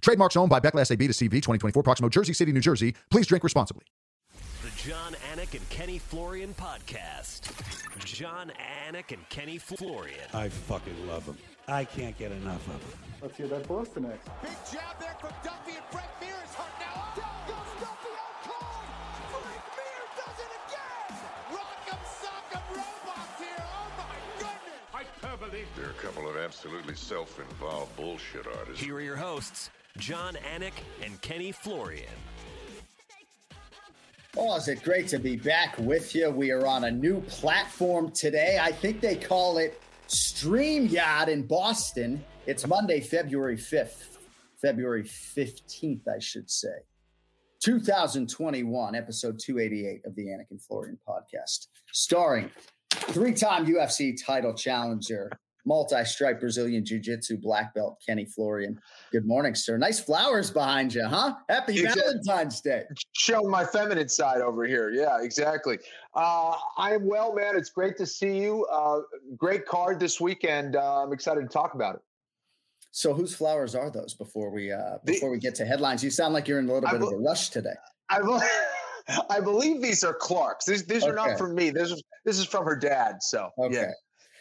Trademarks 0.00 0.36
owned 0.36 0.50
by 0.50 0.60
Beckless 0.60 0.90
AB 0.90 1.06
to 1.06 1.12
CV 1.12 1.30
2024, 1.30 1.82
Proximo, 1.82 2.08
Jersey 2.08 2.32
City, 2.32 2.52
New 2.52 2.60
Jersey. 2.60 2.94
Please 3.10 3.26
drink 3.26 3.44
responsibly. 3.44 3.84
The 4.62 4.70
Jon 4.88 5.14
Anik 5.32 5.54
and 5.54 5.68
Kenny 5.70 5.98
Florian 5.98 6.54
podcast. 6.54 7.50
Jon 8.04 8.52
Anik 8.88 9.12
and 9.12 9.28
Kenny 9.28 9.58
Florian. 9.58 10.18
I 10.34 10.48
fucking 10.48 11.06
love 11.06 11.26
them. 11.26 11.36
I 11.68 11.84
can't 11.84 12.16
get 12.18 12.32
enough 12.32 12.66
of 12.68 12.80
them. 12.80 12.98
Let's 13.22 13.36
hear 13.36 13.48
that 13.48 13.66
Boston 13.68 14.06
X. 14.06 14.26
Big 14.42 14.50
jab 14.72 14.98
there 14.98 15.16
from 15.20 15.30
Duffy 15.44 15.76
and 15.76 15.84
Frank 15.90 16.08
Mir 16.20 16.28
is 16.28 16.54
hurt 16.54 16.72
now. 16.80 17.12
Down 17.16 17.46
goes 17.46 17.56
Duffy 17.80 18.12
out 18.16 18.42
cold. 18.44 18.84
Frank 19.30 19.64
Mir 19.76 20.02
does 20.16 20.38
it 20.40 20.52
again. 20.66 21.18
Rock'em 21.52 22.02
sock'em 22.20 22.64
robots 22.70 23.38
here. 23.38 23.64
Oh 23.64 23.88
my 23.98 24.16
goodness. 24.38 24.80
Hyperbole. 25.22 25.64
They're 25.76 25.90
a 25.90 26.02
couple 26.02 26.28
of 26.28 26.36
absolutely 26.36 26.94
self-involved 26.94 27.94
bullshit 27.96 28.46
artists. 28.46 28.82
Here 28.82 28.96
are 28.96 29.00
your 29.00 29.16
hosts, 29.16 29.70
Jon 29.98 30.36
Anik 30.54 30.72
and 31.04 31.20
Kenny 31.20 31.52
Florian. 31.52 32.08
Oh, 34.36 34.56
is 34.56 34.68
it 34.68 34.82
great 34.82 35.08
to 35.08 35.18
be 35.18 35.36
back 35.36 35.76
with 35.78 36.14
you? 36.14 36.30
We 36.30 36.52
are 36.52 36.64
on 36.64 36.84
a 36.84 36.90
new 36.90 37.20
platform 37.22 38.12
today. 38.12 38.58
I 38.60 38.70
think 38.70 39.00
they 39.00 39.16
call 39.16 39.58
it 39.58 39.80
StreamYard 40.08 41.28
in 41.28 41.46
Boston. 41.46 42.24
It's 42.46 42.66
Monday, 42.66 43.00
February 43.00 43.56
5th, 43.56 44.18
February 44.62 45.02
15th, 45.02 46.06
I 46.08 46.20
should 46.20 46.48
say. 46.48 46.68
2021, 47.62 48.94
episode 48.94 49.38
288 49.38 50.06
of 50.06 50.14
the 50.14 50.26
Anik 50.26 50.50
and 50.50 50.62
Florian 50.62 50.98
podcast, 51.06 51.66
starring 51.92 52.50
three 52.90 53.34
time 53.34 53.66
UFC 53.66 54.14
title 54.24 54.54
challenger, 54.54 55.30
multi 55.66 56.04
stripe 56.04 56.40
Brazilian 56.40 56.84
Jiu 56.84 56.98
Jitsu 56.98 57.36
black 57.38 57.74
belt, 57.74 58.00
Kenny 58.06 58.24
Florian. 58.24 58.78
Good 59.12 59.26
morning, 59.26 59.54
sir. 59.54 59.76
Nice 59.78 60.00
flowers 60.00 60.50
behind 60.50 60.94
you, 60.94 61.04
huh? 61.06 61.34
Happy 61.48 61.72
Exactly. 61.80 62.02
Valentine's 62.24 62.60
Day. 62.60 62.84
showing 63.12 63.50
my 63.50 63.64
feminine 63.64 64.08
side 64.08 64.40
over 64.40 64.64
here. 64.64 64.90
Yeah, 64.90 65.18
exactly. 65.22 65.78
Uh, 66.14 66.56
I 66.76 66.94
am 66.94 67.06
well, 67.06 67.34
man. 67.34 67.56
It's 67.56 67.70
great 67.70 67.96
to 67.98 68.06
see 68.06 68.38
you. 68.38 68.64
Uh, 68.72 69.00
great 69.36 69.66
card 69.66 70.00
this 70.00 70.20
weekend. 70.20 70.76
Uh, 70.76 71.02
I'm 71.02 71.12
excited 71.12 71.42
to 71.42 71.48
talk 71.48 71.74
about 71.74 71.96
it. 71.96 72.00
So, 72.92 73.14
whose 73.14 73.34
flowers 73.34 73.74
are 73.76 73.88
those? 73.90 74.14
Before 74.14 74.50
we 74.50 74.72
uh, 74.72 74.98
The- 75.04 75.12
before 75.12 75.30
we 75.30 75.38
get 75.38 75.54
to 75.56 75.64
headlines, 75.64 76.02
you 76.02 76.10
sound 76.10 76.34
like 76.34 76.48
you're 76.48 76.58
in 76.58 76.68
a 76.68 76.72
little 76.72 76.88
bit 76.90 77.00
of 77.00 77.12
a 77.12 77.16
rush 77.18 77.50
today. 77.50 77.74
I, 78.08 78.20
be- 78.20 79.14
I 79.30 79.38
believe 79.40 79.80
these 79.80 80.02
are 80.02 80.12
Clark's. 80.14 80.64
These 80.64 80.86
these 80.86 81.04
are 81.04 81.14
not 81.14 81.38
from 81.38 81.54
me. 81.54 81.70
This 81.70 81.92
is 81.92 82.02
this 82.24 82.38
is 82.40 82.46
from 82.46 82.64
her 82.64 82.74
dad. 82.74 83.22
So 83.22 83.50
Okay. 83.58 83.74
yeah, 83.76 83.90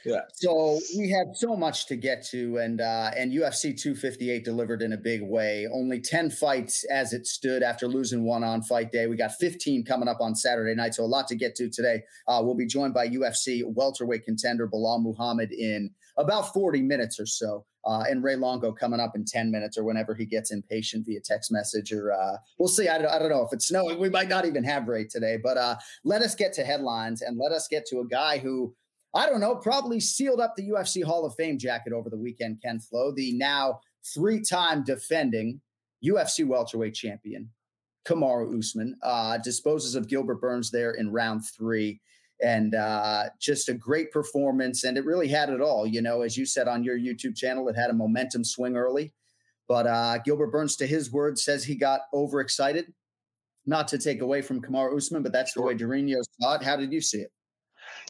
yeah. 0.06 0.22
So 0.34 0.80
we 0.98 1.10
have 1.12 1.28
so 1.34 1.56
much 1.56 1.88
to 1.88 1.96
get 1.96 2.26
to, 2.28 2.58
and 2.58 2.82
uh, 2.82 3.12
and 3.18 3.32
UFC 3.32 3.80
258 3.80 4.44
delivered 4.44 4.82
in 4.82 4.94
a 4.94 4.98
big 4.98 5.22
way. 5.22 5.68
Only 5.72 6.00
10 6.00 6.32
fights 6.32 6.86
as 6.86 7.14
it 7.14 7.28
stood 7.28 7.64
after 7.64 7.88
losing 7.88 8.24
one 8.24 8.44
on 8.44 8.62
fight 8.62 8.92
day. 8.92 9.08
We 9.08 9.18
got 9.18 9.34
15 9.34 9.86
coming 9.86 10.08
up 10.08 10.22
on 10.22 10.36
Saturday 10.36 10.76
night, 10.76 10.96
so 10.96 11.04
a 11.04 11.06
lot 11.06 11.28
to 11.28 11.36
get 11.36 11.56
to 11.56 11.70
today. 11.70 12.04
Uh, 12.28 12.42
we'll 12.44 12.56
be 12.56 12.68
joined 12.68 12.94
by 12.94 13.08
UFC 13.08 13.62
welterweight 13.66 14.26
contender 14.26 14.68
Belal 14.68 15.02
Muhammad 15.02 15.52
in 15.52 15.92
about 16.18 16.54
40 16.54 16.82
minutes 16.82 17.20
or 17.20 17.26
so. 17.26 17.66
Uh, 17.86 18.04
and 18.10 18.24
Ray 18.24 18.36
Longo 18.36 18.74
coming 18.74 19.00
up 19.00 19.16
in 19.16 19.24
10 19.24 19.50
minutes 19.50 19.78
or 19.78 19.84
whenever 19.86 20.14
he 20.14 20.26
gets 20.26 20.52
impatient 20.52 21.06
via 21.06 21.22
text 21.24 21.50
message 21.52 21.94
or 21.94 22.12
uh, 22.12 22.36
we'll 22.58 22.68
see. 22.68 22.90
I 22.90 22.98
don't, 22.98 23.08
I 23.08 23.18
don't 23.20 23.30
know 23.30 23.46
if 23.46 23.54
it's 23.54 23.68
snowing. 23.68 24.00
We 24.00 24.10
might 24.10 24.28
not 24.28 24.46
even 24.46 24.64
have 24.66 24.88
Ray 24.88 25.06
today, 25.06 25.38
but 25.42 25.58
uh, 25.58 25.78
let 26.04 26.22
us 26.22 26.36
get 26.36 26.52
to 26.54 26.64
headlines 26.64 27.22
and 27.22 27.38
let 27.38 27.54
us 27.54 27.68
get 27.70 27.86
to 27.88 28.00
a 28.00 28.08
guy 28.08 28.38
who 28.38 28.76
I 29.16 29.26
don't 29.26 29.40
know, 29.40 29.56
probably 29.56 30.00
sealed 30.00 30.40
up 30.40 30.56
the 30.56 30.70
UFC 30.70 31.04
Hall 31.04 31.26
of 31.26 31.36
Fame 31.36 31.58
jacket 31.58 31.94
over 31.94 32.10
the 32.10 32.18
weekend, 32.18 32.62
Ken 32.62 32.80
Flo, 32.80 33.12
the 33.12 33.34
now 33.34 33.80
three 34.14 34.42
time 34.42 34.84
defending 34.84 35.62
UFC 36.06 36.46
welterweight 36.46 36.94
champion, 36.94 37.50
Kamaru 38.06 38.58
Usman, 38.58 38.98
uh, 39.02 39.38
disposes 39.40 39.96
of 39.96 40.08
Gilbert 40.08 40.40
Burns 40.40 40.72
there 40.72 40.92
in 40.92 41.12
round 41.12 41.42
three. 41.46 42.02
And 42.42 42.74
uh, 42.74 43.26
just 43.40 43.68
a 43.68 43.74
great 43.74 44.12
performance. 44.12 44.86
And 44.86 44.98
it 44.98 45.04
really 45.04 45.28
had 45.28 45.50
it 45.50 45.60
all. 45.60 45.86
You 45.86 46.02
know, 46.02 46.22
as 46.22 46.38
you 46.38 46.46
said 46.46 46.70
on 46.70 46.86
your 46.86 46.98
YouTube 46.98 47.36
channel, 47.36 47.68
it 47.68 47.76
had 47.76 47.90
a 47.90 47.94
momentum 47.94 48.46
swing 48.46 48.78
early. 48.78 49.14
But 49.68 49.88
uh, 49.88 50.20
Gilbert 50.20 50.52
Burns, 50.52 50.78
to 50.78 50.88
his 50.88 51.12
words, 51.12 51.44
says 51.44 51.66
he 51.66 51.76
got 51.76 52.02
overexcited. 52.14 52.94
Not 53.66 53.90
to 53.90 53.98
take 53.98 54.22
away 54.22 54.42
from 54.42 54.62
Kamaru 54.62 54.96
Usman, 54.96 55.22
but 55.22 55.34
that's 55.34 55.54
the 55.54 55.62
way 55.62 55.76
Durinho 55.76 56.22
saw 56.40 56.56
it. 56.56 56.64
How 56.64 56.78
did 56.78 56.94
you 56.94 57.02
see 57.02 57.20
it? 57.20 57.32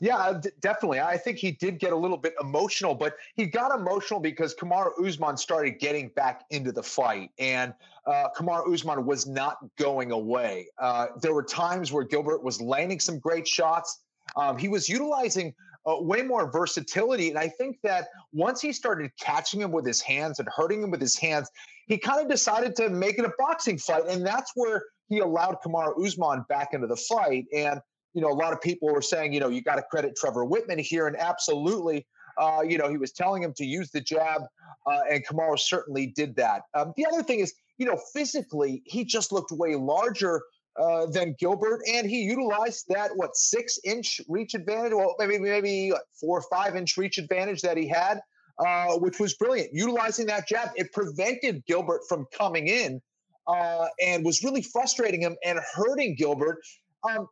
Yeah, 0.02 0.18
uh, 0.18 0.34
d- 0.34 0.50
definitely. 0.62 1.00
I 1.00 1.18
think 1.18 1.38
he 1.38 1.52
did 1.52 1.80
get 1.80 1.92
a 1.92 1.96
little 1.96 2.18
bit 2.18 2.34
emotional, 2.40 2.96
but 2.96 3.16
he 3.36 3.46
got 3.46 3.78
emotional 3.78 4.20
because 4.20 4.56
Kamaru 4.56 4.92
Usman 5.06 5.38
started 5.38 5.80
getting 5.80 6.10
back 6.10 6.46
into 6.52 6.72
the 6.72 6.84
fight, 6.84 7.32
and 7.38 7.74
uh, 8.06 8.30
Kamaru 8.36 8.74
Usman 8.74 9.06
was 9.06 9.28
not 9.28 9.58
going 9.78 10.12
away. 10.12 10.68
Uh, 10.78 11.08
there 11.22 11.34
were 11.34 11.44
times 11.44 11.92
where 11.92 12.04
Gilbert 12.04 12.44
was 12.44 12.62
landing 12.62 13.00
some 13.00 13.20
great 13.20 13.48
shots. 13.48 14.00
Um, 14.36 14.58
he 14.58 14.68
was 14.68 14.88
utilizing 14.88 15.54
uh, 15.86 15.96
way 16.00 16.22
more 16.22 16.50
versatility, 16.52 17.30
and 17.30 17.38
I 17.38 17.50
think 17.50 17.80
that 17.84 18.08
once 18.32 18.62
he 18.62 18.72
started 18.72 19.12
catching 19.20 19.62
him 19.62 19.72
with 19.72 19.86
his 19.86 20.02
hands 20.02 20.40
and 20.40 20.48
hurting 20.56 20.82
him 20.82 20.92
with 20.92 21.02
his 21.02 21.18
hands, 21.18 21.50
he 21.88 21.98
kind 21.98 22.22
of 22.22 22.30
decided 22.30 22.76
to 22.78 22.90
make 22.90 23.18
it 23.18 23.26
a 23.26 23.32
boxing 23.38 23.78
fight, 23.78 24.04
and 24.08 24.26
that's 24.26 24.52
where 24.56 24.84
he 25.10 25.20
allowed 25.20 25.58
Kamaru 25.66 26.06
Usman 26.06 26.46
back 26.48 26.74
into 26.74 26.88
the 26.88 26.96
fight. 26.96 27.46
And 27.54 27.82
you 28.14 28.22
know, 28.22 28.30
a 28.30 28.34
lot 28.34 28.54
of 28.54 28.62
people 28.62 28.92
were 28.92 29.02
saying, 29.02 29.34
you 29.34 29.40
know, 29.40 29.50
you 29.50 29.62
got 29.62 29.76
to 29.76 29.84
credit 29.84 30.16
Trevor 30.16 30.46
Wittman 30.46 30.80
here, 30.80 31.08
and 31.08 31.18
absolutely, 31.18 32.06
uh, 32.38 32.62
you 32.68 32.78
know, 32.78 32.90
he 32.90 32.98
was 32.98 33.12
telling 33.12 33.44
him 33.44 33.54
to 33.58 33.66
use 33.66 33.92
the 33.92 34.02
jab, 34.02 34.44
uh, 34.86 35.00
and 35.12 35.26
Kamaru 35.26 35.60
certainly 35.60 36.08
did 36.08 36.36
that. 36.38 36.64
Um, 36.74 36.94
the 36.98 37.06
other 37.06 37.24
thing 37.24 37.40
is, 37.40 37.54
you 37.78 37.86
know, 37.86 38.00
physically, 38.14 38.82
he 38.86 39.06
just 39.06 39.32
looked 39.32 39.52
way 39.52 39.76
larger 39.76 40.42
uh, 40.80 41.06
than 41.08 41.36
Gilbert, 41.40 41.82
and 41.92 42.10
he 42.10 42.22
utilized 42.22 42.86
that 42.90 43.12
what 43.16 43.36
six 43.36 43.80
inch 43.84 44.22
reach 44.28 44.54
advantage, 44.54 44.94
well, 44.94 45.16
maybe 45.20 45.38
maybe 45.38 45.92
what, 45.92 46.04
four 46.20 46.40
or 46.40 46.44
five 46.50 46.76
inch 46.76 46.98
reach 46.98 47.18
advantage 47.18 47.62
that 47.62 47.78
he 47.78 47.88
had, 47.88 48.22
uh, 48.60 48.94
which 48.94 49.20
was 49.20 49.36
brilliant. 49.36 49.70
Utilizing 49.74 50.26
that 50.28 50.48
jab, 50.48 50.70
it 50.76 50.92
prevented 50.94 51.66
Gilbert 51.66 52.02
from 52.08 52.26
coming 52.36 52.68
in, 52.68 53.02
uh, 53.48 53.88
and 54.06 54.24
was 54.24 54.44
really 54.44 54.62
frustrating 54.62 55.22
him 55.22 55.36
and 55.44 55.60
hurting 55.74 56.16
Gilbert. 56.16 56.60
Um, 57.04 57.28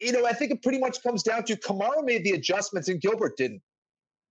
you 0.00 0.12
know, 0.12 0.26
I 0.26 0.32
think 0.32 0.50
it 0.52 0.62
pretty 0.62 0.78
much 0.78 1.02
comes 1.02 1.22
down 1.22 1.44
to 1.44 1.56
Kamaru 1.56 2.04
made 2.04 2.24
the 2.24 2.32
adjustments 2.32 2.88
and 2.88 3.00
Gilbert 3.00 3.36
didn't. 3.36 3.62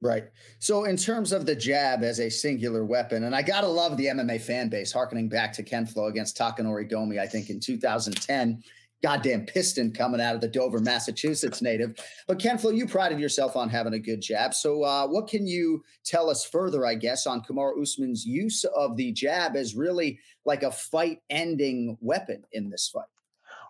Right. 0.01 0.25
So, 0.59 0.85
in 0.85 0.95
terms 0.95 1.31
of 1.31 1.47
the 1.47 1.55
jab 1.55 2.03
as 2.03 2.19
a 2.19 2.29
singular 2.29 2.85
weapon, 2.85 3.23
and 3.23 3.35
I 3.35 3.41
got 3.41 3.61
to 3.61 3.67
love 3.67 3.97
the 3.97 4.05
MMA 4.05 4.39
fan 4.41 4.69
base, 4.69 4.91
harkening 4.91 5.27
back 5.27 5.53
to 5.53 5.63
Ken 5.63 5.87
Flo 5.87 6.05
against 6.05 6.37
Takanori 6.37 6.89
Gomi, 6.89 7.19
I 7.19 7.25
think 7.25 7.49
in 7.49 7.59
2010. 7.59 8.63
Goddamn 9.03 9.45
piston 9.45 9.91
coming 9.91 10.19
out 10.19 10.33
of 10.33 10.41
the 10.41 10.47
Dover, 10.47 10.79
Massachusetts 10.79 11.61
native. 11.61 11.99
But 12.27 12.39
Ken 12.39 12.57
Flo, 12.57 12.71
you 12.71 12.87
prided 12.87 13.19
yourself 13.19 13.55
on 13.55 13.69
having 13.69 13.93
a 13.93 13.99
good 13.99 14.21
jab. 14.21 14.53
So, 14.53 14.83
uh, 14.83 15.07
what 15.07 15.27
can 15.27 15.47
you 15.47 15.83
tell 16.03 16.29
us 16.29 16.45
further, 16.45 16.85
I 16.85 16.95
guess, 16.95 17.25
on 17.25 17.41
Kamaru 17.41 17.81
Usman's 17.81 18.25
use 18.25 18.63
of 18.65 18.97
the 18.97 19.11
jab 19.11 19.55
as 19.55 19.75
really 19.75 20.19
like 20.45 20.61
a 20.63 20.71
fight 20.71 21.21
ending 21.29 21.97
weapon 22.01 22.43
in 22.51 22.69
this 22.69 22.87
fight? 22.87 23.05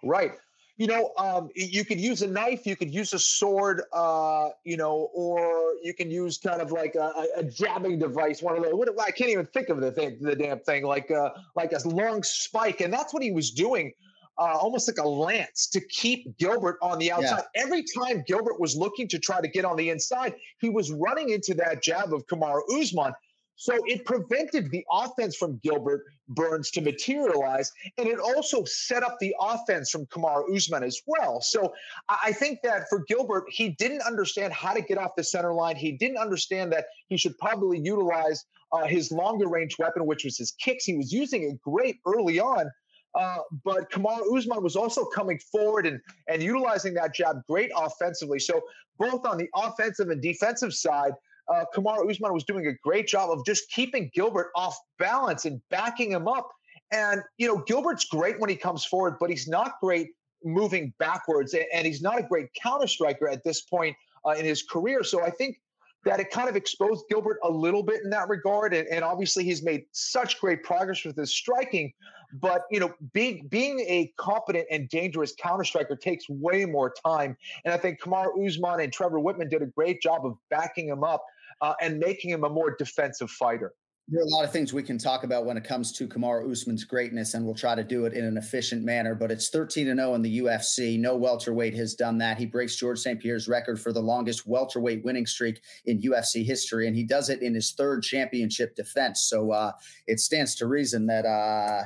Right. 0.04 0.34
You 0.78 0.86
know, 0.86 1.12
um, 1.18 1.50
you 1.56 1.84
could 1.84 2.00
use 2.00 2.22
a 2.22 2.28
knife, 2.28 2.68
you 2.68 2.76
could 2.76 2.94
use 2.94 3.12
a 3.14 3.20
sword, 3.20 3.82
uh, 3.94 4.50
you 4.64 4.78
know, 4.78 5.10
or 5.12 5.74
you 5.82 5.92
can 5.96 6.12
use 6.12 6.38
kind 6.38 6.62
of 6.62 6.72
like 6.72 6.94
a, 6.94 7.26
a- 7.36 7.44
jabbing 7.44 7.98
device. 7.98 8.44
One 8.44 8.56
of 8.56 8.64
those. 8.64 8.74
What, 8.76 8.90
I 9.02 9.10
can't 9.10 9.32
even 9.32 9.48
think 9.48 9.70
of 9.70 9.82
the 9.82 9.92
thing, 9.92 10.20
the 10.22 10.36
damn 10.36 10.60
thing, 10.60 10.84
like 10.86 11.10
uh, 11.10 11.32
like 11.56 11.72
a 11.72 11.88
long 11.88 12.22
spike, 12.22 12.82
and 12.82 12.94
that's 12.94 13.12
what 13.12 13.24
he 13.24 13.32
was 13.32 13.50
doing, 13.50 13.92
uh, 14.38 14.56
almost 14.62 14.88
like 14.88 15.04
a 15.04 15.08
lance 15.08 15.66
to 15.70 15.82
keep 15.82 16.38
Gilbert 16.38 16.78
on 16.84 17.00
the 17.00 17.12
outside. 17.12 17.44
Every 17.56 17.84
time 17.84 18.24
Gilbert 18.28 18.60
was 18.60 18.76
looking 18.76 19.08
to 19.08 19.18
try 19.18 19.42
to 19.42 19.48
get 19.48 19.66
on 19.66 19.78
the 19.78 19.90
inside, 19.90 20.36
he 20.60 20.70
was 20.70 20.92
running 20.92 21.30
into 21.30 21.56
that 21.56 21.82
jab 21.82 22.14
of 22.14 22.28
Kamaru 22.28 22.62
Usman. 22.80 23.14
So 23.56 23.74
it 23.88 24.06
prevented 24.06 24.70
the 24.70 24.86
offense 24.92 25.36
from 25.36 25.60
Gilbert 25.64 26.04
Burns 26.30 26.72
to 26.72 26.82
materialize, 26.82 27.72
and 27.98 28.08
it 28.08 28.20
also 28.20 28.64
set 28.66 29.04
up 29.04 29.18
the 29.20 29.34
offense 29.40 29.90
from 29.90 30.06
Kamaru 30.08 30.56
Usman 30.56 30.84
as 30.84 31.02
well. 31.08 31.42
So 31.42 31.74
I 32.10 32.34
think 32.34 32.60
that 32.64 32.90
for 32.90 33.04
Gilbert, 33.08 33.46
he 33.50 33.70
didn't 33.70 34.02
understand 34.02 34.54
how 34.54 34.74
to 34.74 34.82
get 34.82 34.98
off 34.98 35.12
the 35.16 35.24
center 35.24 35.54
line. 35.54 35.76
He 35.76 35.94
didn't 35.94 36.18
understand 36.18 36.72
that 36.74 36.88
he 37.08 37.18
should 37.18 37.38
probably 37.38 37.80
utilize 37.80 38.46
uh, 38.72 38.86
his 38.86 39.12
longer 39.12 39.48
range 39.48 39.78
weapon, 39.80 40.06
which 40.06 40.26
was 40.26 40.38
his 40.38 40.52
kicks. 40.52 40.86
He 40.86 40.98
was 40.98 41.14
using 41.14 41.44
it 41.44 41.62
great 41.62 42.00
early 42.06 42.40
on. 42.40 42.70
Uh, 43.16 43.38
but 43.64 43.90
Kamaru 43.90 44.38
Usman 44.38 44.62
was 44.62 44.76
also 44.76 45.06
coming 45.06 45.40
forward 45.52 45.88
and, 45.88 46.00
and 46.28 46.44
utilizing 46.44 46.94
that 46.96 47.16
jab 47.16 47.42
great 47.48 47.72
offensively. 47.76 48.40
So 48.40 48.62
both 49.00 49.26
on 49.26 49.38
the 49.38 49.50
offensive 49.56 50.10
and 50.10 50.22
defensive 50.22 50.74
side, 50.74 51.14
uh, 51.54 51.66
Kamaru 51.76 52.10
Usman 52.10 52.34
was 52.34 52.44
doing 52.44 52.68
a 52.68 52.74
great 52.84 53.08
job 53.08 53.30
of 53.32 53.46
just 53.46 53.70
keeping 53.72 54.10
Gilbert 54.14 54.52
off 54.56 54.78
balance 55.00 55.46
and 55.46 55.62
backing 55.70 56.12
him 56.12 56.28
up. 56.28 56.50
And, 56.92 57.22
you 57.38 57.48
know, 57.48 57.64
Gilbert's 57.68 58.06
great 58.06 58.40
when 58.40 58.50
he 58.50 58.56
comes 58.56 58.86
forward, 58.86 59.18
but 59.20 59.30
he's 59.30 59.48
not 59.48 59.74
great 59.82 60.10
moving 60.44 60.94
backwards. 61.00 61.56
And 61.74 61.86
he's 61.86 62.02
not 62.02 62.20
a 62.20 62.24
great 62.24 62.48
counter 62.62 62.88
striker 62.88 63.28
at 63.30 63.44
this 63.44 63.62
point 63.62 63.96
uh, 64.26 64.32
in 64.32 64.46
his 64.46 64.64
career. 64.64 65.04
So 65.04 65.24
I 65.24 65.30
think 65.30 65.58
that 66.06 66.20
it 66.20 66.30
kind 66.30 66.48
of 66.48 66.56
exposed 66.56 67.06
Gilbert 67.10 67.38
a 67.44 67.50
little 67.50 67.84
bit 67.84 68.02
in 68.04 68.10
that 68.12 68.30
regard. 68.30 68.74
And, 68.74 68.88
and, 68.88 69.04
obviously, 69.04 69.44
he's 69.44 69.64
made 69.64 69.84
such 69.92 70.40
great 70.40 70.64
progress 70.64 71.04
with 71.04 71.18
his 71.18 71.36
striking. 71.36 71.92
But 72.34 72.64
you 72.70 72.80
know, 72.80 72.94
being 73.14 73.48
being 73.48 73.80
a 73.82 74.12
competent 74.18 74.68
and 74.70 74.90
dangerous 74.90 75.34
counter 75.40 75.64
striker 75.64 75.96
takes 75.96 76.30
way 76.30 76.66
more 76.66 76.94
time. 77.06 77.38
And 77.64 77.74
I 77.74 77.78
think 77.78 78.02
Kamar 78.02 78.32
Usman 78.38 78.82
and 78.82 78.92
Trevor 78.92 79.20
Wittman 79.20 79.50
did 79.50 79.62
a 79.62 79.68
great 79.68 80.02
job 80.02 80.26
of 80.26 80.38
backing 80.50 80.90
him 80.90 81.04
up 81.04 81.24
uh, 81.62 81.74
and 81.82 82.00
making 82.00 82.30
him 82.30 82.44
a 82.44 82.50
more 82.50 82.76
defensive 82.78 83.30
fighter. 83.32 83.74
There 84.10 84.22
are 84.22 84.26
a 84.26 84.30
lot 84.30 84.46
of 84.46 84.54
things 84.54 84.72
we 84.72 84.84
can 84.84 84.98
talk 84.98 85.26
about 85.26 85.46
when 85.46 85.58
it 85.58 85.66
comes 85.66 85.92
to 85.94 86.08
Kamaru 86.08 86.50
Usman's 86.50 86.86
greatness, 86.86 87.34
and 87.34 87.46
we'll 87.46 87.54
try 87.54 87.76
to 87.76 87.84
do 87.84 88.06
it 88.06 88.14
in 88.14 88.24
an 88.24 88.38
efficient 88.38 88.86
manner. 88.86 89.14
But 89.14 89.32
it's 89.32 89.50
13 89.50 89.94
0 89.94 90.16
in 90.16 90.22
the 90.22 90.40
UFC. 90.40 90.98
No 90.98 91.18
welterweight 91.18 91.74
has 91.76 91.94
done 91.94 92.18
that. 92.20 92.38
He 92.38 92.46
breaks 92.46 92.78
Georges 92.78 93.04
St. 93.04 93.20
Pierre's 93.20 93.50
record 93.50 93.82
for 93.82 93.92
the 93.92 94.00
longest 94.00 94.48
welterweight 94.48 95.04
winning 95.04 95.26
streak 95.26 95.60
in 95.86 96.02
UFC 96.02 96.46
history, 96.46 96.88
and 96.88 96.96
he 96.96 97.04
does 97.04 97.30
it 97.30 97.42
in 97.42 97.54
his 97.54 97.74
third 97.74 98.02
championship 98.02 98.78
defense. 98.78 99.28
So 99.28 99.52
uh, 99.52 99.74
it 100.08 100.22
stands 100.22 100.56
to 100.56 100.68
reason 100.68 101.06
that. 101.08 101.26
Uh, 101.26 101.84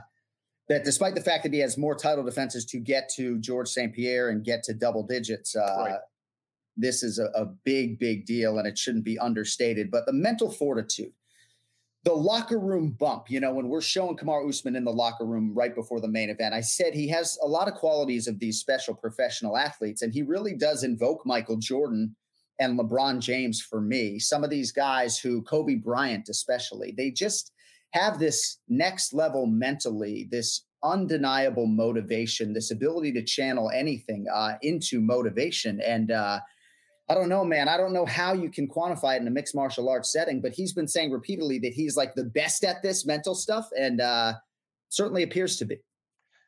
that 0.69 0.85
despite 0.85 1.15
the 1.15 1.21
fact 1.21 1.43
that 1.43 1.51
he 1.51 1.59
has 1.59 1.77
more 1.77 1.95
title 1.95 2.23
defenses 2.23 2.63
to 2.65 2.79
get 2.79 3.09
to 3.15 3.37
Georges 3.39 3.73
St. 3.73 3.93
Pierre 3.93 4.29
and 4.29 4.41
get 4.41 4.63
to 4.63 4.73
double 4.73 5.03
digits, 5.03 5.53
uh, 5.53 5.75
right. 5.77 5.99
This 6.77 7.03
is 7.03 7.19
a, 7.19 7.25
a 7.35 7.45
big, 7.63 7.99
big 7.99 8.25
deal 8.25 8.57
and 8.57 8.67
it 8.67 8.77
shouldn't 8.77 9.05
be 9.05 9.19
understated. 9.19 9.91
But 9.91 10.05
the 10.05 10.13
mental 10.13 10.51
fortitude, 10.51 11.13
the 12.03 12.13
locker 12.13 12.59
room 12.59 12.95
bump, 12.99 13.29
you 13.29 13.39
know, 13.39 13.53
when 13.53 13.67
we're 13.67 13.81
showing 13.81 14.17
Kamar 14.17 14.47
Usman 14.47 14.75
in 14.75 14.85
the 14.85 14.91
locker 14.91 15.25
room 15.25 15.53
right 15.53 15.75
before 15.75 15.99
the 15.99 16.07
main 16.07 16.29
event, 16.29 16.53
I 16.53 16.61
said 16.61 16.93
he 16.93 17.07
has 17.09 17.37
a 17.43 17.47
lot 17.47 17.67
of 17.67 17.75
qualities 17.75 18.27
of 18.27 18.39
these 18.39 18.59
special 18.59 18.95
professional 18.95 19.55
athletes, 19.55 20.01
and 20.01 20.11
he 20.11 20.23
really 20.23 20.55
does 20.55 20.83
invoke 20.83 21.25
Michael 21.25 21.57
Jordan 21.57 22.15
and 22.59 22.79
LeBron 22.79 23.19
James 23.19 23.61
for 23.61 23.81
me. 23.81 24.17
Some 24.17 24.43
of 24.43 24.49
these 24.49 24.71
guys 24.71 25.19
who, 25.19 25.43
Kobe 25.43 25.75
Bryant 25.75 26.27
especially, 26.29 26.93
they 26.95 27.11
just 27.11 27.51
have 27.93 28.17
this 28.17 28.57
next 28.67 29.13
level 29.13 29.45
mentally, 29.45 30.27
this 30.31 30.65
undeniable 30.83 31.67
motivation, 31.67 32.53
this 32.53 32.71
ability 32.71 33.11
to 33.13 33.23
channel 33.23 33.69
anything 33.69 34.25
uh, 34.33 34.53
into 34.61 35.01
motivation. 35.01 35.79
And 35.81 36.11
uh, 36.11 36.39
I 37.11 37.13
don't 37.13 37.27
know, 37.27 37.43
man. 37.43 37.67
I 37.67 37.75
don't 37.75 37.91
know 37.91 38.05
how 38.05 38.31
you 38.31 38.49
can 38.49 38.69
quantify 38.69 39.17
it 39.17 39.21
in 39.21 39.27
a 39.27 39.31
mixed 39.31 39.53
martial 39.53 39.89
arts 39.89 40.13
setting, 40.13 40.39
but 40.39 40.53
he's 40.53 40.71
been 40.71 40.87
saying 40.87 41.11
repeatedly 41.11 41.59
that 41.59 41.73
he's 41.73 41.97
like 41.97 42.15
the 42.15 42.23
best 42.23 42.63
at 42.63 42.81
this 42.81 43.05
mental 43.05 43.35
stuff, 43.35 43.67
and 43.77 43.99
uh, 43.99 44.35
certainly 44.87 45.23
appears 45.23 45.57
to 45.57 45.65
be. 45.65 45.75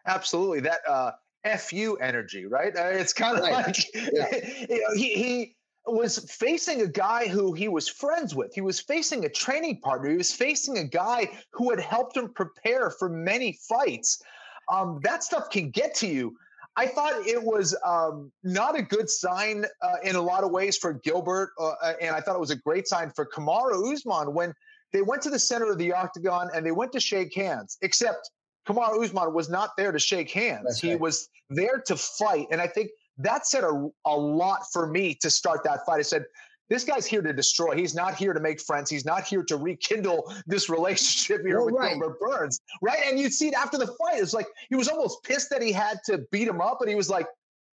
Absolutely, 0.08 0.62
that 0.62 0.80
uh, 0.88 1.12
fu 1.58 1.98
energy, 1.98 2.46
right? 2.46 2.74
Uh, 2.78 2.86
it's 2.86 3.12
kind 3.12 3.38
of 3.38 3.44
right. 3.44 3.68
like 3.68 3.94
yeah. 3.94 4.28
you 4.70 4.80
know, 4.80 4.96
he 4.96 5.14
he 5.16 5.56
was 5.86 6.20
facing 6.32 6.82
a 6.82 6.88
guy 6.88 7.28
who 7.28 7.52
he 7.52 7.68
was 7.68 7.90
friends 7.90 8.34
with. 8.34 8.56
He 8.56 8.62
was 8.62 8.80
facing 8.80 9.26
a 9.26 9.30
training 9.30 9.82
partner. 9.82 10.12
He 10.12 10.18
was 10.18 10.32
facing 10.32 10.78
a 10.78 10.86
guy 10.86 11.30
who 11.52 11.72
had 11.72 11.82
helped 11.82 12.16
him 12.16 12.34
prepare 12.34 12.90
for 12.90 13.10
many 13.10 13.60
fights. 13.68 14.24
Um, 14.72 15.02
that 15.04 15.26
stuff 15.26 15.50
can 15.50 15.72
get 15.72 15.94
to 15.96 16.08
you. 16.08 16.38
I 16.76 16.88
thought 16.88 17.28
it 17.28 17.42
was 17.42 17.76
um, 17.86 18.32
not 18.44 18.78
a 18.78 18.82
good 18.82 19.10
sign 19.10 19.66
uh, 19.82 19.96
in 20.04 20.16
a 20.16 20.22
lot 20.22 20.44
of 20.44 20.52
ways 20.52 20.78
for 20.78 20.94
Gilbert, 20.94 21.52
uh, 21.60 21.74
uh, 21.82 21.94
and 22.02 22.16
I 22.16 22.20
thought 22.20 22.36
it 22.36 22.40
was 22.40 22.52
a 22.52 22.56
great 22.56 22.88
sign 22.88 23.12
for 23.16 23.26
Kamaru 23.26 23.94
Usman 23.94 24.34
when 24.34 24.54
they 24.92 25.02
went 25.02 25.22
to 25.24 25.30
the 25.30 25.40
center 25.40 25.72
of 25.72 25.78
the 25.78 25.94
octagon 25.94 26.50
and 26.54 26.66
they 26.66 26.72
went 26.72 26.92
to 26.94 27.00
shake 27.00 27.36
hands. 27.36 27.78
Except 27.82 28.30
Kamaru 28.68 29.04
Usman 29.04 29.34
was 29.34 29.50
not 29.50 29.72
there 29.78 29.92
to 29.92 30.00
shake 30.00 30.32
hands; 30.32 30.64
That's 30.66 30.80
he 30.80 30.92
right. 30.92 31.00
was 31.00 31.30
there 31.50 31.84
to 31.86 31.96
fight, 31.96 32.48
and 32.52 32.60
I 32.60 32.68
think 32.68 32.90
that 33.18 33.46
said 33.46 33.64
a, 33.64 33.90
a 34.06 34.16
lot 34.16 34.62
for 34.72 34.88
me 34.88 35.16
to 35.22 35.30
start 35.30 35.64
that 35.66 35.86
fight. 35.86 36.00
I 36.00 36.04
said, 36.04 36.26
this 36.74 36.84
guy's 36.84 37.06
here 37.06 37.22
to 37.22 37.32
destroy. 37.32 37.76
He's 37.76 37.94
not 37.94 38.16
here 38.16 38.34
to 38.34 38.40
make 38.40 38.60
friends. 38.60 38.90
He's 38.90 39.06
not 39.06 39.26
here 39.26 39.44
to 39.44 39.58
rekindle 39.58 40.34
this 40.48 40.70
relationship 40.70 41.46
here 41.46 41.58
well, 41.58 41.66
with 41.68 41.76
right. 41.76 42.00
Gilbert 42.00 42.20
Burns, 42.20 42.60
right? 42.82 43.00
And 43.06 43.20
you 43.20 43.30
see 43.30 43.50
it 43.50 43.54
after 43.54 43.78
the 43.78 43.86
fight. 43.86 44.16
It's 44.20 44.34
like 44.34 44.48
he 44.70 44.76
was 44.76 44.88
almost 44.88 45.24
pissed 45.24 45.52
that 45.52 45.62
he 45.62 45.72
had 45.72 46.00
to 46.06 46.20
beat 46.32 46.48
him 46.48 46.62
up, 46.62 46.80
and 46.82 46.90
he 46.90 46.96
was 46.96 47.10
like, 47.10 47.28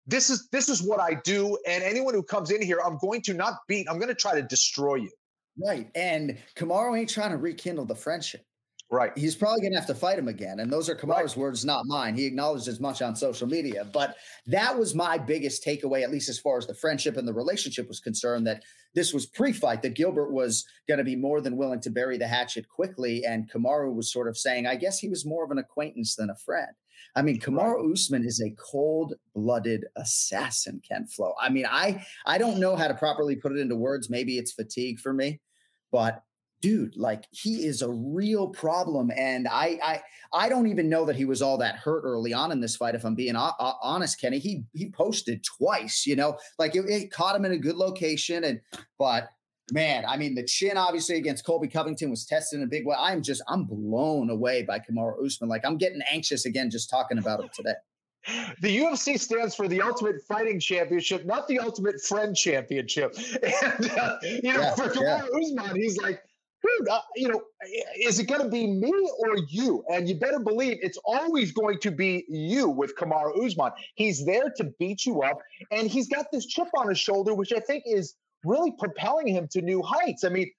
"This 0.06 0.30
is 0.30 0.48
this 0.50 0.68
is 0.68 0.82
what 0.82 0.98
I 1.00 1.14
do, 1.22 1.56
and 1.66 1.84
anyone 1.84 2.12
who 2.12 2.24
comes 2.24 2.50
in 2.50 2.60
here, 2.60 2.80
I'm 2.84 2.98
going 2.98 3.22
to 3.22 3.34
not 3.34 3.58
beat. 3.68 3.86
I'm 3.88 3.98
going 3.98 4.08
to 4.08 4.14
try 4.14 4.34
to 4.34 4.42
destroy 4.42 4.96
you." 4.96 5.10
Right, 5.56 5.90
and 5.94 6.36
Kamaru 6.56 6.98
ain't 6.98 7.10
trying 7.10 7.30
to 7.30 7.36
rekindle 7.36 7.84
the 7.84 7.94
friendship. 7.94 8.44
Right. 8.90 9.12
He's 9.18 9.36
probably 9.36 9.60
going 9.60 9.72
to 9.72 9.78
have 9.78 9.86
to 9.88 9.94
fight 9.94 10.18
him 10.18 10.28
again. 10.28 10.60
And 10.60 10.72
those 10.72 10.88
are 10.88 10.94
Kamaru's 10.94 11.36
right. 11.36 11.42
words, 11.42 11.62
not 11.62 11.84
mine. 11.84 12.16
He 12.16 12.24
acknowledged 12.24 12.68
as 12.68 12.80
much 12.80 13.02
on 13.02 13.14
social 13.14 13.46
media. 13.46 13.84
But 13.84 14.16
that 14.46 14.78
was 14.78 14.94
my 14.94 15.18
biggest 15.18 15.62
takeaway, 15.62 16.02
at 16.02 16.10
least 16.10 16.30
as 16.30 16.38
far 16.38 16.56
as 16.56 16.66
the 16.66 16.74
friendship 16.74 17.18
and 17.18 17.28
the 17.28 17.34
relationship 17.34 17.86
was 17.86 18.00
concerned, 18.00 18.46
that 18.46 18.62
this 18.94 19.12
was 19.12 19.26
pre 19.26 19.52
fight, 19.52 19.82
that 19.82 19.94
Gilbert 19.94 20.32
was 20.32 20.64
going 20.88 20.98
to 20.98 21.04
be 21.04 21.16
more 21.16 21.42
than 21.42 21.58
willing 21.58 21.80
to 21.82 21.90
bury 21.90 22.16
the 22.16 22.26
hatchet 22.26 22.66
quickly. 22.66 23.26
And 23.26 23.50
Kamaru 23.50 23.94
was 23.94 24.10
sort 24.10 24.26
of 24.26 24.38
saying, 24.38 24.66
I 24.66 24.76
guess 24.76 24.98
he 24.98 25.10
was 25.10 25.26
more 25.26 25.44
of 25.44 25.50
an 25.50 25.58
acquaintance 25.58 26.16
than 26.16 26.30
a 26.30 26.36
friend. 26.36 26.72
I 27.14 27.20
mean, 27.20 27.38
Kamaru 27.40 27.74
right. 27.74 27.92
Usman 27.92 28.24
is 28.24 28.40
a 28.40 28.54
cold-blooded 28.58 29.84
assassin, 29.96 30.80
Ken 30.88 31.06
Flo. 31.06 31.34
I 31.38 31.50
mean, 31.50 31.66
I 31.68 32.04
I 32.24 32.38
don't 32.38 32.58
know 32.58 32.74
how 32.74 32.88
to 32.88 32.94
properly 32.94 33.36
put 33.36 33.52
it 33.52 33.58
into 33.58 33.76
words. 33.76 34.08
Maybe 34.08 34.38
it's 34.38 34.52
fatigue 34.52 34.98
for 34.98 35.12
me, 35.12 35.40
but 35.92 36.22
dude, 36.60 36.96
like 36.96 37.24
he 37.30 37.64
is 37.66 37.82
a 37.82 37.90
real 37.90 38.48
problem. 38.48 39.10
And 39.16 39.46
I, 39.48 39.78
I, 39.82 40.02
I 40.32 40.48
don't 40.48 40.68
even 40.68 40.88
know 40.88 41.04
that 41.06 41.16
he 41.16 41.24
was 41.24 41.42
all 41.42 41.58
that 41.58 41.76
hurt 41.76 42.02
early 42.04 42.32
on 42.32 42.52
in 42.52 42.60
this 42.60 42.76
fight. 42.76 42.94
If 42.94 43.04
I'm 43.04 43.14
being 43.14 43.36
o- 43.36 43.52
honest, 43.82 44.20
Kenny, 44.20 44.38
he 44.38 44.64
he 44.74 44.90
posted 44.90 45.44
twice. 45.44 46.06
You 46.06 46.16
know, 46.16 46.38
like 46.58 46.74
it, 46.74 46.84
it, 46.88 47.10
caught 47.10 47.36
him 47.36 47.44
in 47.44 47.52
a 47.52 47.58
good 47.58 47.76
location. 47.76 48.44
And 48.44 48.60
but 48.98 49.28
man, 49.72 50.04
I 50.06 50.16
mean, 50.16 50.34
the 50.34 50.44
chin 50.44 50.76
obviously 50.76 51.16
against 51.16 51.44
Colby 51.44 51.68
Covington 51.68 52.10
was 52.10 52.26
tested 52.26 52.58
in 52.58 52.64
a 52.64 52.68
big 52.68 52.86
way. 52.86 52.96
I'm 52.98 53.22
just 53.22 53.42
I'm 53.48 53.64
blown 53.64 54.30
away 54.30 54.62
by 54.62 54.78
Kamaru 54.78 55.24
Usman. 55.24 55.48
Like 55.48 55.64
I'm 55.64 55.78
getting 55.78 56.00
anxious 56.10 56.46
again 56.46 56.70
just 56.70 56.90
talking 56.90 57.18
about 57.18 57.40
him 57.40 57.50
today. 57.54 57.74
The 58.60 58.76
UFC 58.78 59.18
stands 59.18 59.54
for 59.54 59.68
the 59.68 59.80
Ultimate 59.80 60.16
Fighting 60.28 60.60
Championship, 60.60 61.24
not 61.24 61.48
the 61.48 61.60
Ultimate 61.60 61.98
Friend 62.02 62.36
Championship. 62.36 63.16
And 63.42 63.90
uh, 63.92 64.16
you 64.22 64.52
know, 64.52 64.60
yeah, 64.60 64.74
for 64.74 64.88
Kamaru 64.88 65.28
yeah. 65.32 65.38
Usman, 65.40 65.76
he's 65.76 65.96
like, 65.96 66.20
dude, 66.62 66.88
uh, 66.88 67.00
you 67.16 67.28
know, 67.28 67.40
is 68.00 68.18
it 68.18 68.24
going 68.24 68.42
to 68.42 68.48
be 68.48 68.66
me 68.66 68.92
or 69.18 69.36
you? 69.48 69.84
And 69.88 70.08
you 70.08 70.14
better 70.14 70.38
believe 70.38 70.78
it's 70.82 70.98
always 71.04 71.52
going 71.52 71.78
to 71.80 71.90
be 71.90 72.24
you 72.28 72.68
with 72.68 72.96
Kamaru 72.96 73.44
Usman. 73.44 73.72
He's 73.94 74.24
there 74.24 74.50
to 74.56 74.64
beat 74.78 75.06
you 75.06 75.22
up, 75.22 75.40
and 75.70 75.88
he's 75.88 76.08
got 76.08 76.26
this 76.32 76.46
chip 76.46 76.68
on 76.76 76.88
his 76.88 76.98
shoulder, 76.98 77.34
which 77.34 77.52
I 77.52 77.60
think 77.60 77.84
is 77.86 78.14
really 78.44 78.72
propelling 78.78 79.28
him 79.28 79.48
to 79.52 79.62
new 79.62 79.82
heights. 79.82 80.24
I 80.24 80.28
mean, 80.28 80.50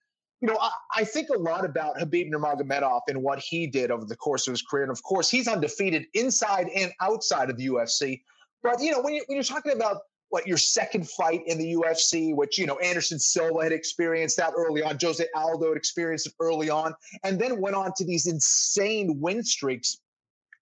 you 0.41 0.47
know, 0.47 0.57
I, 0.59 0.69
I, 0.97 1.03
think 1.03 1.29
a 1.29 1.37
lot 1.37 1.65
about 1.65 1.97
Khabib 1.97 2.31
Nurmagomedov 2.31 3.01
and 3.09 3.21
what 3.21 3.39
he 3.39 3.67
did 3.67 3.91
over 3.91 4.05
the 4.05 4.15
course 4.15 4.47
of 4.47 4.51
his 4.51 4.61
career. 4.61 4.83
And 4.83 4.91
of 4.91 5.03
course, 5.03 5.29
he's 5.29 5.47
undefeated 5.47 6.05
inside 6.13 6.67
and 6.69 6.91
outside 7.01 7.49
of 7.49 7.57
the 7.57 7.67
UFC. 7.67 8.21
But 8.63 8.81
you 8.81 8.91
know, 8.91 9.01
when, 9.01 9.15
you, 9.15 9.23
when 9.27 9.35
you're 9.35 9.43
talking 9.43 9.73
about 9.73 9.97
what 10.29 10.47
your 10.47 10.57
second 10.57 11.09
fight 11.09 11.41
in 11.47 11.57
the 11.57 11.73
UFC, 11.73 12.35
which 12.35 12.57
you 12.57 12.65
know 12.65 12.77
Anderson 12.79 13.19
Silva 13.19 13.63
had 13.63 13.71
experienced 13.71 14.37
that 14.37 14.53
early 14.55 14.83
on, 14.83 14.97
Jose 15.01 15.25
Aldo 15.35 15.69
had 15.69 15.77
experienced 15.77 16.27
it 16.27 16.33
early 16.39 16.69
on, 16.69 16.93
and 17.23 17.39
then 17.39 17.59
went 17.59 17.75
on 17.75 17.91
to 17.97 18.05
these 18.05 18.27
insane 18.27 19.19
win 19.19 19.43
streaks. 19.43 19.99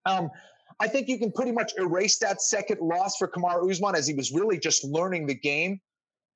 Um, 0.06 0.30
I 0.80 0.88
think 0.88 1.08
you 1.08 1.18
can 1.18 1.32
pretty 1.32 1.52
much 1.52 1.74
erase 1.78 2.18
that 2.20 2.42
second 2.42 2.80
loss 2.82 3.18
for 3.18 3.28
Kamaru 3.28 3.70
Usman 3.70 3.96
as 3.96 4.08
he 4.08 4.14
was 4.14 4.32
really 4.32 4.60
just 4.60 4.84
learning 4.84 5.26
the 5.26 5.36
game. 5.36 5.82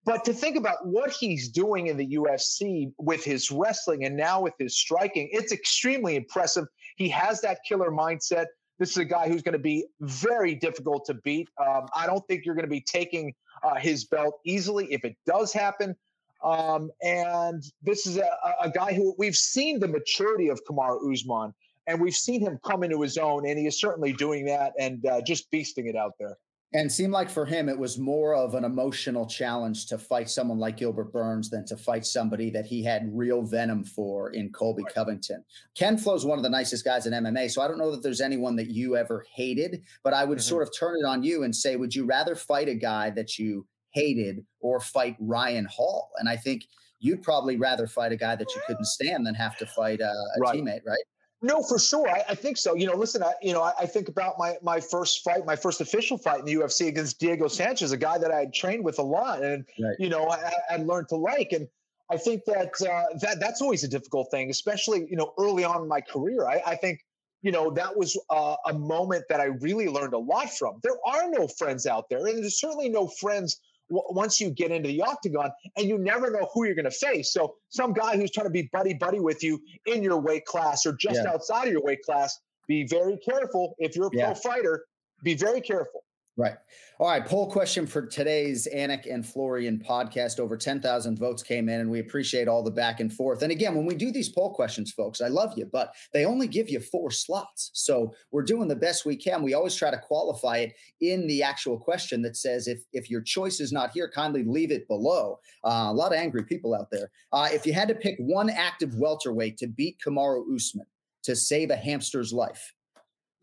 But 0.04 0.26
to 0.26 0.34
think 0.34 0.58
about 0.58 0.86
what 0.86 1.12
he's 1.12 1.50
doing 1.50 1.88
in 1.88 1.96
the 1.96 2.08
UFC 2.16 2.92
with 2.98 3.24
his 3.24 3.52
wrestling 3.52 4.04
and 4.06 4.18
now 4.18 4.42
with 4.42 4.54
his 4.58 4.76
striking, 4.76 5.30
it's 5.32 5.52
extremely 5.52 6.16
impressive. 6.16 6.66
He 6.96 7.08
has 7.10 7.40
that 7.42 7.60
killer 7.68 7.92
mindset. 7.92 8.48
This 8.82 8.90
is 8.90 8.98
a 8.98 9.06
guy 9.06 9.30
who's 9.30 9.44
going 9.44 9.54
to 9.54 9.60
be 9.60 9.86
very 10.00 10.56
difficult 10.56 11.06
to 11.06 11.14
beat. 11.14 11.48
Um, 11.64 11.86
I 11.96 12.08
don't 12.08 12.28
think 12.28 12.48
you're 12.48 12.56
going 12.56 12.66
to 12.66 12.72
be 12.72 12.82
taking 12.82 13.32
uh, 13.62 13.76
his 13.76 14.06
belt 14.06 14.40
easily 14.44 14.92
if 14.92 15.06
it 15.06 15.16
does 15.28 15.54
happen. 15.54 15.96
Um, 16.44 16.90
and 17.04 17.64
this 17.84 18.08
is 18.08 18.18
a, 18.18 18.28
a, 18.60 18.72
guy 18.72 18.94
who 18.94 19.14
we've 19.20 19.36
seen 19.36 19.80
the 19.80 19.88
maturity 19.88 20.48
of 20.48 20.60
Kamaru 20.68 21.14
Usman, 21.14 21.54
and 21.86 22.02
we've 22.02 22.16
seen 22.16 22.42
him 22.42 22.58
come 22.66 22.82
into 22.82 23.00
his 23.04 23.20
own, 23.20 23.48
and 23.48 23.60
he 23.60 23.68
is 23.68 23.80
certainly 23.80 24.14
doing 24.14 24.46
that 24.48 24.74
and 24.80 25.06
uh, 25.06 25.22
just 25.22 25.52
beasting 25.52 25.88
it 25.88 25.96
out 25.96 26.14
there. 26.20 26.40
And 26.74 26.90
seemed 26.90 27.12
like 27.12 27.30
for 27.30 27.46
him, 27.46 27.68
it 27.68 27.78
was 27.78 28.00
more 28.00 28.34
of 28.34 28.56
an 28.56 28.64
emotional 28.64 29.26
challenge 29.26 29.88
to 29.88 29.98
fight 29.98 30.30
someone 30.30 30.58
like 30.58 30.78
Gilbert 30.78 31.12
Burns 31.12 31.50
than 31.50 31.66
to 31.66 31.76
fight 31.76 32.06
somebody 32.06 32.50
that 32.52 32.66
he 32.66 32.82
had 32.82 33.10
real 33.12 33.42
venom 33.42 33.84
for 33.84 34.32
in 34.32 34.54
Colby 34.54 34.84
Covington. 34.94 35.44
Ken 35.76 35.98
Flo's 35.98 36.26
one 36.26 36.40
of 36.40 36.44
the 36.44 36.50
nicest 36.50 36.86
guys 36.86 37.06
in 37.06 37.14
MMA. 37.14 37.52
So 37.52 37.62
I 37.62 37.68
don't 37.68 37.78
know 37.78 37.92
that 37.92 38.04
there's 38.04 38.22
anyone 38.22 38.56
that 38.56 38.70
you 38.70 38.96
ever 38.96 39.26
hated, 39.36 39.82
but 40.02 40.14
I 40.14 40.24
would 40.24 40.38
mm-hmm. 40.38 40.48
sort 40.50 40.64
of 40.64 40.72
turn 40.78 40.96
it 40.98 41.06
on 41.06 41.24
you 41.24 41.44
and 41.44 41.54
say, 41.54 41.76
would 41.76 41.94
you 41.94 42.06
rather 42.06 42.36
fight 42.36 42.70
a 42.70 42.76
guy 42.76 43.10
that 43.10 43.38
you 43.38 43.68
hated 43.94 44.46
or 44.62 44.80
fight 44.80 45.18
Ryan 45.20 45.66
Hall? 45.66 46.10
And 46.20 46.30
I 46.30 46.38
think 46.38 46.64
you'd 47.02 47.22
probably 47.22 47.58
rather 47.58 47.86
fight 47.86 48.14
a 48.14 48.18
guy 48.18 48.38
that 48.38 48.56
you 48.56 48.62
couldn't 48.66 48.86
stand 48.86 49.28
than 49.28 49.36
have 49.36 49.58
to 49.58 49.66
fight 49.66 50.00
a, 50.00 50.06
a 50.06 50.40
right. 50.40 50.56
teammate, 50.56 50.86
right? 50.88 51.04
No, 51.42 51.64
for 51.64 51.80
sure. 51.80 52.08
I, 52.08 52.24
I, 52.30 52.36
think 52.36 52.58
so. 52.58 52.76
You 52.76 52.86
know, 52.86 52.96
listen, 52.96 53.24
I, 53.24 53.34
you 53.42 53.52
know, 53.52 53.64
I, 53.64 53.74
I, 53.80 53.86
think 53.88 54.10
about 54.10 54.38
my 54.38 54.58
my 54.62 54.80
first 54.80 55.24
fight, 55.24 55.44
my 55.46 55.56
first 55.56 55.82
official 55.82 56.18
fight 56.18 56.40
in 56.40 56.46
the 56.46 56.54
UFC 56.54 56.88
against 56.88 57.20
Diego 57.20 57.48
Sanchez, 57.48 57.92
a 57.92 57.98
guy 57.98 58.20
that 58.20 58.32
I 58.32 58.42
had 58.42 58.54
trained 58.54 58.84
with 58.84 59.00
a 59.00 59.04
lot, 59.04 59.44
and 59.44 59.66
right. 59.82 59.96
you 59.98 60.10
know, 60.10 60.30
I, 60.30 60.52
I 60.70 60.78
learned 60.78 61.10
to 61.10 61.16
like. 61.16 61.52
And 61.52 61.68
I 62.12 62.18
think 62.18 62.46
that 62.46 62.74
uh, 62.82 63.18
that 63.22 63.40
that's 63.40 63.62
always 63.62 63.84
a 63.84 63.88
difficult 63.88 64.30
thing, 64.30 64.52
especially 64.52 65.08
you 65.10 65.16
know 65.16 65.34
early 65.40 65.64
on 65.64 65.82
in 65.82 65.88
my 65.88 66.02
career. 66.02 66.48
I, 66.48 66.62
I 66.66 66.76
think 66.76 67.00
you 67.42 67.52
know 67.52 67.72
that 67.72 67.98
was 67.98 68.20
uh, 68.30 68.58
a 68.68 68.74
moment 68.74 69.26
that 69.30 69.40
I 69.40 69.46
really 69.46 69.88
learned 69.88 70.14
a 70.14 70.20
lot 70.20 70.56
from. 70.56 70.80
There 70.84 70.98
are 71.08 71.28
no 71.30 71.48
friends 71.48 71.88
out 71.88 72.08
there, 72.10 72.28
and 72.28 72.44
there's 72.44 72.60
certainly 72.60 72.90
no 72.90 73.08
friends 73.08 73.60
once 73.92 74.40
you 74.40 74.50
get 74.50 74.72
into 74.72 74.88
the 74.88 75.02
octagon 75.02 75.52
and 75.78 75.88
you 75.88 75.98
never 75.98 76.32
know 76.32 76.50
who 76.54 76.66
you're 76.66 76.76
going 76.76 76.86
to 76.86 76.92
face. 76.92 77.34
So 77.34 77.56
some 77.70 77.94
guy 77.94 78.16
who's 78.16 78.32
trying 78.32 78.48
to 78.48 78.52
be 78.52 78.70
buddy 78.72 78.94
buddy 78.94 79.20
with 79.20 79.44
you 79.44 79.62
in 79.86 80.02
your 80.02 80.20
weight 80.20 80.46
class 80.46 80.86
or 80.86 80.96
just 81.00 81.22
yeah. 81.24 81.32
outside 81.32 81.68
of 81.68 81.74
your 81.74 81.84
weight 81.84 82.02
class, 82.04 82.40
be 82.68 82.88
very 82.88 83.18
careful. 83.18 83.76
If 83.78 83.96
you're 83.96 84.08
a 84.08 84.12
yeah. 84.14 84.26
pro 84.28 84.36
fighter, 84.36 84.86
be 85.24 85.36
very 85.36 85.62
careful. 85.62 86.04
Right. 86.42 86.56
All 86.98 87.08
right. 87.08 87.24
Poll 87.24 87.52
question 87.52 87.86
for 87.86 88.08
today's 88.08 88.68
Anik 88.74 89.06
and 89.06 89.24
Florian 89.24 89.78
podcast. 89.78 90.40
Over 90.40 90.58
10,000 90.58 91.20
votes 91.20 91.44
came 91.44 91.70
in, 91.70 91.82
and 91.82 91.92
we 91.92 92.00
appreciate 92.00 92.48
all 92.48 92.64
the 92.64 92.72
back 92.72 93.00
and 93.00 93.14
forth. 93.14 93.44
And 93.44 93.52
again, 93.52 93.76
when 93.76 93.86
we 93.86 93.94
do 93.94 94.12
these 94.12 94.30
poll 94.30 94.52
questions, 94.52 94.92
folks, 94.92 95.22
I 95.22 95.28
love 95.28 95.54
you, 95.56 95.70
but 95.72 95.94
they 96.14 96.26
only 96.26 96.48
give 96.48 96.68
you 96.68 96.80
four 96.80 97.12
slots. 97.12 97.70
So 97.74 98.16
we're 98.32 98.42
doing 98.42 98.68
the 98.68 98.76
best 98.76 99.06
we 99.06 99.16
can. 99.16 99.44
We 99.44 99.54
always 99.54 99.76
try 99.76 99.92
to 99.92 100.00
qualify 100.00 100.58
it 100.58 100.74
in 101.00 101.28
the 101.28 101.44
actual 101.44 101.78
question 101.78 102.24
that 102.24 102.36
says 102.36 102.68
if, 102.68 102.80
if 102.92 103.08
your 103.08 103.22
choice 103.22 103.60
is 103.60 103.72
not 103.72 103.92
here, 103.92 104.10
kindly 104.10 104.44
leave 104.44 104.72
it 104.72 104.88
below. 104.88 105.38
Uh, 105.64 105.90
a 105.90 105.94
lot 105.94 106.12
of 106.12 106.18
angry 106.18 106.44
people 106.44 106.74
out 106.74 106.88
there. 106.92 107.12
Uh, 107.32 107.50
if 107.52 107.68
you 107.68 107.74
had 107.74 107.88
to 107.90 107.96
pick 107.96 108.16
one 108.18 108.50
active 108.50 108.96
welterweight 108.96 109.58
to 109.58 109.68
beat 109.68 109.98
Kamaru 110.04 110.56
Usman 110.56 110.88
to 111.22 111.36
save 111.36 111.70
a 111.70 111.76
hamster's 111.76 112.34
life, 112.34 112.74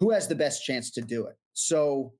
who 0.01 0.11
has 0.11 0.27
the 0.27 0.35
best 0.35 0.65
chance 0.65 0.91
to 0.91 1.01
do 1.01 1.27
it? 1.27 1.37
So 1.53 2.13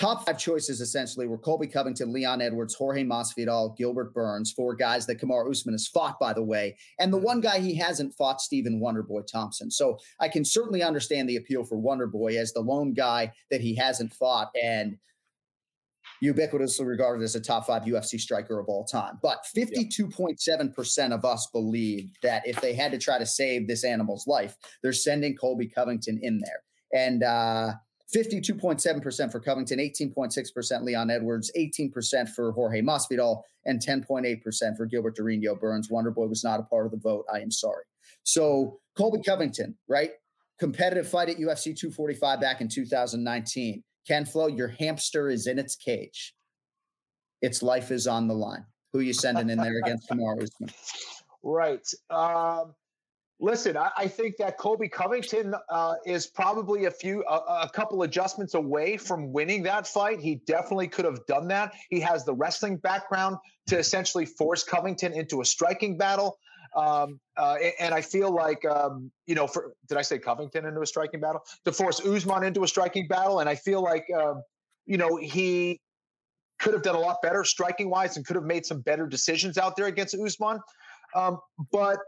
Top 0.00 0.24
five 0.24 0.38
choices 0.38 0.80
essentially 0.80 1.26
were 1.26 1.36
Colby 1.36 1.66
Covington, 1.66 2.10
Leon 2.10 2.40
Edwards, 2.40 2.74
Jorge 2.74 3.04
Masvidal, 3.04 3.76
Gilbert 3.76 4.14
Burns, 4.14 4.50
four 4.50 4.74
guys 4.74 5.04
that 5.04 5.20
Kamaru 5.20 5.50
Usman 5.50 5.74
has 5.74 5.86
fought, 5.86 6.18
by 6.18 6.32
the 6.32 6.42
way, 6.42 6.78
and 6.98 7.12
the 7.12 7.18
one 7.18 7.42
guy 7.42 7.60
he 7.60 7.74
hasn't 7.74 8.14
fought, 8.14 8.40
Stephen 8.40 8.80
Wonderboy 8.80 9.26
Thompson. 9.30 9.70
So 9.70 9.98
I 10.18 10.28
can 10.28 10.42
certainly 10.42 10.82
understand 10.82 11.28
the 11.28 11.36
appeal 11.36 11.64
for 11.64 11.76
Wonderboy 11.76 12.36
as 12.36 12.54
the 12.54 12.60
lone 12.60 12.94
guy 12.94 13.32
that 13.50 13.60
he 13.60 13.74
hasn't 13.74 14.14
fought 14.14 14.50
and 14.60 14.96
ubiquitously 16.24 16.86
regarded 16.86 17.22
as 17.22 17.34
a 17.34 17.40
top 17.40 17.66
five 17.66 17.82
UFC 17.82 18.18
striker 18.18 18.58
of 18.58 18.68
all 18.68 18.86
time. 18.86 19.18
But 19.22 19.44
52.7 19.54 21.12
of 21.12 21.24
us 21.26 21.46
believe 21.52 22.08
that 22.22 22.46
if 22.46 22.58
they 22.62 22.72
had 22.72 22.92
to 22.92 22.98
try 22.98 23.18
to 23.18 23.26
save 23.26 23.68
this 23.68 23.84
animal's 23.84 24.26
life, 24.26 24.56
they're 24.82 24.94
sending 24.94 25.36
Colby 25.36 25.68
Covington 25.68 26.18
in 26.22 26.40
there. 26.40 26.62
And 26.94 27.22
uh, 27.22 27.72
52.7% 28.14 29.30
for 29.30 29.40
Covington, 29.40 29.78
18.6% 29.78 30.82
Leon 30.82 31.10
Edwards, 31.10 31.50
18% 31.56 32.28
for 32.30 32.52
Jorge 32.52 32.82
Masvidal, 32.82 33.42
and 33.66 33.80
10.8% 33.80 34.76
for 34.76 34.86
Gilbert 34.86 35.16
Durinho 35.16 35.58
Burns. 35.58 35.88
Wonderboy 35.90 36.28
was 36.28 36.42
not 36.42 36.60
a 36.60 36.64
part 36.64 36.86
of 36.86 36.92
the 36.92 36.98
vote. 36.98 37.24
I 37.32 37.40
am 37.40 37.50
sorry. 37.50 37.84
So 38.24 38.80
Colby 38.96 39.22
Covington, 39.24 39.76
right? 39.88 40.10
Competitive 40.58 41.08
fight 41.08 41.28
at 41.28 41.36
UFC 41.36 41.76
245 41.76 42.40
back 42.40 42.60
in 42.60 42.68
2019. 42.68 43.82
Ken 44.06 44.24
Flo, 44.24 44.48
your 44.48 44.68
hamster 44.68 45.30
is 45.30 45.46
in 45.46 45.58
its 45.58 45.76
cage. 45.76 46.34
Its 47.42 47.62
life 47.62 47.90
is 47.90 48.06
on 48.06 48.28
the 48.28 48.34
line. 48.34 48.64
Who 48.92 49.00
you 49.00 49.12
sending 49.12 49.50
in 49.50 49.58
there 49.58 49.78
against 49.78 50.08
tomorrow? 50.08 50.40
Right. 51.42 51.86
Um, 52.10 52.74
Listen, 53.42 53.76
I, 53.76 53.90
I, 53.96 54.06
think 54.06 54.36
that 54.36 54.58
Colby 54.58 54.88
Covington 54.88 55.54
uh, 55.70 55.94
is 56.04 56.26
probably 56.26 56.84
a 56.84 56.90
few, 56.90 57.24
a, 57.26 57.62
a, 57.62 57.70
couple 57.72 58.02
adjustments 58.02 58.52
away 58.52 58.98
from 58.98 59.32
winning 59.32 59.62
that 59.62 59.86
fight. 59.86 60.20
He 60.20 60.42
definitely 60.46 60.88
could 60.88 61.06
have 61.06 61.24
done 61.26 61.48
that. 61.48 61.72
He 61.88 62.00
has 62.00 62.26
the 62.26 62.34
wrestling 62.34 62.76
background 62.76 63.38
to 63.68 63.78
essentially 63.78 64.26
force 64.26 64.62
Covington 64.62 65.14
into 65.14 65.40
a 65.40 65.44
striking 65.46 65.96
battle. 65.96 66.36
Um, 66.76 67.18
uh, 67.36 67.56
and 67.80 67.94
I 67.94 68.02
feel 68.02 68.30
like, 68.30 68.62
um, 68.66 69.10
you 69.26 69.34
know, 69.34 69.46
for 69.46 69.72
did 69.88 69.96
I 69.96 70.02
say 70.02 70.18
Covington 70.18 70.66
into 70.66 70.82
a 70.82 70.86
striking 70.86 71.20
battle? 71.20 71.40
To 71.64 71.72
force 71.72 72.04
Usman 72.04 72.44
into 72.44 72.62
a 72.62 72.68
striking 72.68 73.08
battle, 73.08 73.40
and 73.40 73.48
I 73.48 73.54
feel 73.54 73.82
like, 73.82 74.04
um, 74.14 74.42
you 74.84 74.98
know, 74.98 75.16
he 75.16 75.80
could 76.58 76.74
have 76.74 76.82
done 76.82 76.94
a 76.94 77.00
lot 77.00 77.22
better 77.22 77.42
striking 77.44 77.88
wise 77.88 78.18
and 78.18 78.26
could 78.26 78.36
have 78.36 78.44
made 78.44 78.66
some 78.66 78.82
better 78.82 79.06
decisions 79.06 79.56
out 79.56 79.76
there 79.76 79.86
against 79.86 80.14
Usman. 80.14 80.60
Um, 81.14 81.38
but 81.72 81.98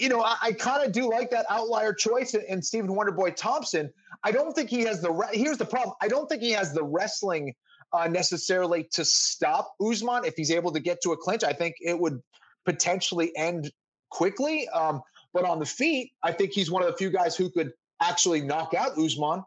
you 0.00 0.08
know, 0.08 0.22
I, 0.22 0.36
I 0.42 0.52
kind 0.52 0.84
of 0.84 0.92
do 0.92 1.10
like 1.10 1.30
that 1.30 1.46
outlier 1.50 1.92
choice 1.92 2.34
in, 2.34 2.42
in 2.48 2.62
Stephen 2.62 2.90
Wonderboy 2.90 3.36
Thompson. 3.36 3.92
I 4.24 4.32
don't 4.32 4.54
think 4.54 4.70
he 4.70 4.82
has 4.82 5.00
the. 5.02 5.12
Re- 5.12 5.28
Here's 5.32 5.58
the 5.58 5.66
problem. 5.66 5.94
I 6.00 6.08
don't 6.08 6.28
think 6.28 6.42
he 6.42 6.52
has 6.52 6.72
the 6.72 6.82
wrestling 6.82 7.54
uh, 7.92 8.08
necessarily 8.08 8.84
to 8.92 9.04
stop 9.04 9.74
Usman 9.80 10.24
if 10.24 10.34
he's 10.36 10.50
able 10.50 10.72
to 10.72 10.80
get 10.80 11.02
to 11.02 11.12
a 11.12 11.16
clinch. 11.16 11.44
I 11.44 11.52
think 11.52 11.76
it 11.80 11.98
would 11.98 12.20
potentially 12.64 13.32
end 13.36 13.70
quickly. 14.10 14.68
Um, 14.70 15.02
but 15.32 15.44
on 15.44 15.58
the 15.58 15.66
feet, 15.66 16.12
I 16.22 16.32
think 16.32 16.52
he's 16.52 16.70
one 16.70 16.82
of 16.82 16.90
the 16.90 16.96
few 16.96 17.10
guys 17.10 17.36
who 17.36 17.50
could 17.50 17.72
actually 18.00 18.40
knock 18.40 18.74
out 18.74 18.98
Usman. 18.98 19.44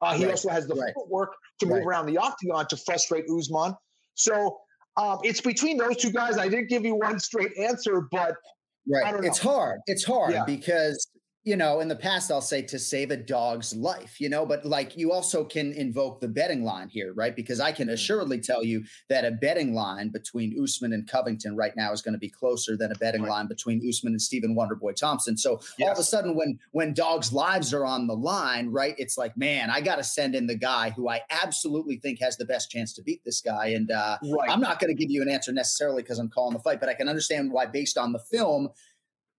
Uh, 0.00 0.14
he 0.14 0.24
right. 0.24 0.32
also 0.32 0.50
has 0.50 0.66
the 0.66 0.74
right. 0.74 0.92
footwork 0.94 1.34
to 1.60 1.66
move 1.66 1.78
right. 1.78 1.86
around 1.86 2.06
the 2.06 2.18
octagon 2.18 2.66
to 2.68 2.76
frustrate 2.76 3.24
Usman. 3.30 3.74
So 4.14 4.58
um, 4.96 5.18
it's 5.22 5.40
between 5.40 5.76
those 5.76 5.96
two 5.96 6.10
guys. 6.10 6.36
I 6.38 6.48
didn't 6.48 6.68
give 6.68 6.84
you 6.84 6.94
one 6.94 7.18
straight 7.30 7.56
answer, 7.58 8.06
but 8.10 8.36
Right. 8.86 9.24
It's 9.24 9.38
hard. 9.38 9.80
It's 9.86 10.04
hard 10.04 10.32
yeah. 10.32 10.44
because 10.44 11.06
you 11.44 11.56
know, 11.56 11.80
in 11.80 11.88
the 11.88 11.96
past, 11.96 12.32
I'll 12.32 12.40
say 12.40 12.62
to 12.62 12.78
save 12.78 13.10
a 13.10 13.18
dog's 13.18 13.76
life, 13.76 14.18
you 14.18 14.30
know, 14.30 14.46
but 14.46 14.64
like 14.64 14.96
you 14.96 15.12
also 15.12 15.44
can 15.44 15.74
invoke 15.74 16.20
the 16.20 16.28
betting 16.28 16.64
line 16.64 16.88
here, 16.88 17.12
right? 17.12 17.36
Because 17.36 17.60
I 17.60 17.70
can 17.70 17.88
mm. 17.88 17.92
assuredly 17.92 18.40
tell 18.40 18.64
you 18.64 18.82
that 19.10 19.26
a 19.26 19.30
betting 19.30 19.74
line 19.74 20.08
between 20.08 20.58
Usman 20.60 20.94
and 20.94 21.06
Covington 21.06 21.54
right 21.54 21.76
now 21.76 21.92
is 21.92 22.00
going 22.00 22.14
to 22.14 22.18
be 22.18 22.30
closer 22.30 22.78
than 22.78 22.92
a 22.92 22.94
betting 22.94 23.22
right. 23.22 23.30
line 23.30 23.46
between 23.46 23.86
Usman 23.86 24.14
and 24.14 24.22
Stephen 24.22 24.56
Wonderboy 24.56 24.96
Thompson. 24.96 25.36
So 25.36 25.60
yes. 25.78 25.86
all 25.86 25.92
of 25.92 25.98
a 25.98 26.02
sudden, 26.02 26.34
when 26.34 26.58
when 26.72 26.94
dogs' 26.94 27.30
lives 27.30 27.74
are 27.74 27.84
on 27.84 28.06
the 28.06 28.16
line, 28.16 28.70
right, 28.70 28.94
it's 28.96 29.18
like, 29.18 29.36
man, 29.36 29.68
I 29.68 29.82
got 29.82 29.96
to 29.96 30.04
send 30.04 30.34
in 30.34 30.46
the 30.46 30.56
guy 30.56 30.90
who 30.90 31.10
I 31.10 31.20
absolutely 31.42 31.96
think 31.96 32.20
has 32.20 32.38
the 32.38 32.46
best 32.46 32.70
chance 32.70 32.94
to 32.94 33.02
beat 33.02 33.22
this 33.22 33.42
guy. 33.42 33.66
And 33.68 33.90
uh, 33.90 34.16
right. 34.22 34.48
I'm 34.48 34.60
not 34.60 34.80
going 34.80 34.94
to 34.94 34.98
give 34.98 35.10
you 35.10 35.20
an 35.20 35.28
answer 35.28 35.52
necessarily 35.52 36.02
because 36.02 36.18
I'm 36.18 36.30
calling 36.30 36.54
the 36.54 36.62
fight, 36.62 36.80
but 36.80 36.88
I 36.88 36.94
can 36.94 37.08
understand 37.08 37.52
why, 37.52 37.66
based 37.66 37.98
on 37.98 38.12
the 38.12 38.18
film 38.18 38.70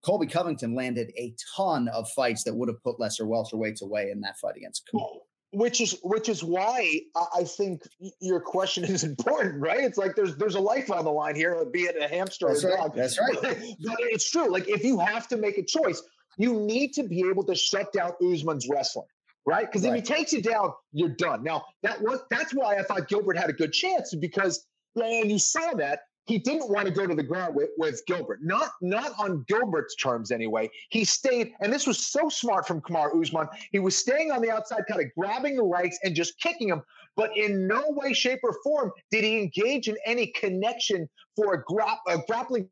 Colby 0.06 0.28
Covington 0.28 0.76
landed 0.76 1.12
a 1.18 1.34
ton 1.56 1.88
of 1.88 2.08
fights 2.12 2.44
that 2.44 2.54
would 2.54 2.70
have 2.70 2.82
put 2.84 3.00
lesser 3.00 3.26
welterweights 3.26 3.82
away 3.82 4.12
in 4.12 4.22
that 4.22 4.38
fight 4.38 4.56
against 4.56 4.88
Kamaru. 4.94 5.18
Which 5.52 5.82
is 5.82 5.98
which 6.04 6.30
is 6.30 6.44
why 6.44 7.00
I 7.16 7.44
think 7.44 7.82
your 8.20 8.40
question 8.40 8.84
is 8.84 9.04
important, 9.12 9.62
right? 9.62 9.80
It's 9.80 9.98
like 9.98 10.16
there's 10.16 10.38
there's 10.38 10.56
a 10.56 10.60
life 10.60 10.92
on 10.92 11.06
the 11.06 11.12
line 11.12 11.36
here, 11.36 11.66
be 11.72 11.84
it 11.84 11.96
a 12.00 12.08
hamster 12.08 12.48
That's 12.48 12.64
or 12.64 12.70
a 12.70 12.72
right. 12.72 12.80
dog. 12.82 12.96
That's 12.96 13.20
right. 13.20 13.38
but 13.42 13.98
it's 14.00 14.30
true. 14.30 14.52
Like 14.52 14.68
if 14.68 14.84
you 14.84 15.00
have 15.00 15.28
to 15.30 15.38
make 15.38 15.58
a 15.58 15.64
choice, 15.64 16.04
you 16.38 16.60
need 16.60 16.94
to 16.94 17.04
be 17.04 17.22
able 17.28 17.44
to 17.46 17.56
shut 17.56 17.92
down 17.94 18.12
Usman's 18.22 18.68
wrestling, 18.70 19.08
right? 19.48 19.66
Because 19.66 19.88
right. 19.88 19.98
if 19.98 20.08
he 20.08 20.14
takes 20.14 20.34
you 20.34 20.42
down, 20.42 20.74
you're 20.92 21.10
done. 21.10 21.44
Now 21.44 21.64
that 21.84 22.00
was 22.02 22.20
that's 22.30 22.54
why 22.54 22.76
I 22.76 22.84
thought 22.84 23.08
Gilbert 23.08 23.38
had 23.38 23.50
a 23.50 23.54
good 23.54 23.72
chance 23.72 24.14
because 24.14 24.68
and 24.96 25.32
you 25.32 25.40
saw 25.40 25.74
that 25.76 26.02
he 26.26 26.40
didn't 26.40 26.70
want 26.70 26.88
to 26.88 26.92
go 26.92 27.06
to 27.06 27.14
the 27.14 27.24
ground 27.24 27.56
with, 27.56 27.70
with 27.78 28.02
Gilbert. 28.08 28.40
Not 28.42 28.72
not 28.82 29.14
on 29.20 29.46
Gilbert's 29.48 29.96
terms 29.96 30.32
anyway. 30.32 30.70
He 30.90 31.06
stayed, 31.06 31.54
and 31.62 31.72
this 31.72 31.86
was 31.86 32.08
so 32.08 32.30
smart 32.30 32.68
from 32.68 32.82
Kamar 32.82 33.16
Usman. 33.16 33.48
He 33.72 33.80
was 33.80 33.96
staying 33.98 34.32
on 34.32 34.42
the 34.42 34.50
outside, 34.50 34.84
kind 34.90 35.02
of 35.02 35.08
grabbing 35.18 35.56
the 35.56 35.64
legs 35.64 35.98
and 36.04 36.16
just 36.16 36.40
kicking 36.40 36.70
him. 36.70 36.82
But 37.16 37.36
in 37.38 37.68
no 37.68 37.84
way, 37.90 38.14
shape, 38.14 38.40
or 38.44 38.58
form 38.64 38.92
did 39.12 39.24
he 39.24 39.40
engage 39.40 39.88
in 39.88 39.98
any 40.06 40.28
connection 40.28 41.08
for 41.36 41.54
a, 41.54 41.64
gra- 41.64 42.00
a 42.08 42.18
grappling 42.28 42.70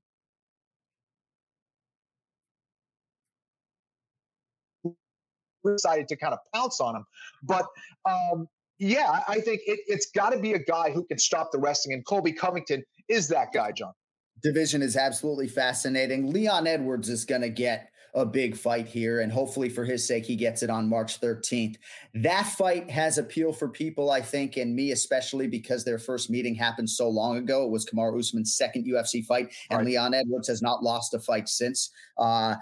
decided 5.65 6.07
to 6.09 6.17
kind 6.17 6.33
of 6.33 6.39
pounce 6.53 6.81
on 6.81 6.95
him. 6.95 7.05
But 7.43 7.65
um, 8.09 8.47
yeah, 8.79 9.21
I 9.27 9.39
think 9.39 9.61
it, 9.65 9.79
has 9.89 10.07
got 10.13 10.31
to 10.31 10.39
be 10.39 10.53
a 10.53 10.59
guy 10.59 10.91
who 10.91 11.05
can 11.05 11.17
stop 11.17 11.51
the 11.51 11.59
wrestling. 11.59 11.93
And 11.93 12.05
Colby 12.05 12.33
Covington 12.33 12.83
is 13.07 13.27
that 13.29 13.53
guy, 13.53 13.71
Jon. 13.71 13.93
Division 14.41 14.81
is 14.81 14.97
absolutely 14.97 15.47
fascinating. 15.47 16.31
Leon 16.31 16.67
Edwards 16.67 17.09
is 17.09 17.23
going 17.23 17.41
to 17.41 17.49
get 17.49 17.89
a 18.15 18.25
big 18.25 18.55
fight 18.55 18.87
here. 18.87 19.21
And 19.21 19.31
hopefully, 19.31 19.69
for 19.69 19.83
his 19.83 20.07
sake, 20.07 20.25
he 20.25 20.35
gets 20.35 20.61
it 20.61 20.69
on 20.69 20.87
March 20.87 21.19
13th. 21.19 21.77
That 22.13 22.45
fight 22.45 22.89
has 22.89 23.17
appeal 23.17 23.51
for 23.51 23.67
people, 23.67 24.11
I 24.11 24.21
think, 24.21 24.57
and 24.57 24.75
me 24.75 24.91
especially, 24.91 25.47
because 25.47 25.83
their 25.83 25.97
first 25.97 26.29
meeting 26.29 26.53
happened 26.53 26.89
so 26.89 27.09
long 27.09 27.37
ago. 27.37 27.63
It 27.63 27.71
was 27.71 27.85
Kamaru 27.85 28.19
Usman's 28.19 28.55
second 28.55 28.85
UFC 28.85 29.25
fight, 29.25 29.51
and 29.69 29.79
right. 29.79 29.87
Leon 29.87 30.13
Edwards 30.13 30.47
has 30.47 30.61
not 30.61 30.83
lost 30.83 31.13
a 31.13 31.19
fight 31.19 31.49
since. 31.49 31.89
Uh, 32.17 32.55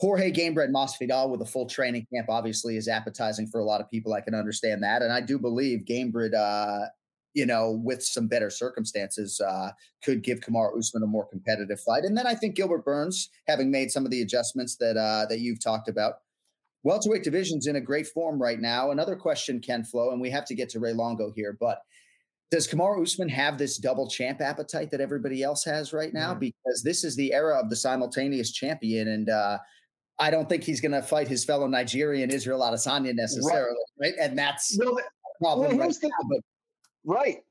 Jorge 0.00 0.30
Gamebred 0.30 0.70
Masvidal 0.70 1.28
with 1.28 1.42
a 1.42 1.46
full 1.46 1.66
training 1.66 2.06
camp 2.14 2.28
obviously 2.28 2.76
is 2.76 2.86
appetizing 2.86 3.48
for 3.48 3.60
a 3.60 3.64
lot 3.64 3.80
of 3.80 3.90
people. 3.90 4.12
I 4.12 4.20
can 4.20 4.34
understand 4.34 4.82
that, 4.82 5.02
and 5.02 5.12
I 5.12 5.20
do 5.20 5.38
believe 5.38 5.80
Gamebred, 5.80 6.34
uh, 6.34 6.86
you 7.34 7.46
know, 7.46 7.72
with 7.82 8.02
some 8.02 8.28
better 8.28 8.48
circumstances, 8.48 9.40
uh, 9.40 9.70
could 10.04 10.22
give 10.22 10.40
Kamaru 10.40 10.78
Usman 10.78 11.02
a 11.02 11.06
more 11.06 11.26
competitive 11.26 11.80
fight. 11.80 12.04
And 12.04 12.16
then 12.16 12.26
I 12.26 12.34
think 12.34 12.54
Gilbert 12.54 12.84
Burns, 12.84 13.28
having 13.48 13.70
made 13.70 13.90
some 13.90 14.04
of 14.04 14.10
the 14.12 14.22
adjustments 14.22 14.76
that 14.76 14.96
uh, 14.96 15.26
that 15.28 15.40
you've 15.40 15.62
talked 15.62 15.88
about, 15.88 16.14
welterweight 16.84 17.24
division's 17.24 17.66
in 17.66 17.76
a 17.76 17.80
great 17.80 18.06
form 18.06 18.40
right 18.40 18.60
now. 18.60 18.92
Another 18.92 19.16
question, 19.16 19.60
Ken 19.60 19.82
Flo, 19.82 20.12
and 20.12 20.20
we 20.20 20.30
have 20.30 20.44
to 20.46 20.54
get 20.54 20.68
to 20.70 20.80
Ray 20.80 20.92
Longo 20.92 21.32
here, 21.34 21.56
but 21.58 21.82
does 22.50 22.66
Kamaru 22.66 23.02
Usman 23.02 23.28
have 23.28 23.58
this 23.58 23.76
double 23.76 24.08
champ 24.08 24.40
appetite 24.40 24.90
that 24.90 25.00
everybody 25.00 25.42
else 25.42 25.64
has 25.64 25.92
right 25.92 26.14
now? 26.14 26.34
Mm. 26.34 26.40
Because 26.40 26.82
this 26.82 27.04
is 27.04 27.14
the 27.14 27.32
era 27.34 27.58
of 27.58 27.68
the 27.68 27.76
simultaneous 27.76 28.52
champion, 28.52 29.08
and 29.08 29.28
uh, 29.28 29.58
I 30.18 30.30
don't 30.30 30.48
think 30.48 30.64
he's 30.64 30.80
going 30.80 30.92
to 30.92 31.02
fight 31.02 31.28
his 31.28 31.44
fellow 31.44 31.66
Nigerian 31.66 32.30
Israel 32.30 32.60
Adesanya 32.60 33.14
necessarily, 33.14 33.76
right? 34.00 34.12
right? 34.12 34.14
And 34.20 34.36
that's 34.36 34.76
well, 34.78 34.96
the 34.96 35.02
problem 35.40 35.76
well, 35.76 35.86
right, 35.86 35.96
the, 36.00 36.08
now, 36.08 36.28
but, 36.28 36.40
right. 37.04 37.42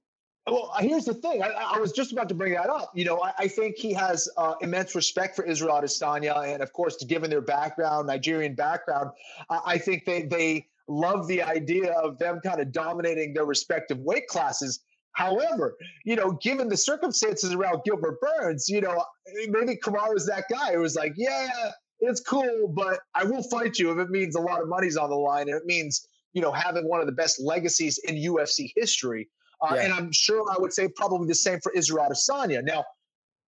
Well, 0.50 0.74
here's 0.79 1.05
the 1.05 1.13
thing. 1.13 1.43
I, 1.43 1.50
I, 1.50 1.79
was 1.79 1.91
just 1.91 2.13
about 2.13 2.29
to 2.29 2.36
bring 2.36 2.53
that 2.53 2.69
up. 2.69 2.91
You 2.95 3.03
know, 3.03 3.21
I, 3.21 3.33
I 3.38 3.47
think 3.50 3.75
he 3.77 3.91
has 3.93 4.29
uh, 4.38 4.55
immense 4.62 4.95
respect 4.95 5.36
for 5.36 5.43
Israel 5.43 5.75
Adesanya, 5.75 6.53
and 6.53 6.63
of 6.63 6.71
course, 6.71 7.03
given 7.03 7.29
their 7.29 7.41
background, 7.41 8.07
Nigerian 8.07 8.55
background, 8.55 9.12
I, 9.50 9.59
I 9.65 9.77
think 9.77 10.05
they 10.05 10.24
they 10.24 10.67
love 10.88 11.27
the 11.27 11.41
idea 11.41 11.91
of 11.93 12.17
them 12.17 12.39
kind 12.43 12.62
of 12.62 12.71
dominating 12.71 13.33
their 13.33 13.45
respective 13.45 14.00
weight 14.00 14.27
classes. 14.27 14.79
However, 15.12 15.75
you 16.05 16.15
know, 16.15 16.31
given 16.41 16.69
the 16.69 16.77
circumstances 16.77 17.53
around 17.53 17.81
Gilbert 17.83 18.19
Burns, 18.21 18.69
you 18.69 18.81
know, 18.81 19.03
maybe 19.50 19.74
is 20.15 20.25
that 20.27 20.45
guy 20.50 20.74
who 20.74 20.79
was 20.79 20.95
like, 20.95 21.13
yeah, 21.17 21.50
it's 22.00 22.22
cool, 22.22 22.68
but 22.68 23.00
I 23.16 23.24
will 23.24 23.44
fight 23.44 23.77
you 23.80 23.92
if 23.92 23.98
it 23.98 24.10
means 24.10 24.36
a 24.36 24.42
lot 24.42 24.62
of 24.62 24.68
money's 24.68 24.98
on 24.98 25.10
the 25.10 25.16
line 25.16 25.50
and 25.50 25.58
it 25.58 25.66
means, 25.66 26.08
you 26.34 26.42
know, 26.42 26.51
having 26.51 26.88
one 26.88 27.00
of 27.00 27.06
the 27.06 27.13
best 27.13 27.39
legacies 27.39 27.98
in 28.00 28.16
UFC 28.16 28.72
history. 28.75 29.30
Uh, 29.62 29.74
yeah. 29.75 29.84
And 29.84 29.94
I'm 29.94 30.12
sure 30.12 30.46
I 30.51 30.60
would 30.60 30.74
say 30.74 30.88
probably 30.88 31.27
the 31.27 31.36
same 31.36 31.60
for 31.62 31.72
Israel 31.74 32.08
Adesanya. 32.10 32.63
Now, 32.63 32.86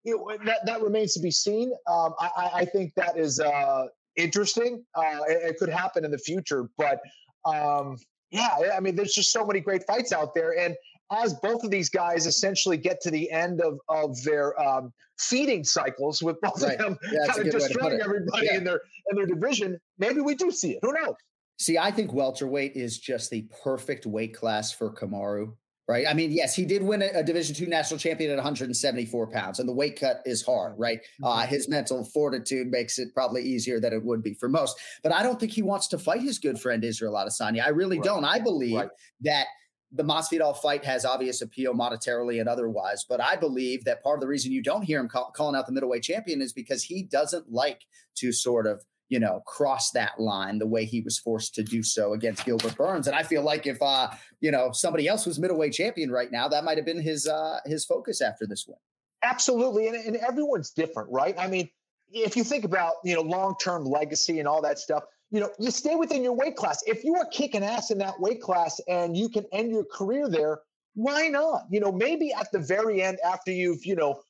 you 0.03 0.17
know, 0.17 0.45
that, 0.45 0.65
that 0.65 0.81
remains 0.81 1.13
to 1.13 1.19
be 1.19 1.31
seen. 1.31 1.71
Um, 1.87 2.13
I, 2.19 2.49
I, 2.55 2.65
think 2.65 2.93
that 2.95 3.17
is 3.17 3.39
uh, 3.39 3.87
interesting. 4.15 4.83
Uh, 4.95 5.19
it, 5.27 5.49
it, 5.49 5.57
could 5.57 5.69
happen 5.69 6.05
in 6.05 6.09
the 6.09 6.17
future, 6.17 6.69
but 6.77 6.99
um, 7.45 7.97
yeah, 8.31 8.49
I 8.75 8.79
mean, 8.79 8.95
there's 8.95 9.13
just 9.13 9.31
so 9.31 9.45
many 9.45 9.59
great 9.59 9.83
fights 9.85 10.13
out 10.13 10.33
there. 10.33 10.57
And 10.57 10.75
as 11.11 11.33
both 11.35 11.63
of 11.63 11.71
these 11.71 11.89
guys 11.89 12.25
essentially 12.25 12.77
get 12.77 13.01
to 13.01 13.11
the 13.11 13.29
end 13.31 13.61
of, 13.61 13.79
of 13.89 14.21
their 14.23 14.59
um, 14.61 14.93
feeding 15.17 15.63
cycles 15.63 16.21
with 16.21 16.39
both 16.41 16.61
right. 16.61 16.73
of 16.73 16.79
them 16.79 16.99
yeah, 17.11 17.31
kind 17.31 17.47
of 17.47 17.51
destroying 17.53 17.99
everybody 18.01 18.47
yeah. 18.47 18.57
in 18.57 18.63
their 18.63 18.81
in 19.09 19.17
their 19.17 19.25
division, 19.25 19.79
maybe 19.97 20.21
we 20.21 20.35
do 20.35 20.51
see 20.51 20.71
it. 20.71 20.79
Who 20.81 20.93
knows? 20.93 21.15
See, 21.57 21.77
I 21.77 21.91
think 21.91 22.13
welterweight 22.13 22.75
is 22.75 22.99
just 22.99 23.29
the 23.29 23.45
perfect 23.63 24.05
weight 24.05 24.33
class 24.33 24.71
for 24.71 24.91
Kamaru. 24.91 25.53
Right. 25.89 26.05
I 26.07 26.13
mean, 26.13 26.31
yes, 26.31 26.55
he 26.55 26.65
did 26.65 26.83
win 26.83 27.01
a, 27.01 27.07
a 27.15 27.23
Division 27.23 27.55
two 27.55 27.65
national 27.65 27.99
champion 27.99 28.29
at 28.29 28.35
174 28.37 29.31
pounds, 29.31 29.57
and 29.57 29.67
the 29.67 29.73
weight 29.73 29.99
cut 29.99 30.21
is 30.23 30.45
hard. 30.45 30.75
Right. 30.77 30.99
Uh, 31.23 31.39
mm-hmm. 31.39 31.49
his 31.49 31.67
mental 31.67 32.05
fortitude 32.05 32.67
makes 32.69 32.99
it 32.99 33.11
probably 33.15 33.41
easier 33.41 33.79
than 33.79 33.91
it 33.91 34.05
would 34.05 34.21
be 34.21 34.35
for 34.35 34.47
most. 34.47 34.79
But 35.01 35.13
I 35.13 35.23
don't 35.23 35.39
think 35.39 35.51
he 35.51 35.63
wants 35.63 35.87
to 35.87 35.97
fight 35.97 36.21
his 36.21 36.37
good 36.37 36.61
friend 36.61 36.83
Israel 36.83 37.15
Adesanya. 37.15 37.65
I 37.65 37.69
really 37.69 37.97
right. 37.97 38.05
don't. 38.05 38.23
I 38.23 38.37
believe 38.37 38.75
right. 38.75 38.89
that 39.21 39.47
the 39.91 40.03
Masvidal 40.03 40.55
fight 40.55 40.85
has 40.85 41.03
obvious 41.03 41.41
appeal 41.41 41.73
monetarily 41.73 42.39
and 42.39 42.47
otherwise, 42.47 43.05
but 43.07 43.21
I 43.21 43.35
believe 43.35 43.85
that 43.85 44.03
part 44.03 44.17
of 44.17 44.21
the 44.21 44.27
reason 44.27 44.51
you 44.51 44.61
don't 44.61 44.83
hear 44.83 44.99
him 44.99 45.07
call, 45.07 45.31
calling 45.31 45.55
out 45.55 45.65
the 45.65 45.71
middleweight 45.71 46.03
champion 46.03 46.41
is 46.41 46.53
because 46.53 46.83
he 46.83 47.03
doesn't 47.03 47.51
like 47.51 47.81
to 48.15 48.31
sort 48.31 48.67
of 48.67 48.83
you 49.09 49.19
know 49.19 49.41
cross 49.47 49.89
that 49.91 50.19
line 50.19 50.59
the 50.59 50.67
way 50.67 50.85
he 50.85 51.01
was 51.01 51.17
forced 51.17 51.55
to 51.55 51.63
do 51.63 51.81
so 51.81 52.13
against 52.13 52.45
Gilbert 52.45 52.75
Burns. 52.75 53.07
And 53.07 53.15
I 53.15 53.23
feel 53.23 53.41
like 53.41 53.65
if 53.65 53.81
uh 53.81 54.09
you 54.39 54.51
know 54.51 54.71
somebody 54.71 55.07
else 55.07 55.25
was 55.25 55.39
middleweight 55.39 55.73
champion 55.73 56.11
right 56.11 56.31
now, 56.31 56.47
that 56.47 56.63
might 56.63 56.77
have 56.77 56.85
been 56.85 57.01
his 57.01 57.27
uh 57.27 57.59
his 57.65 57.85
focus 57.85 58.21
after 58.21 58.45
this 58.45 58.65
win. 58.67 58.77
Absolutely, 59.23 59.87
and, 59.87 59.95
and 59.97 60.15
everyone's 60.17 60.71
different, 60.71 61.09
right? 61.11 61.35
I 61.37 61.47
mean, 61.47 61.69
if 62.11 62.37
you 62.37 62.43
think 62.43 62.63
about 62.63 62.93
you 63.03 63.15
know 63.15 63.21
long 63.21 63.55
term 63.61 63.85
legacy 63.85 64.37
and 64.39 64.47
all 64.47 64.61
that 64.61 64.77
stuff 64.77 65.03
you 65.31 65.39
know, 65.39 65.49
you 65.59 65.69
stay 65.71 65.95
within 65.95 66.23
your 66.23 66.33
weight 66.33 66.55
class. 66.55 66.83
If 66.87 67.03
you 67.03 67.15
are 67.15 67.25
kicking 67.25 67.63
ass 67.63 67.91
in 67.91 67.97
that 67.99 68.19
weight 68.19 68.41
class 68.41 68.79
and 68.87 69.15
you 69.15 69.29
can 69.29 69.45
end 69.51 69.71
your 69.71 69.85
career 69.85 70.27
there, 70.27 70.59
why 70.95 71.27
not? 71.27 71.65
You 71.69 71.79
know, 71.79 71.91
maybe 71.91 72.33
at 72.33 72.51
the 72.51 72.59
very 72.59 73.03
end, 73.03 73.19
after 73.23 73.51
you've, 73.51 73.85
you 73.85 73.95
know, 73.95 74.21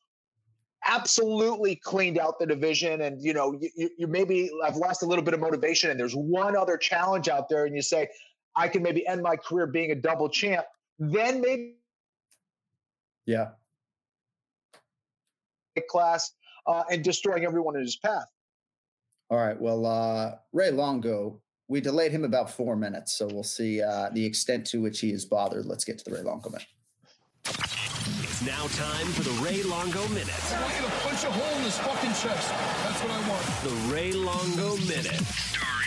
absolutely 0.86 1.76
cleaned 1.76 2.18
out 2.18 2.40
the 2.40 2.46
division 2.46 3.02
and, 3.02 3.22
you 3.22 3.34
know, 3.34 3.58
you, 3.76 3.90
you 3.98 4.08
maybe 4.08 4.50
have 4.64 4.76
lost 4.76 5.04
a 5.04 5.06
little 5.06 5.24
bit 5.24 5.34
of 5.34 5.40
motivation 5.40 5.90
and 5.90 6.00
there's 6.00 6.16
one 6.16 6.56
other 6.56 6.78
challenge 6.78 7.30
out 7.30 7.50
there 7.50 7.66
and 7.66 7.76
you 7.76 7.82
say, 7.82 8.10
I 8.56 8.68
can 8.68 8.84
maybe 8.84 9.08
end 9.08 9.22
my 9.22 9.38
career 9.38 9.68
being 9.68 9.92
a 9.92 9.96
double 9.96 10.28
champ, 10.30 10.66
then 10.98 11.42
maybe. 11.42 11.76
Yeah. 13.26 13.50
Class 15.90 16.34
uh, 16.68 16.84
and 16.92 17.02
destroying 17.06 17.46
everyone 17.46 17.78
in 17.78 17.82
his 17.82 17.96
path. 17.96 18.26
All 19.30 19.38
right. 19.38 19.60
Well, 19.60 19.86
uh, 19.86 20.36
Ray 20.54 20.72
Longo, 20.72 21.42
we 21.68 21.82
delayed 21.82 22.12
him 22.12 22.24
about 22.24 22.50
four 22.50 22.76
minutes, 22.76 23.14
so 23.14 23.28
we'll 23.28 23.44
see 23.44 23.82
uh, 23.82 24.10
the 24.12 24.26
extent 24.26 24.66
to 24.68 24.82
which 24.82 25.00
he 25.00 25.12
is 25.12 25.26
bothered. 25.26 25.66
Let's 25.66 25.84
get 25.84 26.00
to 26.00 26.10
the 26.10 26.16
Ray 26.16 26.24
Longo 26.24 26.50
minute. 26.50 26.68
It's 27.46 28.42
now 28.46 28.68
time 28.68 29.08
for 29.08 29.24
the 29.24 29.46
Ray 29.46 29.64
Longo 29.64 30.08
minute. 30.10 30.54
I 30.54 30.62
want 30.62 30.76
you 30.76 30.86
to 30.86 30.92
punch 31.04 31.24
a 31.26 31.32
hole 31.32 31.58
in 31.58 31.64
his 31.64 31.78
fucking 31.78 32.10
chest. 32.10 32.50
That's 32.50 33.04
what 33.04 33.12
I 33.12 33.30
want. 33.30 33.44
The 33.64 33.94
Ray 33.94 34.12
Longo 34.14 34.78
minute. 34.88 35.79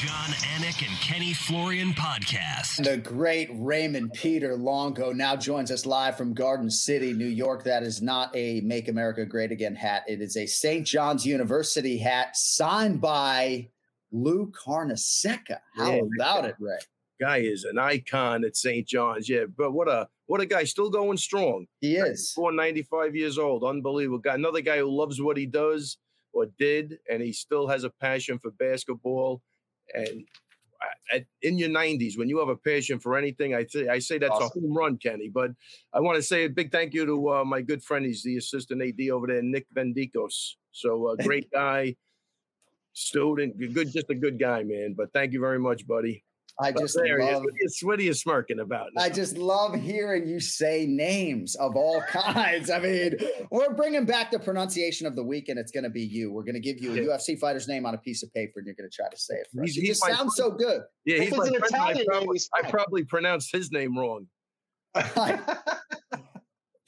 Jon 0.00 0.30
Anik 0.54 0.88
and 0.88 0.98
Kenny 1.02 1.34
Florian 1.34 1.92
podcast. 1.92 2.82
The 2.82 2.96
great 2.96 3.50
Raymond 3.52 4.14
Peter 4.14 4.56
Longo 4.56 5.12
now 5.12 5.36
joins 5.36 5.70
us 5.70 5.84
live 5.84 6.16
from 6.16 6.32
Garden 6.32 6.70
City, 6.70 7.12
New 7.12 7.26
York. 7.26 7.64
That 7.64 7.82
is 7.82 8.00
not 8.00 8.34
a 8.34 8.62
Make 8.62 8.88
America 8.88 9.26
Great 9.26 9.52
Again 9.52 9.74
hat. 9.74 10.04
It 10.08 10.22
is 10.22 10.38
a 10.38 10.46
St. 10.46 10.86
John's 10.86 11.26
University 11.26 11.98
hat 11.98 12.34
signed 12.34 13.02
by 13.02 13.68
Lou 14.10 14.50
Carnesecca. 14.52 15.58
How 15.76 15.92
yeah, 15.92 16.00
about 16.18 16.46
it, 16.46 16.54
Ray? 16.58 16.78
Guy 17.20 17.36
is 17.40 17.64
an 17.64 17.78
icon 17.78 18.42
at 18.46 18.56
St. 18.56 18.88
John's. 18.88 19.28
Yeah, 19.28 19.44
but 19.54 19.72
what 19.72 19.86
a 19.86 20.08
what 20.24 20.40
a 20.40 20.46
guy, 20.46 20.64
still 20.64 20.88
going 20.88 21.18
strong. 21.18 21.66
He 21.82 21.96
is. 21.96 22.32
495 22.32 23.14
years 23.14 23.36
old. 23.36 23.64
Unbelievable 23.64 24.20
guy. 24.20 24.34
Another 24.34 24.62
guy 24.62 24.78
who 24.78 24.90
loves 24.90 25.20
what 25.20 25.36
he 25.36 25.44
does 25.44 25.98
or 26.32 26.46
did, 26.58 27.00
and 27.10 27.22
he 27.22 27.34
still 27.34 27.68
has 27.68 27.84
a 27.84 27.90
passion 27.90 28.38
for 28.38 28.50
basketball 28.52 29.42
and 29.94 30.24
at, 31.12 31.24
in 31.42 31.58
your 31.58 31.68
90s, 31.68 32.16
when 32.16 32.28
you 32.28 32.38
have 32.38 32.48
a 32.48 32.56
passion 32.56 32.98
for 32.98 33.16
anything, 33.16 33.54
I, 33.54 33.64
th- 33.64 33.88
I 33.88 33.98
say 33.98 34.18
that's 34.18 34.32
awesome. 34.32 34.64
a 34.64 34.66
home 34.66 34.76
run, 34.76 34.96
Kenny. 34.96 35.28
But 35.28 35.50
I 35.92 36.00
want 36.00 36.16
to 36.16 36.22
say 36.22 36.44
a 36.44 36.50
big 36.50 36.72
thank 36.72 36.94
you 36.94 37.04
to 37.06 37.30
uh, 37.30 37.44
my 37.44 37.60
good 37.60 37.82
friend. 37.82 38.04
He's 38.04 38.22
the 38.22 38.36
assistant 38.36 38.82
AD 38.82 39.08
over 39.10 39.26
there, 39.26 39.42
Nick 39.42 39.66
Vendicos. 39.74 40.54
So 40.72 41.08
a 41.08 41.12
uh, 41.12 41.16
great 41.16 41.50
guy, 41.50 41.96
student, 42.92 43.58
good, 43.74 43.92
just 43.92 44.10
a 44.10 44.14
good 44.14 44.38
guy, 44.38 44.62
man. 44.62 44.94
But 44.96 45.12
thank 45.12 45.32
you 45.32 45.40
very 45.40 45.58
much, 45.58 45.86
buddy. 45.86 46.24
I 46.60 46.72
just 46.72 46.96
love. 46.96 47.44
What 47.82 47.98
are 47.98 48.02
you 48.02 48.12
smirking 48.12 48.60
about? 48.60 48.88
Now? 48.94 49.02
I 49.02 49.08
just 49.08 49.38
love 49.38 49.74
hearing 49.74 50.28
you 50.28 50.40
say 50.40 50.86
names 50.86 51.54
of 51.56 51.76
all 51.76 52.02
kinds. 52.08 52.70
I 52.70 52.78
mean, 52.80 53.16
we're 53.50 53.74
bringing 53.74 54.04
back 54.04 54.30
the 54.30 54.38
pronunciation 54.38 55.06
of 55.06 55.16
the 55.16 55.24
week, 55.24 55.48
and 55.48 55.58
it's 55.58 55.72
going 55.72 55.84
to 55.84 55.90
be 55.90 56.02
you. 56.02 56.32
We're 56.32 56.44
going 56.44 56.54
to 56.54 56.60
give 56.60 56.80
you 56.80 56.92
a 56.92 56.96
yeah. 56.96 57.16
UFC 57.16 57.38
fighter's 57.38 57.66
name 57.66 57.86
on 57.86 57.94
a 57.94 57.98
piece 57.98 58.22
of 58.22 58.32
paper, 58.34 58.58
and 58.58 58.66
you're 58.66 58.74
going 58.74 58.90
to 58.90 58.94
try 58.94 59.08
to 59.08 59.18
say 59.18 59.34
it. 59.34 59.48
For 59.54 59.62
he's, 59.62 59.76
us. 59.76 59.82
It 59.82 59.86
just 59.86 60.04
sounds 60.04 60.16
friend. 60.16 60.32
so 60.32 60.50
good. 60.50 60.82
Yeah, 61.04 61.22
he's 61.22 61.36
my 61.36 61.48
friend. 61.48 61.74
I 61.74 62.04
probably, 62.06 62.40
I 62.54 62.70
probably 62.70 63.04
pronounced 63.04 63.50
his 63.52 63.72
name 63.72 63.96
wrong. 63.96 64.26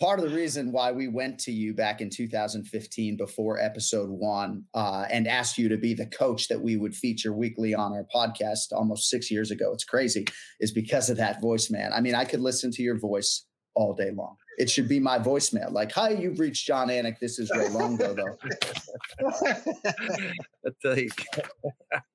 part 0.02 0.18
of 0.18 0.28
the 0.28 0.36
reason 0.36 0.72
why 0.72 0.90
we 0.90 1.06
went 1.06 1.38
to 1.38 1.52
you 1.52 1.72
back 1.72 2.00
in 2.00 2.10
2015 2.10 3.16
before 3.16 3.60
episode 3.60 4.10
one 4.10 4.64
uh, 4.74 5.04
and 5.08 5.28
asked 5.28 5.56
you 5.56 5.68
to 5.68 5.76
be 5.76 5.94
the 5.94 6.06
coach 6.06 6.48
that 6.48 6.60
we 6.60 6.76
would 6.76 6.92
feature 6.92 7.32
weekly 7.32 7.72
on 7.72 7.92
our 7.92 8.04
podcast 8.12 8.72
almost 8.72 9.08
six 9.08 9.30
years 9.30 9.52
ago. 9.52 9.72
It's 9.72 9.84
crazy, 9.84 10.24
is 10.58 10.72
because 10.72 11.08
of 11.08 11.18
that 11.18 11.40
voice, 11.40 11.70
man. 11.70 11.92
I 11.94 12.00
mean, 12.00 12.16
I 12.16 12.24
could 12.24 12.40
listen 12.40 12.72
to 12.72 12.82
your 12.82 12.98
voice 12.98 13.46
all 13.76 13.94
day 13.94 14.10
long. 14.12 14.34
It 14.58 14.68
should 14.70 14.88
be 14.88 15.00
my 15.00 15.18
voicemail. 15.18 15.72
Like, 15.72 15.92
hi, 15.92 16.10
you've 16.10 16.38
reached 16.38 16.66
Jon 16.66 16.88
Anik. 16.88 17.18
This 17.20 17.38
is 17.38 17.50
Ray 17.56 17.68
Longo, 17.68 18.14
though. 18.14 18.36
I 20.66 20.70
tell 20.82 20.98
you. 20.98 21.08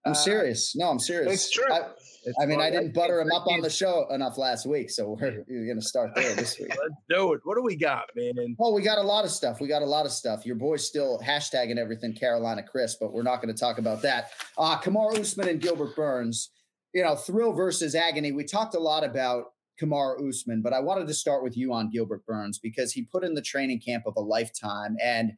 I'm 0.06 0.13
serious. 0.15 0.76
No, 0.76 0.89
I'm 0.89 1.00
serious. 1.00 1.34
It's 1.34 1.52
true. 1.52 1.71
I, 1.71 1.82
It's 2.26 2.38
I 2.41 2.45
mean, 2.45 2.62
I 2.62 2.69
didn't 2.69 2.93
butter 2.93 3.19
him 3.21 3.32
up 3.32 3.47
on 3.47 3.62
the 3.62 3.69
show 3.69 4.08
enough 4.12 4.38
last 4.38 4.65
week, 4.65 4.89
so 4.89 5.17
we're, 5.19 5.43
we're 5.47 5.65
going 5.65 5.80
to 5.80 5.86
start 5.86 6.12
there 6.13 6.36
this 6.36 6.60
week. 6.60 6.69
Let's 6.69 6.95
do 7.10 7.34
it. 7.34 7.41
What 7.43 7.56
do 7.56 7.63
we 7.63 7.76
got, 7.76 8.06
man? 8.15 8.56
Oh, 8.60 8.73
we 8.73 8.82
got 8.82 8.97
a 8.97 9.04
lot 9.04 9.26
of 9.26 9.32
stuff. 9.32 9.60
We 9.60 9.67
got 9.67 9.82
a 9.82 9.86
lot 9.86 10.06
of 10.06 10.12
stuff. 10.12 10.45
Your 10.45 10.58
boy's 10.58 10.86
still 10.86 11.19
hashtagging 11.19 11.78
everything 11.78 12.13
Carolina 12.13 12.63
Chris, 12.63 12.97
but 13.00 13.13
we're 13.13 13.23
not 13.23 13.41
going 13.41 13.54
to 13.54 13.60
talk 13.60 13.78
about 13.80 14.02
that. 14.04 14.32
Uh, 14.58 14.78
Kamar 14.78 15.13
Usman 15.15 15.47
and 15.47 15.62
Gilbert 15.62 15.95
Burns, 15.95 16.52
you 16.93 17.04
know, 17.04 17.15
thrill 17.15 17.54
versus 17.54 17.95
agony. 17.95 18.32
We 18.32 18.43
talked 18.43 18.76
a 18.76 18.80
lot 18.80 19.04
about 19.04 19.45
Kamar 19.78 20.18
Usman, 20.26 20.62
but 20.62 20.74
I 20.74 20.80
wanted 20.80 21.08
to 21.08 21.13
start 21.13 21.44
with 21.44 21.56
you 21.56 21.74
on 21.74 21.90
Gilbert 21.90 22.26
Burns 22.26 22.60
because 22.60 22.94
he 22.94 23.04
put 23.04 23.24
in 23.24 23.34
the 23.34 23.42
training 23.42 23.80
camp 23.80 24.04
of 24.06 24.16
a 24.18 24.22
lifetime 24.22 24.98
and 25.02 25.34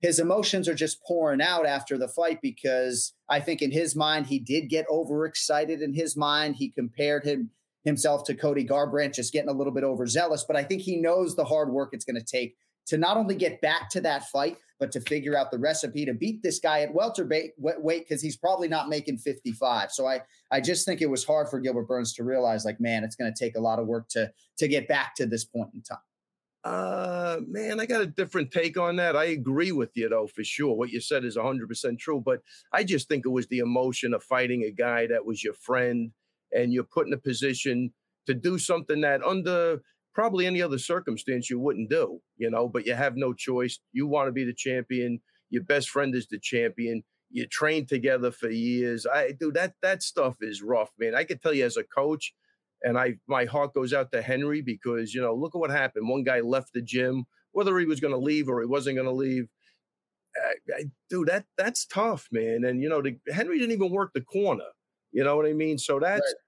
his 0.00 0.18
emotions 0.18 0.68
are 0.68 0.74
just 0.74 1.02
pouring 1.02 1.40
out 1.40 1.64
after 1.64 1.96
the 1.96 2.08
fight 2.08 2.40
because 2.42 3.14
I 3.30 3.40
think 3.40 3.62
in 3.62 3.70
his 3.70 3.96
mind 3.96 4.26
he 4.26 4.38
did 4.38 4.68
get 4.68 4.84
overexcited 4.90 5.80
in 5.80 5.94
his 5.94 6.14
mind. 6.14 6.56
He 6.56 6.70
compared 6.70 7.24
him 7.24 7.50
himself 7.84 8.24
to 8.24 8.34
Cody 8.34 8.66
Garbrandt, 8.66 9.14
just 9.14 9.32
getting 9.32 9.48
a 9.48 9.54
little 9.54 9.72
bit 9.72 9.84
overzealous. 9.84 10.44
But 10.44 10.56
I 10.56 10.64
think 10.64 10.82
he 10.82 10.96
knows 10.96 11.36
the 11.36 11.44
hard 11.44 11.70
work 11.70 11.90
it's 11.92 12.04
going 12.04 12.20
to 12.20 12.24
take 12.24 12.56
to 12.86 12.98
not 12.98 13.16
only 13.16 13.34
get 13.34 13.60
back 13.60 13.88
to 13.90 14.00
that 14.02 14.28
fight, 14.28 14.58
but 14.80 14.92
to 14.92 15.00
figure 15.00 15.36
out 15.36 15.50
the 15.50 15.58
recipe 15.58 16.04
to 16.04 16.14
beat 16.14 16.42
this 16.42 16.58
guy 16.58 16.80
at 16.80 16.94
welterweight 16.94 17.52
weight 17.58 18.08
because 18.08 18.22
he's 18.22 18.36
probably 18.36 18.68
not 18.68 18.88
making 18.88 19.18
55. 19.18 19.90
So 19.92 20.06
I 20.06 20.22
I 20.50 20.60
just 20.60 20.86
think 20.86 21.00
it 21.00 21.10
was 21.10 21.24
hard 21.24 21.48
for 21.48 21.60
Gilbert 21.60 21.88
Burns 21.88 22.12
to 22.14 22.24
realize, 22.24 22.64
like, 22.64 22.80
man, 22.80 23.04
it's 23.04 23.16
going 23.16 23.32
to 23.32 23.44
take 23.44 23.56
a 23.56 23.60
lot 23.60 23.78
of 23.78 23.86
work 23.86 24.08
to 24.10 24.32
to 24.58 24.68
get 24.68 24.88
back 24.88 25.14
to 25.16 25.26
this 25.26 25.44
point 25.44 25.70
in 25.74 25.82
time. 25.82 25.98
Uh, 26.64 27.40
man, 27.46 27.78
I 27.78 27.84
got 27.84 28.00
a 28.00 28.06
different 28.06 28.50
take 28.50 28.78
on 28.78 28.96
that. 28.96 29.16
I 29.16 29.24
agree 29.24 29.70
with 29.70 29.90
you 29.94 30.08
though, 30.08 30.26
for 30.26 30.42
sure. 30.42 30.74
What 30.74 30.88
you 30.88 31.00
said 31.00 31.22
is 31.22 31.36
100% 31.36 31.98
true, 31.98 32.22
but 32.24 32.40
I 32.72 32.84
just 32.84 33.06
think 33.06 33.26
it 33.26 33.30
was 33.30 33.46
the 33.48 33.58
emotion 33.58 34.14
of 34.14 34.22
fighting 34.22 34.62
a 34.62 34.70
guy 34.70 35.06
that 35.08 35.26
was 35.26 35.44
your 35.44 35.52
friend 35.52 36.12
and 36.52 36.72
you're 36.72 36.84
put 36.84 37.06
in 37.06 37.12
a 37.12 37.18
position 37.18 37.92
to 38.26 38.32
do 38.32 38.58
something 38.58 39.02
that 39.02 39.22
under 39.22 39.82
probably 40.14 40.46
any 40.46 40.62
other 40.62 40.78
circumstance 40.78 41.50
you 41.50 41.58
wouldn't 41.58 41.90
do, 41.90 42.20
you 42.36 42.50
know, 42.50 42.68
but 42.68 42.86
you 42.86 42.94
have 42.94 43.16
no 43.16 43.32
choice. 43.32 43.78
You 43.92 44.06
want 44.06 44.28
to 44.28 44.32
be 44.32 44.44
the 44.44 44.54
champion. 44.54 45.20
Your 45.50 45.64
best 45.64 45.90
friend 45.90 46.14
is 46.14 46.26
the 46.28 46.38
champion. 46.38 47.02
You 47.30 47.46
trained 47.46 47.88
together 47.88 48.30
for 48.30 48.48
years. 48.48 49.06
I 49.06 49.32
do 49.32 49.50
that 49.52 49.74
that 49.82 50.02
stuff 50.02 50.36
is 50.40 50.62
rough, 50.62 50.90
man. 50.98 51.14
I 51.14 51.24
can 51.24 51.38
tell 51.38 51.52
you 51.52 51.64
as 51.64 51.76
a 51.76 51.82
coach, 51.84 52.32
and 52.82 52.96
I 52.96 53.16
my 53.26 53.44
heart 53.44 53.74
goes 53.74 53.92
out 53.92 54.12
to 54.12 54.22
Henri 54.22 54.62
because 54.62 55.12
you 55.12 55.20
know 55.20 55.34
look 55.34 55.54
at 55.54 55.58
what 55.58 55.70
happened. 55.70 56.08
One 56.08 56.22
guy 56.22 56.40
left 56.40 56.72
the 56.72 56.82
gym, 56.82 57.24
whether 57.52 57.76
he 57.78 57.86
was 57.86 58.00
going 58.00 58.14
to 58.14 58.18
leave 58.18 58.48
or 58.48 58.60
he 58.60 58.66
wasn't 58.66 58.96
going 58.96 59.08
to 59.08 59.12
leave. 59.12 59.48
I, 60.36 60.74
I, 60.76 60.84
dude, 61.10 61.28
that 61.28 61.46
that's 61.58 61.86
tough, 61.86 62.28
man. 62.30 62.64
And 62.64 62.80
you 62.80 62.88
know, 62.88 63.02
the, 63.02 63.18
Henri 63.32 63.58
didn't 63.58 63.74
even 63.74 63.90
work 63.90 64.12
the 64.14 64.20
corner. 64.20 64.64
You 65.10 65.24
know 65.24 65.36
what 65.36 65.46
I 65.46 65.52
mean? 65.52 65.78
So 65.78 65.98
that's 65.98 66.20
Right. 66.20 66.43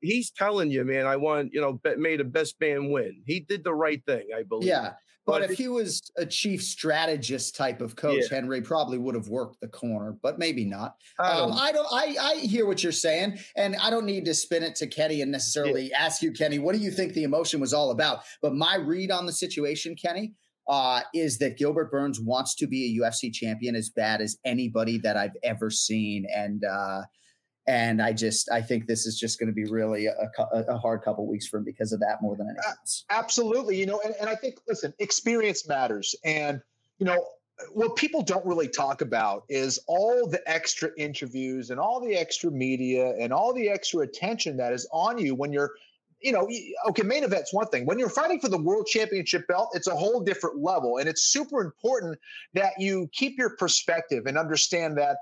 He's 0.00 0.30
telling 0.30 0.70
you, 0.70 0.84
man. 0.84 1.06
I 1.06 1.16
want 1.16 1.52
you 1.52 1.60
know, 1.60 1.74
bet, 1.74 1.98
made 1.98 2.20
a 2.20 2.24
best 2.24 2.54
man 2.60 2.90
win. 2.90 3.22
He 3.26 3.40
did 3.40 3.64
the 3.64 3.74
right 3.74 4.02
thing, 4.06 4.28
I 4.36 4.42
believe. 4.42 4.68
Yeah. 4.68 4.92
But, 5.26 5.40
But 5.40 5.50
if 5.50 5.56
he 5.56 5.68
was 5.68 6.02
a 6.18 6.26
chief 6.26 6.62
strategist 6.62 7.56
type 7.56 7.80
of 7.80 7.96
coach, 7.96 8.24
Yeah. 8.30 8.36
Henri 8.36 8.60
probably 8.60 8.98
would 8.98 9.14
have 9.14 9.28
worked 9.28 9.58
the 9.62 9.68
corner, 9.68 10.18
but 10.22 10.38
maybe 10.38 10.66
not. 10.66 10.96
Um, 11.18 11.52
Um, 11.52 11.52
I 11.54 11.72
don't. 11.72 11.88
I 11.90 12.16
I 12.20 12.34
hear 12.40 12.66
what 12.66 12.82
you're 12.82 12.92
saying, 12.92 13.38
and 13.56 13.74
I 13.76 13.88
don't 13.88 14.04
need 14.04 14.26
to 14.26 14.34
spin 14.34 14.62
it 14.62 14.74
to 14.76 14.86
Kenny 14.86 15.22
and 15.22 15.32
necessarily 15.32 15.92
ask 15.94 16.20
you, 16.20 16.30
Kenny, 16.30 16.58
what 16.58 16.74
do 16.74 16.80
you 16.82 16.90
think 16.90 17.14
the 17.14 17.22
emotion 17.24 17.58
was 17.58 17.72
all 17.72 17.90
about? 17.90 18.20
But 18.42 18.54
my 18.54 18.76
read 18.76 19.10
on 19.10 19.24
the 19.24 19.32
situation, 19.32 19.96
Kenny, 19.96 20.34
uh, 20.68 21.00
is 21.14 21.38
that 21.38 21.56
Gilbert 21.56 21.90
Burns 21.90 22.20
wants 22.20 22.54
to 22.56 22.66
be 22.66 22.84
a 22.98 23.02
UFC 23.02 23.32
champion 23.32 23.74
as 23.74 23.88
bad 23.88 24.20
as 24.20 24.36
anybody 24.44 24.98
that 24.98 25.16
I've 25.16 25.36
ever 25.42 25.70
seen, 25.70 26.26
and 26.34 26.64
uh, 26.64 27.02
and 27.66 28.02
I 28.02 28.12
just 28.12 28.50
I 28.50 28.60
think 28.60 28.86
this 28.86 29.06
is 29.06 29.18
just 29.18 29.38
going 29.38 29.48
to 29.48 29.54
be 29.54 29.64
really 29.64 30.06
a, 30.06 30.14
a, 30.52 30.76
hard 30.76 31.02
couple 31.02 31.26
weeks 31.26 31.46
for 31.46 31.58
him 31.58 31.64
because 31.64 31.92
of 31.92 32.00
that 32.00 32.18
more 32.20 32.36
than 32.36 32.46
anything 32.46 32.62
else. 32.66 33.04
Absolutely. 33.10 33.78
You 33.78 33.86
know, 33.86 34.00
and, 34.04 34.14
and 34.20 34.28
I 34.28 34.34
think, 34.34 34.56
listen, 34.68 34.92
experience 34.98 35.66
matters. 35.66 36.14
And, 36.24 36.60
you 36.98 37.06
know, 37.06 37.24
what 37.72 37.96
people 37.96 38.22
don't 38.22 38.44
really 38.44 38.68
talk 38.68 39.00
about 39.00 39.44
is 39.48 39.78
all 39.86 40.28
the 40.28 40.42
extra 40.50 40.90
interviews 40.98 41.70
and 41.70 41.80
all 41.80 42.00
the 42.00 42.14
extra 42.14 42.50
media 42.50 43.14
and 43.18 43.32
all 43.32 43.54
the 43.54 43.68
extra 43.68 44.00
attention 44.00 44.56
that 44.58 44.72
is 44.72 44.86
on 44.92 45.18
you 45.18 45.34
when 45.34 45.52
you're, 45.52 45.70
you 46.20 46.32
know, 46.32 46.48
okay, 46.88 47.02
main 47.02 47.24
event's 47.24 47.54
one 47.54 47.66
thing. 47.68 47.86
When 47.86 47.98
you're 47.98 48.10
fighting 48.10 48.40
for 48.40 48.48
the 48.48 48.58
world 48.58 48.86
championship 48.86 49.46
belt, 49.46 49.70
it's 49.74 49.86
a 49.86 49.94
whole 49.94 50.20
different 50.20 50.58
level. 50.58 50.98
And 50.98 51.08
it's 51.08 51.24
super 51.24 51.62
important 51.62 52.18
that 52.54 52.72
you 52.78 53.08
keep 53.12 53.38
your 53.38 53.56
perspective 53.56 54.26
and 54.26 54.36
understand 54.36 54.98
that 54.98 55.16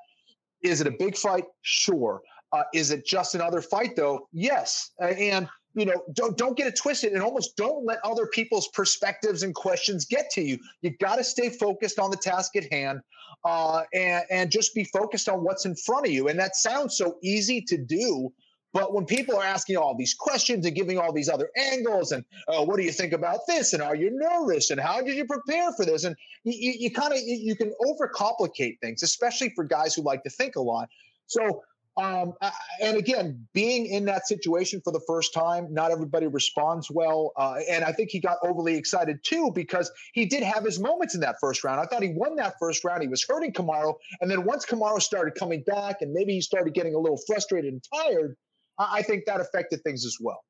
is 0.62 0.80
it 0.80 0.86
a 0.86 0.92
big 0.92 1.16
fight? 1.16 1.44
Sure. 1.62 2.22
Uh, 2.52 2.64
is 2.74 2.90
it 2.90 3.06
just 3.06 3.34
another 3.34 3.62
fight, 3.62 3.96
though? 3.96 4.28
Yes. 4.32 4.90
Uh, 5.00 5.06
and 5.06 5.48
you 5.74 5.86
know, 5.86 6.02
don't 6.12 6.36
don't 6.36 6.56
get 6.56 6.66
it 6.66 6.76
twisted, 6.76 7.12
and 7.12 7.22
almost 7.22 7.56
don't 7.56 7.84
let 7.84 7.98
other 8.04 8.26
people's 8.26 8.68
perspectives 8.68 9.42
and 9.42 9.54
questions 9.54 10.04
get 10.04 10.30
to 10.32 10.42
you. 10.42 10.58
You 10.82 10.90
got 10.98 11.16
to 11.16 11.24
stay 11.24 11.48
focused 11.48 11.98
on 11.98 12.10
the 12.10 12.16
task 12.16 12.56
at 12.56 12.70
hand, 12.70 13.00
uh, 13.44 13.82
and 13.94 14.24
and 14.30 14.50
just 14.50 14.74
be 14.74 14.84
focused 14.84 15.28
on 15.28 15.42
what's 15.42 15.64
in 15.64 15.74
front 15.74 16.06
of 16.06 16.12
you. 16.12 16.28
And 16.28 16.38
that 16.38 16.56
sounds 16.56 16.98
so 16.98 17.16
easy 17.22 17.62
to 17.62 17.78
do, 17.78 18.30
but 18.72 18.94
when 18.94 19.06
people 19.06 19.36
are 19.36 19.44
asking 19.44 19.76
all 19.76 19.96
these 19.96 20.14
questions 20.14 20.66
and 20.66 20.74
giving 20.74 20.98
all 20.98 21.12
these 21.12 21.28
other 21.28 21.48
angles, 21.56 22.12
and 22.12 22.24
uh, 22.48 22.62
what 22.64 22.76
do 22.76 22.82
you 22.82 22.92
think 22.92 23.12
about 23.12 23.40
this, 23.48 23.72
and 23.72 23.82
are 23.82 23.96
you 23.96 24.10
nervous, 24.12 24.70
and 24.70 24.80
how 24.80 25.00
did 25.00 25.16
you 25.16 25.24
prepare 25.24 25.72
for 25.72 25.86
this, 25.86 26.04
and 26.04 26.14
you, 26.44 26.52
you, 26.54 26.74
you 26.80 26.90
kind 26.90 27.12
of 27.12 27.18
you, 27.18 27.36
you 27.36 27.56
can 27.56 27.72
overcomplicate 27.82 28.78
things, 28.80 29.02
especially 29.02 29.50
for 29.54 29.64
guys 29.64 29.94
who 29.94 30.02
like 30.02 30.22
to 30.24 30.30
think 30.30 30.56
a 30.56 30.60
lot. 30.60 30.88
So 31.26 31.62
um, 31.96 32.32
and 32.80 32.96
again, 32.96 33.46
being 33.52 33.86
in 33.86 34.06
that 34.06 34.26
situation 34.26 34.80
for 34.82 34.92
the 34.92 35.00
first 35.06 35.34
time, 35.34 35.72
not 35.72 35.90
everybody 35.90 36.26
responds 36.26 36.90
well. 36.90 37.32
Uh, 37.36 37.56
and 37.68 37.84
I 37.84 37.92
think 37.92 38.10
he 38.10 38.18
got 38.18 38.38
overly 38.42 38.76
excited 38.76 39.18
too 39.22 39.50
because 39.54 39.90
he 40.14 40.24
did 40.24 40.42
have 40.42 40.64
his 40.64 40.80
moments 40.80 41.14
in 41.14 41.20
that 41.20 41.36
first 41.40 41.64
round. 41.64 41.80
I 41.80 41.84
thought 41.84 42.02
he 42.02 42.14
won 42.14 42.36
that 42.36 42.54
first 42.58 42.82
round. 42.82 43.02
He 43.02 43.08
was 43.08 43.24
hurting 43.28 43.52
Kamaru. 43.52 43.94
And 44.22 44.30
then 44.30 44.44
once 44.44 44.64
Kamaru 44.64 45.02
started 45.02 45.34
coming 45.34 45.62
back 45.66 45.96
and 46.00 46.12
maybe 46.12 46.32
he 46.32 46.40
started 46.40 46.72
getting 46.72 46.94
a 46.94 46.98
little 46.98 47.20
frustrated 47.26 47.72
and 47.72 47.84
tired, 47.94 48.36
I, 48.78 48.98
I 48.98 49.02
think 49.02 49.26
that 49.26 49.40
affected 49.40 49.82
things 49.84 50.06
as 50.06 50.16
well. 50.18 50.42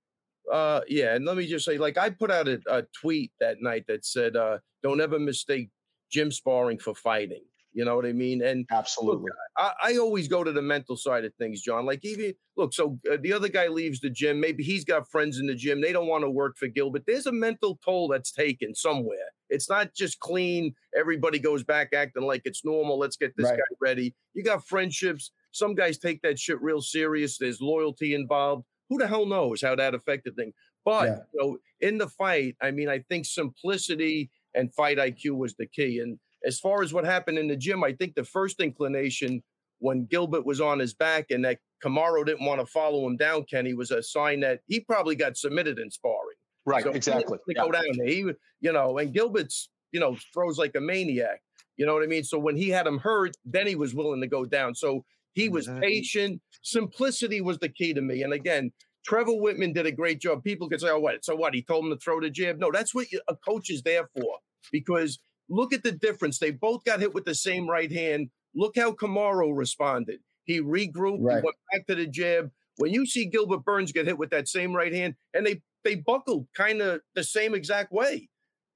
Uh, 0.50 0.80
yeah, 0.88 1.14
and 1.14 1.24
let 1.24 1.36
me 1.36 1.46
just 1.46 1.64
say, 1.64 1.78
like, 1.78 1.96
I 1.96 2.10
put 2.10 2.30
out 2.30 2.48
a, 2.48 2.60
a 2.68 2.82
tweet 3.00 3.30
that 3.40 3.58
night 3.60 3.84
that 3.86 4.04
said, 4.04 4.34
uh, 4.34 4.58
"Don't 4.82 5.00
ever 5.00 5.16
mistake 5.20 5.70
gym 6.10 6.32
sparring 6.32 6.78
for 6.78 6.96
fighting." 6.96 7.44
You 7.74 7.84
know 7.84 7.96
what 7.96 8.04
I 8.04 8.12
mean? 8.12 8.42
And 8.42 8.66
Absolutely. 8.70 9.24
Look, 9.30 9.36
I, 9.56 9.72
I 9.82 9.96
always 9.96 10.28
go 10.28 10.44
to 10.44 10.52
the 10.52 10.60
mental 10.62 10.96
side 10.96 11.24
of 11.24 11.34
things, 11.36 11.62
Jon. 11.62 11.86
Like, 11.86 12.04
even 12.04 12.34
look, 12.56 12.74
so 12.74 12.98
uh, 13.10 13.16
the 13.20 13.32
other 13.32 13.48
guy 13.48 13.68
leaves 13.68 14.00
the 14.00 14.10
gym. 14.10 14.40
Maybe 14.40 14.62
he's 14.62 14.84
got 14.84 15.10
friends 15.10 15.38
in 15.38 15.46
the 15.46 15.54
gym. 15.54 15.80
They 15.80 15.92
don't 15.92 16.06
want 16.06 16.22
to 16.24 16.30
work 16.30 16.56
for 16.58 16.68
Gilbert. 16.68 17.04
There's 17.06 17.26
a 17.26 17.32
mental 17.32 17.78
toll 17.84 18.08
that's 18.08 18.30
taken 18.30 18.74
somewhere. 18.74 19.16
It's 19.48 19.68
not 19.70 19.94
just 19.94 20.20
clean. 20.20 20.74
Everybody 20.96 21.38
goes 21.38 21.64
back 21.64 21.92
acting 21.94 22.24
like 22.24 22.42
it's 22.44 22.64
normal. 22.64 22.98
Let's 22.98 23.16
get 23.16 23.34
this 23.36 23.48
Right. 23.48 23.58
guy 23.58 23.76
ready. 23.80 24.14
You 24.34 24.42
got 24.42 24.66
friendships. 24.66 25.30
Some 25.52 25.74
guys 25.74 25.98
take 25.98 26.20
that 26.22 26.38
shit 26.38 26.60
real 26.60 26.80
serious. 26.82 27.38
There's 27.38 27.60
loyalty 27.60 28.14
involved. 28.14 28.64
Who 28.90 28.98
the 28.98 29.06
hell 29.06 29.26
knows 29.26 29.62
how 29.62 29.74
that 29.76 29.94
affected 29.94 30.36
things? 30.36 30.54
But 30.84 31.06
Yeah. 31.06 31.18
you 31.32 31.40
know, 31.40 31.58
in 31.80 31.98
the 31.98 32.08
fight, 32.08 32.56
I 32.60 32.70
mean, 32.70 32.88
I 32.88 32.98
think 32.98 33.24
simplicity 33.24 34.30
and 34.54 34.74
fight 34.74 34.98
IQ 34.98 35.36
was 35.36 35.54
the 35.54 35.66
key. 35.66 35.98
And 36.00 36.18
as 36.44 36.58
far 36.58 36.82
as 36.82 36.92
what 36.92 37.04
happened 37.04 37.38
in 37.38 37.48
the 37.48 37.56
gym, 37.56 37.84
I 37.84 37.92
think 37.92 38.14
the 38.14 38.24
first 38.24 38.60
inclination 38.60 39.42
when 39.78 40.06
Gilbert 40.06 40.46
was 40.46 40.60
on 40.60 40.78
his 40.78 40.94
back 40.94 41.26
and 41.30 41.44
that 41.44 41.58
Kamaru 41.84 42.24
didn't 42.24 42.46
want 42.46 42.60
to 42.60 42.66
follow 42.66 43.06
him 43.06 43.16
down, 43.16 43.44
Kenny, 43.44 43.74
was 43.74 43.90
a 43.90 44.02
sign 44.02 44.40
that 44.40 44.60
he 44.66 44.80
probably 44.80 45.16
got 45.16 45.36
submitted 45.36 45.78
in 45.78 45.90
sparring. 45.90 46.36
Right. 46.64 46.84
So 46.84 46.90
exactly. 46.90 47.38
didn't 47.48 47.64
go 47.66 47.72
down 47.72 47.84
there. 47.96 48.06
He, 48.06 48.24
you 48.60 48.72
know, 48.72 48.98
and 48.98 49.12
Gilbert's, 49.12 49.68
you 49.90 49.98
know, 49.98 50.16
throws 50.32 50.58
like 50.58 50.76
a 50.76 50.80
maniac. 50.80 51.42
You 51.76 51.86
know 51.86 51.94
what 51.94 52.04
I 52.04 52.06
mean? 52.06 52.22
So 52.22 52.38
when 52.38 52.56
he 52.56 52.68
had 52.68 52.86
him 52.86 52.98
hurt, 52.98 53.36
then 53.44 53.66
he 53.66 53.74
was 53.74 53.94
willing 53.94 54.20
to 54.20 54.28
go 54.28 54.44
down. 54.44 54.76
So 54.76 55.04
he 55.34 55.48
was 55.48 55.66
Mhm. 55.66 55.80
patient. 55.80 56.42
Simplicity 56.62 57.40
was 57.40 57.58
the 57.58 57.68
key 57.68 57.92
to 57.94 58.00
me. 58.00 58.22
And 58.22 58.32
again, 58.32 58.72
Trevor 59.04 59.32
Wittman 59.32 59.74
did 59.74 59.86
a 59.86 59.90
great 59.90 60.20
job. 60.20 60.44
People 60.44 60.68
could 60.68 60.80
say, 60.80 60.90
"Oh, 60.90 61.00
what? 61.00 61.24
So 61.24 61.34
what? 61.34 61.54
He 61.54 61.62
told 61.62 61.84
him 61.84 61.90
to 61.90 61.96
throw 61.96 62.20
the 62.20 62.30
jab." 62.30 62.58
No, 62.58 62.70
that's 62.70 62.94
what 62.94 63.08
a 63.26 63.34
coach 63.34 63.68
is 63.68 63.82
there 63.82 64.08
for. 64.14 64.38
Because 64.70 65.18
look 65.52 65.72
at 65.72 65.82
the 65.82 65.92
difference. 65.92 66.38
They 66.38 66.50
both 66.50 66.82
got 66.84 67.00
hit 67.00 67.14
with 67.14 67.24
the 67.24 67.34
same 67.34 67.68
right 67.68 67.92
hand. 67.92 68.30
Look 68.54 68.76
how 68.76 68.92
Kamaru 68.92 69.56
responded. 69.56 70.20
He 70.44 70.60
regrouped. 70.60 71.18
Right. 71.20 71.36
He 71.38 71.44
went 71.44 71.56
back 71.72 71.86
to 71.86 71.94
the 71.94 72.06
jab. 72.06 72.50
When 72.78 72.92
you 72.92 73.06
see 73.06 73.26
Gilbert 73.26 73.64
Burns 73.64 73.92
get 73.92 74.06
hit 74.06 74.18
with 74.18 74.30
that 74.30 74.48
same 74.48 74.74
right 74.74 74.92
hand, 74.92 75.14
and 75.34 75.46
they 75.46 75.62
they 75.84 75.96
buckled 75.96 76.46
kind 76.54 76.80
of 76.80 77.00
the 77.14 77.24
same 77.24 77.54
exact 77.54 77.92
way. 77.92 78.28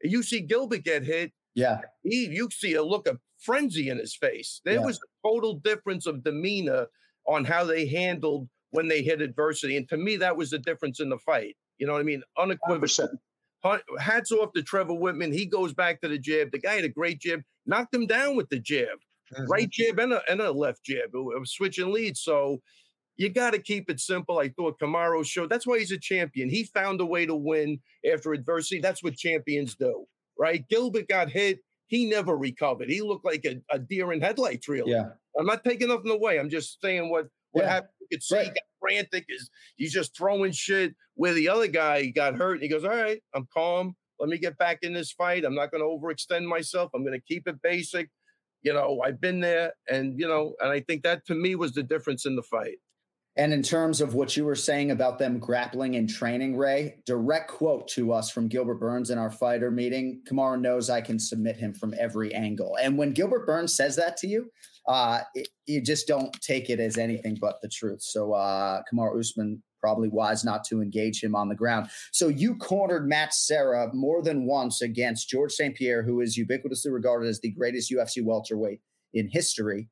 You 0.03 0.23
see 0.23 0.41
Gilbert 0.41 0.85
get 0.85 1.03
hit, 1.05 1.33
Yeah. 1.55 1.81
he 2.03 2.27
you 2.27 2.49
see 2.53 2.75
a 2.75 2.83
look 2.83 3.07
of 3.09 3.21
frenzy 3.39 3.89
in 3.89 3.99
his 3.99 4.15
face. 4.15 4.61
There 4.65 4.75
Yeah. 4.75 4.85
was 4.85 4.99
a 4.99 5.29
total 5.29 5.55
difference 5.55 6.07
of 6.07 6.23
demeanor 6.25 6.89
on 7.27 7.45
how 7.45 7.65
they 7.65 7.87
handled 7.87 8.49
when 8.71 8.89
they 8.89 9.03
hit 9.03 9.21
adversity. 9.23 9.77
And 9.77 9.89
to 9.89 9.97
me, 9.97 10.17
that 10.17 10.37
was 10.37 10.51
the 10.51 10.59
difference 10.59 11.01
in 11.01 11.09
the 11.09 11.19
fight. 11.19 11.57
You 11.79 11.87
know 11.87 11.93
what 11.95 12.01
I 12.01 12.05
mean? 12.05 12.23
Unequivocal. 12.37 12.81
100%. 12.89 13.19
Hats 13.99 14.31
off 14.33 14.53
to 14.55 14.63
Trevor 14.63 14.93
Wittman. 14.93 15.33
He 15.33 15.47
goes 15.47 15.75
back 15.75 16.01
to 16.01 16.09
the 16.09 16.19
jab. 16.19 16.53
The 16.53 16.59
guy 16.59 16.75
had 16.75 16.85
a 16.85 16.89
great 16.89 17.21
jab, 17.21 17.43
knocked 17.67 17.95
him 17.95 18.07
down 18.07 18.37
with 18.37 18.49
the 18.49 18.61
jab, 18.61 18.99
mm-hmm. 19.33 19.47
right 19.51 19.69
jab 19.71 19.99
and 19.99 20.13
a, 20.13 20.23
and 20.31 20.41
a 20.41 20.53
left 20.53 20.85
jab. 20.85 21.11
Switching 21.45 21.93
leads. 21.93 22.21
So 22.21 22.61
you 23.17 23.29
got 23.29 23.55
to 23.55 23.59
keep 23.59 23.91
it 23.91 23.99
simple. 23.99 24.39
I 24.39 24.51
thought 24.51 24.79
Kamaru 24.79 25.25
showed 25.27 25.51
that's 25.51 25.67
why 25.67 25.79
he's 25.79 25.91
a 25.91 25.99
champion. 25.99 26.49
He 26.49 26.65
found 26.65 27.01
a 27.01 27.07
way 27.07 27.27
to 27.27 27.35
win 27.35 27.81
after 28.13 28.33
adversity. 28.33 28.81
That's 28.81 29.03
what 29.03 29.17
champions 29.17 29.75
do, 29.75 30.05
right? 30.39 30.65
Gilbert 30.69 31.09
got 31.09 31.31
hit. 31.31 31.61
He 31.89 32.05
never 32.05 32.37
recovered. 32.37 32.91
He 32.91 33.01
looked 33.01 33.25
like 33.25 33.45
a, 33.45 33.61
a 33.75 33.79
deer 33.79 34.13
in 34.13 34.21
headlights, 34.21 34.69
really. 34.69 34.93
Yeah. 34.93 35.11
I'm 35.39 35.47
not 35.47 35.65
taking 35.65 35.89
nothing 35.89 36.11
away. 36.11 36.39
I'm 36.39 36.51
just 36.51 36.81
saying 36.83 37.11
what 37.11 37.27
what 37.53 37.65
yeah. 37.65 37.71
happened. 37.71 37.91
You 38.01 38.09
could 38.13 38.23
see 38.23 38.37
right. 38.37 38.57
He 38.89 38.97
frantic. 38.97 39.27
Is 39.29 39.51
he's 39.77 39.93
just 39.93 40.17
throwing 40.17 40.53
shit 40.53 40.95
where 41.15 41.35
the 41.35 41.49
other 41.49 41.67
guy 41.67 42.07
got 42.07 42.37
hurt. 42.37 42.55
And 42.55 42.63
he 42.63 42.69
goes, 42.69 42.85
All 42.85 42.91
right, 42.91 43.21
I'm 43.35 43.47
calm. 43.53 43.95
Let 44.19 44.29
me 44.29 44.39
get 44.39 44.57
back 44.59 44.79
in 44.83 44.95
this 44.95 45.13
fight. 45.13 45.45
I'm 45.45 45.55
not 45.55 45.71
going 45.71 45.83
to 45.83 45.87
overextend 45.87 46.47
myself. 46.47 46.91
I'm 46.95 47.05
going 47.05 47.19
to 47.19 47.35
keep 47.35 47.47
it 47.47 47.61
basic. 47.63 48.09
You 48.63 48.73
know, 48.73 49.01
I've 49.05 49.21
been 49.21 49.41
there. 49.41 49.73
And, 49.89 50.19
you 50.19 50.27
know, 50.27 50.55
and 50.61 50.71
I 50.73 50.81
think 50.81 51.03
that 51.03 51.27
to 51.27 51.35
me 51.35 51.55
was 51.55 51.73
the 51.73 51.83
difference 51.83 52.25
in 52.25 52.35
the 52.35 52.43
fight. 52.43 52.79
And 53.39 53.53
in 53.53 53.63
terms 53.63 54.01
of 54.01 54.15
what 54.15 54.35
you 54.35 54.47
were 54.47 54.55
saying 54.55 54.91
about 54.91 55.19
them 55.19 55.39
grappling 55.39 55.97
and 55.97 56.09
training, 56.09 56.57
Ray, 56.57 56.97
direct 57.05 57.51
quote 57.51 57.87
to 57.89 58.13
us 58.13 58.31
from 58.31 58.49
Gilbert 58.49 58.77
Burns 58.77 59.11
in 59.11 59.19
our 59.19 59.31
fighter 59.31 59.71
meeting 59.71 60.23
Kamaru 60.27 60.59
knows 60.59 60.89
I 60.89 61.03
can 61.03 61.19
submit 61.19 61.57
him 61.57 61.75
from 61.75 61.95
every 61.99 62.35
angle. 62.35 62.79
And 62.81 62.97
when 62.97 63.13
Gilbert 63.13 63.45
Burns 63.45 63.77
says 63.77 63.95
that 63.97 64.17
to 64.19 64.27
you, 64.27 64.51
uh, 64.89 65.21
it, 65.35 65.49
you 65.67 65.81
just 65.81 66.07
don't 66.07 66.33
take 66.41 66.71
it 66.71 66.81
as 66.81 66.97
anything 66.97 67.37
but 67.41 67.57
the 67.63 67.69
truth. 67.69 68.03
So 68.03 68.33
uh, 68.33 68.83
Kamaru 68.93 69.19
Usman 69.19 69.63
probably 69.81 70.09
wise 70.09 70.45
not 70.45 70.65
to 70.65 70.81
engage 70.81 71.23
him 71.23 71.35
on 71.35 71.49
the 71.49 71.55
ground. 71.55 71.89
So 72.13 72.29
you 72.29 72.57
cornered 72.57 73.09
Matt 73.09 73.35
Serra 73.35 73.91
more 73.95 74.23
than 74.23 74.47
once 74.47 74.83
against 74.83 75.29
Georges 75.29 75.57
St. 75.59 75.77
Pierre, 75.77 76.03
who 76.03 76.21
is 76.21 76.39
ubiquitously 76.39 76.93
regarded 76.93 77.29
as 77.29 77.41
the 77.41 77.53
greatest 77.53 77.93
UFC 77.93 78.25
welterweight 78.25 78.81
in 79.13 79.29
history. 79.29 79.89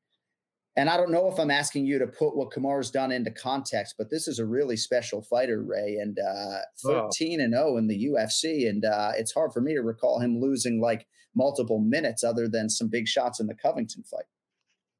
And 0.77 0.89
I 0.89 0.97
don't 0.97 1.11
know 1.11 1.31
if 1.31 1.39
I'm 1.39 1.51
asking 1.51 1.85
you 1.85 1.97
to 1.99 2.07
put 2.07 2.35
what 2.35 2.51
Kamaru's 2.51 2.91
done 2.91 3.11
into 3.11 3.31
context, 3.31 3.95
but 3.97 4.09
this 4.09 4.27
is 4.27 4.39
a 4.39 4.45
really 4.45 4.75
special 4.75 5.21
fighter, 5.21 5.63
Ray, 5.63 5.95
and 6.01 6.17
uh, 6.19 6.57
13 6.85 7.39
and 7.39 7.53
0 7.53 7.77
in 7.77 7.87
the 7.87 8.07
UFC. 8.07 8.67
And 8.67 8.83
uh, 8.83 9.11
it's 9.15 9.33
hard 9.33 9.53
for 9.53 9.61
me 9.61 9.73
to 9.73 9.81
recall 9.81 10.19
him 10.19 10.41
losing 10.41 10.81
like 10.81 11.07
multiple 11.33 11.79
minutes 11.79 12.23
other 12.23 12.49
than 12.49 12.69
some 12.69 12.89
big 12.89 13.07
shots 13.07 13.39
in 13.39 13.47
the 13.47 13.55
Covington 13.55 14.03
fight. 14.03 14.25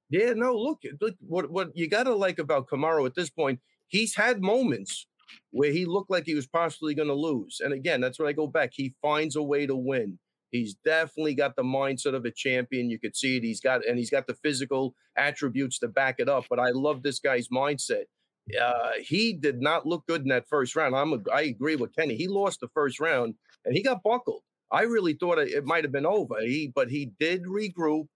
Yeah, 0.10 0.34
no, 0.34 0.54
look, 0.54 0.82
look 1.02 1.16
what 1.20 1.50
what 1.50 1.76
you 1.76 1.90
got 1.90 2.04
to 2.04 2.16
like 2.16 2.40
about 2.40 2.68
Kamaru 2.68 3.06
at 3.06 3.16
this 3.16 3.30
point. 3.30 3.60
He's 3.88 4.16
had 4.16 4.42
moments 4.42 5.08
where 5.52 5.72
he 5.72 5.86
looked 5.86 6.12
like 6.12 6.26
he 6.26 6.36
was 6.36 6.48
possibly 6.48 6.94
going 6.94 7.08
to 7.08 7.16
lose, 7.16 7.60
and 7.64 7.74
again, 7.74 8.02
that's 8.02 8.20
where 8.20 8.28
I 8.28 8.34
go 8.34 8.48
back. 8.48 8.72
He 8.74 8.94
finds 9.02 9.36
a 9.36 9.44
way 9.44 9.66
to 9.66 9.76
win. 9.76 10.20
He's 10.52 10.76
definitely 10.76 11.36
got 11.36 11.56
the 11.56 11.64
mindset 11.64 12.14
of 12.16 12.24
a 12.26 12.32
champion. 12.32 12.90
You 12.90 13.00
could 13.00 13.16
see 13.16 13.38
it. 13.38 13.44
He's 13.44 13.60
got 13.60 13.86
and 13.86 13.98
he's 13.98 14.10
got 14.10 14.28
the 14.28 14.36
physical 14.36 14.96
attributes 15.18 15.80
to 15.80 15.88
back 15.88 16.16
it 16.20 16.30
up. 16.30 16.46
But 16.50 16.60
I 16.60 16.70
love 16.70 17.04
this 17.04 17.20
guy's 17.20 17.50
mindset. 17.50 18.06
Uh, 18.62 18.92
he 19.02 19.34
did 19.34 19.60
not 19.60 19.86
look 19.88 20.06
good 20.08 20.22
in 20.22 20.28
that 20.30 20.48
first 20.48 20.76
round. 20.76 20.96
I'm 20.96 21.14
a, 21.14 21.18
I 21.34 21.42
agree 21.42 21.76
with 21.76 21.96
Kenny. 21.96 22.16
He 22.16 22.28
lost 22.28 22.60
the 22.60 22.68
first 22.74 23.00
round 23.00 23.36
and 23.66 23.76
he 23.76 23.82
got 23.82 24.04
buckled. 24.04 24.44
I 24.72 24.84
really 24.84 25.14
thought 25.14 25.40
it 25.40 25.66
might 25.66 25.84
have 25.84 25.92
been 25.92 26.06
over. 26.06 26.40
He 26.42 26.72
but 26.74 26.90
he 26.90 27.12
did 27.20 27.44
regroup. 27.44 28.08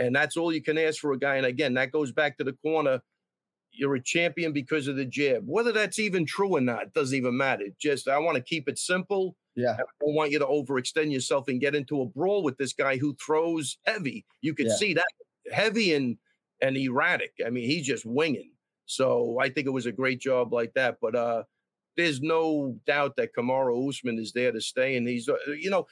And 0.00 0.16
that's 0.16 0.36
all 0.36 0.52
you 0.52 0.62
can 0.62 0.78
ask 0.78 0.98
for 0.98 1.12
a 1.12 1.18
guy. 1.18 1.36
And 1.36 1.46
again, 1.46 1.74
that 1.74 1.92
goes 1.92 2.10
back 2.10 2.38
to 2.38 2.44
the 2.44 2.54
corner. 2.54 3.02
You're 3.70 3.96
a 3.96 4.02
champion 4.02 4.52
because 4.52 4.88
of 4.88 4.96
the 4.96 5.04
jab. 5.04 5.44
Whether 5.46 5.72
that's 5.72 5.98
even 5.98 6.24
true 6.24 6.56
or 6.56 6.60
not 6.60 6.92
doesn't 6.94 7.16
even 7.16 7.36
matter. 7.36 7.66
Just 7.78 8.08
I 8.08 8.18
want 8.18 8.36
to 8.36 8.42
keep 8.42 8.68
it 8.68 8.78
simple. 8.78 9.36
Yeah. 9.54 9.72
I 9.74 9.82
don't 10.00 10.14
want 10.14 10.30
you 10.30 10.38
to 10.38 10.46
overextend 10.46 11.12
yourself 11.12 11.48
and 11.48 11.60
get 11.60 11.74
into 11.74 12.00
a 12.00 12.06
brawl 12.06 12.42
with 12.42 12.56
this 12.56 12.72
guy 12.72 12.96
who 12.96 13.14
throws 13.14 13.76
heavy. 13.86 14.24
You 14.40 14.54
can 14.54 14.66
yeah. 14.66 14.74
see 14.74 14.94
that 14.94 15.04
heavy 15.52 15.94
and 15.94 16.16
and 16.62 16.76
erratic. 16.76 17.32
I 17.46 17.50
mean, 17.50 17.68
he's 17.68 17.86
just 17.86 18.06
winging. 18.06 18.52
So 18.86 19.38
I 19.40 19.50
think 19.50 19.66
it 19.66 19.70
was 19.70 19.86
a 19.86 19.92
great 19.92 20.20
job 20.20 20.52
like 20.52 20.72
that. 20.74 20.96
But 21.00 21.14
uh 21.14 21.42
there's 21.96 22.22
no 22.22 22.78
doubt 22.86 23.16
that 23.16 23.34
Kamaru 23.36 23.88
Usman 23.88 24.18
is 24.18 24.32
there 24.32 24.52
to 24.52 24.60
stay, 24.60 24.96
and 24.96 25.06
he's 25.06 25.28
uh, 25.28 25.34
you 25.58 25.70
know 25.70 25.86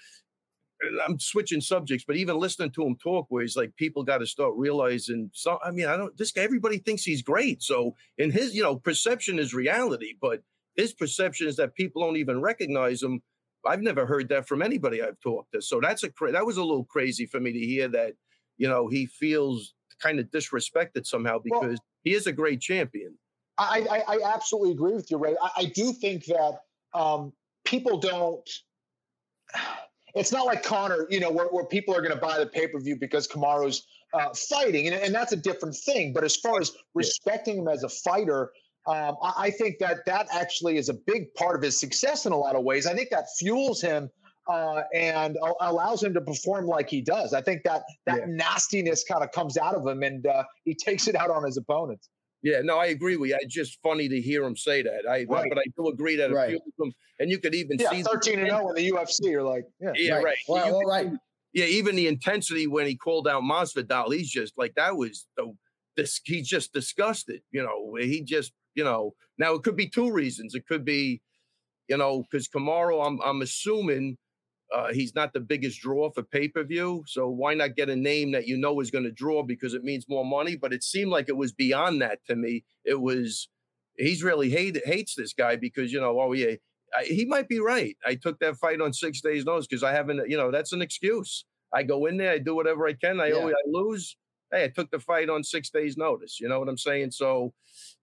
I'm 1.05 1.19
switching 1.19 1.61
subjects, 1.61 2.05
but 2.07 2.17
even 2.17 2.39
listening 2.39 2.71
to 2.73 2.85
him 2.85 2.97
talk, 2.97 3.27
where 3.29 3.43
he's 3.43 3.57
like, 3.57 3.75
people 3.77 4.05
got 4.05 4.19
to 4.19 4.27
start 4.27 4.55
realizing. 4.57 5.31
So, 5.33 5.59
I 5.65 5.71
mean, 5.71 5.87
I 5.87 5.97
don't. 5.97 6.17
This 6.17 6.33
guy, 6.33 6.43
everybody 6.43 6.79
thinks 6.79 7.03
he's 7.03 7.23
great. 7.23 7.63
So, 7.63 7.97
in 8.17 8.31
his, 8.31 8.55
you 8.55 8.63
know, 8.63 8.77
perception 8.77 9.39
is 9.39 9.55
reality, 9.55 10.15
but 10.21 10.43
his 10.77 10.93
perception 10.93 11.49
is 11.49 11.57
that 11.57 11.75
people 11.75 12.03
don't 12.03 12.17
even 12.17 12.41
recognize 12.41 13.03
him. 13.03 13.21
I've 13.67 13.83
never 13.83 14.07
heard 14.07 14.29
that 14.29 14.47
from 14.47 14.63
anybody 14.63 15.03
I've 15.03 15.21
talked 15.21 15.53
to. 15.53 15.61
So 15.61 15.81
that's 15.81 16.05
a 16.05 16.11
that 16.33 16.47
was 16.47 16.57
a 16.57 16.63
little 16.63 16.85
crazy 16.85 17.27
for 17.27 17.41
me 17.41 17.53
to 17.53 17.59
hear 17.59 17.89
that. 17.89 18.15
You 18.57 18.69
know, 18.69 18.89
he 18.89 19.07
feels 19.07 19.75
kind 20.01 20.21
of 20.21 20.27
disrespected 20.27 21.07
somehow 21.07 21.39
because 21.43 21.61
well, 21.61 21.85
he 22.05 22.15
is 22.15 22.27
a 22.27 22.33
great 22.33 22.61
champion. 22.61 23.19
I, 23.59 23.87
I, 23.91 24.15
I 24.15 24.35
absolutely 24.35 24.73
agree 24.73 24.95
with 24.95 25.11
you, 25.11 25.19
Ray. 25.19 25.35
I, 25.43 25.51
I 25.57 25.65
do 25.65 25.93
think 25.93 26.27
that 26.27 26.61
um, 26.95 27.33
people 27.65 27.99
don't 27.99 28.49
it's 30.19 30.33
not 30.33 30.47
like 30.47 30.63
Conor, 30.63 31.07
you 31.11 31.21
know, 31.21 31.31
where, 31.31 31.47
where 31.47 31.65
people 31.65 31.95
are 31.95 32.01
going 32.01 32.15
to 32.15 32.21
buy 32.21 32.39
the 32.39 32.47
pay 32.47 32.67
per 32.67 32.81
view 32.81 32.97
because 32.97 33.29
Kamaru's 33.29 33.87
uh, 34.15 34.31
fighting, 34.35 34.87
and, 34.87 34.97
and 34.97 35.15
that's 35.15 35.33
a 35.33 35.37
different 35.37 35.77
thing. 35.77 36.13
But 36.13 36.25
as 36.25 36.37
far 36.37 36.61
as 36.61 36.73
respecting 36.95 37.59
him 37.59 37.69
as 37.69 37.83
a 37.85 37.89
fighter, 37.89 38.51
um, 38.87 39.17
I, 39.23 39.33
I, 39.37 39.51
think 39.51 39.79
that 39.81 39.99
that 40.07 40.27
actually 40.33 40.79
is 40.79 40.89
a 40.89 40.95
big 40.95 41.33
part 41.35 41.57
of 41.57 41.63
his 41.63 41.79
success 41.79 42.25
in 42.25 42.33
a 42.33 42.37
lot 42.37 42.57
of 42.57 42.65
ways. 42.65 42.87
I 42.87 42.95
think 42.95 43.11
that 43.11 43.27
fuels 43.39 43.83
him 43.83 44.09
uh, 44.49 44.83
and 44.95 45.37
allows 45.61 46.03
him 46.03 46.15
to 46.15 46.21
perform 46.23 46.67
like 46.67 46.89
he 46.89 47.03
does. 47.03 47.35
I 47.35 47.43
think 47.43 47.63
that 47.65 47.83
that 48.07 48.21
yeah. 48.21 48.27
nastiness 48.29 49.05
kind 49.05 49.23
of 49.23 49.31
comes 49.33 49.59
out 49.59 49.75
of 49.75 49.87
him, 49.87 50.03
and 50.03 50.27
uh, 50.27 50.45
he 50.65 50.75
takes 50.75 51.07
it 51.07 51.15
out 51.15 51.31
on 51.31 51.45
his 51.45 51.59
opponents. 51.59 52.09
Yeah, 52.43 52.61
no, 52.63 52.79
I 52.79 52.87
agree 52.87 53.17
with 53.17 53.31
you. 53.31 53.39
It's 53.41 53.55
just 53.55 53.79
funny 53.83 54.09
to 54.09 54.21
hear 54.21 54.45
him 54.45 54.57
say 54.57 54.83
that. 54.83 55.09
I 55.09 55.25
right. 55.29 55.49
but 55.49 55.59
I 55.59 55.65
do 55.77 55.89
agree 55.89 56.17
that 56.17 56.33
right. 56.33 56.47
a 56.47 56.51
few 56.51 56.59
of 56.59 56.73
them, 56.79 56.93
and 57.19 57.31
you 57.31 57.39
could 57.39 57.55
even 57.55 57.79
yeah, 57.79 57.91
see 57.91 58.03
thirteen 58.03 58.39
and 58.39 58.49
zero 58.49 58.67
oh 58.67 58.69
in 58.71 58.77
the 58.77 58.91
UFC. 58.91 59.31
You're 59.31 59.43
like, 59.43 59.65
yeah, 59.81 59.93
yeah, 59.97 60.15
right. 60.15 60.25
right. 60.25 60.37
Well, 60.49 60.79
well, 60.79 60.83
right. 60.83 61.11
Yeah, 61.53 61.65
even 61.65 61.97
the 61.97 62.07
intensity 62.07 62.67
when 62.67 62.87
he 62.87 62.95
called 62.95 63.27
out 63.27 63.43
Masvidal, 63.43 64.15
he's 64.15 64.31
just 64.31 64.53
like 64.57 64.75
that 64.77 64.97
was 64.97 65.27
the 65.37 65.53
this. 65.97 66.21
He's 66.25 66.47
just 66.47 66.73
disgusted. 66.73 67.43
You 67.51 67.63
know, 67.63 67.97
he 68.01 68.23
just 68.23 68.53
you 68.75 68.85
know. 68.85 69.15
Now 69.39 69.55
it 69.55 69.63
could 69.63 69.77
be 69.77 69.89
two 69.89 70.11
reasons. 70.11 70.55
It 70.55 70.67
could 70.67 70.85
be, 70.85 71.21
you 71.89 71.97
know, 71.97 72.25
because 72.31 72.49
Kamaru, 72.49 73.05
I'm 73.05 73.21
I'm 73.25 73.43
assuming 73.43 74.17
uh, 74.75 74.93
he's 74.93 75.15
not 75.15 75.33
the 75.33 75.41
biggest 75.41 75.81
draw 75.81 76.11
for 76.11 76.23
pay 76.23 76.49
per 76.49 76.63
view, 76.63 77.03
so 77.07 77.29
why 77.29 77.55
not 77.55 77.77
get 77.77 77.89
a 77.89 77.97
name 77.97 78.33
that 78.33 78.47
you 78.47 78.57
know 78.57 78.81
is 78.81 78.91
going 78.91 79.05
to 79.05 79.11
draw 79.11 79.43
because 79.43 79.75
it 79.75 79.85
means 79.85 80.07
more 80.09 80.25
money? 80.25 80.57
But 80.57 80.73
it 80.73 80.85
seemed 80.85 81.11
like 81.11 81.29
it 81.29 81.37
was 81.37 81.53
beyond 81.53 82.03
that 82.03 82.19
to 82.27 82.37
me. 82.37 82.65
It 82.85 83.01
was 83.01 83.49
he's 83.97 84.23
really 84.23 84.51
hate, 84.51 84.79
hates 84.85 85.15
this 85.15 85.33
guy 85.33 85.57
because 85.57 85.93
you 85.93 86.01
know, 86.01 86.21
oh 86.21 86.33
yeah, 86.33 86.55
I, 86.97 87.05
he 87.05 87.25
might 87.25 87.49
be 87.49 87.61
right. 87.61 87.97
I 88.07 88.15
took 88.15 88.39
that 88.41 88.57
fight 88.57 88.81
on 88.81 88.93
six 88.93 89.21
days' 89.21 89.45
notice 89.45 89.67
because 89.67 89.83
I 89.83 89.93
haven't, 89.93 90.29
you 90.29 90.37
know, 90.37 90.51
that's 90.51 90.73
an 90.73 90.83
excuse. 90.83 91.45
I 91.73 91.83
go 91.83 92.07
in 92.07 92.17
there, 92.17 92.33
I 92.33 92.39
do 92.39 92.55
whatever 92.55 92.87
I 92.87 92.95
can. 92.95 93.21
I 93.21 93.29
yeah. 93.29 93.35
always 93.35 93.55
I 93.55 93.69
lose. 93.71 94.17
Hey, 94.51 94.65
I 94.65 94.69
took 94.69 94.91
the 94.91 94.99
fight 94.99 95.29
on 95.29 95.45
six 95.45 95.69
days' 95.69 95.99
notice. 95.99 96.41
You 96.41 96.49
know 96.49 96.59
what 96.59 96.69
I'm 96.69 96.79
saying? 96.79 97.11
So 97.11 97.53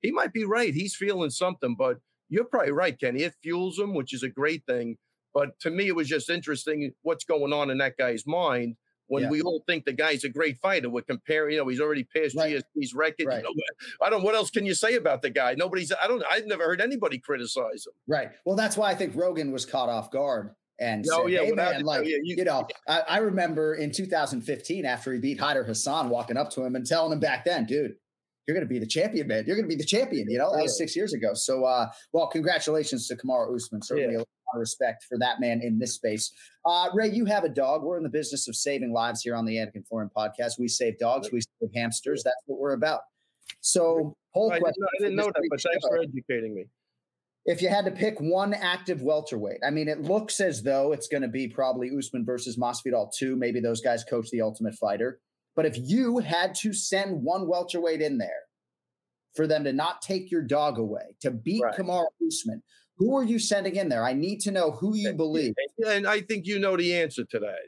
he 0.02 0.12
might 0.12 0.34
be 0.34 0.46
right. 0.46 0.74
He's 0.74 0.96
feeling 0.96 1.32
something, 1.32 1.76
but 1.76 1.98
you're 2.30 2.46
probably 2.46 2.72
right, 2.72 3.00
Kenny. 3.00 3.24
It 3.24 3.34
fuels 3.42 3.80
him, 3.80 3.96
which 3.96 4.14
is 4.14 4.24
a 4.24 4.30
great 4.30 4.64
thing. 4.68 4.98
But 5.36 5.60
to 5.60 5.70
me, 5.70 5.88
it 5.88 5.96
was 5.96 6.08
just 6.08 6.30
interesting 6.30 6.94
what's 7.02 7.26
going 7.26 7.52
on 7.52 7.70
in 7.70 7.78
that 7.80 7.98
guy's 7.98 8.26
mind 8.26 8.78
when 9.08 9.24
yeah. 9.24 9.30
we 9.30 9.42
all 9.42 9.62
think 9.68 9.84
the 9.84 9.94
guy's 9.94 10.24
a 10.24 10.30
great 10.30 10.58
fighter. 10.58 10.90
We're 10.90 11.02
comparing, 11.02 11.52
you 11.52 11.60
know, 11.60 11.68
he's 11.68 11.82
already 11.82 12.06
passed 12.06 12.38
right. 12.38 12.56
GSP's 12.56 12.94
record. 12.94 13.28
Right. 13.28 13.44
You 13.44 13.44
know, 13.44 13.54
I 14.02 14.10
don't. 14.10 14.24
What 14.24 14.34
else 14.34 14.50
can 14.50 14.66
you 14.66 14.74
say 14.74 14.96
about 14.96 15.22
the 15.22 15.30
guy? 15.30 15.54
Nobody's. 15.56 15.92
I 15.92 16.08
don't. 16.08 16.24
I've 16.32 16.48
never 16.48 16.64
heard 16.64 16.80
anybody 16.80 17.20
criticize 17.20 17.86
him. 17.86 17.94
Right. 18.08 18.30
Well, 18.46 18.56
that's 18.56 18.78
why 18.78 18.90
I 18.90 18.96
think 18.96 19.14
Rogan 19.14 19.52
was 19.52 19.66
caught 19.66 19.90
off 19.90 20.10
guard 20.10 20.56
and 20.80 21.06
oh, 21.12 21.24
said, 21.24 21.32
yeah, 21.32 21.44
hey, 21.44 21.52
man, 21.52 21.84
like, 21.84 22.06
yeah, 22.06 22.18
you, 22.24 22.36
you, 22.38 22.44
know, 22.44 22.68
I, 22.88 23.02
I, 23.08 23.18
remember 23.20 23.76
in 23.76 23.92
2015 23.92 24.86
after 24.86 25.14
he 25.14 25.20
beat 25.20 25.40
Hayder 25.40 25.64
Hassan, 25.64 26.10
walking 26.10 26.36
up 26.36 26.50
to 26.52 26.66
him 26.66 26.76
and 26.76 26.86
telling 26.86 27.14
him 27.14 27.20
back 27.22 27.46
then, 27.46 27.66
dude, 27.66 27.96
you're 28.46 28.56
going 28.56 28.68
to 28.68 28.74
be 28.74 28.80
the 28.80 28.86
champion, 28.86 29.28
man. 29.28 29.46
You're 29.48 29.56
going 29.56 29.68
to 29.68 29.74
be 29.74 29.82
the 29.82 29.88
champion. 29.88 30.30
You 30.30 30.38
know, 30.38 30.54
that 30.56 30.64
was 30.64 30.78
six 30.78 30.96
years 30.96 31.14
ago. 31.14 31.34
So, 31.34 31.64
uh, 31.64 31.88
well, 32.14 32.28
congratulations 32.28 33.08
to 33.08 33.16
Kamaru 33.16 33.56
Usman. 33.56 33.82
Certainly 33.82 34.24
of 34.56 34.60
respect 34.60 35.06
for 35.08 35.18
that 35.20 35.40
man 35.40 35.62
in 35.62 35.80
this 35.80 35.94
space. 35.94 36.32
Uh, 36.66 36.90
Ray, 36.94 37.10
you 37.10 37.26
have 37.26 37.44
a 37.44 37.50
dog. 37.50 37.84
We're 37.84 37.98
in 37.98 38.04
the 38.04 38.10
business 38.10 38.48
of 38.48 38.56
saving 38.56 38.92
lives 38.94 39.22
here 39.22 39.36
on 39.36 39.46
the 39.46 39.56
Anik 39.56 39.76
and 39.76 39.88
Florian 39.88 40.10
podcast. 40.16 40.54
We 40.60 40.68
save 40.68 40.98
dogs, 41.00 41.32
we 41.32 41.42
save 41.42 41.70
hamsters. 41.76 42.24
That's 42.24 42.36
what 42.46 42.60
we're 42.60 42.74
about. 42.74 43.02
So, 43.62 44.16
whole 44.32 44.52
I 44.52 44.60
question. 44.60 44.84
Didn't 45.00 45.16
know, 45.16 45.24
I 45.24 45.26
didn't 45.26 45.34
know 45.34 45.42
that, 45.42 45.48
but 45.50 45.62
thanks 45.62 45.88
for 45.88 45.98
educating 45.98 46.56
me. 46.56 46.66
If 47.46 47.62
you 47.62 47.70
had 47.70 47.86
to 47.86 47.92
pick 47.92 48.20
one 48.20 48.56
active 48.56 49.04
welterweight, 49.04 49.60
I 49.66 49.70
mean, 49.70 49.88
it 49.88 50.02
looks 50.02 50.40
as 50.40 50.64
though 50.64 50.94
it's 50.94 51.08
going 51.08 51.22
to 51.22 51.28
be 51.28 51.48
probably 51.48 51.92
Usman 51.96 52.26
versus 52.26 52.58
Masvidal 52.58 53.12
two. 53.16 53.36
Maybe 53.36 53.60
those 53.60 53.82
guys 53.82 54.04
coach 54.04 54.30
the 54.32 54.42
Ultimate 54.42 54.74
Fighter. 54.76 55.20
But 55.56 55.66
if 55.66 55.78
you 55.78 56.18
had 56.20 56.56
to 56.56 56.74
send 56.74 57.24
one 57.24 57.48
welterweight 57.48 58.02
in 58.02 58.18
there 58.18 58.42
for 59.36 59.48
them 59.48 59.64
to 59.64 59.74
not 59.74 60.02
take 60.02 60.32
your 60.32 60.42
dog 60.42 60.80
away, 60.80 61.16
to 61.22 61.32
beat 61.32 61.62
right. 61.62 61.80
Usman, 62.26 62.64
Who 62.98 63.16
are 63.18 63.24
you 63.24 63.40
sending 63.40 63.76
in 63.76 63.90
there? 63.90 64.04
I 64.04 64.14
need 64.14 64.40
to 64.42 64.52
know 64.52 64.72
who 64.72 64.96
you 64.96 65.14
believe. 65.14 65.54
And, 65.86 66.08
I 66.08 66.22
think 66.22 66.46
you 66.46 66.60
know 66.60 66.78
the 66.78 66.94
answer 66.96 67.26
to 67.26 67.40
that. 67.40 67.60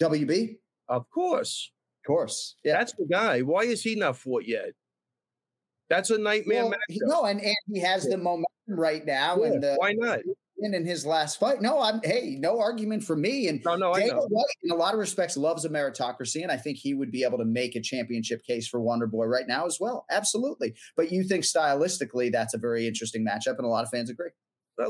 WB? 0.00 0.56
Of 0.88 1.08
course. 1.10 1.70
Of 2.02 2.06
course. 2.06 2.56
Yeah. 2.64 2.78
That's 2.78 2.92
the 2.92 3.06
guy. 3.10 3.40
Why 3.40 3.62
is 3.62 3.82
he 3.82 3.94
not 3.94 4.16
fought 4.16 4.44
yet? 4.46 4.70
That's 5.90 6.10
a 6.10 6.18
nightmare 6.18 6.64
Well, 6.66 6.74
he- 6.88 7.00
no, 7.02 7.24
and, 7.24 7.40
and 7.40 7.56
he 7.72 7.80
has 7.80 8.04
the 8.04 8.16
momentum 8.16 8.46
right 8.68 9.04
now. 9.04 9.36
Yeah, 9.40 9.46
and 9.46 9.62
the, 9.62 9.74
why 9.78 9.92
not? 9.94 10.20
in 10.64 10.86
his 10.86 11.04
last 11.04 11.40
fight. 11.40 11.60
No, 11.60 11.80
I'm 11.80 12.00
hey, 12.04 12.36
no 12.38 12.60
argument 12.60 13.02
for 13.02 13.16
me. 13.16 13.48
And 13.48 13.60
No, 13.64 13.74
no, 13.76 13.92
I 13.92 14.00
Dana 14.00 14.12
know. 14.14 14.26
White, 14.28 14.44
in 14.62 14.70
a 14.70 14.76
lot 14.76 14.94
of 14.94 15.00
respects, 15.00 15.36
loves 15.36 15.64
a 15.64 15.68
meritocracy, 15.68 16.42
and 16.42 16.52
I 16.52 16.56
think 16.56 16.78
he 16.78 16.94
would 16.94 17.10
be 17.10 17.24
able 17.24 17.38
to 17.38 17.44
make 17.44 17.74
a 17.74 17.80
championship 17.80 18.44
case 18.44 18.68
for 18.68 18.80
Wonder 18.80 19.06
Boy 19.06 19.24
right 19.24 19.46
now 19.48 19.66
as 19.66 19.78
well. 19.80 20.04
Absolutely. 20.10 20.74
But 20.96 21.10
you 21.10 21.24
think 21.24 21.44
stylistically 21.44 22.30
that's 22.30 22.54
a 22.54 22.58
very 22.58 22.86
interesting 22.86 23.26
matchup, 23.26 23.56
and 23.58 23.64
a 23.64 23.68
lot 23.68 23.82
of 23.84 23.90
fans 23.90 24.08
agree. 24.10 24.30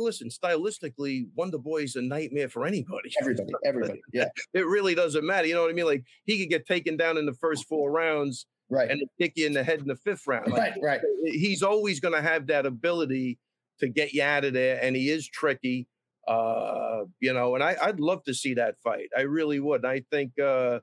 Listen, 0.00 0.28
stylistically, 0.28 1.26
Wonder 1.34 1.58
Boy's 1.58 1.96
a 1.96 2.02
nightmare 2.02 2.48
for 2.48 2.66
anybody. 2.66 3.12
Everybody, 3.20 3.52
everybody, 3.64 4.00
yeah, 4.12 4.28
It 4.54 4.66
really 4.66 4.94
doesn't 4.94 5.24
matter. 5.24 5.46
You 5.46 5.54
know 5.54 5.62
what 5.62 5.70
I 5.70 5.74
mean? 5.74 5.86
Like 5.86 6.04
he 6.24 6.38
could 6.38 6.50
get 6.50 6.66
taken 6.66 6.96
down 6.96 7.18
in 7.18 7.26
the 7.26 7.34
first 7.34 7.66
four 7.68 7.90
rounds 7.90 8.46
right, 8.70 8.90
and 8.90 9.02
kick 9.20 9.32
you 9.36 9.46
in 9.46 9.52
the 9.52 9.62
head 9.62 9.80
in 9.80 9.86
the 9.86 9.96
fifth 9.96 10.26
round. 10.26 10.50
Like, 10.50 10.74
right, 10.82 11.00
right. 11.00 11.00
he's 11.24 11.62
always 11.62 12.00
going 12.00 12.14
to 12.14 12.22
have 12.22 12.48
that 12.48 12.66
ability 12.66 13.38
to 13.80 13.88
get 13.88 14.12
you 14.12 14.22
out 14.22 14.44
of 14.44 14.52
there, 14.54 14.78
and 14.82 14.96
he 14.96 15.10
is 15.10 15.28
tricky. 15.28 15.88
Uh, 16.26 17.04
you 17.20 17.32
know, 17.32 17.54
and 17.54 17.64
I, 17.64 17.76
I'd 17.82 18.00
love 18.00 18.22
to 18.24 18.34
see 18.34 18.54
that 18.54 18.76
fight. 18.82 19.08
I 19.16 19.22
really 19.22 19.58
would. 19.58 19.84
I 19.84 20.04
think, 20.10 20.38
uh, 20.38 20.78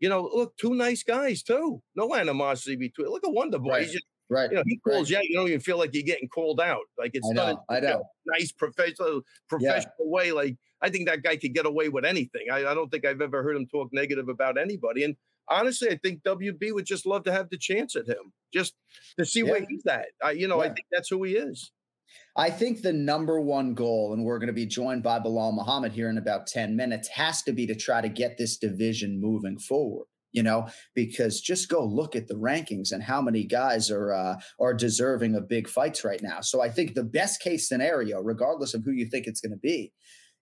you 0.00 0.08
know, 0.08 0.28
look, 0.34 0.56
two 0.58 0.74
nice 0.74 1.02
guys 1.02 1.42
too. 1.42 1.82
No 1.96 2.14
animosity 2.14 2.76
between. 2.76 3.08
Look 3.08 3.26
at 3.26 3.32
Wonder 3.32 3.58
Boy. 3.58 3.70
Right. 3.70 3.82
He's 3.82 3.92
just, 3.92 4.04
Right. 4.30 4.50
you 4.50 4.56
know, 4.56 4.62
he 4.64 4.78
calls 4.78 5.10
you 5.10 5.16
out. 5.16 5.24
You 5.24 5.36
don't 5.36 5.48
even 5.48 5.60
feel 5.60 5.76
like 5.76 5.92
you're 5.92 6.04
getting 6.04 6.28
called 6.28 6.60
out. 6.60 6.84
Like 6.96 7.10
it's 7.14 7.28
I 7.30 7.34
done 7.34 7.54
know, 7.54 7.64
I 7.68 7.78
in 7.78 7.84
a 7.84 7.88
know. 7.90 8.04
nice 8.26 8.52
professional 8.52 9.22
professional 9.48 9.92
way. 9.98 10.30
Like 10.30 10.56
I 10.80 10.88
think 10.88 11.08
that 11.08 11.22
guy 11.22 11.36
could 11.36 11.52
get 11.52 11.66
away 11.66 11.88
with 11.88 12.04
anything. 12.04 12.46
I, 12.50 12.58
I 12.58 12.74
don't 12.74 12.90
think 12.90 13.04
I've 13.04 13.20
ever 13.20 13.42
heard 13.42 13.56
him 13.56 13.66
talk 13.66 13.88
negative 13.92 14.28
about 14.28 14.56
anybody. 14.56 15.04
And 15.04 15.16
honestly, 15.48 15.90
I 15.90 15.96
think 15.96 16.22
WB 16.22 16.72
would 16.72 16.86
just 16.86 17.06
love 17.06 17.24
to 17.24 17.32
have 17.32 17.50
the 17.50 17.58
chance 17.58 17.96
at 17.96 18.06
him, 18.06 18.32
just 18.54 18.74
to 19.18 19.26
see 19.26 19.42
where 19.42 19.66
he's 19.68 19.84
at. 19.86 20.06
I, 20.22 20.30
you 20.32 20.48
know, 20.48 20.60
I 20.60 20.68
think 20.68 20.86
that's 20.92 21.08
who 21.08 21.24
he 21.24 21.32
is. 21.32 21.72
I 22.36 22.50
think 22.50 22.82
the 22.82 22.92
number 22.92 23.40
one 23.40 23.74
goal, 23.74 24.12
and 24.12 24.24
we're 24.24 24.38
going 24.38 24.48
to 24.48 24.52
be 24.52 24.66
joined 24.66 25.02
by 25.02 25.18
Belal 25.18 25.54
Muhammad 25.54 25.92
here 25.92 26.08
in 26.08 26.18
about 26.18 26.46
10 26.46 26.76
minutes, 26.76 27.08
has 27.08 27.42
to 27.42 27.52
be 27.52 27.66
to 27.66 27.74
try 27.74 28.00
to 28.00 28.08
get 28.08 28.38
this 28.38 28.56
division 28.56 29.20
moving 29.20 29.58
forward. 29.58 30.06
You 30.32 30.44
know, 30.44 30.68
because 30.94 31.40
just 31.40 31.68
go 31.68 31.84
look 31.84 32.14
at 32.14 32.28
the 32.28 32.34
rankings 32.34 32.92
and 32.92 33.02
how 33.02 33.20
many 33.20 33.44
guys 33.44 33.90
are 33.90 34.12
uh, 34.12 34.36
are 34.60 34.74
deserving 34.74 35.34
of 35.34 35.48
big 35.48 35.68
fights 35.68 36.04
right 36.04 36.22
now. 36.22 36.40
So 36.40 36.62
I 36.62 36.70
think 36.70 36.94
the 36.94 37.02
best 37.02 37.40
case 37.40 37.68
scenario, 37.68 38.20
regardless 38.20 38.74
of 38.74 38.84
who 38.84 38.92
you 38.92 39.06
think 39.06 39.26
it's 39.26 39.40
going 39.40 39.52
to 39.52 39.58
be, 39.58 39.92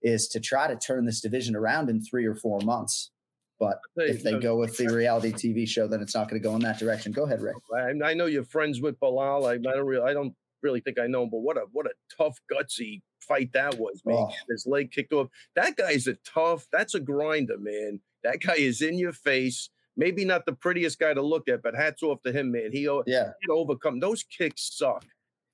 is 0.02 0.28
to 0.28 0.40
try 0.40 0.68
to 0.68 0.76
turn 0.76 1.06
this 1.06 1.20
division 1.20 1.56
around 1.56 1.88
in 1.88 2.02
three 2.02 2.26
or 2.26 2.34
four 2.34 2.60
months. 2.64 3.10
But 3.58 3.80
if 3.96 4.22
they 4.22 4.38
go 4.38 4.56
with 4.56 4.76
the 4.76 4.86
reality 4.86 5.32
TV 5.32 5.66
show, 5.66 5.88
then 5.88 6.00
it's 6.00 6.14
not 6.14 6.28
going 6.28 6.40
to 6.40 6.48
go 6.48 6.54
in 6.54 6.62
that 6.62 6.78
direction. 6.78 7.10
Go 7.10 7.24
ahead, 7.24 7.42
Ray. 7.42 7.52
I, 7.74 8.10
I 8.10 8.14
know 8.14 8.26
you're 8.26 8.44
friends 8.44 8.80
with 8.80 9.00
Belal. 9.00 9.48
I, 9.48 9.54
I 9.54 9.74
don't 9.74 9.86
really, 9.86 10.08
I 10.08 10.12
don't 10.12 10.34
really 10.62 10.80
think 10.80 10.98
I 11.00 11.06
know 11.06 11.24
him, 11.24 11.30
but 11.30 11.38
what 11.40 11.56
a 11.56 11.64
what 11.72 11.86
a 11.86 11.94
tough, 12.16 12.38
gutsy 12.52 13.00
fight 13.20 13.52
that 13.54 13.78
was, 13.78 14.00
man. 14.04 14.16
Oh. 14.16 14.30
His 14.48 14.64
leg 14.66 14.92
kicked 14.92 15.12
off. 15.12 15.28
That 15.56 15.76
guy's 15.76 16.06
a 16.06 16.14
tough. 16.24 16.66
That's 16.72 16.94
a 16.94 17.00
grinder, 17.00 17.58
man. 17.58 18.00
That 18.22 18.40
guy 18.40 18.56
is 18.56 18.80
in 18.80 18.98
your 18.98 19.12
face. 19.12 19.70
Maybe 19.98 20.24
not 20.24 20.46
the 20.46 20.52
prettiest 20.54 20.98
guy 20.98 21.12
to 21.12 21.20
look 21.20 21.48
at, 21.48 21.60
but 21.62 21.74
hats 21.74 22.02
off 22.02 22.22
to 22.22 22.32
him, 22.32 22.52
man. 22.52 22.70
He 22.72 22.82
Yeah. 23.06 23.32
he 23.42 23.48
overcome 23.50 24.00
those 24.00 24.22
kicks. 24.22 24.70
Suck. 24.78 25.04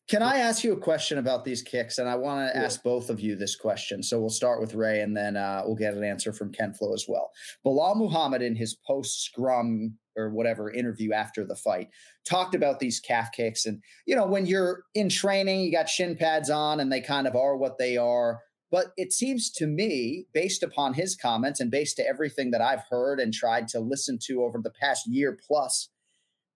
Can 0.07 0.23
I 0.23 0.37
ask 0.37 0.63
you 0.63 0.75
a 0.75 0.79
question 0.79 1.17
about 1.17 1.47
these 1.47 1.63
kicks? 1.63 1.97
And 1.97 2.07
I 2.07 2.15
want 2.17 2.53
to 2.53 2.59
Yeah. 2.59 2.67
ask 2.67 2.83
both 2.83 3.09
of 3.09 3.21
you 3.21 3.37
this 3.37 3.57
question. 3.57 4.03
So 4.03 4.21
we'll 4.21 4.29
start 4.29 4.61
with 4.61 4.75
Ray 4.75 5.01
and 5.01 5.17
then 5.17 5.35
uh, 5.39 5.63
we'll 5.65 5.77
get 5.77 5.95
an 5.95 6.05
answer 6.05 6.31
from 6.35 6.53
Ken 6.53 6.75
Flo 6.75 6.93
as 6.93 7.07
well. 7.09 7.31
Belal 7.65 7.97
Muhammad, 7.97 8.43
in 8.43 8.55
his 8.55 8.75
post 8.87 9.23
scrum 9.25 9.99
or 10.15 10.29
whatever 10.29 10.71
interview 10.71 11.15
after 11.15 11.47
the 11.47 11.57
fight, 11.57 11.89
talked 12.29 12.55
about 12.55 12.81
these 12.81 13.01
calf 13.01 13.33
kicks. 13.33 13.65
And, 13.65 13.83
you 14.05 14.15
know, 14.15 14.27
when 14.27 14.45
you're 14.45 14.85
in 14.93 15.09
training, 15.09 15.63
you 15.63 15.73
got 15.73 15.89
shin 15.89 16.17
pads 16.17 16.51
on 16.51 16.81
and 16.81 16.93
they 16.93 17.01
kind 17.01 17.27
of 17.27 17.35
are 17.35 17.57
what 17.57 17.79
they 17.79 17.97
are. 17.97 18.41
But 18.71 18.93
it 18.97 19.13
seems 19.13 19.51
to 19.53 19.67
me, 19.67 20.27
based 20.33 20.63
upon 20.63 20.95
his 20.95 21.15
comments 21.15 21.61
and 21.61 21.71
based 21.71 21.97
to 21.97 22.07
everything 22.07 22.51
that 22.51 22.61
I've 22.61 22.83
heard 22.91 23.21
and 23.21 23.33
tried 23.33 23.69
to 23.69 23.81
listen 23.81 24.19
to 24.25 24.43
over 24.43 24.61
the 24.63 24.73
past 24.81 25.07
year 25.07 25.39
plus, 25.47 25.91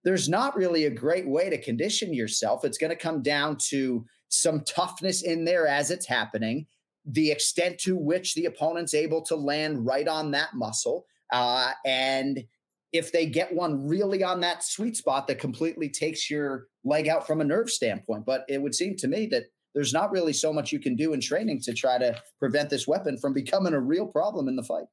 there's 0.04 0.28
not 0.28 0.56
really 0.56 0.84
a 0.84 0.90
great 0.90 1.28
way 1.28 1.50
to 1.50 1.60
condition 1.60 2.14
yourself. 2.14 2.64
It's 2.64 2.78
going 2.78 2.90
to 2.90 2.96
come 2.96 3.22
down 3.22 3.56
to 3.68 4.04
some 4.28 4.62
toughness 4.62 5.22
in 5.22 5.44
there 5.44 5.66
as 5.66 5.90
it's 5.90 6.06
happening, 6.06 6.66
the 7.04 7.30
extent 7.30 7.78
to 7.80 7.96
which 7.96 8.34
the 8.34 8.46
opponent's 8.46 8.94
able 8.94 9.22
to 9.22 9.36
land 9.36 9.86
right 9.86 10.08
on 10.08 10.30
that 10.32 10.54
muscle. 10.54 11.06
Uh, 11.32 11.72
and 11.84 12.44
if 12.92 13.12
they 13.12 13.26
get 13.26 13.54
one 13.54 13.86
really 13.86 14.22
on 14.22 14.40
that 14.40 14.62
sweet 14.62 14.96
spot 14.96 15.26
that 15.26 15.38
completely 15.38 15.88
takes 15.88 16.30
your 16.30 16.66
leg 16.84 17.08
out 17.08 17.26
from 17.26 17.40
a 17.40 17.44
nerve 17.44 17.70
standpoint. 17.70 18.24
But 18.24 18.44
it 18.48 18.62
would 18.62 18.74
seem 18.74 18.96
to 18.96 19.08
me 19.08 19.26
that 19.26 19.44
there's 19.78 19.92
not 19.92 20.10
really 20.10 20.32
so 20.32 20.52
much 20.52 20.72
you 20.72 20.80
can 20.80 20.96
do 20.96 21.12
in 21.12 21.20
training 21.20 21.60
to 21.62 21.72
try 21.72 21.98
to 21.98 22.20
prevent 22.40 22.68
this 22.68 22.88
weapon 22.88 23.16
from 23.16 23.32
becoming 23.32 23.74
a 23.74 23.80
real 23.80 24.08
problem 24.08 24.48
in 24.48 24.56
the 24.56 24.62
fight. 24.64 24.86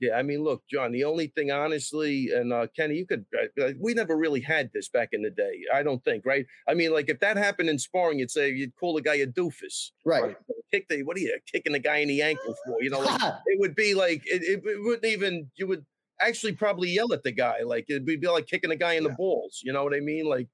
Yeah, 0.00 0.16
I 0.16 0.24
mean, 0.24 0.42
look, 0.42 0.64
Jon. 0.68 0.90
The 0.90 1.04
only 1.04 1.28
thing, 1.28 1.52
honestly, 1.52 2.28
and 2.34 2.52
uh, 2.52 2.66
Kenny, 2.74 2.96
you 2.96 3.06
could. 3.06 3.24
Uh, 3.40 3.68
we 3.80 3.94
never 3.94 4.16
really 4.16 4.40
had 4.40 4.68
this 4.74 4.88
back 4.88 5.10
in 5.12 5.22
the 5.22 5.30
day. 5.30 5.60
I 5.72 5.84
don't 5.84 6.02
think, 6.02 6.26
right? 6.26 6.44
I 6.68 6.74
mean, 6.74 6.92
like 6.92 7.08
if 7.08 7.20
that 7.20 7.36
happened 7.36 7.68
in 7.68 7.78
sparring, 7.78 8.18
you'd 8.18 8.32
say 8.32 8.50
you'd 8.50 8.74
call 8.74 8.94
the 8.94 9.00
guy 9.00 9.14
a 9.14 9.28
doofus. 9.28 9.92
Right. 10.04 10.34
Kick 10.72 10.88
the 10.88 11.04
what 11.04 11.16
are 11.16 11.20
you 11.20 11.38
kicking 11.46 11.72
the 11.72 11.78
guy 11.78 11.98
in 11.98 12.08
the 12.08 12.20
ankle 12.20 12.56
for? 12.66 12.82
You 12.82 12.90
know, 12.90 12.98
like, 12.98 13.20
it 13.46 13.60
would 13.60 13.76
be 13.76 13.94
like 13.94 14.22
it, 14.26 14.42
it, 14.42 14.60
it 14.64 14.82
wouldn't 14.82 15.04
even. 15.04 15.52
You 15.54 15.68
would 15.68 15.86
actually 16.20 16.54
probably 16.54 16.90
yell 16.90 17.12
at 17.12 17.22
the 17.22 17.30
guy. 17.30 17.58
Like 17.64 17.84
it'd 17.88 18.04
be 18.04 18.18
like 18.26 18.48
kicking 18.48 18.70
the 18.70 18.76
guy 18.76 18.94
in 18.94 19.04
the 19.04 19.10
balls. 19.10 19.60
You 19.62 19.72
know 19.72 19.84
what 19.84 19.94
I 19.94 20.00
mean? 20.00 20.24
Like. 20.26 20.48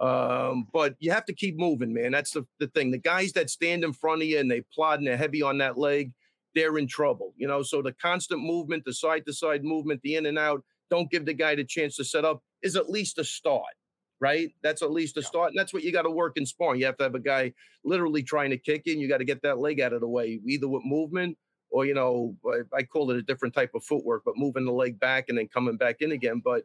Um, 0.00 0.66
but 0.72 0.94
you 0.98 1.12
have 1.12 1.26
to 1.26 1.34
keep 1.34 1.58
moving, 1.58 1.92
man. 1.92 2.10
That's 2.10 2.30
the, 2.30 2.46
the 2.58 2.68
thing. 2.68 2.90
The 2.90 2.98
guys 2.98 3.32
that 3.32 3.50
stand 3.50 3.84
in 3.84 3.92
front 3.92 4.22
of 4.22 4.28
you 4.28 4.38
and 4.38 4.50
they 4.50 4.62
plod 4.72 4.98
and 4.98 5.06
they're 5.06 5.16
heavy 5.16 5.42
on 5.42 5.58
that 5.58 5.76
leg, 5.76 6.12
they're 6.54 6.78
in 6.78 6.86
trouble, 6.86 7.34
you 7.36 7.46
know. 7.46 7.62
So 7.62 7.82
the 7.82 7.92
constant 7.92 8.42
movement, 8.42 8.84
the 8.86 8.94
side 8.94 9.26
to 9.26 9.32
side 9.32 9.62
movement, 9.62 10.00
the 10.02 10.16
in 10.16 10.26
and 10.26 10.38
out, 10.38 10.64
don't 10.90 11.10
give 11.10 11.26
the 11.26 11.34
guy 11.34 11.54
the 11.54 11.64
chance 11.64 11.96
to 11.96 12.04
set 12.04 12.24
up 12.24 12.42
is 12.62 12.76
at 12.76 12.88
least 12.88 13.18
a 13.18 13.24
start, 13.24 13.74
right? 14.20 14.50
That's 14.62 14.82
at 14.82 14.90
least 14.90 15.18
a 15.18 15.22
start. 15.22 15.50
And 15.50 15.58
that's 15.58 15.72
what 15.72 15.84
you 15.84 15.92
got 15.92 16.02
to 16.02 16.10
work 16.10 16.36
in 16.36 16.46
sparring. 16.46 16.80
You 16.80 16.86
have 16.86 16.96
to 16.96 17.04
have 17.04 17.14
a 17.14 17.20
guy 17.20 17.52
literally 17.84 18.22
trying 18.22 18.50
to 18.50 18.58
kick 18.58 18.86
in. 18.86 18.98
You 18.98 19.08
got 19.08 19.18
to 19.18 19.24
get 19.24 19.42
that 19.42 19.58
leg 19.58 19.80
out 19.80 19.92
of 19.92 20.00
the 20.00 20.08
way, 20.08 20.40
either 20.46 20.66
with 20.66 20.82
movement 20.84 21.36
or, 21.70 21.84
you 21.86 21.94
know, 21.94 22.34
I, 22.46 22.78
I 22.78 22.82
call 22.82 23.10
it 23.10 23.18
a 23.18 23.22
different 23.22 23.54
type 23.54 23.72
of 23.74 23.84
footwork, 23.84 24.22
but 24.24 24.34
moving 24.36 24.64
the 24.64 24.72
leg 24.72 24.98
back 24.98 25.26
and 25.28 25.38
then 25.38 25.46
coming 25.46 25.76
back 25.76 25.96
in 26.00 26.10
again. 26.10 26.40
But 26.44 26.64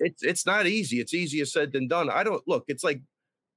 it's 0.00 0.22
it's 0.22 0.46
not 0.46 0.66
easy. 0.66 1.00
It's 1.00 1.14
easier 1.14 1.44
said 1.44 1.72
than 1.72 1.88
done. 1.88 2.10
I 2.10 2.22
don't 2.22 2.42
look, 2.46 2.64
it's 2.68 2.84
like 2.84 3.00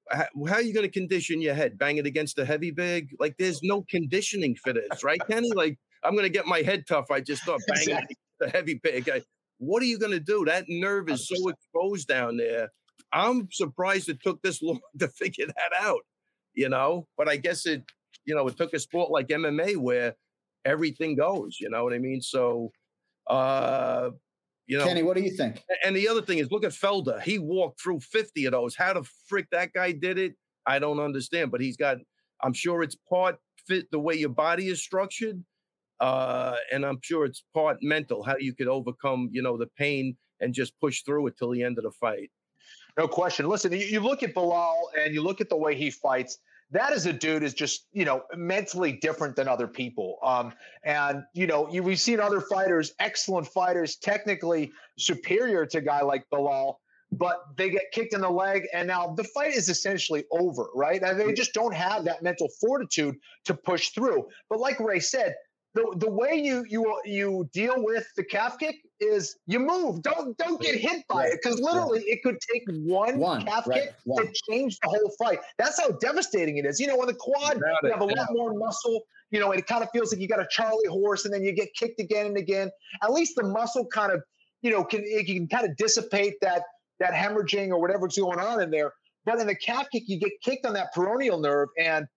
how, 0.09 0.25
how 0.47 0.55
are 0.55 0.61
you 0.61 0.73
going 0.73 0.85
to 0.85 0.91
condition 0.91 1.41
your 1.41 1.53
head? 1.53 1.77
Bang 1.77 1.97
it 1.97 2.05
against 2.05 2.37
a 2.39 2.45
heavy 2.45 2.71
big? 2.71 3.09
Like 3.19 3.35
there's 3.37 3.61
no 3.63 3.85
conditioning 3.89 4.55
for 4.55 4.73
this, 4.73 5.03
right, 5.03 5.21
Kenny? 5.29 5.51
Like 5.53 5.77
I'm 6.03 6.13
going 6.13 6.23
to 6.23 6.29
get 6.29 6.45
my 6.45 6.61
head 6.61 6.85
tough. 6.87 7.11
I 7.11 7.21
just 7.21 7.43
start 7.43 7.61
banging 7.67 7.89
Exactly. 7.89 8.17
the 8.39 8.49
heavy 8.49 8.79
big. 8.81 9.09
I, 9.09 9.21
what 9.57 9.81
are 9.83 9.85
you 9.85 9.99
going 9.99 10.11
to 10.11 10.19
do? 10.19 10.45
That 10.45 10.65
nerve 10.67 11.09
is 11.09 11.27
so 11.27 11.49
exposed 11.49 12.07
down 12.07 12.37
there. 12.37 12.69
I'm 13.13 13.47
surprised 13.51 14.09
it 14.09 14.21
took 14.23 14.41
this 14.41 14.61
long 14.63 14.79
to 14.99 15.07
figure 15.07 15.47
that 15.47 15.71
out, 15.79 16.01
you 16.53 16.69
know. 16.69 17.07
But 17.17 17.29
I 17.29 17.37
guess 17.37 17.65
it, 17.65 17.83
you 18.25 18.35
know, 18.35 18.47
it 18.47 18.57
took 18.57 18.73
a 18.73 18.79
sport 18.79 19.11
like 19.11 19.27
MMA 19.27 19.77
where 19.77 20.15
everything 20.65 21.15
goes. 21.15 21.57
You 21.59 21.69
know 21.69 21.83
what 21.83 21.93
I 21.93 21.99
mean? 21.99 22.21
So, 22.21 22.71
uh, 23.27 24.11
you 24.71 24.77
know, 24.77 24.85
Kenny, 24.85 25.03
what 25.03 25.17
do 25.17 25.21
you 25.21 25.31
think? 25.31 25.61
And 25.83 25.93
the 25.93 26.07
other 26.07 26.21
thing 26.21 26.37
is, 26.37 26.49
look 26.49 26.63
at 26.63 26.71
Felder. 26.71 27.21
He 27.21 27.39
walked 27.39 27.81
through 27.81 27.99
50 27.99 28.45
of 28.45 28.53
those. 28.53 28.73
How 28.73 28.93
the 28.93 29.03
frick 29.27 29.47
that 29.51 29.73
guy 29.73 29.91
did 29.91 30.17
it, 30.17 30.35
I 30.65 30.79
don't 30.79 31.01
understand. 31.01 31.51
But 31.51 31.59
he's 31.59 31.75
got, 31.75 31.97
I'm 32.41 32.53
sure 32.53 32.81
it's 32.81 32.95
part 32.95 33.37
fit 33.67 33.91
the 33.91 33.99
way 33.99 34.15
your 34.15 34.29
body 34.29 34.69
is 34.69 34.81
structured. 34.81 35.43
Uh, 35.99 36.55
and 36.71 36.85
I'm 36.85 36.99
sure 37.03 37.25
it's 37.25 37.43
part 37.53 37.79
mental, 37.81 38.23
how 38.23 38.37
you 38.39 38.55
could 38.55 38.69
overcome, 38.69 39.27
you 39.33 39.41
know, 39.41 39.57
the 39.57 39.67
pain 39.77 40.15
and 40.39 40.53
just 40.53 40.79
push 40.79 41.01
through 41.01 41.27
it 41.27 41.37
till 41.37 41.51
the 41.51 41.63
end 41.63 41.77
of 41.77 41.83
the 41.83 41.91
fight. 41.91 42.31
No 42.97 43.09
question. 43.09 43.49
Listen, 43.49 43.73
you, 43.73 43.79
you 43.79 43.99
look 43.99 44.23
at 44.23 44.33
Belal 44.33 44.83
and 44.97 45.13
you 45.13 45.21
look 45.21 45.41
at 45.41 45.49
the 45.49 45.57
way 45.57 45.75
he 45.75 45.91
fights. 45.91 46.37
That 46.71 46.93
is 46.93 47.05
a 47.05 47.13
dude 47.13 47.43
is 47.43 47.53
just 47.53 47.87
you 47.91 48.05
know 48.05 48.23
mentally 48.35 48.93
different 48.93 49.35
than 49.35 49.47
other 49.47 49.67
people. 49.67 50.17
Um, 50.23 50.53
and 50.83 51.23
you 51.33 51.47
know 51.47 51.69
you, 51.69 51.83
we've 51.83 51.99
seen 51.99 52.19
other 52.19 52.41
fighters, 52.41 52.93
excellent 52.99 53.47
fighters, 53.47 53.97
technically 53.97 54.71
superior 54.97 55.65
to 55.67 55.79
a 55.79 55.81
guy 55.81 56.01
like 56.01 56.25
Belal, 56.31 56.75
but 57.11 57.43
they 57.57 57.69
get 57.69 57.91
kicked 57.91 58.13
in 58.13 58.21
the 58.21 58.29
leg, 58.29 58.67
and 58.73 58.87
now 58.87 59.13
the 59.15 59.23
fight 59.25 59.53
is 59.53 59.67
essentially 59.67 60.23
over, 60.31 60.67
right? 60.73 61.01
And 61.01 61.19
they 61.19 61.33
just 61.33 61.53
don't 61.53 61.75
have 61.75 62.05
that 62.05 62.23
mental 62.23 62.47
fortitude 62.59 63.15
to 63.45 63.53
push 63.53 63.89
through. 63.89 64.27
But 64.49 64.59
like 64.59 64.79
Ray 64.79 64.99
said, 64.99 65.35
the 65.73 65.93
the 65.97 66.09
way 66.09 66.35
you 66.35 66.65
you 66.67 66.99
you 67.05 67.49
deal 67.53 67.75
with 67.77 68.05
the 68.17 68.23
calf 68.23 68.57
kick 68.59 68.75
is 68.99 69.37
you 69.47 69.59
move. 69.59 70.01
Don't 70.01 70.37
don't 70.37 70.61
get 70.61 70.75
hit 70.75 71.03
by 71.07 71.27
it 71.27 71.39
because 71.41 71.59
literally 71.59 72.01
it 72.01 72.21
could 72.23 72.37
take 72.41 72.63
one, 72.83 73.17
One, 73.19 73.45
calf 73.45 73.67
right, 73.67 73.83
kick 73.83 73.95
one. 74.03 74.25
to 74.25 74.33
change 74.49 74.77
the 74.79 74.89
whole 74.89 75.11
fight. 75.17 75.39
That's 75.57 75.79
how 75.79 75.91
devastating 76.01 76.57
it 76.57 76.65
is. 76.65 76.79
You 76.79 76.87
know, 76.87 76.99
on 76.99 77.07
the 77.07 77.13
quad, 77.13 77.55
Without 77.55 77.83
you 77.83 77.91
have 77.91 78.01
a 78.01 78.05
lot 78.05 78.27
more 78.31 78.53
muscle. 78.53 79.01
You 79.29 79.39
know, 79.39 79.51
it 79.51 79.65
kind 79.65 79.81
of 79.81 79.89
feels 79.91 80.11
like 80.11 80.21
you 80.21 80.27
got 80.27 80.41
a 80.41 80.47
Charlie 80.49 80.87
horse, 80.89 81.23
and 81.23 81.33
then 81.33 81.43
you 81.43 81.53
get 81.53 81.73
kicked 81.73 82.01
again 82.01 82.25
and 82.25 82.37
again. 82.37 82.69
At 83.01 83.13
least 83.13 83.35
the 83.37 83.43
muscle 83.43 83.85
kind 83.85 84.11
of, 84.11 84.21
you 84.61 84.71
know, 84.71 84.83
can 84.83 85.01
it 85.05 85.25
can 85.25 85.47
kind 85.47 85.69
of 85.69 85.77
dissipate 85.77 86.33
that 86.41 86.63
that 86.99 87.13
hemorrhaging 87.13 87.69
or 87.69 87.79
whatever's 87.79 88.17
going 88.17 88.39
on 88.39 88.61
in 88.61 88.71
there. 88.71 88.91
But 89.25 89.39
in 89.39 89.47
the 89.47 89.55
calf 89.55 89.87
kick, 89.91 90.03
you 90.07 90.19
get 90.19 90.33
kicked 90.43 90.65
on 90.65 90.73
that 90.73 90.93
peroneal 90.93 91.39
nerve, 91.41 91.69
and 91.79 92.07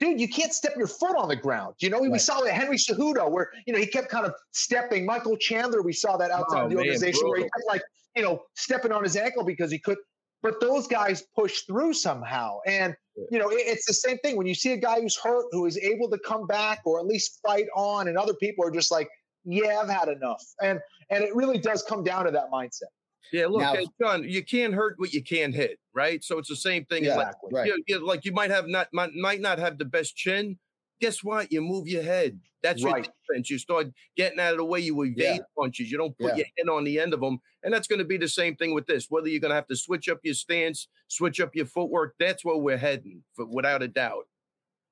dude, 0.00 0.20
you 0.20 0.28
can't 0.28 0.52
step 0.52 0.74
your 0.76 0.86
foot 0.86 1.16
on 1.16 1.28
the 1.28 1.36
ground. 1.36 1.74
You 1.80 1.90
know, 1.90 2.00
we 2.00 2.18
saw 2.18 2.40
that 2.42 2.52
Henry 2.52 2.76
Cejudo, 2.76 3.30
where 3.30 3.50
you 3.66 3.72
know 3.72 3.78
he 3.78 3.86
kept 3.86 4.08
kind 4.08 4.26
of 4.26 4.32
stepping. 4.52 5.06
Michael 5.06 5.36
Chandler, 5.36 5.82
we 5.82 5.92
saw 5.92 6.16
that 6.16 6.30
outside 6.30 6.64
Oh, 6.64 6.68
the 6.68 6.74
man, 6.76 6.84
organization 6.84 7.28
where 7.28 7.38
he 7.38 7.42
brutal. 7.44 7.50
kept 7.56 7.66
like 7.68 7.82
you 8.14 8.22
know 8.22 8.42
stepping 8.54 8.92
on 8.92 9.02
his 9.02 9.16
ankle 9.16 9.44
because 9.44 9.70
he 9.70 9.78
could. 9.78 9.98
But 10.42 10.60
those 10.60 10.86
guys 10.86 11.24
push 11.34 11.62
through 11.62 11.94
somehow, 11.94 12.58
and 12.66 12.94
you 13.30 13.38
know 13.38 13.48
it- 13.50 13.66
it's 13.66 13.86
the 13.86 13.94
same 13.94 14.18
thing 14.18 14.36
when 14.36 14.46
you 14.46 14.54
see 14.54 14.72
a 14.72 14.76
guy 14.76 15.00
who's 15.00 15.16
hurt 15.16 15.46
who 15.50 15.66
is 15.66 15.78
able 15.78 16.10
to 16.10 16.18
come 16.18 16.46
back 16.46 16.82
or 16.84 16.98
at 17.00 17.06
least 17.06 17.40
fight 17.44 17.66
on, 17.74 18.08
and 18.08 18.18
other 18.18 18.34
people 18.34 18.64
are 18.64 18.70
just 18.70 18.90
like, 18.90 19.08
"Yeah, 19.44 19.80
I've 19.80 19.88
had 19.88 20.08
enough," 20.08 20.44
and 20.62 20.80
and 21.10 21.24
it 21.24 21.34
really 21.34 21.58
does 21.58 21.82
come 21.82 22.04
down 22.04 22.26
to 22.26 22.30
that 22.32 22.50
mindset. 22.50 22.90
Yeah, 23.32 23.46
look, 23.46 23.60
Now- 23.60 23.74
hey, 23.74 23.86
Jon, 24.00 24.24
you 24.24 24.44
can't 24.44 24.74
hurt 24.74 24.94
what 24.98 25.12
you 25.12 25.22
can't 25.22 25.54
hit, 25.54 25.78
right? 25.94 26.22
So 26.22 26.38
it's 26.38 26.48
the 26.48 26.56
same 26.56 26.84
thing. 26.86 27.04
Yeah, 27.04 27.16
like, 27.16 27.34
right. 27.52 27.66
you, 27.66 27.82
you- 27.86 28.06
like 28.06 28.24
you 28.24 28.32
might 28.32 28.50
have 28.50 28.66
not 28.68 28.88
might, 28.92 29.12
might 29.14 29.40
not 29.40 29.58
have 29.58 29.78
the 29.78 29.84
best 29.84 30.16
chin. 30.16 30.58
Guess 31.00 31.22
what? 31.22 31.52
You 31.52 31.60
move 31.60 31.86
your 31.88 32.02
head. 32.02 32.40
That's 32.62 32.82
Right. 32.82 33.04
your 33.04 33.12
defense. 33.28 33.50
You 33.50 33.58
start 33.58 33.88
getting 34.16 34.40
out 34.40 34.52
of 34.52 34.56
the 34.58 34.64
way. 34.64 34.80
You 34.80 35.00
evade 35.02 35.16
Yeah. 35.18 35.38
punches. 35.56 35.90
You 35.90 35.98
don't 35.98 36.16
put 36.16 36.28
Yeah. 36.30 36.36
your 36.36 36.46
head 36.56 36.68
on 36.70 36.84
the 36.84 36.98
end 36.98 37.12
of 37.12 37.20
them. 37.20 37.38
And 37.62 37.72
that's 37.72 37.86
going 37.86 37.98
to 37.98 38.04
be 38.04 38.16
the 38.16 38.28
same 38.28 38.56
thing 38.56 38.72
with 38.74 38.86
this. 38.86 39.06
Whether 39.10 39.28
you're 39.28 39.40
going 39.40 39.50
to 39.50 39.56
have 39.56 39.66
to 39.68 39.76
switch 39.76 40.08
up 40.08 40.20
your 40.22 40.32
stance, 40.34 40.88
switch 41.08 41.38
up 41.38 41.54
your 41.54 41.66
footwork, 41.66 42.14
that's 42.18 42.44
where 42.46 42.56
we're 42.56 42.78
heading, 42.78 43.22
for, 43.34 43.44
without 43.46 43.82
a 43.82 43.88
doubt. 43.88 44.24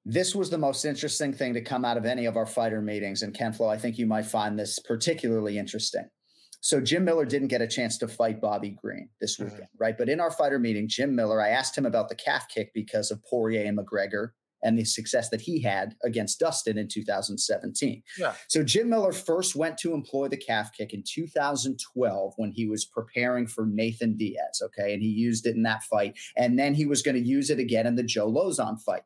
This 0.05 0.35
was 0.35 0.51
the 0.51 0.59
most 0.59 0.85
interesting 0.85 1.33
thing 1.33 1.55
to 1.55 1.63
come 1.63 1.85
out 1.87 1.97
of 1.97 2.05
any 2.05 2.27
of 2.27 2.37
our 2.37 2.45
fighter 2.47 2.83
meetings. 2.83 3.23
And 3.23 3.33
Ken 3.33 3.55
Flo, 3.55 3.69
I 3.69 3.79
think 3.79 3.97
you 3.99 4.05
might 4.07 4.27
find 4.27 4.59
this 4.59 4.79
particularly 4.79 5.57
interesting. 5.57 6.11
So 6.65 6.81
Jim 6.81 7.05
Miller 7.05 7.27
didn't 7.27 7.49
get 7.49 7.61
a 7.61 7.67
chance 7.67 7.99
to 7.99 8.09
fight 8.09 8.41
Bobby 8.41 8.71
Green 8.71 9.11
this 9.21 9.37
Mhm. 9.37 9.45
weekend, 9.45 9.69
right? 9.79 9.99
But 9.99 10.09
in 10.09 10.19
our 10.19 10.31
fighter 10.31 10.59
meeting, 10.59 10.89
Jim 10.89 11.15
Miller, 11.15 11.39
I 11.39 11.51
asked 11.51 11.77
him 11.77 11.85
about 11.85 12.09
the 12.09 12.15
calf 12.15 12.49
kick 12.49 12.73
because 12.73 13.11
of 13.11 13.23
Poirier 13.23 13.67
and 13.67 13.77
McGregor 13.77 14.31
and 14.63 14.79
the 14.79 14.85
success 14.87 15.29
that 15.29 15.43
he 15.43 15.61
had 15.61 15.95
against 16.03 16.41
Dustin 16.41 16.79
in 16.79 16.89
2017. 16.89 18.03
Yeah. 18.19 18.35
So 18.49 18.63
Jim 18.65 18.89
Miller 18.89 19.13
first 19.13 19.55
went 19.55 19.77
to 19.81 19.93
employ 19.93 20.29
the 20.29 20.39
calf 20.39 20.73
kick 20.75 20.95
in 20.95 21.03
2012 21.03 22.33
when 22.39 22.51
he 22.53 22.65
was 22.65 22.87
preparing 22.87 23.47
for 23.47 23.67
Nathan 23.67 24.17
Diaz, 24.17 24.63
okay? 24.63 24.95
And 24.95 25.03
he 25.03 25.11
used 25.11 25.45
it 25.47 25.57
in 25.57 25.65
that 25.65 25.83
fight. 25.83 26.17
And 26.35 26.59
then 26.59 26.73
he 26.73 26.87
was 26.87 27.03
going 27.03 27.23
to 27.23 27.29
use 27.29 27.51
it 27.51 27.59
again 27.59 27.87
in 27.87 27.97
the 27.97 28.03
Joe 28.03 28.33
Lauzon 28.33 28.81
fight. 28.81 29.03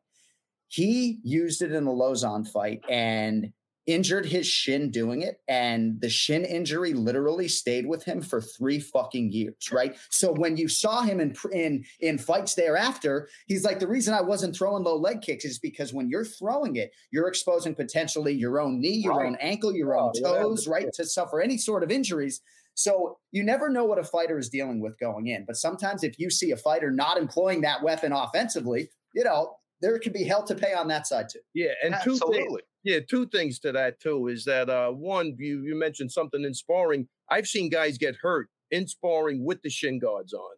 He 0.69 1.19
used 1.25 1.61
it 1.61 1.73
in 1.73 1.83
the 1.83 1.91
Lauzon 1.91 2.47
fight 2.47 2.85
and 2.87 3.51
injured 3.89 4.25
his 4.25 4.45
shin 4.47 4.91
doing 4.91 5.21
it. 5.21 5.41
And 5.47 5.99
the 6.01 6.09
shin 6.09 6.45
injury 6.45 6.93
literally 6.93 7.47
stayed 7.47 7.87
with 7.87 8.03
him 8.03 8.21
for 8.21 8.39
three 8.39 8.79
fucking 8.79 9.31
years, 9.31 9.71
right? 9.71 9.97
So 10.09 10.31
when 10.31 10.57
you 10.57 10.67
saw 10.67 11.01
him 11.01 11.19
in 11.19 11.35
in 11.51 11.85
in 11.99 12.17
fights 12.17 12.55
thereafter, 12.55 13.29
he's 13.47 13.63
like, 13.63 13.79
the 13.79 13.87
reason 13.87 14.13
I 14.13 14.21
wasn't 14.21 14.55
throwing 14.55 14.83
low 14.83 14.97
leg 14.97 15.21
kicks 15.21 15.45
is 15.45 15.59
because 15.59 15.93
when 15.93 16.09
you're 16.09 16.25
throwing 16.25 16.75
it, 16.75 16.91
you're 17.11 17.27
exposing 17.27 17.75
potentially 17.75 18.33
your 18.33 18.59
own 18.59 18.79
knee, 18.79 19.01
your 19.03 19.15
Right. 19.17 19.27
own 19.27 19.37
ankle, 19.41 19.73
your 19.73 19.97
own 19.97 20.09
Oh, 20.09 20.11
yeah. 20.15 20.41
toes, 20.41 20.67
right? 20.67 20.91
To 20.93 21.05
suffer 21.05 21.41
any 21.41 21.57
sort 21.57 21.83
of 21.83 21.91
injuries. 21.91 22.41
So 22.75 23.17
you 23.31 23.43
never 23.43 23.69
know 23.69 23.83
what 23.85 23.99
a 23.99 24.03
fighter 24.03 24.37
is 24.37 24.49
dealing 24.49 24.79
with 24.79 24.97
going 24.99 25.27
in. 25.27 25.43
But 25.45 25.57
sometimes 25.57 26.03
if 26.03 26.17
you 26.17 26.29
see 26.29 26.51
a 26.51 26.57
fighter 26.57 26.91
not 26.91 27.17
employing 27.17 27.61
that 27.61 27.83
weapon 27.83 28.13
offensively, 28.13 28.89
you 29.13 29.23
know, 29.23 29.55
there 29.81 29.97
could 29.99 30.13
be 30.13 30.23
hell 30.23 30.43
to 30.43 30.55
pay 30.55 30.73
on 30.73 30.87
that 30.89 31.07
side 31.07 31.27
too. 31.29 31.39
Yeah, 31.53 31.71
and 31.83 31.95
two 32.03 32.17
things. 32.17 32.61
Yeah, 32.83 32.99
two 33.01 33.27
things 33.27 33.59
to 33.59 33.71
that 33.73 33.99
too 33.99 34.27
is 34.27 34.45
that 34.45 34.69
uh 34.69 34.91
one, 34.91 35.35
you 35.37 35.61
you 35.63 35.75
mentioned 35.77 36.11
something 36.11 36.43
in 36.43 36.53
sparring. 36.53 37.07
I've 37.29 37.47
seen 37.47 37.69
guys 37.69 37.97
get 37.97 38.15
hurt 38.21 38.49
in 38.71 38.87
sparring 38.87 39.43
with 39.45 39.61
the 39.61 39.69
shin 39.69 39.99
guards 39.99 40.33
on, 40.33 40.55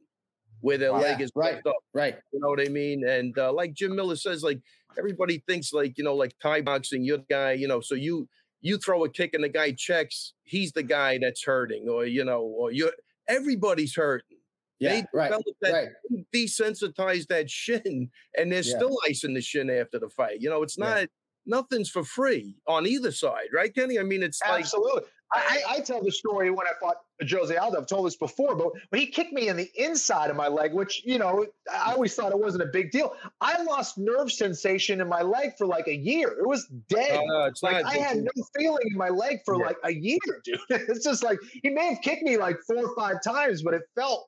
where 0.59 0.78
their 0.78 0.91
Yeah, 0.91 0.97
leg 0.97 1.22
is 1.22 1.32
right. 1.36 1.61
up. 1.65 1.76
Right. 1.93 2.17
You 2.32 2.39
know 2.39 2.49
what 2.49 2.61
I 2.61 2.69
mean? 2.69 3.07
And 3.07 3.38
uh, 3.38 3.51
like 3.53 3.74
Jim 3.74 3.95
Miller 3.95 4.15
says, 4.15 4.43
like 4.43 4.61
everybody 4.97 5.43
thinks 5.47 5.74
like 5.74 5.97
you 5.97 6.03
know, 6.03 6.15
like 6.15 6.36
Thai 6.41 6.61
boxing, 6.61 7.03
you're 7.03 7.17
the 7.19 7.26
guy, 7.30 7.53
you 7.53 7.67
know, 7.67 7.82
so 7.82 7.95
you 7.95 8.30
you 8.61 8.78
throw 8.78 9.03
a 9.03 9.09
kick 9.09 9.34
and 9.34 9.43
the 9.43 9.49
guy 9.49 9.72
checks, 9.74 10.34
he's 10.43 10.74
the 10.74 10.84
guy 10.84 11.17
that's 11.19 11.43
hurting, 11.43 11.89
or 11.89 12.05
you 12.05 12.24
know, 12.24 12.41
or 12.41 12.72
you 12.72 12.91
everybody's 13.28 13.95
hurting. 13.95 14.38
Yeah. 14.80 15.01
They 15.01 15.07
right. 15.13 15.32
that 15.61 15.72
Right. 15.74 15.89
desensitize 16.34 17.28
that 17.28 17.49
shin 17.49 18.11
and 18.38 18.51
they're 18.51 18.61
Yeah. 18.63 18.76
still 18.78 18.97
icing 19.07 19.34
the 19.34 19.41
shin 19.41 19.69
after 19.69 19.99
the 19.99 20.09
fight. 20.09 20.41
You 20.41 20.49
know, 20.49 20.63
it's 20.63 20.78
Yeah. 20.78 21.05
Not 21.46 21.66
nothing's 21.72 21.89
for 21.89 22.04
free 22.04 22.56
on 22.68 22.86
either 22.88 23.12
side, 23.12 23.48
right, 23.54 23.74
Kenny? 23.74 24.00
I 24.00 24.04
mean, 24.04 24.24
it's 24.24 24.39
like 24.48 24.62
Absolutely. 24.62 25.04
I, 25.34 25.62
I 25.70 25.74
I 25.76 25.80
tell 25.80 26.04
the 26.04 26.12
story 26.12 26.50
when 26.52 26.68
I 26.68 26.72
fought 26.82 26.98
Jose 27.30 27.56
Aldo. 27.56 27.80
I've 27.80 27.88
told 27.88 28.06
this 28.06 28.18
before, 28.18 28.54
but 28.56 28.68
when 28.89 29.00
he 29.00 29.08
kicked 29.08 29.32
me 29.32 29.48
in 29.48 29.56
the 29.56 29.70
inside 29.78 30.30
of 30.30 30.36
my 30.36 30.50
leg, 30.50 30.74
which, 30.74 31.04
you 31.06 31.18
know, 31.20 31.46
I 31.72 31.94
always 31.94 32.14
thought 32.16 32.34
it 32.34 32.39
wasn't 32.39 32.64
a 32.64 32.68
big 32.74 32.92
deal. 32.92 33.14
I 33.39 33.62
lost 33.64 33.98
nerve 33.98 34.30
sensation 34.30 35.00
in 35.00 35.08
my 35.08 35.22
leg 35.22 35.52
for 35.58 35.66
like 35.68 35.88
a 35.88 35.96
year. 35.96 36.28
It 36.38 36.46
was 36.46 36.66
dead. 36.89 37.18
uh, 37.18 37.46
it's 37.46 37.64
like 37.64 37.86
I 37.86 37.96
had 37.98 38.18
no 38.18 38.32
feeling 38.58 38.86
in 38.92 38.98
my 38.98 39.08
leg 39.08 39.38
for 39.46 39.58
Yeah. 39.58 39.68
like 39.68 39.78
a 39.86 39.94
year, 39.94 40.18
dude. 40.44 40.60
It's 40.70 41.06
just 41.06 41.24
like 41.24 41.39
he 41.64 41.70
may 41.70 41.94
have 41.94 42.02
kicked 42.02 42.24
me 42.24 42.36
like 42.36 42.58
four 42.68 42.84
or 42.86 42.96
five 42.98 43.24
times, 43.24 43.64
but 43.64 43.74
it 43.74 43.84
felt, 43.96 44.28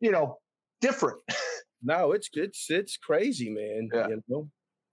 you 0.00 0.10
know, 0.10 0.38
different. 0.80 1.20
no, 1.84 2.10
it's 2.10 2.28
it's 2.32 2.66
it's 2.70 2.96
crazy, 2.96 3.50
man. 3.50 3.88
Yeah. 3.94 4.08
You 4.08 4.22
know? 4.26 4.48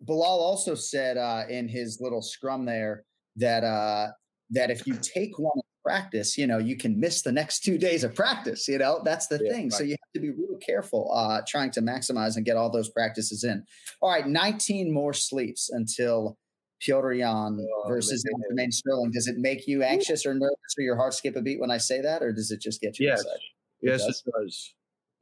Belal 0.05 0.21
also 0.23 0.75
said 0.75 1.17
uh, 1.17 1.43
in 1.49 1.67
his 1.67 1.99
little 2.01 2.21
scrum 2.21 2.65
there 2.65 3.03
that 3.35 3.63
uh, 3.63 4.07
that 4.51 4.69
if 4.69 4.85
you 4.85 4.95
take 5.01 5.37
one 5.39 5.59
practice, 5.83 6.37
you 6.37 6.47
know, 6.47 6.57
you 6.57 6.75
can 6.77 6.99
miss 6.99 7.21
the 7.21 7.31
next 7.31 7.61
two 7.61 7.77
days 7.77 8.03
of 8.03 8.13
practice. 8.13 8.67
You 8.67 8.77
know, 8.77 9.01
that's 9.03 9.27
the 9.27 9.39
Yeah, 9.41 9.53
thing. 9.53 9.71
So 9.71 9.83
you 9.83 9.91
have 9.91 10.11
to 10.15 10.19
be 10.19 10.29
real 10.31 10.57
careful 10.65 11.11
uh, 11.13 11.41
trying 11.47 11.71
to 11.71 11.81
maximize 11.81 12.35
and 12.35 12.45
get 12.45 12.57
all 12.57 12.69
those 12.69 12.89
practices 12.89 13.43
in. 13.43 13.63
All 14.01 14.11
right, 14.11 14.27
19 14.27 14.93
more 14.93 15.13
sleeps 15.13 15.69
until 15.71 16.37
Petr 16.81 17.17
Yan 17.17 17.59
Oh, 17.59 17.87
versus. 17.87 18.23
Aljamain 18.25 18.71
Sterling. 18.71 19.11
Does 19.11 19.27
it 19.27 19.37
make 19.37 19.67
you 19.67 19.81
anxious 19.81 20.25
or 20.25 20.33
nervous 20.33 20.75
or 20.77 20.83
your 20.83 20.95
heart 20.95 21.13
skip 21.13 21.35
a 21.35 21.41
beat 21.41 21.59
when 21.59 21.71
I 21.71 21.77
say 21.77 22.01
that, 22.01 22.21
or 22.21 22.31
does 22.31 22.51
it 22.51 22.61
just 22.61 22.81
get 22.81 22.99
you 22.99 23.07
Yes. 23.07 23.21
excited? 23.21 23.41
Yes, 23.81 24.05
does? 24.05 24.23
it 24.25 24.31
does. 24.43 24.73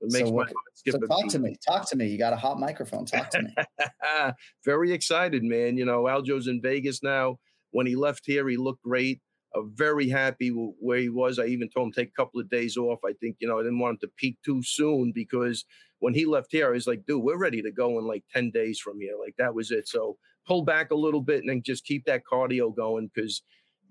So 0.09 0.23
my 0.25 0.29
what- 0.29 0.47
heart 0.47 0.55
skip 0.73 0.93
So 0.93 0.99
talk 1.07 1.27
to 1.29 1.39
me. 1.39 1.55
Talk 1.67 1.89
to 1.89 1.95
me. 1.95 2.07
You 2.07 2.17
got 2.17 2.33
a 2.33 2.37
hot 2.37 2.59
microphone. 2.59 3.05
Talk 3.05 3.29
to 3.31 3.41
me. 3.43 3.53
Very 4.65 4.91
excited, 4.91 5.43
man. 5.43 5.77
You 5.77 5.85
know, 5.85 6.03
Aljo's 6.03 6.47
in 6.47 6.61
Vegas 6.61 7.01
now. 7.03 7.37
When 7.71 7.85
he 7.87 7.95
left 7.95 8.23
here, 8.25 8.47
he 8.47 8.57
looked 8.57 8.83
great. 8.83 9.21
Uh, 9.53 9.61
very 9.73 10.09
happy 10.09 10.49
w- 10.49 10.73
where 10.79 10.97
he 10.99 11.09
was. 11.09 11.39
I 11.39 11.45
even 11.45 11.69
told 11.69 11.87
him 11.87 11.91
take 11.93 12.09
a 12.09 12.21
couple 12.21 12.39
of 12.41 12.49
days 12.49 12.75
off. 12.77 12.99
I 13.05 13.13
think 13.21 13.37
you 13.39 13.47
know 13.47 13.57
I 13.59 13.63
didn't 13.63 13.79
want 13.79 13.93
him 13.95 13.99
to 14.01 14.11
peak 14.17 14.37
too 14.45 14.61
soon 14.63 15.11
because 15.13 15.63
when 15.99 16.13
he 16.13 16.25
left 16.25 16.51
here, 16.51 16.67
I 16.67 16.71
was 16.71 16.87
like, 16.87 17.05
dude, 17.05 17.23
we're 17.23 17.37
ready 17.37 17.61
to 17.61 17.71
go 17.71 17.97
in 17.99 18.05
like 18.05 18.23
ten 18.33 18.51
days 18.51 18.79
from 18.79 18.99
here. 18.99 19.13
Like 19.19 19.35
that 19.37 19.55
was 19.55 19.71
it. 19.71 19.87
So 19.87 20.17
pull 20.45 20.63
back 20.63 20.91
a 20.91 20.95
little 20.95 21.21
bit 21.21 21.39
and 21.39 21.49
then 21.49 21.61
just 21.65 21.85
keep 21.85 22.05
that 22.05 22.23
cardio 22.29 22.75
going 22.75 23.09
because 23.13 23.41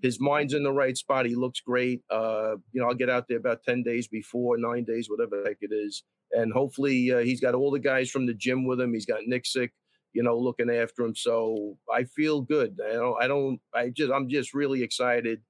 his 0.01 0.19
mind's 0.19 0.53
in 0.53 0.63
the 0.63 0.71
right 0.71 0.97
spot. 0.97 1.25
He 1.25 1.35
looks 1.35 1.61
great. 1.61 2.01
Uh, 2.09 2.55
you 2.71 2.81
know, 2.81 2.87
I'll 2.87 2.95
get 2.95 3.09
out 3.09 3.27
there 3.27 3.37
about 3.37 3.63
ten 3.63 3.83
days 3.83 4.07
before, 4.07 4.57
nine 4.57 4.83
days, 4.83 5.09
whatever 5.09 5.41
the 5.41 5.49
heck 5.49 5.57
it 5.61 5.73
is, 5.73 6.03
and 6.31 6.53
hopefully 6.53 7.11
uh, 7.11 7.19
he's 7.19 7.41
got 7.41 7.55
all 7.55 7.71
the 7.71 7.79
guys 7.79 8.09
from 8.09 8.25
the 8.25 8.33
gym 8.33 8.65
with 8.65 8.79
him. 8.79 8.93
He's 8.93 9.05
got 9.05 9.21
Nick 9.25 9.45
sick 9.45 9.71
you 10.15 10.23
know, 10.23 10.37
looking 10.37 10.69
after 10.69 11.03
him. 11.03 11.13
So 11.13 11.77
I 11.93 12.05
feel 12.05 12.41
good. 12.41 12.79
I 12.83 12.93
don't, 12.93 13.21
I 13.21 13.27
don't, 13.27 13.59
I 13.73 13.89
just, 13.89 14.11
I'm 14.13 14.29
just 14.29 14.53
really 14.53 14.81
excited. 14.81 15.41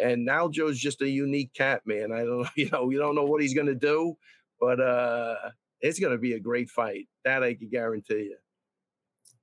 And 0.00 0.24
now 0.24 0.48
Joe's 0.48 0.78
just 0.78 1.02
a 1.02 1.08
unique 1.08 1.52
cat, 1.54 1.82
man. 1.86 2.12
I 2.12 2.24
don't, 2.24 2.48
you 2.56 2.70
know, 2.70 2.88
you 2.88 2.98
don't 2.98 3.16
know 3.16 3.24
what 3.24 3.42
he's 3.42 3.54
going 3.54 3.66
to 3.66 3.74
do, 3.74 4.14
but 4.60 4.80
uh 4.80 5.34
it's 5.80 5.98
going 5.98 6.12
to 6.12 6.18
be 6.18 6.34
a 6.34 6.40
great 6.40 6.70
fight. 6.70 7.08
That 7.24 7.42
I 7.42 7.54
can 7.54 7.68
guarantee 7.68 8.30
you. 8.30 8.36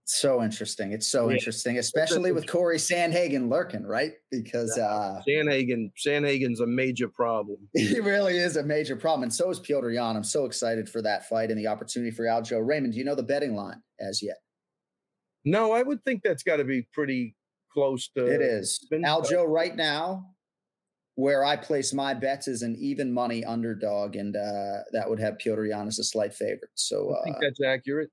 So 0.10 0.42
interesting. 0.42 0.92
It's 0.92 1.08
so 1.08 1.30
Yeah. 1.30 1.36
interesting, 1.36 1.78
especially 1.78 2.32
with 2.32 2.48
Corey 2.48 2.78
Sandhagen 2.78 3.48
lurking, 3.48 3.86
right? 3.86 4.14
Because 4.32 4.76
uh, 4.76 5.22
Sandhagen, 5.28 5.92
Sandhagen's 6.04 6.62
a 6.62 6.66
major 6.66 7.08
problem. 7.08 7.70
he 7.76 8.00
really 8.00 8.36
is 8.36 8.56
a 8.56 8.64
major 8.64 8.96
problem. 8.96 9.22
And 9.22 9.34
so 9.34 9.52
is 9.52 9.60
Petr 9.60 9.94
Yan. 9.94 10.16
I'm 10.16 10.24
so 10.24 10.46
excited 10.46 10.90
for 10.90 11.04
that 11.04 11.30
fight 11.30 11.52
and 11.52 11.60
the 11.60 11.68
opportunity 11.68 12.10
for 12.10 12.24
Aljo. 12.24 12.60
Raymond, 12.68 12.94
do 12.94 12.98
you 13.00 13.06
know 13.06 13.14
the 13.14 13.22
betting 13.22 13.56
line 13.56 13.84
as 14.00 14.24
yet? 14.24 14.38
No, 15.46 15.74
I 15.74 15.84
would 15.84 16.04
think 16.04 16.24
that's 16.24 16.42
got 16.42 16.58
to 16.58 16.64
be 16.64 16.88
pretty 16.92 17.36
close 17.72 18.10
to. 18.18 18.26
it 18.26 18.42
is. 18.42 18.84
Aljo 18.92 19.46
right 19.46 19.76
now, 19.76 20.26
where 21.14 21.46
I 21.46 21.56
place 21.56 21.94
my 21.94 22.16
bets 22.16 22.48
is 22.48 22.64
an 22.64 22.76
even 22.80 23.14
money 23.14 23.46
underdog, 23.46 24.16
and 24.16 24.36
uh, 24.36 24.80
that 24.92 25.08
would 25.08 25.20
have 25.20 25.38
Petr 25.38 25.70
Yan 25.70 25.88
as 25.88 26.00
a 26.00 26.04
slight 26.04 26.34
favorite. 26.34 26.72
So 26.74 27.16
I 27.16 27.26
think 27.26 27.36
uh, 27.36 27.40
that's 27.42 27.62
accurate. 27.64 28.10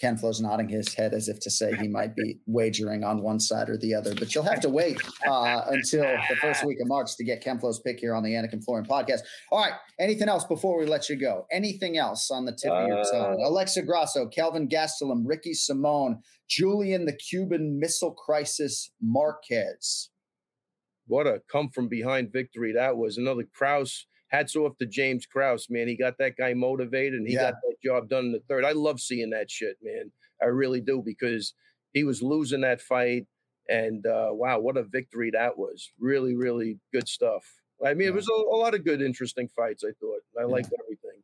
Ken 0.00 0.16
Flo's 0.16 0.40
nodding 0.40 0.68
his 0.68 0.94
head 0.94 1.12
as 1.12 1.28
if 1.28 1.38
to 1.40 1.50
say 1.50 1.74
he 1.76 1.88
might 1.88 2.16
be 2.16 2.38
wagering 2.46 3.04
on 3.04 3.22
one 3.22 3.38
side 3.38 3.68
or 3.68 3.76
the 3.76 3.94
other, 3.94 4.14
but 4.14 4.34
you'll 4.34 4.44
have 4.44 4.60
to 4.60 4.70
wait 4.70 4.98
uh, 5.26 5.62
until 5.68 6.02
the 6.02 6.36
first 6.36 6.64
week 6.64 6.78
of 6.80 6.88
March 6.88 7.16
to 7.16 7.24
get 7.24 7.42
Ken 7.42 7.58
Flo's 7.58 7.80
pick 7.80 8.00
here 8.00 8.14
on 8.14 8.22
the 8.22 8.30
Anik 8.30 8.52
and 8.52 8.64
Florian 8.64 8.86
podcast. 8.86 9.20
All 9.52 9.60
right. 9.60 9.74
Anything 9.98 10.28
else 10.28 10.44
before 10.44 10.78
we 10.78 10.86
let 10.86 11.08
you 11.08 11.16
go? 11.16 11.46
Anything 11.52 11.98
else 11.98 12.30
on 12.30 12.46
the 12.46 12.52
tip 12.52 12.72
of 12.72 12.88
your 12.88 13.04
tongue? 13.04 13.42
Alexa 13.44 13.82
Grasso, 13.82 14.26
Kelvin 14.26 14.68
Gastelum, 14.68 15.22
Ricky 15.24 15.52
Simon, 15.52 16.20
Julian 16.48 17.04
the 17.04 17.12
Cuban 17.12 17.78
Missile 17.78 18.12
Crisis 18.12 18.90
Marquez. 19.02 20.10
What 21.06 21.26
a 21.26 21.42
come 21.50 21.68
from 21.68 21.88
behind 21.88 22.32
victory 22.32 22.72
that 22.72 22.96
was. 22.96 23.18
Another 23.18 23.44
Krause. 23.52 24.06
Hats 24.30 24.56
off 24.56 24.76
to 24.78 24.86
James 24.86 25.26
Krause, 25.26 25.66
man. 25.70 25.88
He 25.88 25.96
got 25.96 26.18
that 26.18 26.36
guy 26.36 26.54
motivated 26.54 27.14
and 27.14 27.26
he 27.26 27.34
Yeah. 27.34 27.50
got 27.50 27.54
that 27.62 27.76
job 27.84 28.08
done 28.08 28.26
in 28.26 28.32
the 28.32 28.42
third. 28.48 28.64
I 28.64 28.72
love 28.72 29.00
seeing 29.00 29.30
that 29.30 29.50
shit, 29.50 29.76
man. 29.82 30.12
I 30.40 30.46
really 30.46 30.80
do 30.80 31.02
because 31.04 31.54
he 31.92 32.04
was 32.04 32.22
losing 32.22 32.60
that 32.62 32.80
fight. 32.80 33.26
And 33.68 34.04
uh, 34.06 34.28
wow, 34.30 34.58
what 34.60 34.76
a 34.76 34.82
victory 34.84 35.30
that 35.32 35.58
was. 35.58 35.92
Really, 35.98 36.34
really 36.34 36.78
good 36.92 37.08
stuff. 37.08 37.44
I 37.84 37.94
mean, 37.94 38.08
it 38.08 38.14
was 38.14 38.28
a, 38.28 38.32
a 38.32 38.56
lot 38.56 38.74
of 38.74 38.84
good, 38.84 39.00
interesting 39.00 39.48
fights, 39.48 39.84
I 39.84 39.92
thought. 40.00 40.20
I 40.38 40.44
liked 40.44 40.72
everything. 40.82 41.22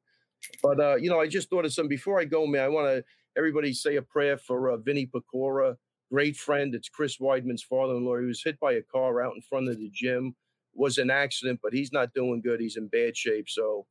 But, 0.63 0.81
uh, 0.81 0.97
you 0.97 1.11
know, 1.11 1.21
I 1.21 1.27
just 1.27 1.51
thought 1.51 1.65
of 1.65 1.73
some 1.73 1.89
before 1.89 2.21
I 2.21 2.25
go, 2.25 2.47
man. 2.47 2.65
I 2.65 2.69
want 2.69 2.87
to, 2.89 3.05
everybody 3.37 3.73
say 3.73 3.97
a 3.97 4.03
prayer 4.03 4.39
for 4.39 4.71
uh, 4.71 4.77
Vinny 4.79 5.07
Pecora, 5.07 5.77
great 6.11 6.37
friend. 6.37 6.75
It's 6.75 6.89
Chris 6.89 7.19
Weidman's 7.19 7.63
father 7.63 7.95
in 7.95 8.05
law. 8.05 8.19
He 8.19 8.27
was 8.27 8.43
hit 8.43 8.59
by 8.59 8.73
a 8.73 8.83
car 8.83 9.23
out 9.23 9.35
in 9.35 9.43
front 9.43 9.69
of 9.69 9.79
the 9.79 9.91
gym. 9.93 10.35
Was 10.77 10.99
an 10.99 11.11
accident, 11.11 11.61
but 11.63 11.73
he's 11.73 11.93
not 11.93 12.15
doing 12.15 12.41
good. 12.43 12.61
He's 12.61 12.77
in 12.77 12.89
bad 12.89 13.17
shape. 13.17 13.49
So, 13.49 13.87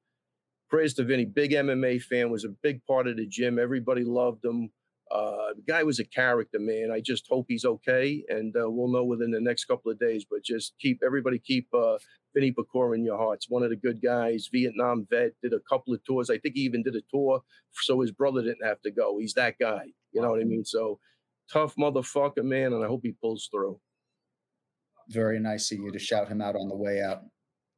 prayers 0.69 0.93
to 0.95 1.03
Vinny. 1.03 1.25
Big 1.25 1.51
MMA 1.51 2.01
fan, 2.01 2.29
was 2.29 2.45
a 2.45 2.49
big 2.49 2.85
part 2.85 3.07
of 3.07 3.17
the 3.17 3.25
gym. 3.25 3.59
Everybody 3.59 4.03
loved 4.03 4.45
him. 4.45 4.71
Uh, 5.11 5.53
the 5.55 5.63
guy 5.67 5.83
was 5.83 5.99
a 5.99 6.05
character, 6.05 6.59
man. 6.59 6.89
I 6.91 6.99
just 6.99 7.27
hope 7.29 7.45
he's 7.47 7.65
okay, 7.65 8.23
and 8.27 8.55
uh, 8.55 8.69
we'll 8.69 8.91
know 8.91 9.03
within 9.03 9.31
the 9.31 9.39
next 9.39 9.65
couple 9.65 9.91
of 9.91 9.99
days. 9.99 10.25
But 10.29 10.43
just 10.43 10.73
keep 10.79 11.01
everybody 11.05 11.39
keep 11.39 11.67
uh, 11.73 11.97
Vinny 12.33 12.51
Pecora 12.51 12.95
in 12.95 13.05
your 13.05 13.17
hearts. 13.17 13.47
One 13.49 13.63
of 13.63 13.69
the 13.69 13.75
good 13.75 14.01
guys, 14.01 14.49
Vietnam 14.51 15.07
vet, 15.09 15.31
did 15.41 15.53
a 15.53 15.59
couple 15.69 15.93
of 15.93 16.03
tours. 16.03 16.29
I 16.29 16.37
think 16.37 16.55
he 16.55 16.61
even 16.61 16.83
did 16.83 16.95
a 16.95 17.01
tour 17.11 17.41
so 17.73 18.01
his 18.01 18.11
brother 18.11 18.41
didn't 18.41 18.65
have 18.65 18.81
to 18.81 18.91
go. 18.91 19.17
He's 19.19 19.33
that 19.33 19.55
guy. 19.59 19.85
You 20.11 20.21
know 20.21 20.31
what 20.31 20.41
I 20.41 20.45
mean? 20.45 20.65
So 20.65 20.99
tough 21.51 21.75
motherfucker, 21.75 22.43
man, 22.43 22.73
and 22.73 22.83
I 22.83 22.87
hope 22.87 23.01
he 23.03 23.11
pulls 23.11 23.49
through. 23.51 23.79
Very 25.09 25.39
nice 25.39 25.71
of 25.71 25.79
you 25.79 25.91
to 25.91 25.99
shout 25.99 26.27
him 26.27 26.41
out 26.41 26.55
on 26.55 26.67
the 26.67 26.75
way 26.75 27.01
out, 27.01 27.23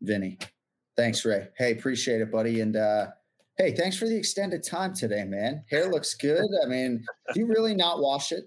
Vinny. 0.01 0.38
Thanks, 0.95 1.23
Ray. 1.25 1.47
Hey, 1.57 1.73
appreciate 1.73 2.21
it, 2.21 2.32
buddy. 2.32 2.61
And 2.61 2.75
uh, 2.75 3.07
hey, 3.57 3.73
thanks 3.75 3.97
for 3.97 4.05
the 4.07 4.15
extended 4.17 4.63
time 4.63 4.93
today, 4.93 5.23
man. 5.25 5.63
Hair 5.69 5.91
looks 5.91 6.13
good. 6.15 6.45
I 6.63 6.67
mean, 6.67 7.03
do 7.34 7.39
you 7.39 7.47
really 7.47 7.75
not 7.75 7.99
wash 7.99 8.32
it? 8.32 8.45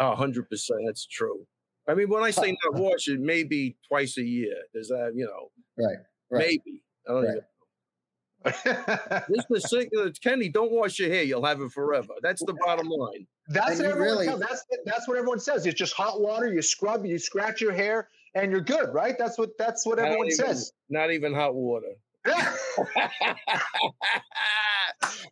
Hundred 0.00 0.48
percent, 0.48 0.80
that's 0.86 1.06
true. 1.06 1.46
I 1.88 1.94
mean, 1.94 2.08
when 2.08 2.22
I 2.22 2.30
say 2.30 2.56
not 2.64 2.80
wash 2.80 3.08
it, 3.08 3.20
maybe 3.20 3.76
twice 3.88 4.16
a 4.18 4.22
year. 4.22 4.54
Does 4.74 4.88
that, 4.88 5.12
you 5.14 5.24
know, 5.26 5.50
Right. 5.78 5.98
Right. 6.30 6.46
maybe. 6.46 6.82
I 7.08 7.12
don't 7.12 7.22
Right. 7.24 7.30
even. 7.32 7.44
This 8.44 9.44
is 9.50 9.62
the 9.70 10.14
Kenny. 10.22 10.48
Don't 10.48 10.72
wash 10.72 10.98
your 10.98 11.08
hair; 11.10 11.22
you'll 11.22 11.44
have 11.44 11.60
it 11.60 11.70
forever. 11.72 12.14
That's 12.22 12.42
the 12.44 12.54
bottom 12.64 12.88
line. 12.88 13.26
That's 13.48 13.78
And 13.78 13.80
what 13.80 13.86
everyone 13.92 14.08
really- 14.12 14.26
tells. 14.26 14.40
That's 14.40 14.64
that's 14.86 15.06
what 15.08 15.16
everyone 15.18 15.40
says. 15.40 15.66
It's 15.66 15.78
just 15.78 15.92
hot 15.94 16.20
water. 16.20 16.52
You 16.52 16.62
scrub, 16.62 17.04
you 17.04 17.18
scratch 17.18 17.60
your 17.60 17.72
hair, 17.72 18.08
and 18.34 18.50
you're 18.50 18.60
good, 18.62 18.94
right? 18.94 19.16
That's 19.18 19.36
what 19.38 19.50
that's 19.58 19.84
what 19.86 19.98
Not 19.98 20.06
everyone 20.06 20.26
even- 20.28 20.36
says. 20.38 20.72
Not 20.88 21.10
even 21.10 21.34
hot 21.34 21.54
water. 21.54 21.92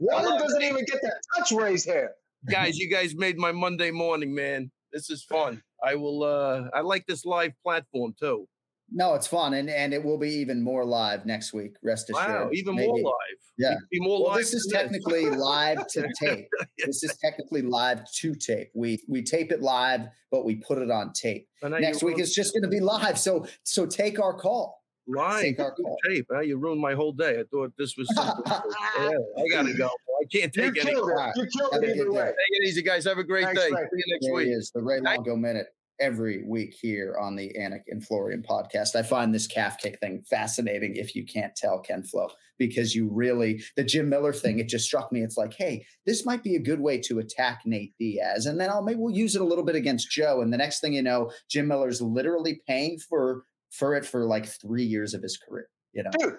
Water 0.01 0.39
doesn't 0.39 0.63
even 0.63 0.85
get 0.85 1.01
to 1.01 1.11
touch 1.37 1.51
Ray's 1.53 1.85
hair. 1.85 2.13
guys, 2.51 2.79
you 2.79 2.89
guys 2.91 3.15
made 3.15 3.37
my 3.39 3.53
Monday 3.53 3.91
morning, 3.91 4.35
man. 4.35 4.71
This 4.93 5.11
is 5.11 5.23
fun. 5.25 5.63
I 5.85 5.95
will. 5.97 6.23
uh 6.25 6.69
I 6.75 6.81
like 6.81 7.07
this 7.07 7.25
live 7.25 7.53
platform 7.63 8.15
too. 8.19 8.49
No, 8.91 9.15
it's 9.15 9.27
fun, 9.27 9.55
and 9.55 9.69
and 9.69 9.93
it 9.93 10.03
will 10.03 10.17
be 10.19 10.31
even 10.31 10.63
more 10.63 10.85
live 10.85 11.27
next 11.27 11.53
week. 11.53 11.77
Rest 11.83 12.09
assured. 12.11 12.27
Wow, 12.27 12.51
even 12.53 12.75
more 12.75 12.99
live. 12.99 13.13
Yeah. 13.59 13.73
It'd 13.73 13.81
Be 13.91 14.01
more 14.01 14.21
Well, 14.23 14.29
live. 14.31 14.39
this 14.39 14.55
is 14.55 14.67
than 14.73 14.81
technically 14.83 15.29
live 15.29 15.87
to 15.89 16.09
tape. 16.21 16.47
This 16.87 17.03
is 17.03 17.17
technically 17.23 17.63
live 17.63 18.03
to 18.21 18.35
tape. 18.35 18.71
We 18.75 19.03
we 19.09 19.23
tape 19.23 19.53
it 19.53 19.61
live, 19.63 20.03
but 20.31 20.45
we 20.47 20.57
put 20.57 20.79
it 20.79 20.91
on 20.91 21.13
tape. 21.13 21.49
Next 21.63 22.03
week 22.03 22.19
it's 22.19 22.35
just 22.35 22.55
going 22.55 22.63
to 22.63 22.69
be 22.69 22.81
live. 22.81 23.19
So 23.19 23.47
so 23.65 23.85
take 23.85 24.19
our 24.21 24.33
call. 24.33 24.81
live 25.07 25.43
take 25.43 25.61
our 25.61 25.75
call. 25.75 25.97
tape. 26.09 26.27
Huh? 26.33 26.41
You 26.41 26.57
ruined 26.57 26.81
my 26.81 26.95
whole 26.95 27.13
day. 27.13 27.41
I 27.41 27.45
thought 27.51 27.73
this 27.77 27.97
was. 27.99 28.09
Something. 28.15 28.43
yeah, 28.47 29.11
I 29.37 29.49
gotta 29.51 29.75
go. 29.75 29.87
I 29.89 30.25
can't 30.33 30.57
You 30.57 30.63
take 30.73 30.81
any. 30.85 30.93
killed 30.93 31.09
more. 31.09 31.29
it. 31.29 31.37
You 31.37 31.47
killed 31.57 31.73
Have 31.75 31.83
a 31.83 31.87
it 31.87 31.97
either 31.97 32.13
way. 32.13 32.25
Take 32.25 32.35
it 32.63 32.69
easy, 32.69 32.83
guys. 32.83 33.05
Have 33.05 33.19
a 33.19 33.25
great 33.25 33.45
Thanks, 33.45 33.61
day. 33.63 33.69
Ray. 33.71 33.83
See 33.83 34.03
you 34.07 34.15
next 34.15 34.27
There 34.27 34.35
week. 34.35 34.49
is, 34.49 34.71
the 34.75 34.83
Ray 34.83 35.01
Longo 35.01 35.37
Minute, 35.37 35.67
every 36.01 36.45
week 36.45 36.75
here 36.81 37.17
on 37.21 37.37
the 37.37 37.55
Anik 37.59 37.83
and 37.89 38.05
Florian 38.05 38.43
podcast. 38.43 38.95
I 38.95 39.03
find 39.03 39.35
this 39.35 39.47
calf 39.47 39.79
kick 39.79 39.99
thing 40.01 40.23
fascinating 40.29 40.97
if 40.97 41.15
you 41.15 41.25
can't 41.25 41.55
tell 41.57 41.81
Ken 41.81 42.03
Flo, 42.03 42.29
because 42.59 42.95
you 42.95 43.09
really, 43.11 43.63
the 43.77 43.85
Jim 43.85 44.09
Miller 44.09 44.33
thing, 44.33 44.59
it 44.59 44.69
just 44.69 44.87
struck 44.87 45.13
me. 45.13 45.23
It's 45.23 45.37
like, 45.37 45.55
hey, 45.55 45.85
this 46.07 46.25
might 46.25 46.43
be 46.43 46.57
a 46.57 46.63
good 46.63 46.81
way 46.81 46.99
to 47.03 47.19
attack 47.19 47.63
Nate 47.65 47.95
Diaz. 47.99 48.47
And 48.47 48.61
then 48.61 48.71
I'll 48.71 48.83
maybe 48.83 48.99
we'll 48.99 49.15
use 49.15 49.35
it 49.35 49.43
a 49.43 49.47
little 49.47 49.65
bit 49.65 49.77
against 49.77 50.11
Joe. 50.11 50.41
And 50.41 50.53
the 50.53 50.59
next 50.59 50.81
thing 50.81 50.93
you 50.93 51.03
know, 51.03 51.31
Jim 51.51 51.69
Miller's 51.69 52.01
literally 52.03 52.61
paying 52.67 52.99
for 52.99 53.45
for 53.71 53.95
it 53.95 54.05
for 54.05 54.25
like 54.25 54.47
three 54.47 54.85
years 54.85 55.15
of 55.15 55.23
his 55.23 55.37
career. 55.37 55.69
You 55.93 56.05
know, 56.05 56.11
Dude, 56.19 56.37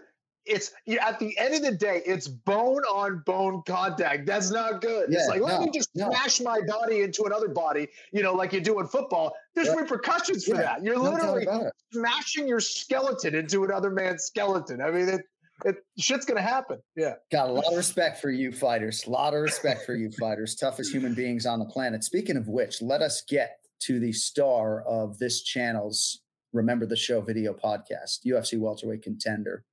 it's 0.50 0.72
you, 0.86 0.98
at 1.00 1.20
the 1.20 1.38
end 1.38 1.54
of 1.54 1.62
the 1.62 1.72
day, 1.76 2.02
it's 2.06 2.28
bone 2.28 2.82
on 2.84 3.24
bone 3.26 3.62
contact. 3.66 4.26
That's 4.26 4.50
not 4.52 4.82
good. 4.82 5.10
Yeah, 5.10 5.20
it's 5.20 5.30
like, 5.30 5.42
let 5.42 5.60
no, 5.60 5.66
me 5.66 5.72
just 5.72 5.90
no. 5.96 6.10
smash 6.10 6.42
my 6.42 6.60
body 6.68 7.02
into 7.02 7.24
another 7.24 7.48
body, 7.50 7.88
you 8.12 8.24
know, 8.24 8.34
like 8.34 8.52
you 8.54 8.62
do 8.62 8.80
in 8.80 8.88
football. 8.88 9.34
There's 9.56 9.68
Yeah. 9.68 9.76
repercussions 9.76 10.46
for 10.46 10.56
Yeah, 10.56 10.62
that. 10.62 10.84
You're 10.84 10.96
no 10.96 11.04
literally 11.04 11.48
smashing 11.94 12.48
your 12.48 12.60
skeleton 12.60 13.36
into 13.36 13.64
another 13.64 13.90
man's 13.90 14.24
skeleton. 14.24 14.82
I 14.82 14.92
mean, 14.92 15.08
it, 15.10 15.22
it 15.66 15.76
shit's 15.98 16.26
gonna 16.26 16.42
happen. 16.42 16.80
Yeah. 16.96 17.16
Got 17.32 17.50
a 17.50 17.54
lot 17.54 17.66
of 17.72 17.78
respect 17.78 18.20
for 18.20 18.32
you 18.32 18.52
fighters. 18.52 19.06
A 19.06 19.10
lot 19.10 19.34
of 19.34 19.42
respect 19.42 19.86
for 19.86 19.94
you 19.94 20.10
fighters. 20.20 20.56
Toughest 20.56 20.92
human 20.94 21.14
beings 21.14 21.46
on 21.46 21.60
the 21.60 21.66
planet. 21.66 22.04
Speaking 22.04 22.38
of 22.38 22.48
which, 22.48 22.82
let 22.82 23.02
us 23.02 23.22
get 23.28 23.58
to 23.82 24.00
the 24.00 24.12
star 24.12 24.82
of 24.82 25.18
this 25.20 25.42
channel's 25.44 26.22
Remember 26.52 26.86
the 26.88 26.96
Show 26.96 27.22
video 27.22 27.54
podcast, 27.54 28.26
UFC 28.26 28.58
welterweight 28.58 29.04
contender, 29.04 29.64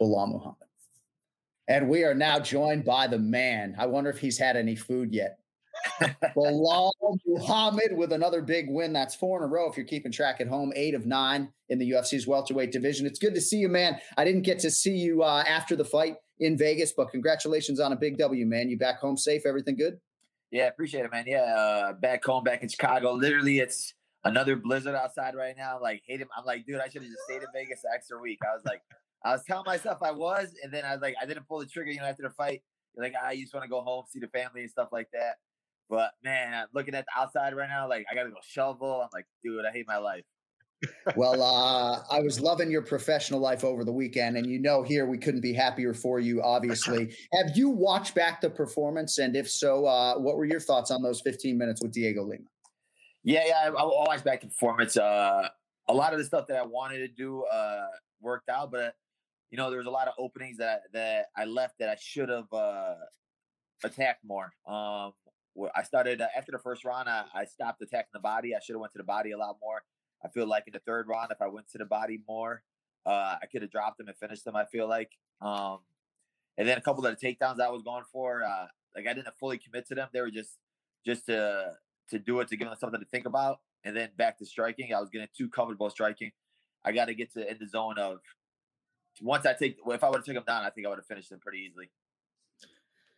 Belal 0.00 0.32
Muhammad. 0.32 0.56
And 1.68 1.88
we 1.88 2.04
are 2.04 2.14
now 2.14 2.40
joined 2.40 2.84
by 2.84 3.06
the 3.06 3.18
man. 3.18 3.76
I 3.78 3.86
wonder 3.86 4.10
if 4.10 4.18
he's 4.18 4.38
had 4.38 4.56
any 4.56 4.74
food 4.74 5.12
yet. 5.12 5.38
Belal 6.36 6.92
Muhammad 7.26 7.92
with 7.92 8.12
another 8.12 8.42
big 8.42 8.66
win. 8.68 8.92
That's 8.92 9.14
four 9.14 9.38
in 9.38 9.44
a 9.44 9.46
row 9.46 9.70
if 9.70 9.76
you're 9.76 9.86
keeping 9.86 10.10
track 10.10 10.40
at 10.40 10.48
home. 10.48 10.72
Eight 10.74 10.94
of 10.94 11.06
nine 11.06 11.52
in 11.68 11.78
the 11.78 11.90
UFC's 11.92 12.26
welterweight 12.26 12.72
division. 12.72 13.06
It's 13.06 13.18
good 13.18 13.34
to 13.34 13.40
see 13.40 13.58
you, 13.58 13.68
man. 13.68 13.98
I 14.16 14.24
didn't 14.24 14.42
get 14.42 14.58
to 14.60 14.70
see 14.70 14.96
you 14.96 15.22
uh, 15.22 15.44
after 15.46 15.76
the 15.76 15.84
fight 15.84 16.16
in 16.40 16.56
Vegas, 16.56 16.92
but 16.92 17.10
congratulations 17.10 17.78
on 17.78 17.92
a 17.92 17.96
big 17.96 18.18
W, 18.18 18.46
man. 18.46 18.68
You 18.68 18.78
back 18.78 18.98
home 18.98 19.16
safe? 19.16 19.42
Everything 19.46 19.76
good? 19.76 20.00
Yeah, 20.50 20.66
appreciate 20.66 21.04
it, 21.04 21.12
man. 21.12 21.24
Yeah, 21.26 21.42
uh, 21.42 21.92
back 21.92 22.24
home, 22.24 22.42
back 22.42 22.62
in 22.62 22.68
Chicago. 22.68 23.12
Literally, 23.12 23.60
it's 23.60 23.94
another 24.24 24.56
blizzard 24.56 24.96
outside 24.96 25.36
right 25.36 25.54
now. 25.56 25.78
Like, 25.80 26.02
hate 26.06 26.20
him. 26.20 26.28
I'm 26.36 26.44
like, 26.44 26.66
dude, 26.66 26.80
I 26.80 26.88
should 26.88 27.02
have 27.02 27.10
just 27.10 27.22
stayed 27.28 27.42
in 27.42 27.48
Vegas 27.54 27.82
the 27.82 27.90
extra 27.94 28.20
week. 28.20 28.40
I 28.42 28.52
was 28.54 28.64
like, 28.64 28.82
I 29.24 29.32
was 29.32 29.42
telling 29.46 29.64
myself 29.66 29.98
I 30.02 30.12
was, 30.12 30.54
and 30.62 30.72
then 30.72 30.84
I 30.84 30.92
was 30.92 31.02
like, 31.02 31.14
I 31.20 31.26
didn't 31.26 31.46
pull 31.46 31.58
the 31.58 31.66
trigger. 31.66 31.90
You 31.90 31.98
know, 32.00 32.06
after 32.06 32.22
the 32.22 32.30
fight, 32.30 32.62
you're 32.96 33.04
like, 33.04 33.14
I 33.22 33.36
just 33.36 33.52
want 33.52 33.64
to 33.64 33.70
go 33.70 33.82
home, 33.82 34.04
see 34.08 34.20
the 34.20 34.28
family 34.28 34.62
and 34.62 34.70
stuff 34.70 34.88
like 34.92 35.08
that. 35.12 35.36
But 35.88 36.12
man, 36.22 36.66
looking 36.72 36.94
at 36.94 37.04
the 37.04 37.20
outside 37.20 37.54
right 37.54 37.68
now, 37.68 37.88
like 37.88 38.06
I 38.10 38.14
gotta 38.14 38.30
go 38.30 38.36
shovel. 38.42 39.02
I'm 39.02 39.08
like, 39.12 39.26
dude, 39.42 39.64
I 39.64 39.72
hate 39.72 39.86
my 39.88 39.98
life. 39.98 40.24
Well, 41.16 41.42
uh, 41.42 42.02
I 42.10 42.20
was 42.20 42.40
loving 42.40 42.70
your 42.70 42.80
professional 42.80 43.40
life 43.40 43.64
over 43.64 43.84
the 43.84 43.92
weekend, 43.92 44.36
and 44.36 44.46
you 44.46 44.58
know, 44.58 44.82
here 44.82 45.06
we 45.06 45.18
couldn't 45.18 45.42
be 45.42 45.52
happier 45.52 45.92
for 45.92 46.20
you. 46.20 46.42
Obviously, 46.42 47.14
have 47.34 47.56
you 47.56 47.68
watched 47.68 48.14
back 48.14 48.40
the 48.40 48.48
performance? 48.48 49.18
And 49.18 49.36
if 49.36 49.50
so, 49.50 49.84
uh, 49.84 50.14
what 50.18 50.36
were 50.36 50.46
your 50.46 50.60
thoughts 50.60 50.90
on 50.90 51.02
those 51.02 51.20
15 51.20 51.58
minutes 51.58 51.82
with 51.82 51.92
Diego 51.92 52.22
Lima? 52.22 52.44
Yeah, 53.24 53.42
yeah. 53.46 53.54
I, 53.64 53.68
I 53.68 53.82
always 53.82 54.22
back 54.22 54.40
the 54.40 54.46
performance. 54.46 54.96
Uh, 54.96 55.48
a 55.88 55.94
lot 55.94 56.12
of 56.12 56.18
the 56.18 56.24
stuff 56.24 56.46
that 56.46 56.56
I 56.56 56.64
wanted 56.64 56.98
to 56.98 57.08
do 57.08 57.42
uh, 57.44 57.86
worked 58.22 58.48
out, 58.48 58.70
but 58.70 58.94
you 59.50 59.56
know, 59.56 59.68
there 59.70 59.78
was 59.78 59.86
a 59.86 59.90
lot 59.90 60.08
of 60.08 60.14
openings 60.18 60.58
that 60.58 60.82
that 60.92 61.26
I 61.36 61.44
left 61.44 61.78
that 61.78 61.88
I 61.88 61.96
should 62.00 62.28
have 62.28 62.52
uh, 62.52 62.94
attacked 63.84 64.24
more. 64.24 64.52
Um, 64.66 65.12
I 65.74 65.82
started 65.82 66.20
uh, 66.20 66.28
after 66.36 66.52
the 66.52 66.58
first 66.58 66.84
round. 66.84 67.08
I, 67.08 67.24
I 67.34 67.44
stopped 67.44 67.82
attacking 67.82 68.10
the 68.12 68.20
body. 68.20 68.54
I 68.54 68.60
should 68.64 68.74
have 68.74 68.80
went 68.80 68.92
to 68.92 68.98
the 68.98 69.04
body 69.04 69.32
a 69.32 69.38
lot 69.38 69.56
more. 69.60 69.82
I 70.24 70.28
feel 70.28 70.46
like 70.46 70.64
in 70.66 70.72
the 70.72 70.80
third 70.80 71.08
round, 71.08 71.32
if 71.32 71.42
I 71.42 71.48
went 71.48 71.68
to 71.70 71.78
the 71.78 71.84
body 71.84 72.20
more, 72.28 72.62
uh, 73.06 73.36
I 73.42 73.46
could 73.50 73.62
have 73.62 73.70
dropped 73.70 73.98
them 73.98 74.08
and 74.08 74.16
finished 74.16 74.44
them. 74.44 74.54
I 74.54 74.66
feel 74.66 74.88
like, 74.88 75.10
um, 75.40 75.78
and 76.56 76.68
then 76.68 76.78
a 76.78 76.80
couple 76.80 77.04
of 77.04 77.18
the 77.18 77.26
takedowns 77.26 77.60
I 77.60 77.70
was 77.70 77.82
going 77.82 78.04
for, 78.12 78.44
uh, 78.44 78.66
like 78.94 79.06
I 79.06 79.14
didn't 79.14 79.34
fully 79.38 79.58
commit 79.58 79.86
to 79.88 79.94
them. 79.94 80.08
They 80.12 80.20
were 80.20 80.30
just 80.30 80.58
just 81.04 81.26
to 81.26 81.72
to 82.10 82.18
do 82.18 82.40
it 82.40 82.48
to 82.48 82.56
give 82.56 82.68
them 82.68 82.76
something 82.78 83.00
to 83.00 83.06
think 83.06 83.26
about. 83.26 83.60
And 83.82 83.96
then 83.96 84.10
back 84.16 84.38
to 84.38 84.46
striking, 84.46 84.92
I 84.94 85.00
was 85.00 85.08
getting 85.10 85.28
too 85.36 85.48
comfortable 85.48 85.88
striking. 85.90 86.32
I 86.84 86.92
got 86.92 87.06
to 87.06 87.14
get 87.14 87.32
to 87.34 87.50
in 87.50 87.56
the 87.58 87.66
zone 87.66 87.98
of 87.98 88.18
once 89.20 89.46
I 89.46 89.52
take. 89.52 89.76
If 89.86 90.04
I 90.04 90.08
would 90.08 90.16
have 90.16 90.24
taken 90.24 90.36
them 90.36 90.44
down, 90.46 90.64
I 90.64 90.70
think 90.70 90.86
I 90.86 90.90
would 90.90 90.98
have 90.98 91.06
finished 91.06 91.30
them 91.30 91.40
pretty 91.40 91.58
easily. 91.58 91.90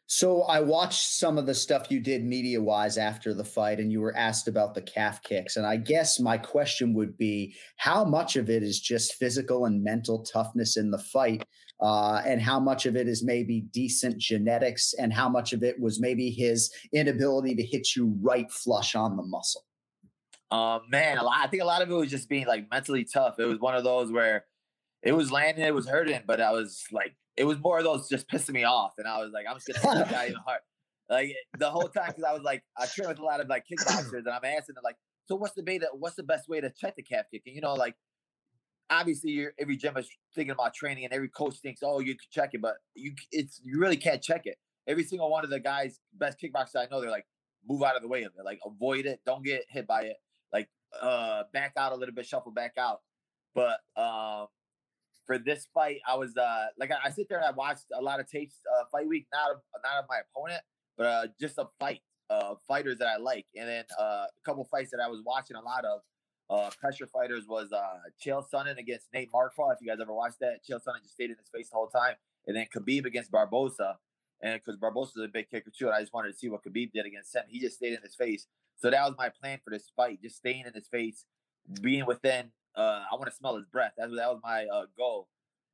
So 0.07 0.42
I 0.42 0.61
watched 0.61 1.07
some 1.12 1.38
of 1.38 1.46
the 1.46 1.55
stuff 1.55 1.90
you 1.90 1.98
did 1.98 2.22
media 2.22 2.61
wise 2.61 2.98
after 2.98 3.32
the 3.32 3.44
fight, 3.44 3.80
and 3.80 3.90
you 3.90 4.00
were 4.00 4.14
asked 4.14 4.46
about 4.46 4.74
the 4.74 4.82
calf 4.82 5.22
kicks. 5.22 5.57
And 5.57 5.64
I 5.64 5.76
guess 5.76 6.20
my 6.20 6.36
question 6.36 6.92
would 6.94 7.16
be 7.16 7.55
how 7.78 8.05
much 8.05 8.36
of 8.36 8.50
it 8.50 8.62
is 8.62 8.78
just 8.78 9.14
physical 9.14 9.64
and 9.64 9.82
mental 9.82 10.22
toughness 10.22 10.76
in 10.76 10.90
the 10.90 10.98
fight, 10.98 11.46
uh, 11.80 12.20
and 12.26 12.42
how 12.42 12.61
much 12.61 12.84
of 12.84 12.94
it 12.94 13.09
is 13.09 13.24
maybe 13.24 13.62
decent 13.72 14.18
genetics, 14.18 14.92
and 14.92 15.14
how 15.14 15.30
much 15.30 15.55
of 15.55 15.62
it 15.62 15.80
was 15.80 15.98
maybe 15.98 16.30
his 16.30 16.70
inability 16.92 17.55
to 17.55 17.62
hit 17.62 17.96
you 17.96 18.14
right 18.20 18.50
flush 18.50 18.94
on 18.94 19.16
the 19.16 19.22
muscle? 19.22 19.64
Um, 20.50 20.82
man, 20.90 21.16
a 21.16 21.24
lot, 21.24 21.38
I 21.38 21.46
think 21.46 21.62
a 21.62 21.66
lot 21.66 21.80
of 21.80 21.90
it 21.90 21.94
was 21.94 22.11
just 22.11 22.28
being 22.28 22.46
like 22.46 22.70
mentally 22.70 23.05
tough. 23.05 23.38
It 23.38 23.46
was 23.46 23.61
one 23.61 23.74
of 23.74 23.84
those 23.84 24.12
where 24.12 24.44
it 25.03 25.12
was 25.12 25.30
landing, 25.30 25.64
it 25.64 25.74
was 25.74 25.88
hurting, 25.88 26.22
but 26.26 26.40
I 26.40 26.53
was 26.53 26.84
like 26.92 27.14
it 27.36 27.44
was 27.44 27.59
more 27.59 27.78
of 27.78 27.84
those 27.84 28.09
just 28.09 28.28
pissing 28.28 28.55
me 28.55 28.64
off, 28.64 28.94
and 28.98 29.07
I 29.07 29.18
was 29.18 29.32
like, 29.32 29.46
I'm 29.48 29.57
just 29.57 29.66
gonna 29.66 29.98
hit 29.98 30.07
the 30.07 30.12
guy 30.12 30.26
even 30.26 30.36
hard. 30.46 30.61
Like 31.09 31.34
the 31.59 31.70
whole 31.70 31.88
time, 31.88 32.09
because 32.09 32.24
I 32.24 32.32
was 32.32 32.42
like, 32.42 32.62
I 32.78 32.86
train 32.86 33.09
with 33.09 33.18
a 33.18 33.24
lot 33.24 33.40
of 33.40 33.48
like 33.48 33.64
kickboxers, 33.70 34.12
and 34.12 34.28
I'm 34.28 34.44
asking 34.44 34.74
them 34.74 34.84
like, 34.84 34.96
so 35.26 35.36
what's 35.36 35.55
the 35.55 35.62
beta? 35.62 35.88
What's 35.92 36.16
the 36.16 36.22
best 36.22 36.48
way 36.48 36.61
to 36.61 36.70
check 36.70 36.96
the 36.96 37.03
calf 37.03 37.26
kick? 37.30 37.42
And 37.46 37.55
you 37.55 37.61
know, 37.61 37.74
like 37.74 37.94
obviously, 38.90 39.32
you're, 39.32 39.53
every 39.59 39.76
gym 39.76 39.96
is 39.96 40.09
thinking 40.34 40.53
about 40.53 40.74
training, 40.74 41.05
and 41.05 41.12
every 41.12 41.28
coach 41.28 41.57
thinks, 41.57 41.80
oh, 41.82 42.00
you 42.00 42.14
can 42.14 42.28
check 42.30 42.50
it, 42.53 42.61
but 42.61 42.76
you 42.94 43.14
it's 43.30 43.61
you 43.64 43.78
really 43.78 43.96
can't 43.96 44.22
check 44.22 44.42
it. 44.44 44.57
Every 44.86 45.05
single 45.05 45.30
one 45.30 45.44
of 45.44 45.50
the 45.50 45.61
guys, 45.61 46.00
best 46.12 46.38
kickboxers 46.40 46.76
I 46.76 46.88
know, 46.90 47.00
they're 47.00 47.11
like, 47.11 47.26
move 47.68 47.82
out 47.82 47.96
of 47.96 48.03
the 48.03 48.09
way 48.09 48.22
of 48.22 48.32
it, 48.38 48.44
like 48.44 48.59
avoid 48.64 49.07
it, 49.07 49.20
don't 49.24 49.44
get 49.44 49.64
hit 49.68 49.86
by 49.86 50.03
it, 50.03 50.16
like 50.53 50.68
uh 51.00 51.44
back 51.53 51.72
out 51.76 51.92
a 51.92 51.96
little 51.96 52.14
bit, 52.14 52.26
shuffle 52.26 52.53
back 52.53 52.72
out. 52.78 53.00
But 53.55 53.78
um 53.96 54.46
for 55.26 55.38
this 55.38 55.66
fight, 55.72 55.98
I 56.06 56.16
was 56.16 56.36
uh 56.36 56.66
like 56.78 56.90
I, 56.90 56.96
I 57.08 57.10
sit 57.10 57.28
there 57.28 57.38
and 57.38 57.46
I 57.46 57.52
watched 57.52 57.86
a 57.96 58.02
lot 58.02 58.20
of 58.20 58.28
tapes 58.28 58.56
uh, 58.70 58.84
fight 58.90 59.06
week, 59.06 59.26
not 59.32 59.52
of, 59.52 59.56
not 59.82 60.02
of 60.02 60.04
my 60.08 60.20
opponent, 60.28 60.62
but 60.96 61.06
uh, 61.06 61.26
just 61.40 61.58
a 61.58 61.66
fight 61.78 62.00
uh 62.30 62.54
fighters 62.66 62.98
that 62.98 63.08
I 63.08 63.16
like, 63.18 63.46
and 63.54 63.68
then 63.68 63.84
uh, 63.98 64.26
a 64.26 64.42
couple 64.44 64.64
fights 64.64 64.90
that 64.90 65.00
I 65.00 65.08
was 65.08 65.22
watching 65.24 65.56
a 65.56 65.62
lot 65.62 65.84
of. 65.84 66.00
Uh, 66.50 66.68
pressure 66.78 67.06
fighters 67.06 67.46
was 67.48 67.72
uh 67.72 67.98
Chael 68.22 68.44
Sonnen 68.52 68.76
against 68.76 69.06
Nate 69.14 69.30
Marquardt. 69.32 69.74
If 69.74 69.78
you 69.80 69.88
guys 69.88 70.00
ever 70.02 70.12
watched 70.12 70.40
that, 70.40 70.60
Chael 70.68 70.80
Sonnen 70.84 71.02
just 71.02 71.14
stayed 71.14 71.30
in 71.30 71.36
his 71.38 71.48
face 71.48 71.70
the 71.70 71.76
whole 71.76 71.86
time, 71.86 72.14
and 72.46 72.56
then 72.56 72.66
Khabib 72.74 73.06
against 73.06 73.30
Barboza, 73.30 73.96
and 74.42 74.60
because 74.60 74.78
Barboza 74.78 75.12
is 75.20 75.24
a 75.24 75.28
big 75.28 75.48
kicker 75.48 75.70
too, 75.70 75.86
and 75.86 75.94
I 75.94 76.00
just 76.00 76.12
wanted 76.12 76.32
to 76.32 76.36
see 76.36 76.50
what 76.50 76.62
Khabib 76.62 76.92
did 76.92 77.06
against 77.06 77.34
him. 77.34 77.44
He 77.48 77.58
just 77.60 77.76
stayed 77.76 77.94
in 77.94 78.02
his 78.02 78.14
face, 78.14 78.48
so 78.76 78.90
that 78.90 79.02
was 79.04 79.14
my 79.16 79.30
plan 79.30 79.60
for 79.64 79.70
this 79.70 79.90
fight, 79.96 80.20
just 80.20 80.36
staying 80.36 80.64
in 80.66 80.74
his 80.74 80.88
face, 80.88 81.24
being 81.80 82.04
within 82.04 82.50
uh, 82.76 83.04
I 83.10 83.14
want 83.14 83.26
to 83.26 83.36
smell 83.36 83.56
his 83.56 83.66
breath. 83.66 83.92
That 83.98 84.08
was 84.08 84.18
that 84.18 84.28
was 84.30 84.40
my 84.42 84.66
uh, 84.66 84.86
goal. 84.96 85.28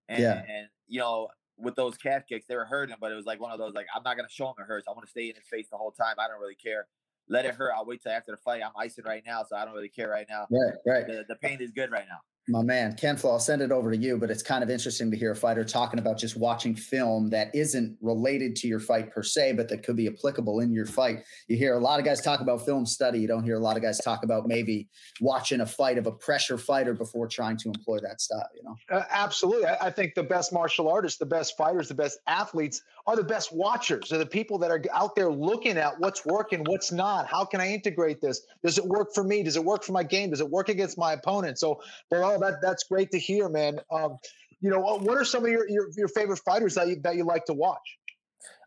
And, 0.09 0.23
Yeah. 0.23 0.45
and 0.49 0.69
you 0.87 1.01
know, 1.01 1.29
with 1.57 1.75
those 1.75 1.97
calf 1.97 2.23
kicks, 2.29 2.47
they 2.47 2.57
were 2.57 2.65
hurting, 2.65 2.97
but 3.01 3.13
it 3.13 3.15
was 3.15 3.27
like 3.27 3.41
one 3.41 3.53
of 3.53 3.59
those 3.59 3.75
like 3.75 3.87
I'm 3.95 4.03
not 4.03 4.17
gonna 4.17 4.29
show 4.31 4.49
him 4.49 4.55
it 4.59 4.65
hurts. 4.67 4.87
I 4.89 4.93
want 4.93 5.05
to 5.05 5.11
stay 5.11 5.29
in 5.29 5.35
his 5.35 5.47
face 5.49 5.69
the 5.71 5.77
whole 5.77 5.91
time. 5.93 6.17
I 6.19 6.29
don't 6.29 6.41
really 6.41 6.55
care. 6.55 6.87
Let 7.29 7.45
it 7.45 7.55
hurt. 7.55 7.73
I'll 7.77 7.85
wait 7.85 8.03
till 8.03 8.13
after 8.13 8.31
the 8.33 8.39
fight. 8.39 8.63
I'm 8.65 8.73
icing 8.77 9.05
right 9.05 9.23
now, 9.27 9.45
so 9.45 9.55
I 9.57 9.65
don't 9.65 9.75
really 9.75 9.91
care 9.91 10.09
right 10.09 10.27
now. 10.31 10.47
Right, 10.51 10.75
right. 10.87 11.07
The, 11.07 11.25
the 11.29 11.37
pain 11.37 11.61
is 11.61 11.73
good 11.73 11.91
right 11.91 12.07
now. 12.09 12.21
My 12.51 12.63
man, 12.63 12.95
Ken 12.95 13.17
Flo, 13.17 13.33
I'll 13.33 13.39
send 13.39 13.61
it 13.61 13.71
over 13.71 13.91
to 13.91 13.97
you, 13.97 14.17
but 14.17 14.31
it's 14.31 14.43
kind 14.43 14.65
of 14.65 14.71
interesting 14.71 15.11
to 15.11 15.17
hear 15.17 15.33
a 15.33 15.37
fighter 15.37 15.65
talking 15.65 15.99
about 15.99 16.19
just 16.19 16.35
watching 16.35 16.75
film 16.75 17.29
that 17.29 17.55
isn't 17.55 17.99
related 18.01 18.57
to 18.57 18.69
your 18.69 18.81
fight 18.81 19.13
per 19.13 19.23
se, 19.23 19.53
but 19.53 19.69
that 19.69 19.83
could 19.83 19.97
be 19.97 20.07
applicable 20.07 20.61
in 20.61 20.73
your 20.73 20.87
fight. 20.87 21.25
You 21.49 21.59
hear 21.59 21.75
a 21.75 21.79
lot 21.79 21.99
of 21.99 22.07
guys 22.07 22.23
talk 22.23 22.41
about 22.41 22.65
film 22.65 22.87
study. 22.87 23.21
You 23.21 23.29
don't 23.29 23.45
hear 23.45 23.57
a 23.57 23.61
lot 23.61 23.77
of 23.77 23.83
guys 23.83 23.99
talk 23.99 24.25
about 24.25 24.49
maybe 24.49 24.89
watching 25.21 25.61
a 25.61 25.67
fight 25.67 25.99
of 25.99 26.07
a 26.07 26.13
pressure 26.13 26.57
fighter 26.57 26.95
before 26.95 27.29
trying 27.29 27.59
to 27.59 27.69
employ 27.69 27.99
that 28.01 28.23
style, 28.23 28.49
you 28.55 28.63
know? 28.63 28.77
Uh, 28.91 29.05
absolutely. 29.11 29.67
I, 29.67 29.89
I 29.89 29.91
think 29.91 30.15
the 30.15 30.23
best 30.23 30.51
martial 30.51 30.89
artists, 30.89 31.19
the 31.19 31.27
best 31.27 31.55
fighters, 31.59 31.89
the 31.89 31.95
best 31.95 32.19
athletes 32.27 32.83
are 33.09 33.17
the 33.17 33.25
best 33.25 33.55
watchers. 33.55 34.11
They're 34.11 34.19
the 34.19 34.27
people 34.27 34.59
that 34.59 34.71
are 34.71 34.85
out 34.93 35.17
there 35.17 35.31
looking 35.31 35.79
at 35.79 35.99
what's 35.99 36.27
working, 36.27 36.63
what's 36.65 36.93
not. 36.93 37.27
How 37.27 37.43
can 37.43 37.59
I 37.59 37.73
integrate 37.73 38.21
this? 38.21 38.43
Does 38.63 38.77
it 38.77 38.85
work 38.85 39.15
for 39.15 39.25
me? 39.25 39.43
Does 39.43 39.57
it 39.57 39.65
work 39.65 39.83
for 39.83 39.93
my 39.93 40.03
game? 40.03 40.29
Does 40.29 40.43
it 40.43 40.51
work 40.51 40.69
against 40.69 40.99
my 40.99 41.15
opponent? 41.15 41.59
So, 41.59 41.81
well, 42.11 42.39
that 42.39 42.57
that's 42.61 42.85
great 42.85 43.11
to 43.13 43.19
hear, 43.19 43.49
man. 43.49 43.81
Um, 43.91 44.19
you 44.61 44.69
know, 44.69 44.79
what 44.81 45.17
are 45.17 45.25
some 45.25 45.43
of 45.43 45.51
your, 45.51 45.67
your, 45.71 45.89
your 45.97 46.09
favorite 46.09 46.41
fighters 46.41 46.75
that 46.75 46.89
you, 46.89 47.01
that 47.03 47.17
you 47.17 47.25
like 47.25 47.47
to 47.47 47.55
watch? 47.55 47.97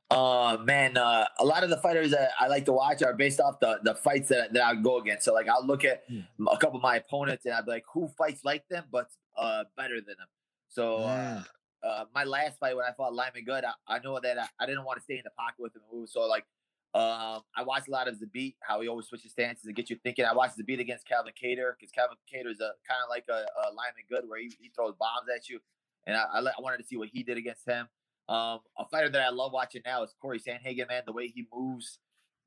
Uh 0.10 0.58
man, 0.66 0.98
uh, 0.98 1.26
a 1.40 1.46
lot 1.46 1.64
of 1.64 1.70
the 1.70 1.78
fighters 1.78 2.10
that 2.12 2.32
I 2.40 2.48
like 2.48 2.66
to 2.66 2.74
watch 2.74 3.04
are 3.04 3.14
based 3.14 3.40
off 3.40 3.60
the 3.62 3.80
the 3.84 3.94
fights 3.94 4.28
that, 4.30 4.52
that 4.54 4.64
I 4.64 4.76
go 4.76 4.98
against. 4.98 5.24
So 5.24 5.34
like 5.34 5.48
I'll 5.48 5.66
look 5.66 5.86
at 5.86 6.04
a 6.10 6.58
couple 6.58 6.78
of 6.78 6.82
my 6.82 6.98
opponents 6.98 7.46
and 7.46 7.54
I'll 7.54 7.64
be 7.64 7.72
like, 7.72 7.86
who 7.94 8.10
fights 8.18 8.44
like 8.44 8.68
them 8.70 8.86
but 8.92 9.08
uh 9.38 9.64
better 9.78 9.96
than 9.96 10.16
them. 10.18 10.28
So 10.68 10.98
uh, 10.98 11.44
uh, 11.84 12.06
my 12.14 12.24
last 12.24 12.60
fight 12.60 12.76
when 12.76 12.86
I 12.86 12.92
fought 12.94 13.14
Lyman 13.14 13.44
Good, 13.46 13.64
I, 13.66 13.74
I 13.88 14.00
know 14.00 14.20
that 14.22 14.38
I, 14.38 14.48
I 14.60 14.66
didn't 14.66 14.86
want 14.86 14.98
to 14.98 15.04
stay 15.04 15.16
in 15.16 15.24
the 15.24 15.32
pocket 15.32 15.60
with 15.60 15.76
him. 15.76 15.82
So 16.08 16.22
like 16.28 16.46
um 16.94 17.42
I 17.56 17.64
watched 17.64 17.88
a 17.88 17.92
lot 17.92 18.10
of 18.10 18.16
Zabit, 18.16 18.56
how 18.60 18.82
he 18.82 18.90
always 18.90 19.08
switches 19.08 19.32
stances 19.32 19.66
and 19.66 19.76
get 19.76 19.90
you 19.90 19.96
thinking. 20.04 20.26
I 20.26 20.34
watched 20.34 20.58
Zabit 20.58 20.80
against 20.80 21.08
Calvin 21.08 21.32
Kattar 21.32 21.74
because 21.80 21.92
Calvin 21.92 22.18
Kattar 22.32 22.52
is 22.52 22.60
a 22.60 22.74
kind 22.88 23.00
of 23.04 23.10
like 23.10 23.26
a, 23.30 23.46
a 23.68 23.72
Lyman 23.72 24.04
Good 24.10 24.28
where 24.28 24.40
he, 24.40 24.52
he 24.60 24.70
throws 24.76 24.94
bombs 25.00 25.28
at 25.34 25.48
you, 25.48 25.60
and 26.06 26.18
I, 26.18 26.24
I, 26.40 26.62
wanted 26.62 26.78
to 26.80 26.84
see 26.84 26.98
what 26.98 27.08
he 27.08 27.24
did 27.24 27.38
against 27.38 27.66
him. 27.66 27.88
Um, 28.28 28.60
a 28.78 28.86
fighter 28.92 29.10
that 29.10 29.22
I 29.22 29.30
love 29.30 29.54
watching 29.54 29.82
now 29.86 30.04
is 30.04 30.14
Corey 30.22 30.40
Sandhagen. 30.40 30.90
Man, 30.90 31.04
the 31.06 31.14
way 31.14 31.28
he 31.28 31.48
moves 31.54 32.00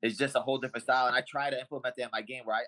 is 0.03 0.15
just 0.15 0.35
a 0.35 0.39
whole 0.39 0.59
different 0.59 0.83
style, 0.83 1.07
and 1.07 1.15
I 1.15 1.21
try 1.27 1.49
to 1.49 1.59
implement 1.59 1.95
that 1.95 2.03
in 2.03 2.09
my 2.13 2.21
game. 2.21 2.41
Where 2.45 2.57
I, 2.57 2.61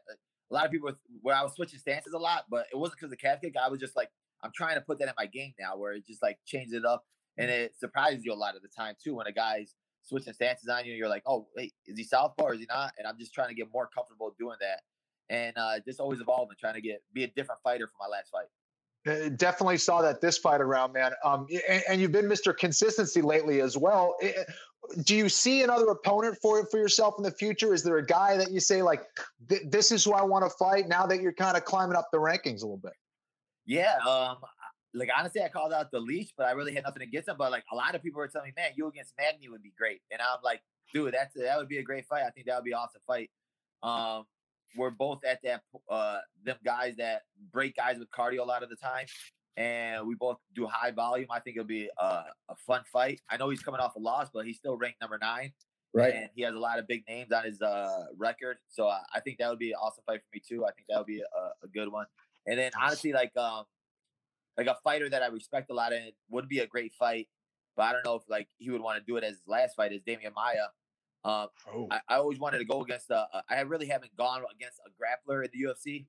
a 0.49 0.53
lot 0.53 0.65
of 0.65 0.71
people 0.71 0.91
where 1.21 1.35
I 1.35 1.43
was 1.43 1.53
switching 1.53 1.79
stances 1.79 2.13
a 2.13 2.17
lot, 2.17 2.45
but 2.49 2.65
it 2.71 2.77
wasn't 2.77 2.97
because 2.97 3.07
of 3.07 3.11
the 3.11 3.17
calf 3.17 3.39
kick. 3.41 3.53
I 3.55 3.69
was 3.69 3.79
just 3.79 3.95
like, 3.95 4.09
I'm 4.43 4.51
trying 4.55 4.75
to 4.75 4.81
put 4.81 4.99
that 4.99 5.07
in 5.07 5.13
my 5.17 5.25
game 5.25 5.53
now, 5.59 5.77
where 5.77 5.93
it 5.93 6.05
just 6.05 6.21
like 6.21 6.37
changes 6.45 6.73
it 6.73 6.85
up, 6.85 7.05
and 7.37 7.49
it 7.49 7.77
surprises 7.77 8.23
you 8.25 8.33
a 8.33 8.35
lot 8.35 8.55
of 8.55 8.61
the 8.61 8.69
time 8.69 8.95
too 9.03 9.15
when 9.15 9.27
a 9.27 9.31
guy's 9.31 9.75
switching 10.03 10.33
stances 10.33 10.69
on 10.69 10.85
you. 10.85 10.93
You're 10.93 11.09
like, 11.09 11.23
oh 11.25 11.47
wait, 11.55 11.73
is 11.85 11.97
he 11.97 12.03
southpaw 12.03 12.43
or 12.43 12.53
is 12.53 12.59
he 12.59 12.67
not? 12.69 12.93
And 12.97 13.07
I'm 13.07 13.17
just 13.17 13.33
trying 13.33 13.49
to 13.49 13.55
get 13.55 13.67
more 13.73 13.89
comfortable 13.93 14.35
doing 14.39 14.57
that, 14.61 14.81
and 15.29 15.57
uh, 15.57 15.79
just 15.85 15.99
always 15.99 16.21
evolving, 16.21 16.55
trying 16.59 16.75
to 16.75 16.81
get 16.81 17.01
be 17.13 17.23
a 17.23 17.27
different 17.27 17.61
fighter 17.63 17.87
for 17.87 17.95
my 17.99 18.07
last 18.07 18.31
fight. 18.31 18.47
Uh, 19.07 19.29
definitely 19.29 19.77
saw 19.77 20.01
that 20.01 20.21
this 20.21 20.37
fight 20.37 20.59
around, 20.59 20.93
man. 20.93 21.13
Um, 21.23 21.47
and, 21.69 21.83
and 21.89 22.01
you've 22.01 22.11
been 22.11 22.25
Mr. 22.25 22.55
Consistency 22.55 23.21
lately 23.21 23.61
as 23.61 23.77
well. 23.77 24.15
Do 25.03 25.15
you 25.15 25.29
see 25.29 25.63
another 25.63 25.87
opponent 25.87 26.37
for 26.41 26.65
for 26.67 26.77
yourself 26.77 27.15
in 27.17 27.23
the 27.23 27.31
future? 27.31 27.73
Is 27.73 27.83
there 27.83 27.97
a 27.97 28.05
guy 28.05 28.37
that 28.37 28.51
you 28.51 28.59
say 28.59 28.81
like, 28.81 29.03
"Th- 29.49 29.63
this 29.65 29.91
is 29.91 30.03
who 30.03 30.13
I 30.13 30.23
want 30.23 30.45
to 30.45 30.49
fight? 30.57 30.87
Now 30.87 31.05
that 31.05 31.21
you're 31.21 31.33
kind 31.33 31.57
of 31.57 31.65
climbing 31.65 31.95
up 31.95 32.07
the 32.11 32.17
rankings 32.17 32.61
a 32.61 32.65
little 32.65 32.77
bit. 32.77 32.93
Yeah, 33.67 33.97
um, 34.07 34.37
like 34.93 35.09
honestly, 35.15 35.41
I 35.43 35.49
called 35.49 35.73
out 35.73 35.91
the 35.91 35.99
leash, 35.99 36.33
but 36.37 36.47
I 36.47 36.51
really 36.51 36.73
had 36.73 36.83
nothing 36.85 37.03
against 37.03 37.27
him. 37.27 37.35
But 37.37 37.51
like 37.51 37.65
a 37.71 37.75
lot 37.75 37.93
of 37.93 38.01
people 38.01 38.19
were 38.19 38.27
telling 38.27 38.47
me, 38.47 38.53
man, 38.55 38.71
you 38.75 38.87
against 38.87 39.13
Magny 39.17 39.49
would 39.49 39.61
be 39.61 39.73
great, 39.77 40.01
and 40.09 40.21
I'm 40.21 40.39
like, 40.43 40.61
dude, 40.93 41.13
that's 41.13 41.35
that 41.35 41.57
would 41.57 41.67
be 41.67 41.77
a 41.77 41.83
great 41.83 42.05
fight. 42.07 42.23
I 42.25 42.31
think 42.31 42.47
that 42.47 42.55
would 42.55 42.63
be 42.63 42.71
an 42.71 42.77
awesome 42.77 43.01
fight. 43.05 43.29
Um, 43.83 44.23
we're 44.75 44.89
both 44.89 45.23
at 45.25 45.39
that 45.43 45.61
uh 45.89 46.19
them 46.43 46.57
guys 46.65 46.95
that 46.97 47.23
break 47.51 47.75
guys 47.75 47.99
with 47.99 48.09
cardio 48.11 48.39
a 48.39 48.43
lot 48.43 48.63
of 48.63 48.69
the 48.69 48.77
time, 48.77 49.05
and 49.57 50.07
we 50.07 50.15
both 50.15 50.37
do 50.55 50.65
high 50.65 50.91
volume. 50.91 51.27
I 51.29 51.39
think 51.39 51.57
it'll 51.57 51.67
be 51.67 51.89
a, 51.99 52.03
a 52.03 52.55
fun 52.65 52.83
fight. 52.91 53.21
I 53.29 53.37
know 53.37 53.49
he's 53.49 53.61
coming 53.61 53.81
off 53.81 53.95
a 53.95 53.99
loss, 53.99 54.29
but 54.33 54.45
he's 54.45 54.57
still 54.57 54.77
ranked 54.77 55.01
number 55.01 55.19
nine. 55.21 55.51
Right. 55.93 56.13
And 56.13 56.29
he 56.35 56.43
has 56.43 56.53
a 56.53 56.59
lot 56.59 56.77
of 56.77 56.87
big 56.87 57.03
names 57.07 57.31
on 57.31 57.43
his 57.43 57.61
uh, 57.61 58.05
record. 58.17 58.57
So 58.69 58.87
I, 58.87 58.99
I 59.15 59.19
think 59.19 59.39
that 59.39 59.49
would 59.49 59.57
be 59.57 59.71
an 59.71 59.77
awesome 59.81 60.03
fight 60.05 60.19
for 60.19 60.27
me 60.31 60.41
too. 60.47 60.63
I 60.63 60.71
think 60.71 60.85
that 60.89 60.97
would 60.99 61.07
be 61.07 61.21
a, 61.21 61.65
a 61.65 61.67
good 61.73 61.91
one. 61.91 62.05
And 62.47 62.57
then 62.57 62.71
honestly, 62.81 63.13
like 63.13 63.35
um, 63.37 63.65
like 64.57 64.67
a 64.67 64.77
fighter 64.83 65.09
that 65.09 65.21
I 65.21 65.27
respect 65.27 65.69
a 65.69 65.73
lot 65.73 65.93
and 65.93 66.11
would 66.29 66.47
be 66.47 66.59
a 66.59 66.67
great 66.67 66.93
fight, 66.95 67.27
but 67.75 67.83
I 67.83 67.91
don't 67.91 68.05
know 68.05 68.15
if 68.15 68.23
like 68.29 68.47
he 68.57 68.69
would 68.71 68.81
want 68.81 68.97
to 68.99 69.03
do 69.05 69.17
it 69.17 69.23
as 69.23 69.31
his 69.31 69.41
last 69.47 69.75
fight 69.75 69.91
is 69.93 70.01
Demian 70.01 70.33
Maia. 70.35 70.67
Um, 71.25 71.47
I, 71.91 71.99
I 72.07 72.15
always 72.15 72.39
wanted 72.39 72.59
to 72.59 72.65
go 72.65 72.81
against 72.81 73.09
a, 73.09 73.27
a- 73.33 73.43
I 73.49 73.61
really 73.61 73.87
haven't 73.87 74.15
gone 74.15 74.43
against 74.55 74.79
a 74.85 74.89
grappler 74.91 75.43
in 75.43 75.49
the 75.53 75.67
UFC. 75.69 76.05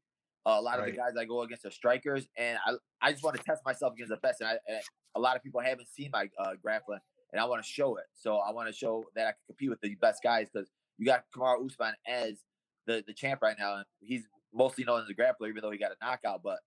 Uh, 0.46 0.56
a 0.58 0.62
lot 0.62 0.78
of 0.78 0.84
the 0.86 0.92
guys 0.96 1.16
I 1.18 1.24
go 1.24 1.42
against 1.42 1.64
are 1.66 1.70
strikers, 1.70 2.28
and 2.36 2.58
I 2.64 2.74
I 3.02 3.12
just 3.12 3.24
want 3.24 3.36
to 3.36 3.42
test 3.42 3.62
myself 3.64 3.94
against 3.94 4.10
the 4.10 4.16
best. 4.18 4.40
And, 4.40 4.48
I, 4.50 4.52
and 4.68 4.80
a 5.16 5.20
lot 5.20 5.36
of 5.36 5.42
people 5.42 5.60
haven't 5.60 5.88
seen 5.88 6.10
my 6.12 6.30
uh, 6.38 6.52
grappling, 6.62 7.00
and 7.32 7.40
I 7.40 7.44
want 7.46 7.62
to 7.62 7.68
show 7.68 7.96
it. 7.96 8.04
So 8.14 8.36
I 8.36 8.52
want 8.52 8.68
to 8.68 8.72
show 8.72 9.04
that 9.16 9.22
I 9.26 9.30
can 9.32 9.38
compete 9.48 9.70
with 9.70 9.80
the 9.80 9.94
best 9.96 10.22
guys 10.22 10.46
because 10.52 10.68
you 10.98 11.04
got 11.04 11.24
Kamaru 11.34 11.66
Usman 11.66 11.94
as 12.06 12.38
the 12.86 13.02
the 13.06 13.12
champ 13.12 13.42
right 13.42 13.56
now, 13.58 13.76
and 13.76 13.84
he's 14.00 14.26
mostly 14.52 14.84
known 14.84 15.02
as 15.02 15.08
a 15.08 15.14
grappler, 15.14 15.48
even 15.48 15.62
though 15.62 15.70
he 15.70 15.78
got 15.78 15.92
a 15.92 16.04
knockout. 16.04 16.42
But 16.42 16.58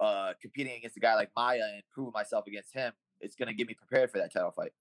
uh, 0.00 0.32
competing 0.40 0.76
against 0.76 0.96
a 0.96 1.00
guy 1.00 1.14
like 1.14 1.30
Maia 1.36 1.62
and 1.74 1.82
proving 1.92 2.12
myself 2.12 2.46
against 2.46 2.72
him, 2.74 2.92
it's 3.20 3.34
gonna 3.34 3.52
get 3.52 3.66
me 3.66 3.74
prepared 3.74 4.10
for 4.10 4.18
that 4.18 4.32
title 4.32 4.50
fight. 4.50 4.72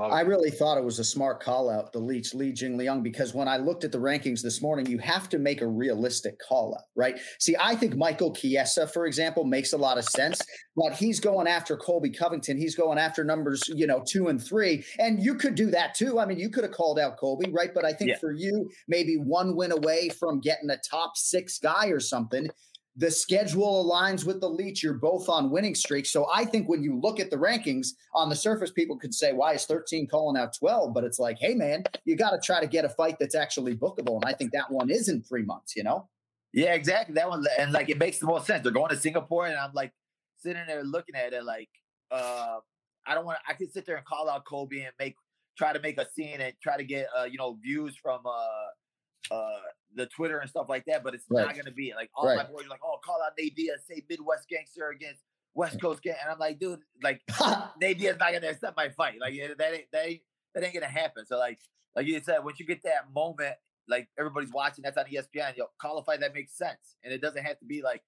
I 0.00 0.22
really 0.22 0.50
thought 0.50 0.76
it 0.76 0.84
was 0.84 0.98
a 0.98 1.04
smart 1.04 1.40
call 1.40 1.70
out, 1.70 1.92
the 1.92 2.00
Leech, 2.00 2.34
Li 2.34 2.52
Jing 2.52 2.76
Liang, 2.76 3.02
because 3.02 3.32
when 3.32 3.46
I 3.46 3.58
looked 3.58 3.84
at 3.84 3.92
the 3.92 3.98
rankings 3.98 4.42
this 4.42 4.60
morning, 4.60 4.86
you 4.86 4.98
have 4.98 5.28
to 5.28 5.38
make 5.38 5.60
a 5.60 5.66
realistic 5.66 6.38
call 6.40 6.74
out, 6.74 6.86
right? 6.96 7.18
See, 7.38 7.54
I 7.60 7.76
think 7.76 7.96
Michael 7.96 8.34
Chiesa, 8.34 8.88
for 8.88 9.06
example, 9.06 9.44
makes 9.44 9.72
a 9.72 9.78
lot 9.78 9.98
of 9.98 10.04
sense, 10.04 10.40
but 10.76 10.94
he's 10.94 11.20
going 11.20 11.46
after 11.46 11.76
Colby 11.76 12.10
Covington. 12.10 12.56
He's 12.56 12.74
going 12.74 12.98
after 12.98 13.22
numbers, 13.22 13.62
you 13.68 13.86
know, 13.86 14.02
two 14.06 14.28
and 14.28 14.42
three. 14.42 14.84
And 14.98 15.22
you 15.22 15.36
could 15.36 15.54
do 15.54 15.70
that 15.70 15.94
too. 15.94 16.18
I 16.18 16.26
mean, 16.26 16.38
you 16.38 16.50
could 16.50 16.64
have 16.64 16.72
called 16.72 16.98
out 16.98 17.16
Colby, 17.16 17.52
right? 17.52 17.72
But 17.72 17.84
I 17.84 17.92
think 17.92 18.10
Yeah. 18.10 18.18
for 18.18 18.32
you, 18.32 18.70
maybe 18.88 19.14
one 19.14 19.54
win 19.54 19.70
away 19.70 20.08
from 20.08 20.40
getting 20.40 20.70
a 20.70 20.76
top 20.78 21.16
six 21.16 21.58
guy 21.58 21.88
or 21.88 22.00
something. 22.00 22.48
The 22.96 23.10
schedule 23.10 23.84
aligns 23.84 24.24
with 24.24 24.40
the 24.40 24.48
Leech. 24.48 24.82
You're 24.82 24.94
both 24.94 25.28
on 25.28 25.50
winning 25.50 25.74
streaks. 25.74 26.10
So 26.10 26.28
I 26.32 26.44
think 26.44 26.68
when 26.68 26.82
you 26.82 26.98
look 27.00 27.18
at 27.18 27.30
the 27.30 27.36
rankings 27.36 27.88
on 28.14 28.28
the 28.28 28.36
surface, 28.36 28.70
people 28.70 28.96
could 28.96 29.12
say, 29.12 29.32
why 29.32 29.54
is 29.54 29.64
13 29.66 30.06
calling 30.06 30.40
out 30.40 30.56
12? 30.56 30.94
But 30.94 31.02
it's 31.02 31.18
like, 31.18 31.38
hey, 31.40 31.54
man, 31.54 31.82
you 32.04 32.16
got 32.16 32.30
to 32.30 32.38
try 32.40 32.60
to 32.60 32.68
get 32.68 32.84
a 32.84 32.88
fight 32.88 33.16
that's 33.18 33.34
actually 33.34 33.76
bookable. 33.76 34.14
And 34.16 34.24
I 34.24 34.32
think 34.32 34.52
that 34.52 34.70
one 34.70 34.90
is 34.90 35.08
in 35.08 35.22
three 35.22 35.42
months, 35.42 35.74
you 35.74 35.82
know? 35.82 36.08
Yeah, 36.54 36.74
exactly. 36.74 37.16
That 37.16 37.28
one, 37.28 37.44
and 37.58 37.72
like 37.72 37.88
it 37.88 37.98
makes 37.98 38.18
the 38.18 38.26
most 38.26 38.46
sense. 38.46 38.62
They're 38.62 38.70
going 38.70 38.90
to 38.90 38.96
Singapore, 38.96 39.46
and 39.46 39.56
I'm 39.56 39.72
like 39.74 39.92
sitting 40.38 40.62
there 40.68 40.84
looking 40.84 41.16
at 41.16 41.32
it, 41.32 41.44
like 41.44 41.68
uh, 42.12 42.58
I 43.04 43.14
don't 43.14 43.24
want. 43.24 43.38
to, 43.44 43.52
I 43.52 43.56
could 43.56 43.72
sit 43.72 43.84
there 43.84 43.96
and 43.96 44.04
call 44.04 44.30
out 44.30 44.44
Colby 44.44 44.82
and 44.82 44.92
make 45.00 45.16
try 45.58 45.72
to 45.72 45.80
make 45.80 45.98
a 45.98 46.06
scene 46.14 46.40
and 46.40 46.54
try 46.62 46.76
to 46.76 46.84
get 46.84 47.08
uh, 47.18 47.24
you 47.24 47.38
know 47.38 47.58
views 47.60 47.96
from 48.00 48.20
uh, 48.24 49.34
uh, 49.34 49.60
the 49.94 50.06
Twitter 50.06 50.38
and 50.38 50.48
stuff 50.50 50.66
like 50.68 50.84
that, 50.86 51.02
but 51.04 51.14
it's 51.14 51.24
Right. 51.30 51.46
not 51.46 51.54
going 51.54 51.66
to 51.66 51.72
be 51.72 51.92
like 51.94 52.10
all 52.14 52.26
Right. 52.26 52.36
my 52.36 52.44
boys 52.44 52.66
are 52.66 52.68
like, 52.68 52.80
oh, 52.84 52.98
call 53.04 53.22
out 53.22 53.32
Nate 53.38 53.54
Diaz, 53.54 53.84
say 53.86 54.04
Midwest 54.08 54.48
gangster 54.48 54.88
against 54.90 55.22
West 55.54 55.80
Coast 55.80 56.02
gang, 56.02 56.16
and 56.20 56.30
I'm 56.30 56.38
like, 56.38 56.58
dude, 56.58 56.80
like 57.02 57.22
Nate 57.80 57.98
Diaz 57.98 58.16
not 58.18 58.30
to 58.30 58.48
accept 58.48 58.76
my 58.76 58.88
fight. 58.88 59.20
Like 59.20 59.34
that 59.58 59.72
ain't 59.74 59.90
that 59.92 60.06
ain't 60.06 60.22
that 60.54 60.64
ain't 60.64 60.74
to 60.74 60.86
happen. 60.86 61.24
So 61.26 61.38
like 61.38 61.60
like 61.94 62.06
you 62.06 62.20
said, 62.20 62.44
once 62.44 62.58
you 62.58 62.66
get 62.66 62.82
that 62.82 63.12
moment, 63.14 63.54
like 63.88 64.08
everybody's 64.18 64.52
watching, 64.52 64.82
that's 64.82 64.96
on 64.98 65.04
ESPN. 65.04 65.56
Yo, 65.56 65.66
call 65.80 65.98
a 65.98 66.04
fight 66.04 66.20
that 66.20 66.34
makes 66.34 66.56
sense, 66.58 66.96
and 67.04 67.12
it 67.12 67.20
doesn't 67.20 67.44
have 67.44 67.58
to 67.60 67.64
be 67.64 67.82
like 67.82 68.02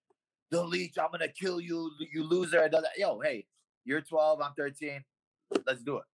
the 0.51 0.63
leech. 0.65 0.99
I'm 0.99 1.11
gonna 1.13 1.29
kill 1.29 1.61
you, 1.61 1.91
you 2.13 2.25
loser. 2.25 2.63
It 2.65 2.73
doesn't. 2.73 2.91
Yo, 2.97 3.21
hey, 3.21 3.47
you're 3.85 4.01
12, 4.01 4.41
I'm 4.41 4.53
13. 4.57 5.05
Let's 5.65 5.83
do 5.83 5.99
it. 5.99 6.05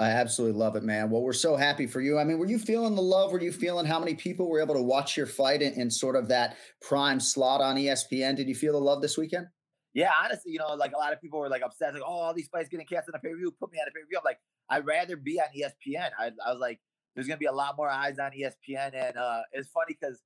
I 0.00 0.12
absolutely 0.12 0.58
love 0.58 0.76
it, 0.76 0.82
man. 0.82 1.10
Well, 1.10 1.20
we're 1.20 1.34
so 1.34 1.56
happy 1.56 1.86
for 1.86 2.00
you. 2.00 2.18
I 2.18 2.24
mean, 2.24 2.38
were 2.38 2.46
you 2.46 2.58
feeling 2.58 2.94
the 2.94 3.02
love? 3.02 3.32
Were 3.32 3.40
you 3.40 3.52
feeling 3.52 3.84
how 3.84 3.98
many 3.98 4.14
people 4.14 4.48
were 4.48 4.58
able 4.58 4.74
to 4.74 4.82
watch 4.82 5.14
your 5.14 5.26
fight 5.26 5.60
in, 5.60 5.74
in 5.74 5.90
sort 5.90 6.16
of 6.16 6.26
that 6.28 6.56
prime 6.80 7.20
slot 7.20 7.60
on 7.60 7.76
ESPN? 7.76 8.34
Did 8.34 8.48
you 8.48 8.54
feel 8.54 8.72
the 8.72 8.80
love 8.80 9.02
this 9.02 9.18
weekend? 9.18 9.46
Yeah, 9.92 10.10
honestly, 10.24 10.52
you 10.52 10.58
know, 10.58 10.72
like 10.74 10.92
a 10.94 10.98
lot 10.98 11.12
of 11.12 11.20
people 11.20 11.38
were 11.38 11.50
like 11.50 11.60
upset, 11.60 11.92
like, 11.92 12.02
oh, 12.02 12.10
all 12.10 12.32
these 12.32 12.48
fights 12.48 12.70
getting 12.70 12.86
cast 12.86 13.08
on 13.08 13.12
the 13.12 13.18
pay 13.18 13.30
per 13.30 13.36
view. 13.36 13.54
Put 13.60 13.72
me 13.72 13.78
on 13.78 13.84
the 13.84 13.90
pay 13.90 14.00
per 14.00 14.06
view. 14.08 14.16
I'm 14.16 14.24
like, 14.24 14.38
I'd 14.70 14.86
rather 14.86 15.16
be 15.16 15.38
on 15.38 15.48
ESPN. 15.54 16.10
I, 16.18 16.30
I 16.46 16.50
was 16.50 16.60
like, 16.60 16.80
there's 17.14 17.26
gonna 17.26 17.36
be 17.36 17.46
a 17.46 17.52
lot 17.52 17.76
more 17.76 17.90
eyes 17.90 18.18
on 18.18 18.30
ESPN, 18.30 18.94
and 18.94 19.18
uh, 19.18 19.42
it's 19.52 19.68
funny 19.68 19.98
because 20.00 20.22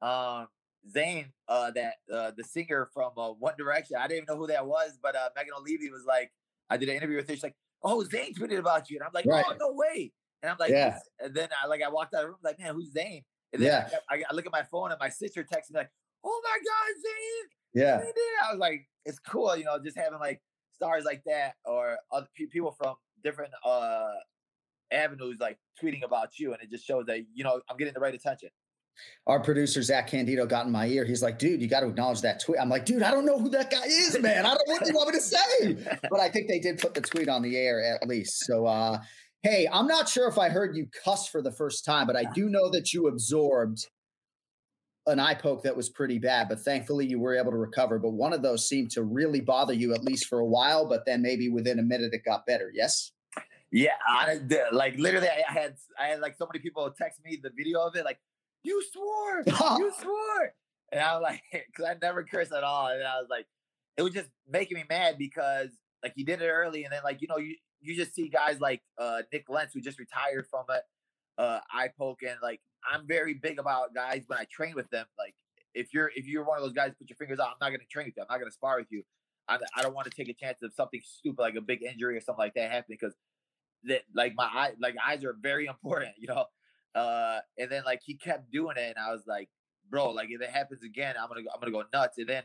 um, 0.00 0.48
Zayn, 0.92 1.26
uh, 1.46 1.70
that 1.72 1.94
uh, 2.12 2.32
the 2.36 2.42
singer 2.42 2.88
from 2.92 3.12
uh, 3.16 3.30
One 3.30 3.54
Direction, 3.56 3.98
I 3.98 4.08
didn't 4.08 4.24
even 4.24 4.34
know 4.34 4.38
who 4.38 4.48
that 4.48 4.66
was, 4.66 4.98
but 5.00 5.14
uh, 5.14 5.28
Megan 5.36 5.52
Olivi 5.56 5.90
was 5.90 6.04
like, 6.06 6.32
I 6.70 6.76
did 6.76 6.88
an 6.88 6.96
interview 6.96 7.18
with 7.18 7.28
her. 7.28 7.34
She's 7.34 7.42
like, 7.44 7.54
oh, 7.84 8.04
Zayn 8.10 8.36
tweeted 8.36 8.58
about 8.58 8.90
you, 8.90 8.98
and 8.98 9.04
I'm 9.04 9.12
like, 9.14 9.26
Right. 9.26 9.44
oh, 9.48 9.54
no 9.58 9.72
way. 9.72 10.12
And 10.42 10.50
I'm 10.50 10.56
like, 10.58 10.70
Yeah. 10.70 10.98
And 11.20 11.34
then 11.34 11.48
I 11.62 11.66
like 11.66 11.82
I 11.82 11.88
walked 11.88 12.14
out 12.14 12.20
of 12.20 12.24
the 12.24 12.28
room 12.30 12.38
like, 12.42 12.58
man, 12.58 12.74
who's 12.74 12.92
Zayn? 12.92 13.22
And 13.52 13.62
then 13.62 13.68
Yeah. 13.90 13.98
I, 14.10 14.22
I 14.28 14.34
look 14.34 14.46
at 14.46 14.52
my 14.52 14.62
phone 14.62 14.90
and 14.90 14.98
my 15.00 15.08
sister 15.08 15.44
texts 15.44 15.72
me 15.72 15.78
like, 15.78 15.90
oh 16.24 16.40
my 16.44 16.58
god, 16.64 16.94
Zayn. 17.06 17.48
Yeah. 17.74 18.08
It." 18.08 18.16
I 18.44 18.52
was 18.52 18.58
like, 18.60 18.88
it's 19.04 19.18
cool, 19.18 19.56
you 19.56 19.64
know, 19.64 19.78
just 19.82 19.96
having 19.96 20.18
like 20.18 20.40
stars 20.74 21.04
like 21.04 21.22
that 21.26 21.54
or 21.64 21.98
other 22.10 22.26
pe- 22.36 22.46
people 22.46 22.72
from 22.72 22.94
different 23.22 23.52
uh 23.64 24.12
avenues 24.90 25.38
like 25.40 25.58
tweeting 25.82 26.02
about 26.04 26.38
you, 26.38 26.52
and 26.52 26.62
it 26.62 26.70
just 26.70 26.84
shows 26.86 27.06
that 27.06 27.20
you 27.34 27.44
know 27.44 27.60
I'm 27.68 27.76
getting 27.76 27.94
the 27.94 28.00
right 28.00 28.14
attention. 28.14 28.50
Our 29.26 29.40
producer 29.40 29.82
Zach 29.82 30.08
Candido 30.08 30.46
got 30.46 30.66
in 30.66 30.72
my 30.72 30.86
ear. 30.86 31.04
He's 31.04 31.22
like, 31.22 31.38
"Dude, 31.38 31.60
you 31.60 31.68
got 31.68 31.80
to 31.80 31.88
acknowledge 31.88 32.20
that 32.22 32.40
tweet." 32.40 32.60
I'm 32.60 32.68
like, 32.68 32.84
"Dude, 32.84 33.02
I 33.02 33.10
don't 33.10 33.24
know 33.24 33.38
who 33.38 33.50
that 33.50 33.70
guy 33.70 33.84
is, 33.84 34.18
man. 34.18 34.44
I 34.44 34.54
don't 34.54 34.68
what 34.68 34.86
you 34.86 34.94
want 34.94 35.12
me 35.12 35.18
to 35.18 35.24
say?" 35.24 35.98
But 36.10 36.20
I 36.20 36.28
think 36.28 36.48
they 36.48 36.58
did 36.58 36.78
put 36.78 36.94
the 36.94 37.00
tweet 37.00 37.28
on 37.28 37.42
the 37.42 37.56
air 37.56 37.98
at 38.00 38.08
least. 38.08 38.44
So, 38.44 38.66
uh, 38.66 38.98
hey, 39.42 39.68
I'm 39.72 39.86
not 39.86 40.08
sure 40.08 40.28
if 40.28 40.38
I 40.38 40.48
heard 40.48 40.76
you 40.76 40.88
cuss 41.04 41.28
for 41.28 41.42
the 41.42 41.52
first 41.52 41.84
time, 41.84 42.06
but 42.06 42.16
I 42.16 42.24
do 42.34 42.48
know 42.48 42.70
that 42.70 42.92
you 42.92 43.08
absorbed 43.08 43.86
an 45.06 45.18
eye 45.18 45.34
poke 45.34 45.64
that 45.64 45.76
was 45.76 45.88
pretty 45.88 46.18
bad. 46.18 46.48
But 46.48 46.60
thankfully, 46.60 47.06
you 47.06 47.18
were 47.18 47.36
able 47.36 47.50
to 47.52 47.58
recover. 47.58 47.98
But 47.98 48.12
one 48.12 48.32
of 48.32 48.42
those 48.42 48.68
seemed 48.68 48.90
to 48.92 49.02
really 49.02 49.40
bother 49.40 49.72
you 49.72 49.94
at 49.94 50.04
least 50.04 50.26
for 50.26 50.40
a 50.40 50.46
while. 50.46 50.86
But 50.88 51.06
then 51.06 51.22
maybe 51.22 51.48
within 51.48 51.78
a 51.78 51.82
minute, 51.82 52.12
it 52.12 52.24
got 52.24 52.46
better. 52.46 52.70
Yes. 52.74 53.12
Yeah, 53.74 53.92
I, 54.06 54.38
like 54.70 54.98
literally, 54.98 55.28
I 55.28 55.50
had 55.50 55.76
I 55.98 56.08
had 56.08 56.20
like 56.20 56.36
so 56.36 56.46
many 56.46 56.62
people 56.62 56.92
text 56.96 57.20
me 57.24 57.40
the 57.42 57.50
video 57.56 57.80
of 57.80 57.96
it, 57.96 58.04
like 58.04 58.18
you 58.62 58.82
swore, 58.92 59.42
you 59.78 59.92
swore, 60.00 60.54
and 60.90 61.00
I 61.00 61.14
was 61.14 61.22
like, 61.22 61.42
because 61.52 61.84
I 61.84 61.96
never 62.00 62.24
curse 62.24 62.52
at 62.52 62.64
all, 62.64 62.88
and 62.88 63.02
I 63.02 63.20
was 63.20 63.28
like, 63.30 63.46
it 63.96 64.02
was 64.02 64.12
just 64.12 64.30
making 64.48 64.76
me 64.78 64.84
mad 64.88 65.16
because 65.18 65.68
like 66.02 66.12
he 66.16 66.24
did 66.24 66.42
it 66.42 66.48
early, 66.48 66.84
and 66.84 66.92
then 66.92 67.02
like 67.04 67.20
you 67.22 67.28
know 67.28 67.38
you 67.38 67.56
you 67.80 67.96
just 67.96 68.14
see 68.14 68.28
guys 68.28 68.60
like 68.60 68.82
uh 68.98 69.22
Nik 69.32 69.48
Lentz 69.48 69.74
who 69.74 69.80
just 69.80 69.98
retired 69.98 70.46
from 70.50 70.64
it, 70.70 70.82
uh 71.38 71.60
eye 71.72 71.90
poke, 71.98 72.22
and 72.22 72.36
like 72.42 72.60
I'm 72.90 73.06
very 73.06 73.34
big 73.34 73.58
about 73.58 73.94
guys 73.94 74.24
when 74.26 74.38
I 74.38 74.46
train 74.50 74.74
with 74.74 74.90
them, 74.90 75.06
like 75.18 75.34
if 75.74 75.94
you're 75.94 76.10
if 76.14 76.26
you're 76.26 76.44
one 76.44 76.58
of 76.58 76.64
those 76.64 76.72
guys, 76.72 76.92
put 76.98 77.08
your 77.08 77.16
fingers 77.16 77.38
out. 77.38 77.48
I'm 77.48 77.56
not 77.60 77.68
going 77.68 77.80
to 77.80 77.86
train 77.86 78.06
with 78.06 78.16
you. 78.16 78.22
I'm 78.22 78.28
not 78.30 78.38
going 78.38 78.50
to 78.50 78.54
spar 78.54 78.78
with 78.78 78.90
you. 78.90 79.02
I, 79.48 79.58
I 79.76 79.82
don't 79.82 79.94
want 79.94 80.10
to 80.10 80.16
take 80.16 80.28
a 80.28 80.34
chance 80.34 80.62
of 80.62 80.72
something 80.74 81.00
stupid 81.04 81.40
like 81.40 81.56
a 81.56 81.60
big 81.60 81.82
injury 81.82 82.16
or 82.16 82.20
something 82.20 82.42
like 82.42 82.54
that 82.54 82.70
happening 82.70 82.98
because 83.00 83.14
that 83.84 84.02
like 84.14 84.34
my 84.36 84.44
eye 84.44 84.72
like 84.80 84.94
eyes 85.06 85.24
are 85.24 85.34
very 85.40 85.66
important, 85.74 86.12
you 86.18 86.28
know. 86.28 86.46
Uh, 86.94 87.40
and 87.58 87.70
then 87.70 87.82
like 87.84 88.00
he 88.04 88.14
kept 88.14 88.50
doing 88.50 88.76
it, 88.76 88.94
and 88.96 88.98
I 88.98 89.12
was 89.12 89.22
like, 89.26 89.48
bro, 89.90 90.10
like 90.10 90.28
if 90.30 90.40
it 90.40 90.50
happens 90.50 90.82
again, 90.82 91.14
I'm 91.20 91.28
gonna 91.28 91.42
go, 91.42 91.50
I'm 91.54 91.60
gonna 91.60 91.72
go 91.72 91.84
nuts. 91.92 92.18
And 92.18 92.28
then 92.28 92.42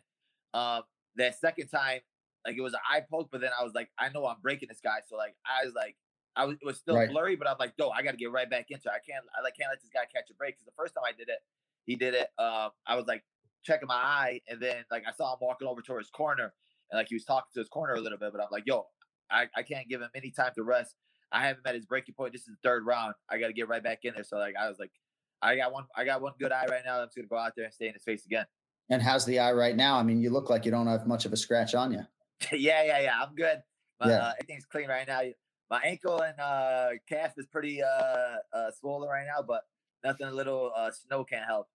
um 0.53 0.83
that 1.15 1.39
second 1.39 1.67
time, 1.67 1.99
like 2.45 2.57
it 2.57 2.61
was 2.61 2.73
an 2.73 2.79
eye 2.89 3.03
poke, 3.09 3.29
but 3.31 3.41
then 3.41 3.51
I 3.59 3.63
was 3.63 3.73
like, 3.73 3.89
I 3.99 4.09
know 4.09 4.25
I'm 4.25 4.37
breaking 4.41 4.69
this 4.69 4.81
guy, 4.83 4.99
so 5.07 5.17
like 5.17 5.35
I 5.45 5.65
was 5.65 5.73
like. 5.75 5.95
I 6.39 6.45
was, 6.45 6.55
it 6.61 6.65
was 6.67 6.77
still 6.77 6.97
Right. 6.97 7.09
blurry, 7.09 7.35
but 7.35 7.47
I'm 7.47 7.55
like, 7.59 7.73
no, 7.79 7.89
I 7.89 8.03
got 8.03 8.11
to 8.11 8.17
get 8.17 8.31
right 8.31 8.47
back 8.47 8.67
into 8.69 8.89
it. 8.89 8.91
I 8.91 8.99
can't, 8.99 9.25
I 9.35 9.41
like, 9.41 9.57
can't 9.57 9.71
let 9.71 9.81
this 9.81 9.89
guy 9.91 10.01
catch 10.05 10.29
a 10.29 10.35
break. 10.35 10.53
Because 10.53 10.67
the 10.67 10.71
first 10.77 10.93
time 10.93 11.03
I 11.03 11.11
did 11.11 11.29
it, 11.29 11.39
he 11.87 11.95
did 11.95 12.13
it. 12.13 12.27
Um, 12.37 12.69
I 12.85 12.95
was 12.95 13.07
like 13.07 13.23
checking 13.63 13.87
my 13.87 13.95
eye, 13.95 14.41
and 14.47 14.61
then 14.61 14.85
like 14.91 15.01
I 15.07 15.13
saw 15.13 15.33
him 15.33 15.39
walking 15.41 15.67
over 15.67 15.81
towards 15.81 16.05
his 16.05 16.11
corner, 16.11 16.53
and 16.91 16.99
like 16.99 17.07
he 17.09 17.15
was 17.15 17.25
talking 17.25 17.47
to 17.55 17.59
his 17.59 17.69
corner 17.69 17.95
a 17.95 17.99
little 17.99 18.19
bit. 18.19 18.31
But 18.31 18.41
I'm 18.41 18.49
like, 18.51 18.65
yo, 18.67 18.85
I, 19.31 19.47
I 19.55 19.63
can't 19.63 19.89
give 19.89 19.99
him 19.99 20.11
any 20.13 20.29
time 20.29 20.51
to 20.53 20.61
rest. 20.61 20.93
I 21.31 21.45
haven't 21.45 21.63
met 21.65 21.75
his 21.75 21.85
breaking 21.85 22.15
point. 22.15 22.33
This 22.33 22.41
is 22.41 22.47
the 22.47 22.57
third 22.63 22.85
round. 22.85 23.13
I 23.29 23.37
got 23.37 23.47
to 23.47 23.53
get 23.53 23.67
right 23.67 23.83
back 23.83 23.99
in 24.03 24.13
there. 24.13 24.23
So 24.23 24.37
like 24.37 24.55
I 24.59 24.67
was 24.69 24.79
like, 24.79 24.91
I 25.41 25.55
got 25.55 25.71
one, 25.73 25.85
I 25.95 26.05
got 26.05 26.21
one 26.21 26.33
good 26.39 26.51
eye 26.51 26.65
right 26.69 26.81
now. 26.85 26.99
I'm 26.99 27.07
just 27.07 27.15
gonna 27.15 27.27
go 27.27 27.37
out 27.37 27.53
there 27.55 27.65
and 27.65 27.73
stay 27.73 27.87
in 27.87 27.93
his 27.93 28.03
face 28.03 28.25
again. 28.25 28.45
And 28.89 29.01
how's 29.01 29.25
the 29.25 29.39
eye 29.39 29.51
right 29.51 29.75
now? 29.75 29.97
I 29.97 30.03
mean, 30.03 30.21
you 30.21 30.29
look 30.29 30.49
like 30.49 30.65
you 30.65 30.71
don't 30.71 30.87
have 30.87 31.05
much 31.05 31.25
of 31.25 31.33
a 31.33 31.37
scratch 31.37 31.75
on 31.75 31.91
you. 31.91 32.01
yeah, 32.51 32.83
yeah, 32.83 32.99
yeah. 33.01 33.21
I'm 33.21 33.35
good. 33.35 33.61
My, 33.99 34.09
Yeah. 34.09 34.17
uh, 34.17 34.31
everything's 34.39 34.65
clean 34.65 34.87
right 34.87 35.07
now. 35.07 35.21
My 35.69 35.81
ankle 35.83 36.21
and 36.21 36.39
uh, 36.39 36.89
calf 37.09 37.33
is 37.37 37.45
pretty 37.45 37.83
uh, 37.83 37.87
uh, 38.53 38.71
swollen 38.79 39.09
right 39.09 39.25
now, 39.27 39.43
but 39.45 39.63
nothing 40.03 40.27
a 40.27 40.31
little 40.31 40.71
uh, 40.75 40.89
snow 40.91 41.25
can't 41.25 41.45
help. 41.45 41.67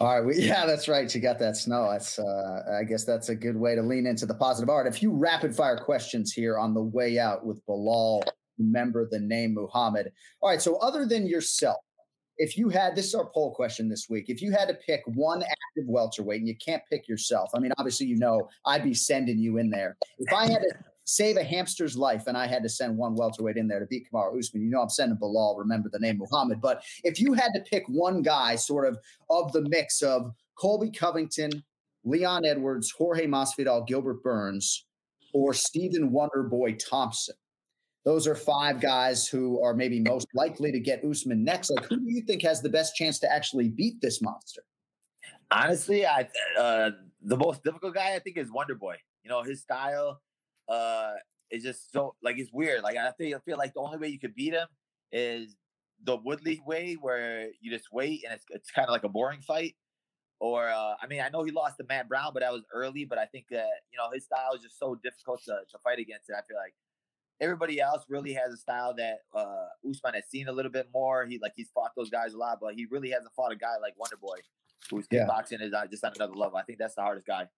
All 0.00 0.14
right. 0.14 0.24
We, 0.24 0.36
yeah, 0.42 0.66
that's 0.66 0.86
right. 0.88 1.12
You 1.12 1.20
got 1.22 1.38
that 1.38 1.56
snow. 1.56 1.88
That's, 1.90 2.18
uh, 2.18 2.78
I 2.78 2.84
guess 2.84 3.04
that's 3.04 3.30
a 3.30 3.34
good 3.34 3.56
way 3.56 3.74
to 3.74 3.82
lean 3.82 4.06
into 4.06 4.26
the 4.26 4.34
positive. 4.34 4.68
All 4.68 4.76
right. 4.76 4.86
A 4.86 4.92
few 4.92 5.10
rapid 5.10 5.56
fire 5.56 5.78
questions 5.78 6.32
here 6.32 6.58
on 6.58 6.74
the 6.74 6.82
way 6.82 7.18
out 7.18 7.46
with 7.46 7.64
Belal. 7.66 8.22
Remember 8.58 9.08
the 9.10 9.20
name 9.20 9.54
Muhammad. 9.54 10.12
All 10.40 10.50
right. 10.50 10.62
So, 10.62 10.76
other 10.76 11.06
than 11.06 11.26
yourself, 11.26 11.78
if 12.36 12.56
you 12.56 12.68
had 12.68 12.96
this 12.96 13.06
is 13.06 13.14
our 13.14 13.30
poll 13.32 13.54
question 13.54 13.88
this 13.88 14.06
week, 14.08 14.26
if 14.28 14.42
you 14.42 14.52
had 14.52 14.68
to 14.68 14.74
pick 14.74 15.02
one 15.06 15.42
active 15.42 15.86
welterweight 15.86 16.40
and 16.40 16.48
you 16.48 16.56
can't 16.56 16.82
pick 16.90 17.08
yourself, 17.08 17.50
I 17.54 17.60
mean, 17.60 17.72
obviously, 17.78 18.06
you 18.06 18.16
know, 18.16 18.48
I'd 18.66 18.82
be 18.82 18.94
sending 18.94 19.38
you 19.38 19.58
in 19.58 19.70
there. 19.70 19.96
If 20.18 20.32
I 20.32 20.46
had 20.46 20.62
to 20.62 20.74
save 21.04 21.36
a 21.36 21.44
hamster's 21.44 21.96
life 21.96 22.26
and 22.26 22.36
I 22.36 22.46
had 22.46 22.62
to 22.62 22.68
send 22.68 22.96
one 22.96 23.14
welterweight 23.14 23.56
in 23.56 23.68
there 23.68 23.78
to 23.78 23.86
beat 23.86 24.06
Kamaru 24.10 24.38
Usman, 24.38 24.64
you 24.64 24.70
know, 24.70 24.80
I'm 24.80 24.88
sending 24.88 25.18
Belal. 25.18 25.58
Remember 25.58 25.88
the 25.92 25.98
name 25.98 26.18
Muhammad. 26.18 26.60
But 26.60 26.82
if 27.04 27.20
you 27.20 27.34
had 27.34 27.50
to 27.54 27.60
pick 27.60 27.84
one 27.88 28.22
guy, 28.22 28.56
sort 28.56 28.86
of 28.86 28.98
of 29.30 29.52
the 29.52 29.62
mix 29.68 30.02
of 30.02 30.32
Colby 30.58 30.90
Covington, 30.90 31.62
Leon 32.04 32.44
Edwards, 32.44 32.92
Jorge 32.96 33.26
Masvidal, 33.26 33.86
Gilbert 33.86 34.22
Burns, 34.22 34.86
or 35.32 35.52
Stephen 35.54 36.10
Wonderboy 36.10 36.78
Thompson. 36.78 37.34
Those 38.04 38.26
are 38.26 38.34
five 38.34 38.80
guys 38.80 39.26
who 39.26 39.62
are 39.62 39.74
maybe 39.74 39.98
most 39.98 40.26
likely 40.34 40.70
to 40.70 40.78
get 40.78 41.02
Usman 41.04 41.42
next. 41.42 41.70
Like, 41.70 41.86
who 41.86 41.96
do 41.96 42.12
you 42.12 42.20
think 42.20 42.42
has 42.42 42.60
the 42.60 42.68
best 42.68 42.94
chance 42.94 43.18
to 43.20 43.32
actually 43.32 43.70
beat 43.70 44.00
this 44.02 44.20
monster? 44.20 44.62
Honestly, 45.50 46.04
I 46.04 46.28
uh, 46.58 46.90
the 47.22 47.36
most 47.36 47.64
difficult 47.64 47.94
guy 47.94 48.14
I 48.14 48.18
think 48.18 48.36
is 48.36 48.50
Wonder 48.52 48.74
Boy. 48.74 48.96
You 49.22 49.30
know, 49.30 49.42
his 49.42 49.62
style 49.62 50.20
uh, 50.68 51.12
is 51.50 51.62
just 51.62 51.92
so 51.92 52.14
like 52.22 52.38
it's 52.38 52.52
weird. 52.52 52.82
Like 52.82 52.96
I 52.96 53.10
feel 53.16 53.36
I 53.36 53.40
feel 53.40 53.56
like 53.56 53.72
the 53.72 53.80
only 53.80 53.98
way 53.98 54.08
you 54.08 54.18
could 54.18 54.34
beat 54.34 54.52
him 54.52 54.66
is 55.10 55.56
the 56.02 56.16
Woodley 56.16 56.60
way, 56.66 56.96
where 57.00 57.48
you 57.60 57.70
just 57.70 57.86
wait 57.90 58.24
and 58.24 58.34
it's 58.34 58.44
it's 58.50 58.70
kind 58.70 58.86
of 58.86 58.92
like 58.92 59.04
a 59.04 59.08
boring 59.08 59.40
fight. 59.40 59.76
Or 60.40 60.68
uh, 60.68 60.94
I 61.00 61.06
mean, 61.08 61.20
I 61.20 61.30
know 61.30 61.42
he 61.42 61.52
lost 61.52 61.78
to 61.78 61.86
Matt 61.88 62.08
Brown, 62.08 62.32
but 62.34 62.40
that 62.40 62.52
was 62.52 62.64
early. 62.72 63.06
But 63.06 63.18
I 63.18 63.24
think 63.26 63.46
that 63.50 63.68
you 63.90 63.96
know 63.96 64.10
his 64.12 64.24
style 64.24 64.52
is 64.54 64.62
just 64.62 64.78
so 64.78 64.94
difficult 65.02 65.42
to, 65.44 65.60
to 65.70 65.78
fight 65.82 65.98
against. 65.98 66.28
And 66.28 66.36
I 66.36 66.42
feel 66.46 66.58
like 66.58 66.74
everybody 67.40 67.80
else 67.80 68.04
really 68.08 68.32
has 68.34 68.52
a 68.52 68.56
style 68.56 68.94
that 68.96 69.18
uh, 69.34 69.66
Usman 69.88 70.14
has 70.14 70.24
seen 70.28 70.48
a 70.48 70.52
little 70.52 70.70
bit 70.72 70.88
more. 70.92 71.26
He 71.26 71.38
like 71.40 71.52
he's 71.56 71.70
fought 71.70 71.90
those 71.96 72.10
guys 72.10 72.34
a 72.34 72.38
lot, 72.38 72.58
but 72.60 72.74
he 72.74 72.86
really 72.90 73.10
hasn't 73.10 73.32
fought 73.34 73.52
a 73.52 73.56
guy 73.56 73.76
like 73.82 73.94
Wonder 73.98 74.16
Boy, 74.16 74.38
who's 74.90 75.06
Yeah. 75.10 75.26
kickboxing 75.26 75.60
is 75.62 75.72
uh, 75.72 75.86
just 75.90 76.04
on 76.04 76.12
another 76.16 76.34
level. 76.34 76.56
I 76.56 76.62
think 76.62 76.78
that's 76.78 76.94
the 76.94 77.02
hardest 77.02 77.26
guy. 77.26 77.48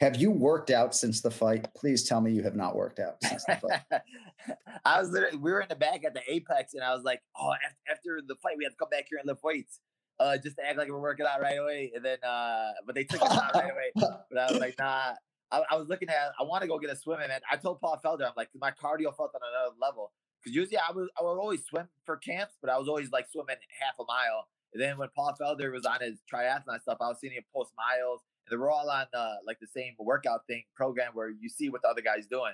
Have 0.00 0.16
you 0.16 0.30
worked 0.32 0.70
out 0.70 0.94
since 0.96 1.20
the 1.20 1.30
fight? 1.30 1.68
Please 1.76 2.02
tell 2.08 2.20
me 2.20 2.32
you 2.32 2.42
have 2.42 2.56
not 2.56 2.74
worked 2.74 2.98
out 2.98 3.16
since 3.22 3.44
the 3.44 3.56
fight. 3.56 4.02
I 4.84 5.00
was 5.00 5.10
literally 5.10 5.36
we 5.38 5.52
were 5.52 5.60
in 5.60 5.68
the 5.68 5.76
back 5.76 6.04
at 6.04 6.12
the 6.12 6.22
Apex, 6.28 6.74
and 6.74 6.82
I 6.82 6.92
was 6.94 7.04
like, 7.04 7.22
oh, 7.38 7.52
after 7.90 8.20
the 8.26 8.34
fight, 8.42 8.56
we 8.58 8.64
have 8.64 8.72
to 8.72 8.76
come 8.78 8.88
back 8.90 9.06
here 9.08 9.18
and 9.18 9.26
lift 9.28 9.44
weights. 9.44 9.78
uh, 10.20 10.36
just 10.38 10.56
to 10.56 10.66
act 10.66 10.76
like 10.78 10.88
we're 10.88 10.98
working 11.00 11.26
out 11.26 11.40
right 11.40 11.58
away. 11.58 11.92
And 11.94 12.04
then, 12.04 12.18
uh, 12.22 12.72
but 12.86 12.94
they 12.96 13.04
took 13.04 13.22
us 13.22 13.30
out 13.36 13.54
right 13.54 13.70
away. 13.72 13.92
But 14.30 14.38
I 14.38 14.50
was 14.52 14.60
like, 14.60 14.74
nah. 14.78 15.12
I, 15.54 15.74
I 15.74 15.76
was 15.76 15.88
looking 15.88 16.08
at. 16.08 16.32
I 16.38 16.42
want 16.42 16.62
to 16.62 16.68
go 16.68 16.78
get 16.78 16.90
a 16.90 16.96
swim, 16.96 17.20
and 17.20 17.32
I 17.50 17.56
told 17.56 17.80
Paul 17.80 18.00
Felder, 18.04 18.26
I'm 18.26 18.32
like, 18.36 18.48
my 18.60 18.70
cardio 18.70 19.14
felt 19.16 19.32
on 19.34 19.40
another 19.42 19.76
level. 19.80 20.12
Because 20.42 20.56
usually 20.56 20.76
I 20.76 20.92
was 20.92 21.08
I 21.18 21.22
would 21.22 21.38
always 21.38 21.64
swim 21.64 21.88
for 22.04 22.16
camps, 22.16 22.54
but 22.60 22.70
I 22.70 22.78
was 22.78 22.88
always 22.88 23.10
like 23.10 23.26
swimming 23.30 23.56
half 23.80 23.94
a 23.98 24.04
mile. 24.04 24.48
And 24.74 24.82
then 24.82 24.98
when 24.98 25.08
Paul 25.14 25.34
Felder 25.40 25.72
was 25.72 25.86
on 25.86 26.00
his 26.00 26.18
triathlon 26.32 26.80
stuff, 26.82 26.98
I 27.00 27.08
was 27.08 27.18
seeing 27.20 27.32
him 27.32 27.44
post 27.54 27.72
miles, 27.76 28.20
and 28.46 28.52
they 28.52 28.60
were 28.60 28.70
all 28.70 28.90
on 28.90 29.06
uh, 29.14 29.36
like 29.46 29.58
the 29.60 29.68
same 29.68 29.94
workout 29.98 30.46
thing 30.46 30.64
program 30.76 31.12
where 31.14 31.30
you 31.30 31.48
see 31.48 31.70
what 31.70 31.82
the 31.82 31.88
other 31.88 32.02
guy's 32.02 32.26
doing. 32.26 32.52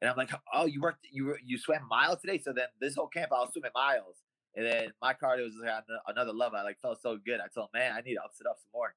And 0.00 0.10
I'm 0.10 0.16
like, 0.16 0.30
oh, 0.54 0.64
you 0.64 0.80
worked, 0.80 1.06
you 1.10 1.36
you 1.44 1.58
swam 1.58 1.86
miles 1.88 2.20
today. 2.20 2.38
So 2.38 2.52
then 2.52 2.66
this 2.80 2.94
whole 2.94 3.08
camp, 3.08 3.30
I 3.32 3.40
was 3.40 3.52
swimming 3.52 3.70
miles, 3.74 4.16
and 4.56 4.66
then 4.66 4.92
my 5.02 5.12
cardio 5.12 5.44
was 5.44 5.54
like 5.62 5.70
on 5.70 5.82
another 6.16 6.32
level. 6.32 6.58
I 6.58 6.62
like 6.62 6.80
felt 6.80 7.00
so 7.02 7.18
good. 7.24 7.40
I 7.40 7.46
told 7.54 7.68
man, 7.74 7.92
I 7.92 8.00
need 8.00 8.14
to 8.14 8.22
up 8.22 8.32
it 8.40 8.46
up 8.46 8.56
some 8.58 8.70
more. 8.72 8.94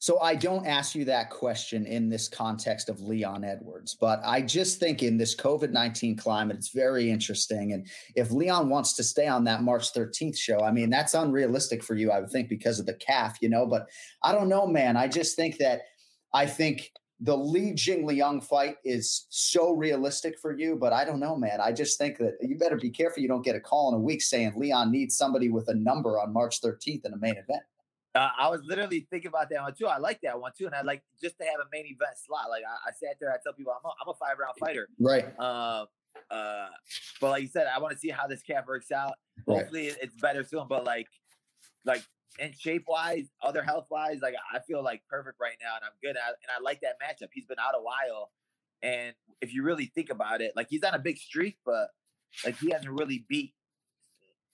So 0.00 0.20
I 0.20 0.36
don't 0.36 0.66
ask 0.66 0.94
you 0.94 1.04
that 1.06 1.30
question 1.30 1.84
in 1.84 2.08
this 2.08 2.28
context 2.28 2.88
of 2.88 3.00
Leon 3.00 3.42
Edwards, 3.42 3.94
but 3.94 4.20
I 4.24 4.42
just 4.42 4.78
think 4.78 5.02
in 5.02 5.16
this 5.16 5.34
COVID 5.34 5.72
19 5.72 6.16
climate, 6.16 6.56
it's 6.56 6.70
very 6.70 7.10
interesting. 7.10 7.72
And 7.72 7.86
if 8.14 8.30
Leon 8.30 8.68
wants 8.68 8.92
to 8.94 9.02
stay 9.02 9.26
on 9.26 9.44
that 9.44 9.62
March 9.62 9.92
13th 9.92 10.38
show, 10.38 10.60
I 10.60 10.70
mean, 10.70 10.88
that's 10.88 11.14
unrealistic 11.14 11.82
for 11.82 11.96
you, 11.96 12.12
I 12.12 12.20
would 12.20 12.30
think, 12.30 12.48
because 12.48 12.78
of 12.78 12.86
the 12.86 12.94
calf, 12.94 13.38
you 13.40 13.48
know, 13.48 13.66
but 13.66 13.88
I 14.22 14.32
don't 14.32 14.48
know, 14.48 14.66
man. 14.66 14.96
I 14.96 15.08
just 15.08 15.34
think 15.34 15.58
that 15.58 15.80
I 16.32 16.46
think 16.46 16.92
the 17.20 17.36
Li 17.36 17.72
Jingliang 17.72 18.44
fight 18.44 18.76
is 18.84 19.26
so 19.30 19.72
realistic 19.72 20.38
for 20.38 20.56
you, 20.56 20.76
but 20.76 20.92
I 20.92 21.04
don't 21.04 21.18
know, 21.18 21.34
man. 21.34 21.60
I 21.60 21.72
just 21.72 21.98
think 21.98 22.18
that 22.18 22.34
you 22.40 22.56
better 22.56 22.76
be 22.76 22.90
careful 22.90 23.22
you 23.22 23.28
don't 23.28 23.44
get 23.44 23.56
a 23.56 23.60
call 23.60 23.88
in 23.88 23.94
a 23.94 24.02
week 24.02 24.22
saying 24.22 24.52
Leon 24.56 24.92
needs 24.92 25.16
somebody 25.16 25.48
with 25.48 25.68
a 25.68 25.74
number 25.74 26.20
on 26.20 26.32
March 26.32 26.60
13th 26.60 27.04
in 27.04 27.12
a 27.12 27.18
main 27.18 27.32
event. 27.32 27.62
Uh, 28.14 28.30
I 28.38 28.48
was 28.48 28.62
literally 28.64 29.06
thinking 29.10 29.28
about 29.28 29.50
that 29.50 29.62
one 29.62 29.74
too. 29.74 29.86
I 29.86 29.98
like 29.98 30.20
that 30.22 30.40
one 30.40 30.52
too, 30.56 30.66
and 30.66 30.74
I 30.74 30.82
like 30.82 31.02
just 31.22 31.38
to 31.38 31.44
have 31.44 31.60
a 31.60 31.68
main 31.72 31.84
event 31.86 32.16
slot. 32.16 32.48
Like 32.48 32.62
I, 32.68 32.88
I 32.88 32.92
sat 32.92 33.16
there, 33.20 33.30
I 33.30 33.36
tell 33.42 33.52
people 33.52 33.72
I'm 33.72 33.84
a, 33.84 33.92
I'm 34.02 34.08
a 34.08 34.14
five 34.14 34.38
round 34.38 34.54
fighter, 34.58 34.88
right? 34.98 35.26
Uh, 35.38 35.84
uh, 36.30 36.68
but 37.20 37.30
like 37.30 37.42
you 37.42 37.48
said, 37.48 37.66
I 37.74 37.78
want 37.78 37.92
to 37.92 37.98
see 37.98 38.08
how 38.08 38.26
this 38.26 38.42
calf 38.42 38.66
works 38.66 38.90
out. 38.90 39.14
Right. 39.46 39.58
Hopefully, 39.58 39.86
it's 39.86 40.16
better 40.16 40.42
soon. 40.42 40.66
But 40.68 40.84
like, 40.84 41.06
like 41.84 42.02
in 42.38 42.52
shape 42.58 42.84
wise, 42.88 43.26
other 43.42 43.62
health 43.62 43.86
wise, 43.90 44.18
like 44.22 44.34
I 44.52 44.60
feel 44.60 44.82
like 44.82 45.02
perfect 45.08 45.36
right 45.40 45.56
now, 45.62 45.76
and 45.76 45.84
I'm 45.84 45.92
good. 46.02 46.16
At, 46.16 46.28
and 46.28 46.50
I 46.56 46.62
like 46.62 46.80
that 46.80 46.96
matchup. 47.00 47.28
He's 47.32 47.46
been 47.46 47.58
out 47.58 47.74
a 47.74 47.82
while, 47.82 48.30
and 48.82 49.14
if 49.40 49.52
you 49.52 49.62
really 49.62 49.92
think 49.94 50.10
about 50.10 50.40
it, 50.40 50.52
like 50.56 50.68
he's 50.70 50.82
on 50.82 50.94
a 50.94 50.98
big 50.98 51.18
streak, 51.18 51.58
but 51.64 51.88
like 52.44 52.58
he 52.58 52.70
hasn't 52.70 52.98
really 52.98 53.24
beat 53.28 53.52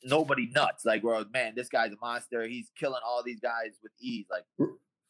nobody 0.05 0.51
nuts. 0.55 0.85
Like, 0.85 1.03
well, 1.03 1.25
man, 1.33 1.55
this 1.57 1.69
guy's 1.69 1.93
a 1.93 1.97
monster. 2.01 2.47
He's 2.47 2.71
killing 2.79 3.01
all 3.05 3.23
these 3.25 3.41
guys 3.41 3.79
with 3.83 3.93
ease. 4.01 4.27
Like, 4.31 4.45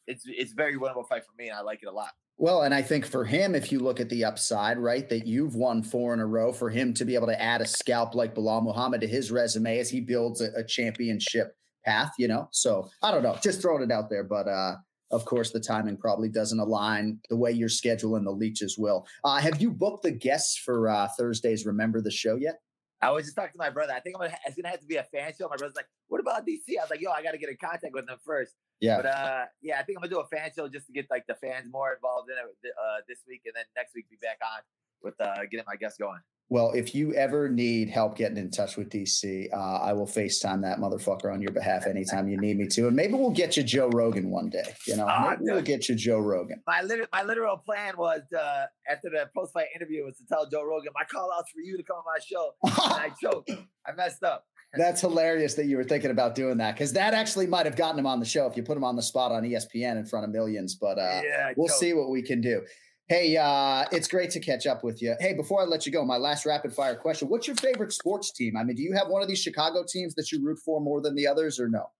it's 0.07 0.23
it's 0.25 0.53
very 0.53 0.77
winnable 0.77 1.07
fight 1.07 1.23
for 1.25 1.33
me, 1.37 1.49
and 1.49 1.57
I 1.57 1.61
like 1.61 1.79
it 1.81 1.87
a 1.87 1.91
lot. 1.91 2.11
Well, 2.37 2.63
and 2.63 2.73
I 2.73 2.81
think 2.81 3.05
for 3.05 3.23
him, 3.23 3.55
if 3.55 3.71
you 3.71 3.79
look 3.79 4.01
at 4.01 4.09
the 4.09 4.25
upside, 4.25 4.77
right, 4.77 5.07
that 5.07 5.25
you've 5.25 5.55
won 5.55 5.81
four 5.83 6.13
in 6.13 6.19
a 6.19 6.25
row, 6.25 6.51
for 6.51 6.69
him 6.69 6.93
to 6.95 7.05
be 7.05 7.15
able 7.15 7.27
to 7.27 7.41
add 7.41 7.61
a 7.61 7.65
scalp 7.65 8.13
like 8.13 8.35
Belal 8.35 8.61
Muhammad 8.61 9.01
to 9.01 9.07
his 9.07 9.31
resume 9.31 9.79
as 9.79 9.89
he 9.89 10.01
builds 10.01 10.41
a, 10.41 10.51
a 10.55 10.63
championship 10.63 11.55
path, 11.85 12.11
you 12.19 12.27
know. 12.27 12.49
So 12.51 12.89
I 13.01 13.11
don't 13.11 13.23
know, 13.23 13.37
just 13.41 13.61
throwing 13.61 13.83
it 13.83 13.91
out 13.91 14.09
there, 14.09 14.23
but 14.23 14.49
uh, 14.49 14.75
of 15.11 15.23
course, 15.23 15.51
the 15.51 15.61
timing 15.61 15.97
probably 15.97 16.27
doesn't 16.27 16.59
align 16.59 17.19
the 17.29 17.37
way 17.37 17.51
your 17.51 17.69
schedule 17.69 18.15
and 18.15 18.27
the 18.27 18.31
leeches 18.31 18.77
will. 18.77 19.05
Uh, 19.23 19.39
have 19.39 19.61
you 19.61 19.71
booked 19.71 20.03
the 20.03 20.11
guests 20.11 20.57
for 20.57 20.89
uh, 20.89 21.07
Thursday's 21.17 21.65
Remember 21.65 22.01
the 22.01 22.11
Show 22.11 22.35
yet? 22.35 22.59
I 23.01 23.11
was 23.11 23.25
just 23.25 23.35
talking 23.35 23.51
to 23.51 23.57
my 23.57 23.69
brother. 23.69 23.93
I 23.93 23.99
think 23.99 24.15
I'm 24.15 24.21
gonna, 24.21 24.37
it's 24.45 24.55
gonna 24.55 24.69
have 24.69 24.79
to 24.79 24.87
be 24.87 24.95
a 24.95 25.03
fan 25.03 25.33
show. 25.37 25.47
My 25.49 25.57
brother's 25.57 25.75
like, 25.75 25.89
"What 26.07 26.21
about 26.21 26.45
DC?" 26.47 26.77
I 26.79 26.83
was 26.83 26.89
like, 26.89 27.01
"Yo, 27.01 27.11
I 27.11 27.21
got 27.21 27.31
to 27.31 27.37
get 27.37 27.49
in 27.49 27.57
contact 27.57 27.93
with 27.93 28.07
them 28.07 28.17
first. 28.25 28.55
Yeah. 28.79 28.97
But 28.97 29.05
uh, 29.05 29.45
yeah, 29.61 29.79
I 29.79 29.83
think 29.83 29.97
I'm 29.97 30.03
gonna 30.03 30.13
do 30.13 30.19
a 30.19 30.27
fan 30.27 30.49
show 30.55 30.67
just 30.67 30.87
to 30.87 30.93
get 30.93 31.07
like 31.09 31.25
the 31.27 31.35
fans 31.35 31.67
more 31.71 31.93
involved 31.93 32.29
in 32.29 32.37
it 32.37 32.73
uh, 32.73 33.01
this 33.07 33.19
week, 33.27 33.41
and 33.45 33.53
then 33.55 33.65
next 33.75 33.93
week 33.95 34.09
be 34.09 34.17
back 34.21 34.39
on 34.43 34.61
with 35.01 35.19
uh, 35.19 35.43
getting 35.51 35.65
my 35.67 35.75
guests 35.75 35.97
going. 35.97 36.19
Well, 36.47 36.73
if 36.73 36.93
you 36.93 37.13
ever 37.15 37.49
need 37.49 37.89
help 37.89 38.15
getting 38.15 38.37
in 38.37 38.51
touch 38.51 38.77
with 38.77 38.89
DC, 38.89 39.51
uh, 39.51 39.55
I 39.55 39.93
will 39.93 40.05
FaceTime 40.05 40.61
that 40.61 40.77
motherfucker 40.77 41.33
on 41.33 41.41
your 41.41 41.51
behalf 41.51 41.87
anytime 41.87 42.27
you 42.27 42.37
need 42.37 42.57
me 42.57 42.67
to. 42.67 42.87
And 42.87 42.95
maybe 42.95 43.13
we'll 43.13 43.31
get 43.31 43.57
you 43.57 43.63
Joe 43.63 43.89
Rogan 43.89 44.29
one 44.29 44.49
day. 44.49 44.75
You 44.85 44.97
know, 44.97 45.07
uh, 45.07 45.35
we'll 45.39 45.63
get 45.63 45.89
you 45.89 45.95
Joe 45.95 46.19
Rogan. 46.19 46.61
My, 46.67 46.83
literal, 46.83 47.07
my 47.11 47.23
literal 47.23 47.57
plan 47.57 47.97
was 47.97 48.21
uh, 48.37 48.65
after 48.87 49.09
the 49.09 49.27
post 49.35 49.53
fight 49.53 49.67
interview 49.75 50.05
was 50.05 50.17
to 50.17 50.25
tell 50.27 50.47
Joe 50.47 50.63
Rogan, 50.63 50.91
my 50.93 51.03
call 51.05 51.31
outs 51.35 51.49
for 51.51 51.61
you 51.61 51.77
to 51.77 51.83
come 51.83 51.97
on 51.97 52.03
my 52.05 52.19
show. 52.23 52.51
and 52.63 52.93
I 52.93 53.09
choked. 53.21 53.49
I 53.87 53.93
messed 53.93 54.23
up. 54.23 54.45
That's 54.77 55.01
hilarious 55.01 55.53
that 55.55 55.65
you 55.65 55.77
were 55.77 55.83
thinking 55.83 56.11
about 56.11 56.35
doing 56.35 56.57
that 56.57 56.75
because 56.75 56.93
that 56.93 57.13
actually 57.13 57.47
might 57.47 57.65
have 57.65 57.75
gotten 57.75 57.97
him 57.97 58.05
on 58.05 58.19
the 58.19 58.25
show 58.25 58.45
if 58.45 58.57
you 58.57 58.63
put 58.63 58.75
him 58.75 58.83
on 58.83 58.95
the 58.95 59.01
spot 59.01 59.31
on 59.31 59.43
ESPN 59.43 59.97
in 59.97 60.05
front 60.05 60.25
of 60.25 60.31
millions. 60.31 60.75
But 60.75 60.99
uh, 60.99 61.21
yeah, 61.23 61.53
we'll 61.55 61.69
see 61.69 61.93
what 61.93 62.09
we 62.09 62.21
can 62.21 62.41
do. 62.41 62.61
Hey, 63.07 63.37
uh, 63.37 63.85
it's 63.91 64.07
great 64.07 64.31
to 64.31 64.39
catch 64.39 64.65
up 64.65 64.83
with 64.83 64.99
you. 64.99 65.15
Hey, 65.19 65.33
before 65.33 65.61
I 65.61 65.65
let 65.65 65.85
you 65.85 65.91
go, 65.91 66.03
my 66.03 66.17
last 66.17 66.43
rapid 66.45 66.73
fire 66.73 66.95
question: 66.95 67.27
What's 67.27 67.45
your 67.45 67.55
favorite 67.55 67.93
sports 67.93 68.31
team? 68.31 68.57
I 68.57 68.63
mean, 68.63 68.75
do 68.75 68.81
you 68.81 68.93
have 68.93 69.09
one 69.09 69.21
of 69.21 69.27
these 69.27 69.41
Chicago 69.41 69.83
teams 69.87 70.15
that 70.15 70.31
you 70.31 70.43
root 70.43 70.57
for 70.57 70.81
more 70.81 71.01
than 71.01 71.13
the 71.13 71.27
others, 71.27 71.59
or 71.59 71.69
no? 71.69 71.91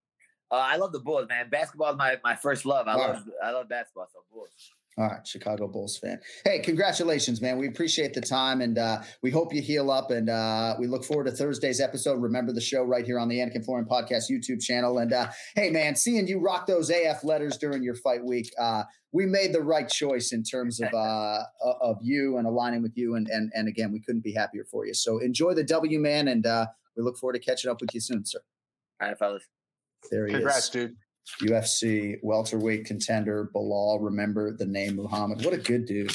Uh, 0.51 0.55
I 0.55 0.77
love 0.77 0.91
the 0.91 0.99
Bulls, 0.99 1.27
man. 1.27 1.49
Basketball 1.49 1.91
is 1.91 1.97
my, 1.97 2.17
my 2.23 2.35
first 2.35 2.65
love. 2.65 2.87
I 2.87 2.93
All 2.93 2.99
love 2.99 3.15
right. 3.15 3.23
I 3.43 3.51
love 3.51 3.69
basketball, 3.69 4.07
so 4.11 4.19
Bulls. 4.31 4.49
All 4.97 5.07
right, 5.07 5.27
Chicago 5.27 5.67
Bulls 5.67 5.97
fan. 5.97 6.21
Hey, 6.45 6.59
congratulations, 6.59 7.41
man. 7.41 7.57
We 7.57 7.67
appreciate 7.67 8.13
the 8.13 8.21
time 8.21 8.61
and 8.61 8.77
uh, 8.77 9.01
we 9.21 9.29
hope 9.29 9.53
you 9.53 9.61
heal 9.61 9.91
up. 9.91 10.09
And 10.09 10.29
uh, 10.29 10.75
we 10.79 10.87
look 10.87 11.03
forward 11.03 11.25
to 11.25 11.31
Thursday's 11.31 11.81
episode. 11.81 12.21
Remember 12.21 12.53
the 12.53 12.61
show 12.61 12.81
right 12.81 13.05
here 13.05 13.19
on 13.19 13.27
the 13.27 13.39
Anik 13.39 13.55
and 13.55 13.65
Florian 13.65 13.85
Podcast 13.89 14.31
YouTube 14.31 14.61
channel. 14.63 14.99
And 14.99 15.11
uh, 15.11 15.27
hey, 15.55 15.69
man, 15.69 15.97
seeing 15.97 16.27
you 16.27 16.39
rock 16.39 16.65
those 16.65 16.89
AF 16.89 17.25
letters 17.25 17.57
during 17.57 17.83
your 17.83 17.95
fight 17.95 18.23
week, 18.23 18.49
uh, 18.57 18.83
we 19.11 19.25
made 19.25 19.51
the 19.51 19.61
right 19.61 19.89
choice 19.89 20.31
in 20.31 20.43
terms 20.43 20.79
of 20.79 20.93
uh, 20.93 21.39
of 21.81 21.97
you 22.01 22.37
and 22.37 22.47
aligning 22.47 22.81
with 22.81 22.93
you. 22.95 23.15
And, 23.15 23.27
and, 23.27 23.51
and 23.53 23.67
again, 23.67 23.91
we 23.91 23.99
couldn't 23.99 24.23
be 24.23 24.33
happier 24.33 24.63
for 24.63 24.85
you. 24.85 24.93
So 24.93 25.19
enjoy 25.19 25.55
the 25.55 25.63
W, 25.65 25.99
man. 25.99 26.29
And 26.29 26.45
uh, 26.45 26.67
we 26.95 27.03
look 27.03 27.17
forward 27.17 27.33
to 27.33 27.39
catching 27.39 27.69
up 27.69 27.81
with 27.81 27.93
you 27.93 27.99
soon, 27.99 28.23
sir. 28.25 28.39
All 29.01 29.09
right, 29.09 29.17
fellas. 29.19 29.43
There 30.09 30.25
he 30.25 30.33
Congrats, 30.33 30.65
is. 30.65 30.69
dude. 30.69 30.95
UFC 31.41 32.17
welterweight 32.21 32.85
contender 32.85 33.49
Belal. 33.53 33.99
Remember 34.01 34.55
the 34.55 34.65
name 34.65 34.95
Muhammad. 34.95 35.43
What 35.43 35.53
a 35.53 35.57
good 35.57 35.85
dude. 35.85 36.13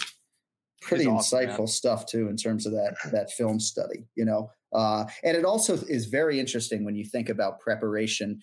Pretty 0.83 1.07
awesome, 1.07 1.41
insightful 1.41 1.59
man. 1.59 1.67
stuff 1.67 2.07
too 2.07 2.29
in 2.29 2.37
terms 2.37 2.67
of 2.67 2.73
that 2.73 2.97
that 3.13 3.31
film 3.31 3.61
study. 3.61 4.07
You 4.15 4.25
know, 4.25 4.51
uh, 4.73 5.05
and 5.23 5.37
it 5.37 5.45
also 5.45 5.75
is 5.75 6.07
very 6.07 6.41
interesting 6.41 6.85
when 6.85 6.95
you 6.95 7.05
think 7.05 7.29
about 7.29 7.61
preparation 7.61 8.41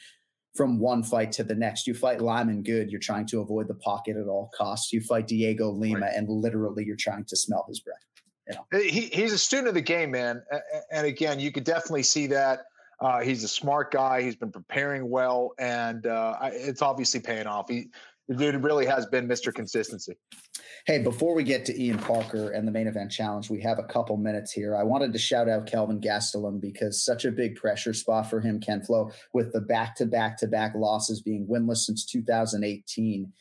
from 0.55 0.79
one 0.79 1.03
fight 1.03 1.31
to 1.33 1.43
the 1.43 1.55
next. 1.55 1.87
You 1.87 1.93
fight 1.93 2.21
Lyman 2.21 2.63
Good, 2.63 2.91
you're 2.91 2.99
trying 2.99 3.25
to 3.27 3.41
avoid 3.41 3.67
the 3.67 3.75
pocket 3.75 4.17
at 4.17 4.27
all 4.27 4.51
costs. 4.55 4.93
You 4.93 5.01
fight 5.01 5.27
Diego 5.27 5.71
Lima, 5.71 6.01
right. 6.01 6.13
and 6.15 6.29
literally 6.29 6.83
you're 6.85 6.95
trying 6.95 7.25
to 7.25 7.35
smell 7.35 7.65
his 7.67 7.79
breath. 7.79 7.97
You 8.47 8.55
know? 8.55 8.79
he, 8.79 9.01
he's 9.01 9.33
a 9.33 9.37
student 9.37 9.69
of 9.69 9.73
the 9.73 9.81
game, 9.81 10.11
man. 10.11 10.41
And 10.91 11.05
again, 11.05 11.39
you 11.39 11.51
could 11.51 11.63
definitely 11.63 12.03
see 12.03 12.27
that 12.27 12.61
uh, 12.99 13.21
he's 13.21 13.43
a 13.43 13.47
smart 13.47 13.91
guy. 13.91 14.21
He's 14.21 14.35
been 14.35 14.51
preparing 14.51 15.09
well, 15.09 15.53
and 15.59 16.05
uh, 16.05 16.37
it's 16.51 16.81
obviously 16.81 17.19
paying 17.19 17.47
off. 17.47 17.69
He, 17.69 17.89
dude 18.35 18.63
really 18.63 18.85
has 18.85 19.05
been 19.05 19.27
Mr. 19.27 19.53
Consistency. 19.53 20.17
Hey, 20.85 20.99
before 20.99 21.35
we 21.35 21.43
get 21.43 21.65
to 21.65 21.81
Ian 21.81 21.97
Parker 21.97 22.51
and 22.51 22.67
the 22.67 22.71
main 22.71 22.87
event 22.87 23.11
challenge, 23.11 23.49
we 23.49 23.61
have 23.61 23.77
a 23.77 23.83
couple 23.83 24.15
minutes 24.17 24.51
here. 24.51 24.75
I 24.75 24.83
wanted 24.83 25.13
to 25.13 25.19
shout 25.19 25.49
out 25.49 25.65
Kelvin 25.65 25.99
Gastelum 25.99 26.61
because 26.61 27.03
such 27.03 27.25
a 27.25 27.31
big 27.31 27.55
pressure 27.55 27.93
spot 27.93 28.29
for 28.29 28.39
him, 28.39 28.59
Ken 28.59 28.81
Flo, 28.81 29.11
with 29.33 29.51
the 29.53 29.61
back 29.61 29.95
to 29.97 30.05
back 30.05 30.37
to 30.37 30.47
back 30.47 30.73
losses 30.75 31.21
being 31.21 31.45
winless 31.45 31.77
since 31.77 32.05
2018. 32.05 33.31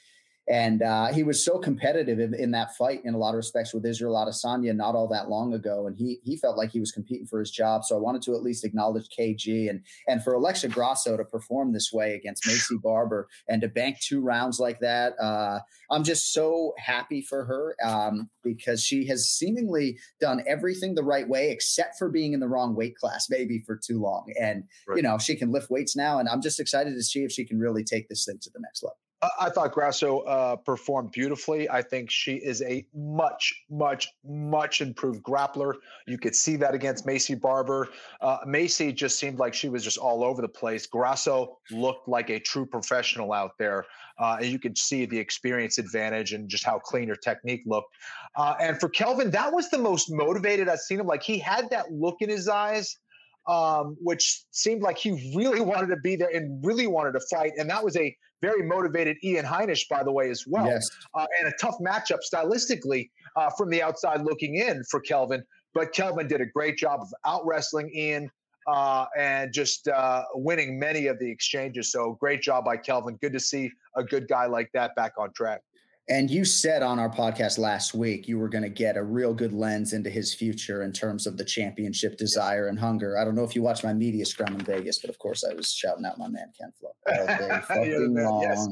And 0.49 0.83
uh, 0.83 1.09
he 1.09 1.25
was 1.25 1.45
so 1.45 1.59
competitive 1.59 2.21
in, 2.21 2.33
in, 2.33 2.53
that 2.53 2.77
fight 2.77 3.01
in 3.05 3.15
a 3.15 3.19
lot 3.19 3.31
of 3.31 3.37
respects 3.37 3.75
with 3.75 3.85
Israel 3.85 4.15
Adesanya 4.15 4.75
not 4.77 4.95
all 4.95 5.09
that 5.09 5.29
long 5.29 5.53
ago. 5.55 5.89
And 5.89 5.97
he 5.97 6.21
he 6.23 6.37
felt 6.37 6.57
like 6.57 6.71
he 6.71 6.79
was 6.79 6.93
competing 6.93 7.27
for 7.27 7.41
his 7.41 7.51
job. 7.51 7.85
So 7.85 7.97
I 7.97 7.99
wanted 7.99 8.23
to 8.23 8.35
at 8.35 8.43
least 8.43 8.65
acknowledge 8.65 9.09
KG 9.09 9.69
and 9.69 9.83
and 10.07 10.23
for 10.23 10.35
Alexa 10.35 10.69
Grasso 10.69 11.17
to 11.17 11.25
perform 11.25 11.73
this 11.73 11.93
way 11.93 12.15
against 12.15 12.47
Macy 12.47 12.77
Barber 12.83 13.27
and 13.49 13.61
to 13.63 13.69
bank 13.69 13.99
two 14.01 14.21
rounds 14.21 14.61
like 14.61 14.79
that. 14.81 15.15
Uh, 15.21 15.61
I'm 15.91 16.05
just 16.05 16.33
so 16.33 16.75
happy 16.79 17.23
for 17.23 17.45
her 17.45 17.77
um, 17.85 18.31
because 18.45 18.83
she 18.83 19.07
has 19.07 19.29
seemingly 19.29 19.99
done 20.21 20.45
everything 20.47 20.95
the 20.95 21.03
right 21.03 21.29
way 21.29 21.51
except 21.51 21.99
for 21.99 22.09
being 22.09 22.35
in 22.35 22.41
the 22.41 22.49
wrong 22.49 22.77
weight 22.77 22.97
class 22.97 23.29
maybe 23.29 23.65
for 23.67 23.77
too 23.77 24.01
long. 24.01 24.33
And 24.41 24.65
right. 24.87 24.97
you 24.97 25.03
know 25.03 25.19
she 25.19 25.35
can 25.35 25.51
lift 25.51 25.71
weights 25.71 25.97
now, 25.97 26.21
and 26.21 26.29
I'm 26.29 26.41
just 26.41 26.61
excited 26.61 26.95
to 26.95 27.03
see 27.03 27.25
if 27.25 27.33
she 27.33 27.45
can 27.45 27.59
really 27.59 27.83
take 27.83 28.09
this 28.09 28.25
thing 28.25 28.39
to 28.43 28.51
the 28.55 28.61
next 28.61 28.85
level. 28.85 28.99
I 29.23 29.49
thought 29.49 29.73
Grasso 29.73 30.21
uh, 30.21 30.57
performed 30.57 31.11
beautifully. 31.11 31.71
I 31.71 31.81
think 31.81 32.11
she 32.11 32.35
is 32.35 32.61
a 32.63 32.87
much, 32.95 33.65
much, 33.71 34.09
much 34.25 34.83
improved 34.83 35.23
grappler. 35.23 35.75
You 36.07 36.19
could 36.19 36.35
see 36.35 36.57
that 36.57 36.75
against 36.75 37.07
Maycee 37.07 37.41
Barber. 37.41 37.89
Uh, 38.21 38.39
Maycee 38.47 38.95
just 38.95 39.19
seemed 39.19 39.39
like 39.39 39.55
she 39.55 39.71
was 39.71 39.83
just 39.83 39.97
all 39.97 40.23
over 40.23 40.43
the 40.43 40.49
place. 40.49 40.87
Grasso 40.87 41.59
looked 41.71 42.09
like 42.09 42.29
a 42.29 42.39
true 42.39 42.67
professional 42.67 43.33
out 43.33 43.53
there. 43.59 43.87
Uh, 44.19 44.37
and 44.41 44.51
you 44.51 44.59
could 44.59 44.77
see 44.77 45.07
the 45.07 45.19
experience 45.19 45.79
advantage 45.79 46.35
and 46.35 46.49
just 46.49 46.65
how 46.65 46.79
clean 46.79 47.09
her 47.09 47.17
technique 47.17 47.63
looked. 47.65 47.95
Uh, 48.37 48.55
and 48.61 48.79
for 48.79 48.89
Kelvin, 48.91 49.31
that 49.31 49.53
was 49.53 49.71
the 49.71 49.79
most 49.79 50.11
motivated 50.11 50.69
I've 50.69 50.81
seen 50.81 51.01
him. 51.01 51.07
Like 51.07 51.23
he 51.23 51.39
had 51.39 51.71
that 51.71 51.91
look 51.91 52.17
in 52.21 52.29
his 52.29 52.49
eyes 52.49 52.99
um, 53.47 53.97
which 54.01 54.45
seemed 54.51 54.83
like 54.83 54.99
he 54.99 55.33
really 55.37 55.61
wanted 55.73 55.89
to 55.89 55.97
be 55.97 56.17
there 56.17 56.31
and 56.35 56.65
really 56.65 56.87
wanted 56.87 57.13
to 57.13 57.21
fight. 57.31 57.53
And 57.57 57.69
that 57.71 57.83
was 57.83 57.97
a 57.97 58.15
very 58.43 58.63
motivated 58.63 59.17
Ian 59.25 59.45
Heinisch, 59.45 59.89
by 59.89 60.03
the 60.03 60.13
way, 60.13 60.31
as 60.31 60.45
well. 60.47 60.67
Yes. 60.67 60.89
Uh, 61.15 61.27
and 61.41 61.49
a 61.49 61.57
tough 61.59 61.77
matchup 61.81 62.19
stylistically 62.33 63.09
uh, 63.37 63.51
from 63.57 63.71
the 63.71 63.83
outside 63.83 64.23
looking 64.23 64.57
in 64.57 64.83
for 64.91 65.01
Kelvin. 65.01 65.43
But 65.75 65.93
Kelvin 65.93 66.29
did 66.29 66.41
a 66.41 66.47
great 66.47 66.77
job 66.77 67.01
of 67.01 67.09
out 67.25 67.47
wrestling 67.47 67.91
Ian 67.95 68.31
uh, 68.67 69.07
and 69.17 69.53
just 69.53 69.89
uh, 69.89 70.25
winning 70.35 70.79
many 70.79 71.07
of 71.07 71.19
the 71.19 71.31
exchanges. 71.31 71.93
So 71.93 72.17
great 72.21 72.43
job 72.43 72.65
by 72.65 72.77
Kelvin. 72.77 73.17
Good 73.21 73.33
to 73.33 73.41
see 73.41 73.71
a 73.95 74.03
good 74.03 74.29
guy 74.29 74.47
like 74.47 74.71
that 74.75 74.95
back 74.97 75.13
on 75.19 75.33
track. 75.33 75.61
And 76.09 76.31
you 76.31 76.45
said 76.45 76.85
on 76.85 77.01
our 77.01 77.11
podcast 77.11 77.59
last 77.59 77.93
week 77.93 78.29
you 78.29 78.39
were 78.39 78.49
going 78.49 78.63
to 78.63 78.71
get 78.71 78.97
a 78.97 79.03
real 79.03 79.35
good 79.35 79.53
lens 79.53 79.93
into 79.93 80.09
his 80.09 80.33
future 80.33 80.83
in 80.83 80.93
terms 80.93 81.27
of 81.27 81.37
the 81.37 81.45
championship 81.45 82.17
desire 82.17 82.69
and 82.69 82.79
hunger. 82.79 83.19
I 83.19 83.25
don't 83.25 83.35
know 83.35 83.43
if 83.43 83.57
you 83.57 83.63
watched 83.63 83.83
my 83.83 83.93
media 83.93 84.25
scrum 84.25 84.55
in 84.55 84.61
Vegas, 84.61 85.01
but 85.01 85.11
of 85.11 85.19
course 85.19 85.43
I 85.43 85.53
was 85.55 85.73
shouting 85.73 86.05
out 86.05 86.17
my 86.17 86.29
man 86.29 86.53
Ken 86.59 86.73
Flo. 86.79 86.91
all 87.09 87.27
day 87.27 87.61
fucking 87.67 88.15
man, 88.15 88.25
long. 88.25 88.43
yes. 88.43 88.69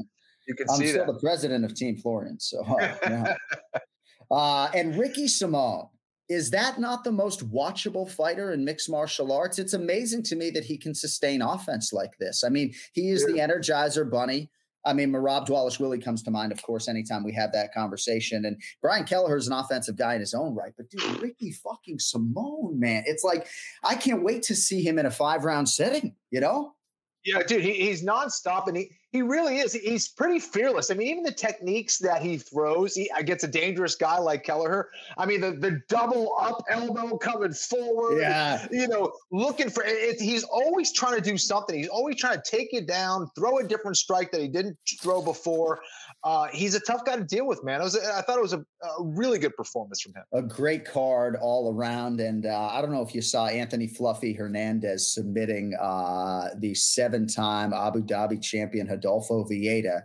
You 0.47 0.55
can 0.55 0.67
I'm 0.69 0.77
see 0.77 0.87
still 0.87 1.05
that. 1.05 1.13
the 1.13 1.19
president 1.19 1.65
of 1.65 1.73
Team 1.75 1.97
Florian. 1.97 2.39
So, 2.39 2.63
uh, 2.63 2.95
yeah. 3.03 3.35
uh, 4.31 4.69
and 4.73 4.97
Ricky 4.97 5.27
Simon, 5.27 5.89
is 6.29 6.51
that 6.51 6.79
not 6.79 7.03
the 7.03 7.11
most 7.11 7.51
watchable 7.51 8.09
fighter 8.09 8.53
in 8.53 8.63
mixed 8.63 8.89
martial 8.89 9.31
arts? 9.31 9.59
It's 9.59 9.73
amazing 9.73 10.23
to 10.23 10.35
me 10.35 10.51
that 10.51 10.63
he 10.63 10.77
can 10.77 10.95
sustain 10.95 11.41
offense 11.41 11.91
like 11.91 12.17
this. 12.19 12.43
I 12.43 12.49
mean, 12.49 12.73
he 12.93 13.09
is 13.09 13.25
the 13.25 13.33
energizer 13.33 14.09
bunny. 14.09 14.49
I 14.85 14.93
mean, 14.93 15.11
Merab 15.11 15.47
Dvalishvili 15.47 16.03
comes 16.03 16.21
to 16.23 16.31
mind, 16.31 16.51
of 16.51 16.61
course, 16.61 16.87
anytime 16.87 17.23
we 17.23 17.33
have 17.33 17.51
that 17.53 17.73
conversation. 17.73 18.45
And 18.45 18.61
Brian 18.81 19.05
Kelleher 19.05 19.37
is 19.37 19.47
an 19.47 19.53
offensive 19.53 19.97
guy 19.97 20.13
in 20.13 20.19
his 20.19 20.33
own 20.33 20.53
right. 20.53 20.73
But 20.77 20.89
dude, 20.89 21.21
Ricky 21.21 21.51
fucking 21.51 21.99
Simone, 21.99 22.79
man, 22.79 23.03
it's 23.07 23.23
like 23.23 23.47
I 23.83 23.95
can't 23.95 24.23
wait 24.23 24.43
to 24.43 24.55
see 24.55 24.83
him 24.83 24.99
in 24.99 25.05
a 25.05 25.11
five 25.11 25.43
round 25.43 25.69
setting, 25.69 26.15
you 26.29 26.39
know? 26.39 26.74
Yeah, 27.25 27.41
dude, 27.41 27.63
he, 27.63 27.73
he's 27.73 28.03
nonstop, 28.03 28.67
and 28.67 28.77
he 28.77 28.91
he 29.15 29.21
really 29.21 29.59
is. 29.59 29.73
He's 29.73 30.09
pretty 30.09 30.39
fearless. 30.39 30.91
I 30.91 30.93
mean, 30.93 31.07
even 31.07 31.23
the 31.23 31.31
techniques 31.31 31.97
that 31.99 32.21
he 32.21 32.37
throws 32.37 32.95
he, 32.95 33.09
against 33.17 33.45
a 33.45 33.47
dangerous 33.47 33.95
guy 33.95 34.19
like 34.19 34.43
Kelleher. 34.43 34.89
I 35.17 35.25
mean, 35.25 35.39
the 35.39 35.51
the 35.51 35.81
double 35.87 36.35
up 36.39 36.63
elbow 36.69 37.17
coming 37.17 37.53
forward. 37.53 38.19
Yeah. 38.19 38.67
you 38.71 38.87
know, 38.87 39.13
looking 39.31 39.69
for 39.69 39.83
it. 39.85 40.19
He's 40.19 40.43
always 40.43 40.91
trying 40.91 41.15
to 41.15 41.21
do 41.21 41.37
something. 41.37 41.75
He's 41.75 41.87
always 41.87 42.17
trying 42.17 42.41
to 42.41 42.43
take 42.45 42.73
you 42.73 42.81
down, 42.81 43.31
throw 43.35 43.59
a 43.59 43.63
different 43.63 43.97
strike 43.97 44.31
that 44.31 44.41
he 44.41 44.49
didn't 44.49 44.77
throw 45.01 45.21
before. 45.21 45.79
Uh, 46.25 46.47
he's 46.51 46.73
a 46.73 46.79
tough 46.79 47.05
guy 47.05 47.15
to 47.15 47.23
deal 47.23 47.45
with, 47.45 47.63
man. 47.63 47.79
It 47.79 47.83
was, 47.83 47.95
I 47.95 48.19
thought 48.21 48.37
it 48.39 48.41
was 48.41 48.53
a, 48.53 48.57
a 48.83 49.03
really 49.03 49.37
good 49.37 49.55
performance 49.55 50.01
from 50.01 50.13
him. 50.15 50.23
a 50.33 50.41
great 50.41 50.83
card 50.83 51.35
all 51.39 51.71
around. 51.71 52.19
And 52.19 52.47
uh, 52.47 52.69
I 52.73 52.81
don't 52.81 52.91
know 52.91 53.03
if 53.03 53.13
you 53.13 53.21
saw 53.21 53.45
Anthony 53.45 53.85
Fluffy 53.87 54.33
Hernandez 54.33 55.13
submitting 55.13 55.75
uh, 55.79 56.49
the 56.57 56.73
seven 56.73 57.27
time 57.27 57.73
Abu 57.73 58.01
Dhabi 58.01 58.41
champion 58.41 58.87
Rodolfo 58.87 59.43
Vieira. 59.45 60.01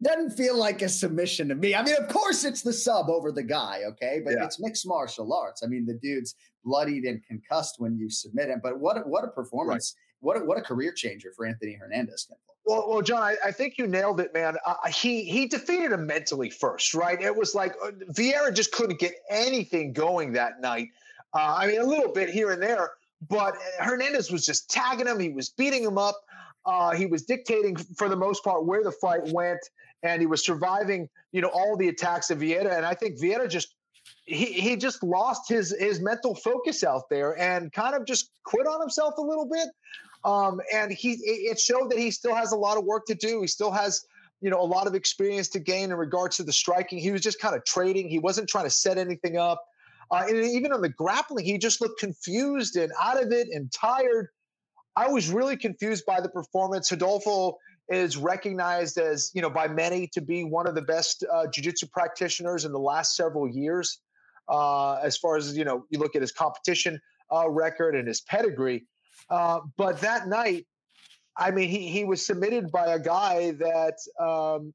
Doesn't 0.00 0.30
feel 0.30 0.56
like 0.56 0.80
a 0.82 0.88
submission 0.88 1.48
to 1.48 1.56
me. 1.56 1.74
I 1.74 1.82
mean, 1.82 1.96
of 1.98 2.06
course, 2.06 2.44
it's 2.44 2.62
the 2.62 2.72
sub 2.72 3.10
over 3.10 3.32
the 3.32 3.42
guy, 3.42 3.80
okay? 3.88 4.20
But 4.24 4.34
Yeah. 4.34 4.44
it's 4.44 4.60
mixed 4.60 4.86
martial 4.86 5.32
arts. 5.34 5.64
I 5.64 5.66
mean, 5.66 5.86
the 5.86 5.94
dude's 6.00 6.36
bloodied 6.64 7.02
and 7.02 7.20
concussed 7.26 7.76
when 7.80 7.98
you 7.98 8.08
submit 8.08 8.48
him. 8.48 8.60
But 8.62 8.78
what 8.78 9.04
what 9.08 9.24
a 9.24 9.28
performance! 9.28 9.96
What 10.20 10.36
a, 10.36 10.44
what 10.44 10.58
a 10.58 10.62
career 10.62 10.92
changer 10.92 11.32
for 11.34 11.46
Anthony 11.46 11.74
Hernandez. 11.74 12.28
Well, 12.64 12.84
well, 12.88 13.02
Jon, 13.02 13.22
I, 13.22 13.36
I 13.46 13.52
think 13.52 13.78
you 13.78 13.86
nailed 13.86 14.20
it, 14.20 14.34
man. 14.34 14.56
Uh, 14.66 14.74
he 14.88 15.24
he 15.24 15.46
defeated 15.46 15.92
him 15.92 16.06
mentally 16.06 16.50
first, 16.50 16.92
right? 16.92 17.20
It 17.20 17.34
was 17.34 17.54
like 17.54 17.74
uh, 17.82 17.92
Vieira 18.12 18.52
just 18.52 18.72
couldn't 18.72 18.98
get 18.98 19.14
anything 19.30 19.92
going 19.92 20.32
that 20.32 20.60
night. 20.60 20.88
Uh, 21.32 21.56
I 21.58 21.66
mean, 21.66 21.80
a 21.80 21.84
little 21.84 22.12
bit 22.12 22.28
here 22.28 22.50
and 22.50 22.62
there, 22.62 22.90
but 23.28 23.54
Hernandez 23.78 24.30
was 24.30 24.44
just 24.44 24.68
tagging 24.70 25.06
him. 25.06 25.18
He 25.18 25.30
was 25.30 25.50
beating 25.50 25.82
him 25.82 25.98
up. 25.98 26.20
Uh, 26.66 26.94
he 26.94 27.06
was 27.06 27.22
dictating, 27.22 27.76
for 27.76 28.08
the 28.08 28.16
most 28.16 28.44
part, 28.44 28.66
where 28.66 28.82
the 28.82 28.92
fight 28.92 29.26
went, 29.28 29.60
and 30.02 30.20
he 30.20 30.26
was 30.26 30.44
surviving, 30.44 31.08
you 31.32 31.40
know, 31.40 31.48
all 31.48 31.76
the 31.76 31.88
attacks 31.88 32.30
of 32.30 32.40
Vieira. 32.40 32.76
And 32.76 32.84
I 32.84 32.92
think 32.92 33.18
Vieira 33.18 33.48
just 33.48 33.74
he 34.24 34.46
he 34.46 34.76
just 34.76 35.02
lost 35.02 35.48
his 35.48 35.74
his 35.78 36.00
mental 36.00 36.34
focus 36.34 36.84
out 36.84 37.08
there 37.08 37.38
and 37.38 37.72
kind 37.72 37.94
of 37.94 38.04
just 38.04 38.30
quit 38.44 38.66
on 38.66 38.80
himself 38.80 39.14
a 39.16 39.22
little 39.22 39.46
bit. 39.46 39.68
Um, 40.28 40.60
and 40.74 40.92
he 40.92 41.12
it 41.22 41.58
showed 41.58 41.90
that 41.90 41.98
he 41.98 42.10
still 42.10 42.34
has 42.34 42.52
a 42.52 42.56
lot 42.56 42.76
of 42.76 42.84
work 42.84 43.06
to 43.06 43.14
do. 43.14 43.40
He 43.40 43.46
still 43.46 43.70
has 43.70 44.04
you 44.42 44.50
know 44.50 44.60
a 44.60 44.70
lot 44.76 44.86
of 44.86 44.94
experience 44.94 45.48
to 45.50 45.58
gain 45.58 45.90
in 45.90 45.96
regards 45.96 46.36
to 46.36 46.42
the 46.42 46.52
striking. 46.52 46.98
He 46.98 47.10
was 47.10 47.22
just 47.22 47.40
kind 47.40 47.56
of 47.56 47.64
trading. 47.64 48.08
He 48.08 48.18
wasn't 48.18 48.48
trying 48.48 48.64
to 48.64 48.70
set 48.70 48.98
anything 48.98 49.38
up. 49.38 49.64
Uh, 50.10 50.24
and 50.28 50.36
even 50.36 50.72
on 50.72 50.82
the 50.82 50.88
grappling, 50.88 51.44
he 51.44 51.56
just 51.56 51.80
looked 51.80 51.98
confused 51.98 52.76
and 52.76 52.92
out 53.00 53.22
of 53.22 53.32
it 53.32 53.48
and 53.52 53.72
tired. 53.72 54.28
I 54.96 55.08
was 55.08 55.30
really 55.30 55.56
confused 55.56 56.04
by 56.06 56.20
the 56.20 56.28
performance. 56.28 56.90
Rodolfo 56.90 57.56
is 57.88 58.16
recognized 58.16 58.98
as, 58.98 59.30
you 59.34 59.42
know, 59.42 59.50
by 59.50 59.68
many 59.68 60.08
to 60.08 60.20
be 60.20 60.44
one 60.44 60.66
of 60.66 60.74
the 60.74 60.82
best 60.82 61.24
uh, 61.32 61.46
jiu-jitsu 61.46 61.86
practitioners 61.88 62.64
in 62.64 62.72
the 62.72 62.78
last 62.78 63.16
several 63.16 63.48
years. 63.48 64.00
Uh, 64.48 64.94
as 64.94 65.16
far 65.16 65.36
as 65.36 65.56
you 65.56 65.64
know, 65.64 65.84
you 65.90 65.98
look 65.98 66.16
at 66.16 66.22
his 66.22 66.32
competition 66.32 67.00
uh, 67.32 67.48
record 67.48 67.94
and 67.94 68.08
his 68.08 68.22
pedigree. 68.22 68.86
Uh, 69.30 69.60
but 69.76 70.00
that 70.00 70.28
night, 70.28 70.66
I 71.36 71.50
mean, 71.50 71.68
he 71.68 71.88
he 71.88 72.04
was 72.04 72.24
submitted 72.24 72.70
by 72.72 72.86
a 72.94 72.98
guy 72.98 73.52
that 73.52 73.98
um, 74.20 74.72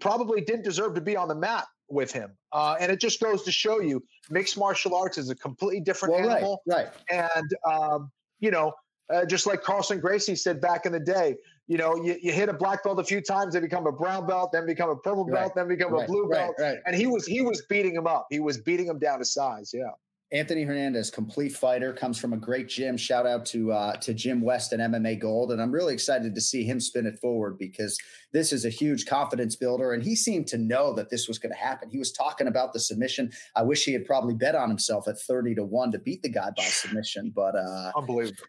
probably 0.00 0.40
didn't 0.40 0.64
deserve 0.64 0.94
to 0.94 1.00
be 1.00 1.16
on 1.16 1.28
the 1.28 1.34
mat 1.34 1.66
with 1.88 2.12
him. 2.12 2.30
Uh, 2.52 2.76
and 2.80 2.90
it 2.90 3.00
just 3.00 3.20
goes 3.20 3.42
to 3.44 3.52
show 3.52 3.80
you, 3.80 4.02
mixed 4.30 4.56
martial 4.58 4.94
arts 4.94 5.18
is 5.18 5.28
a 5.30 5.34
completely 5.34 5.80
different 5.80 6.14
Well, 6.14 6.26
right, 6.26 6.36
animal. 6.38 6.62
right. 6.66 6.88
And 7.10 7.54
um, 7.70 8.10
you 8.40 8.50
know, 8.50 8.72
uh, 9.12 9.24
just 9.24 9.46
like 9.46 9.62
Carlson 9.62 10.00
Gracie 10.00 10.36
said 10.36 10.60
back 10.60 10.86
in 10.86 10.92
the 10.92 11.00
day, 11.00 11.36
you 11.66 11.76
know, 11.78 11.96
you, 12.02 12.16
you 12.22 12.32
hit 12.32 12.48
a 12.48 12.52
black 12.52 12.82
belt 12.82 12.98
a 12.98 13.04
few 13.04 13.20
times, 13.20 13.54
they 13.54 13.60
become 13.60 13.86
a 13.86 13.92
brown 13.92 14.26
belt, 14.26 14.50
then 14.52 14.66
become 14.66 14.88
a 14.90 14.96
purple 14.96 15.24
Right, 15.26 15.40
belt, 15.42 15.52
then 15.54 15.68
become 15.68 15.92
a 15.92 15.98
right, 15.98 16.08
blue 16.08 16.26
right, 16.26 16.38
belt. 16.38 16.54
right. 16.58 16.78
And 16.86 16.96
he 16.96 17.06
was 17.06 17.26
he 17.26 17.42
was 17.42 17.62
beating 17.68 17.94
him 17.94 18.06
up. 18.06 18.26
He 18.30 18.40
was 18.40 18.58
beating 18.58 18.86
him 18.86 18.98
down 18.98 19.18
to 19.18 19.24
size. 19.24 19.72
Yeah. 19.74 19.90
Anthony 20.32 20.62
Hernandez, 20.62 21.10
complete 21.10 21.50
fighter, 21.50 21.92
comes 21.92 22.16
from 22.16 22.32
a 22.32 22.36
great 22.36 22.68
gym. 22.68 22.96
Shout 22.96 23.26
out 23.26 23.44
to 23.46 23.72
uh, 23.72 23.96
to 23.96 24.14
Jim 24.14 24.40
West 24.40 24.72
and 24.72 24.80
MMA 24.80 25.18
Gold, 25.18 25.50
and 25.50 25.60
I'm 25.60 25.72
really 25.72 25.92
excited 25.92 26.36
to 26.36 26.40
see 26.40 26.62
him 26.62 26.78
spin 26.78 27.06
it 27.06 27.18
forward 27.18 27.58
because 27.58 27.98
this 28.32 28.52
is 28.52 28.64
a 28.64 28.70
huge 28.70 29.06
confidence 29.06 29.56
builder, 29.56 29.92
and 29.92 30.04
he 30.04 30.14
seemed 30.14 30.46
to 30.48 30.58
know 30.58 30.92
that 30.94 31.10
this 31.10 31.26
was 31.26 31.40
going 31.40 31.52
to 31.52 31.58
happen. 31.58 31.90
He 31.90 31.98
was 31.98 32.12
talking 32.12 32.46
about 32.46 32.72
the 32.72 32.78
submission. 32.78 33.32
I 33.56 33.62
wish 33.62 33.84
he 33.84 33.92
had 33.92 34.04
probably 34.04 34.34
bet 34.34 34.54
on 34.54 34.68
himself 34.68 35.08
at 35.08 35.18
thirty 35.18 35.52
to 35.56 35.64
one 35.64 35.90
to 35.90 35.98
beat 35.98 36.22
the 36.22 36.28
guy 36.28 36.50
by 36.56 36.64
submission, 36.64 37.32
but 37.34 37.56
uh, 37.56 37.90
Unbelievable. 37.96 38.44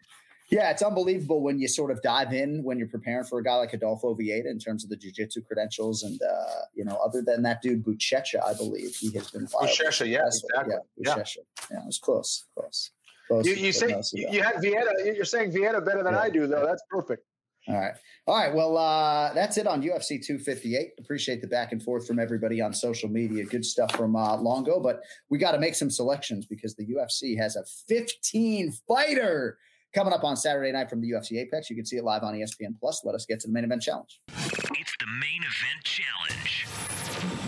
Yeah, 0.52 0.70
it's 0.70 0.82
unbelievable 0.82 1.40
when 1.40 1.58
you 1.58 1.66
sort 1.66 1.90
of 1.90 2.02
dive 2.02 2.34
in 2.34 2.62
when 2.62 2.78
you're 2.78 2.86
preparing 2.86 3.24
for 3.24 3.38
a 3.38 3.42
guy 3.42 3.54
like 3.54 3.72
Rodolfo 3.72 4.14
Vieira 4.14 4.50
in 4.50 4.58
terms 4.58 4.84
of 4.84 4.90
the 4.90 4.96
jiu-jitsu 4.96 5.40
credentials. 5.44 6.02
And, 6.02 6.20
uh, 6.20 6.66
you 6.74 6.84
know, 6.84 6.96
other 6.96 7.22
than 7.22 7.42
that 7.44 7.62
dude, 7.62 7.82
Buchecha, 7.82 8.44
I 8.44 8.52
believe 8.52 8.94
he 8.94 9.10
has 9.12 9.30
been 9.30 9.46
fired. 9.46 9.70
Buchecha, 9.70 10.06
yeah, 10.06 10.26
exactly. 10.26 10.74
Yeah, 10.98 11.06
Yeah. 11.06 11.14
Buchecha. 11.14 11.36
Yeah, 11.70 11.78
it 11.78 11.86
was 11.86 11.98
close, 11.98 12.44
close. 12.54 12.90
close 13.28 13.46
You, 13.46 13.54
you 13.54 13.72
say 13.72 13.98
you 14.12 14.42
had 14.42 14.60
Vienna. 14.60 14.90
You're 15.02 15.24
saying 15.24 15.52
Vienna 15.52 15.80
better 15.80 16.02
than 16.02 16.12
Yeah. 16.12 16.20
I 16.20 16.28
do, 16.28 16.46
though. 16.46 16.66
That's 16.66 16.82
perfect. 16.90 17.24
All 17.68 17.80
right. 17.80 17.94
All 18.26 18.36
right. 18.36 18.52
Well, 18.52 18.76
uh, 18.76 19.32
that's 19.32 19.56
it 19.56 19.66
on 19.66 19.82
UFC 19.82 20.22
258. 20.22 20.90
Appreciate 20.98 21.40
the 21.40 21.46
back 21.46 21.72
and 21.72 21.82
forth 21.82 22.06
from 22.06 22.18
everybody 22.18 22.60
on 22.60 22.74
social 22.74 23.08
media. 23.08 23.44
Good 23.44 23.64
stuff 23.64 23.94
from 23.94 24.16
uh, 24.16 24.36
Longo, 24.36 24.80
but 24.80 25.00
we 25.30 25.38
got 25.38 25.52
to 25.52 25.58
make 25.58 25.76
some 25.76 25.90
selections 25.90 26.44
because 26.44 26.74
the 26.74 26.86
UFC 26.86 27.38
has 27.38 27.56
a 27.56 27.64
15 27.88 28.72
fighter 28.86 29.56
coming 29.94 30.12
up 30.12 30.24
on 30.24 30.36
Saturday 30.36 30.72
night 30.72 30.88
from 30.90 31.00
the 31.00 31.10
UFC 31.10 31.38
Apex. 31.38 31.70
You 31.70 31.76
can 31.76 31.84
see 31.84 31.96
it 31.96 32.04
live 32.04 32.22
on 32.22 32.34
ESPN 32.34 32.78
Plus. 32.78 33.02
Let 33.04 33.14
us 33.14 33.26
get 33.26 33.40
to 33.40 33.46
the 33.48 33.52
main 33.52 33.64
event 33.64 33.82
challenge. 33.82 34.20
It's 34.28 34.96
the 34.98 35.06
main 35.20 35.42
event 35.42 35.84
challenge. 35.84 36.66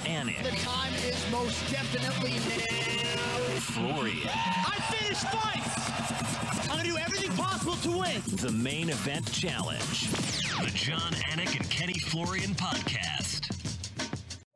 Anik, 0.04 0.42
The 0.42 0.56
time 0.58 0.92
is 0.94 1.30
most 1.30 1.70
definitely 1.72 2.32
now. 2.32 3.60
Florian, 3.60 4.28
I 4.28 4.78
finished 4.92 5.26
fights. 5.28 6.70
I'm 6.70 6.76
gonna 6.78 6.88
do 6.88 6.96
everything 6.98 7.30
possible 7.32 7.74
to 7.76 7.98
win. 7.98 8.20
the 8.36 8.52
main 8.52 8.90
event 8.90 9.30
challenge. 9.32 10.10
The 10.10 10.70
Jon 10.74 11.00
Anik 11.30 11.56
and 11.58 11.68
Kenny 11.70 11.98
Florian 11.98 12.54
podcast. 12.54 13.50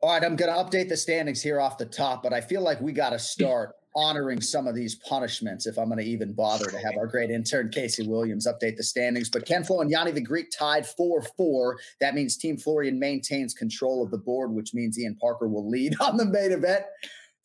All 0.01 0.11
right, 0.13 0.23
I'm 0.23 0.37
going 0.37 0.49
to 0.49 0.57
update 0.57 0.87
the 0.87 0.95
standings 0.95 1.41
here 1.41 1.59
off 1.59 1.77
the 1.77 1.85
top, 1.85 2.23
but 2.23 2.31
I 2.31 2.39
feel 2.39 2.61
like 2.61 2.79
we 2.79 2.93
got 2.93 3.09
to 3.09 3.19
start 3.19 3.73
honoring 3.95 4.41
some 4.41 4.67
of 4.67 4.75
these 4.75 4.95
punishments 4.95 5.65
if 5.65 5.77
I'm 5.77 5.87
going 5.89 5.99
to 5.99 6.05
even 6.05 6.33
bother 6.33 6.65
to 6.65 6.77
have 6.77 6.97
our 6.97 7.07
great 7.07 7.31
intern 7.31 7.69
Casey 7.69 8.07
Williams 8.07 8.47
update 8.47 8.77
the 8.77 8.83
standings. 8.83 9.29
But 9.29 9.45
Ken 9.45 9.63
Flo 9.63 9.81
and 9.81 9.89
Yanni 9.89 10.11
the 10.11 10.21
Greek 10.21 10.47
tied 10.57 10.85
4 10.85 11.21
4. 11.21 11.79
That 12.01 12.15
means 12.15 12.37
Team 12.37 12.57
Florian 12.57 12.99
maintains 12.99 13.53
control 13.53 14.03
of 14.03 14.11
the 14.11 14.17
board, 14.17 14.51
which 14.51 14.73
means 14.73 14.99
Ian 14.99 15.15
Parker 15.15 15.47
will 15.47 15.69
lead 15.69 15.93
on 16.01 16.17
the 16.17 16.25
main 16.25 16.51
event. 16.51 16.83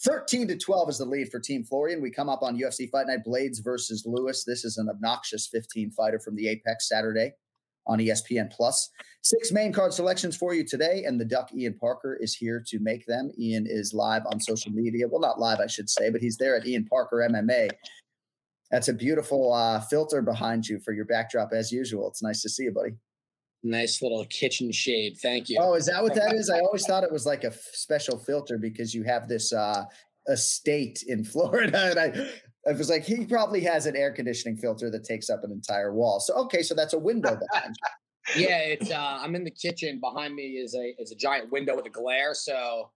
13 0.02 0.48
to 0.48 0.58
12 0.58 0.88
is 0.90 0.98
the 0.98 1.04
lead 1.04 1.30
for 1.30 1.40
Team 1.40 1.64
Florian. 1.64 2.02
We 2.02 2.10
come 2.10 2.28
up 2.28 2.42
on 2.42 2.58
UFC 2.58 2.90
Fight 2.90 3.06
Night 3.06 3.24
Blaydes 3.26 3.64
versus 3.64 4.04
Lewis. 4.04 4.44
This 4.44 4.64
is 4.64 4.76
an 4.76 4.88
obnoxious 4.90 5.46
15 5.46 5.92
fighter 5.92 6.18
from 6.18 6.36
the 6.36 6.48
Apex 6.48 6.88
Saturday 6.88 7.32
on 7.86 7.98
ESPN 7.98 8.50
Plus. 8.50 8.90
Six 9.22 9.52
main 9.52 9.72
card 9.72 9.92
selections 9.92 10.36
for 10.36 10.54
you 10.54 10.64
today, 10.64 11.04
and 11.06 11.20
the 11.20 11.24
Duck 11.24 11.50
Ian 11.54 11.74
Parker 11.74 12.18
is 12.20 12.34
here 12.34 12.62
to 12.68 12.78
make 12.80 13.06
them. 13.06 13.30
Ian 13.38 13.66
is 13.66 13.94
live 13.94 14.22
on 14.26 14.40
social 14.40 14.70
media. 14.72 15.08
Well, 15.08 15.20
not 15.20 15.40
live, 15.40 15.60
I 15.60 15.66
should 15.66 15.88
say, 15.88 16.10
but 16.10 16.20
he's 16.20 16.36
there 16.36 16.56
at 16.56 16.66
Ian 16.66 16.84
Parker 16.84 17.26
MMA. 17.30 17.70
That's 18.70 18.88
a 18.88 18.92
beautiful 18.92 19.52
uh, 19.52 19.80
filter 19.80 20.20
behind 20.20 20.66
you 20.66 20.80
for 20.80 20.92
your 20.92 21.04
backdrop 21.04 21.52
as 21.52 21.70
usual. 21.70 22.08
It's 22.08 22.22
nice 22.22 22.42
to 22.42 22.48
see 22.48 22.64
you, 22.64 22.72
buddy. 22.72 22.90
Nice 23.62 24.02
little 24.02 24.26
kitchen 24.26 24.70
shade. 24.72 25.16
Thank 25.22 25.48
you. 25.48 25.58
Oh, 25.60 25.74
is 25.74 25.86
that 25.86 26.02
what 26.02 26.14
that 26.16 26.34
is? 26.34 26.50
I 26.50 26.58
always 26.58 26.84
thought 26.84 27.02
it 27.02 27.12
was 27.12 27.24
like 27.24 27.44
a 27.44 27.48
f- 27.48 27.70
special 27.72 28.18
filter 28.18 28.58
because 28.58 28.94
you 28.94 29.04
have 29.04 29.26
this 29.26 29.52
uh, 29.52 29.84
estate 30.28 31.02
in 31.06 31.24
Florida. 31.24 31.90
And 31.90 31.98
I, 31.98 32.28
I 32.66 32.72
was 32.72 32.88
like, 32.88 33.04
he 33.04 33.26
probably 33.26 33.60
has 33.62 33.86
an 33.86 33.94
air 33.96 34.12
conditioning 34.12 34.56
filter 34.56 34.90
that 34.90 35.04
takes 35.04 35.28
up 35.28 35.44
an 35.44 35.52
entire 35.52 35.92
wall. 35.92 36.20
So 36.20 36.34
okay, 36.44 36.62
so 36.62 36.74
that's 36.74 36.94
a 36.94 36.98
window 36.98 37.38
behind 37.52 37.76
yeah, 38.36 38.58
it's 38.58 38.90
uh 38.90 39.18
I'm 39.20 39.34
in 39.34 39.44
the 39.44 39.50
kitchen. 39.50 40.00
Behind 40.00 40.34
me 40.34 40.42
is 40.42 40.74
a 40.74 40.94
is 40.98 41.12
a 41.12 41.16
giant 41.16 41.52
window 41.52 41.76
with 41.76 41.86
a 41.86 41.90
glare. 41.90 42.34
So 42.34 42.90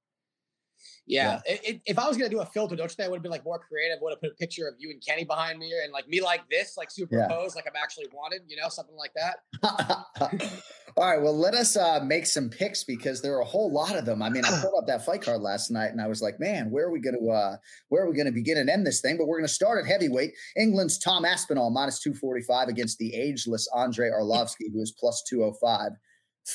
yeah, 1.09 1.41
It, 1.47 1.61
it, 1.65 1.81
if 1.87 1.99
I 1.99 2.07
was 2.07 2.17
gonna 2.17 2.29
do 2.29 2.41
a 2.41 2.47
filter, 2.47 2.77
don't 2.77 2.91
you 2.91 2.95
think 2.95 3.07
I 3.07 3.11
would 3.11 3.17
have 3.17 3.23
been 3.23 3.33
like 3.33 3.45
more 3.45 3.59
creative? 3.59 3.99
Would 4.03 4.13
have 4.13 4.21
put 4.21 4.31
a 4.31 4.35
picture 4.35 4.69
of 4.69 4.75
you 4.79 4.91
and 4.91 5.03
Kenny 5.05 5.25
behind 5.25 5.59
me, 5.59 5.73
and 5.83 5.93
like 5.93 6.07
me 6.09 6.21
like 6.21 6.49
this, 6.51 6.77
like 6.77 6.91
superimposed, 6.91 7.57
like 7.57 7.67
I'm 7.67 7.73
actually 7.83 8.07
wanted, 8.13 8.43
you 8.47 8.57
know, 8.57 8.69
something 8.69 8.97
like 8.97 9.13
that. 9.15 9.39
All 10.97 11.09
right, 11.09 11.23
well, 11.23 11.37
let 11.37 11.55
us 11.55 11.77
uh, 11.77 12.01
make 12.05 12.27
some 12.27 12.51
picks 12.51 12.85
because 12.85 13.23
there 13.23 13.35
are 13.37 13.41
a 13.41 13.47
whole 13.47 13.73
lot 13.73 13.97
of 13.97 14.05
them. 14.05 14.21
I 14.21 14.29
mean, 14.29 14.45
I 14.45 14.51
pulled 14.61 14.75
up 14.77 14.87
that 14.89 15.07
fight 15.07 15.23
card 15.23 15.41
last 15.41 15.71
night, 15.71 15.93
and 15.93 16.01
I 16.01 16.09
was 16.09 16.21
like, 16.21 16.41
man, 16.41 16.71
where 16.71 16.87
are 16.87 16.91
we 16.91 17.01
going 17.01 17.19
to 17.19 17.31
uh, 17.31 17.57
where 17.89 18.03
are 18.03 18.11
we 18.11 18.17
going 18.17 18.27
to 18.27 18.33
begin 18.33 18.59
and 18.59 18.69
end 18.69 18.87
this 18.87 19.01
thing? 19.01 19.17
But 19.17 19.29
we're 19.29 19.39
going 19.39 19.49
to 19.49 19.53
start 19.53 19.83
at 19.83 19.91
heavyweight. 19.91 20.33
England's 20.57 20.99
Tom 20.99 21.25
Aspinall 21.25 21.71
minus 21.71 22.01
two 22.01 22.15
forty 22.15 22.43
five 22.43 22.69
against 22.69 22.99
the 22.99 23.15
ageless 23.15 23.67
Andre 23.73 24.11
Arlovsky, 24.11 24.73
who 24.73 24.83
is 24.83 24.93
plus 24.93 25.23
two 25.29 25.41
hundred 25.41 25.57
five. 25.61 25.93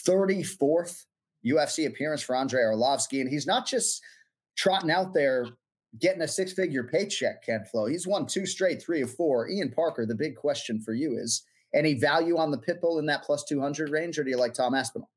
34th 0.08 1.06
UFC 1.46 1.86
appearance 1.86 2.22
for 2.22 2.36
Andre 2.36 2.62
Arlovsky, 2.62 3.22
and 3.22 3.30
he's 3.30 3.46
not 3.46 3.68
just 3.68 4.02
trotting 4.56 4.92
out 4.92 5.14
there 5.14 5.48
getting 6.00 6.22
a 6.22 6.28
six 6.28 6.54
figure 6.54 6.84
paycheck, 6.84 7.46
Ken 7.46 7.64
Flo. 7.72 7.86
He's 7.86 8.08
won 8.08 8.26
two 8.26 8.46
straight, 8.46 8.82
three 8.82 9.02
of 9.02 9.14
four. 9.14 9.50
Ian 9.50 9.72
Parker, 9.72 10.06
the 10.06 10.16
big 10.16 10.36
question 10.36 10.80
for 10.80 10.94
you 10.94 11.18
is 11.18 11.44
any 11.74 11.94
value 11.94 12.38
on 12.38 12.52
the 12.52 12.58
Pitbull 12.58 13.00
in 13.00 13.06
that 13.08 13.24
plus 13.24 13.44
200 13.44 13.90
range, 13.90 14.18
or 14.18 14.24
do 14.24 14.30
you 14.30 14.38
like 14.38 14.54
Tom 14.54 14.74
Aspinall? 14.74 15.10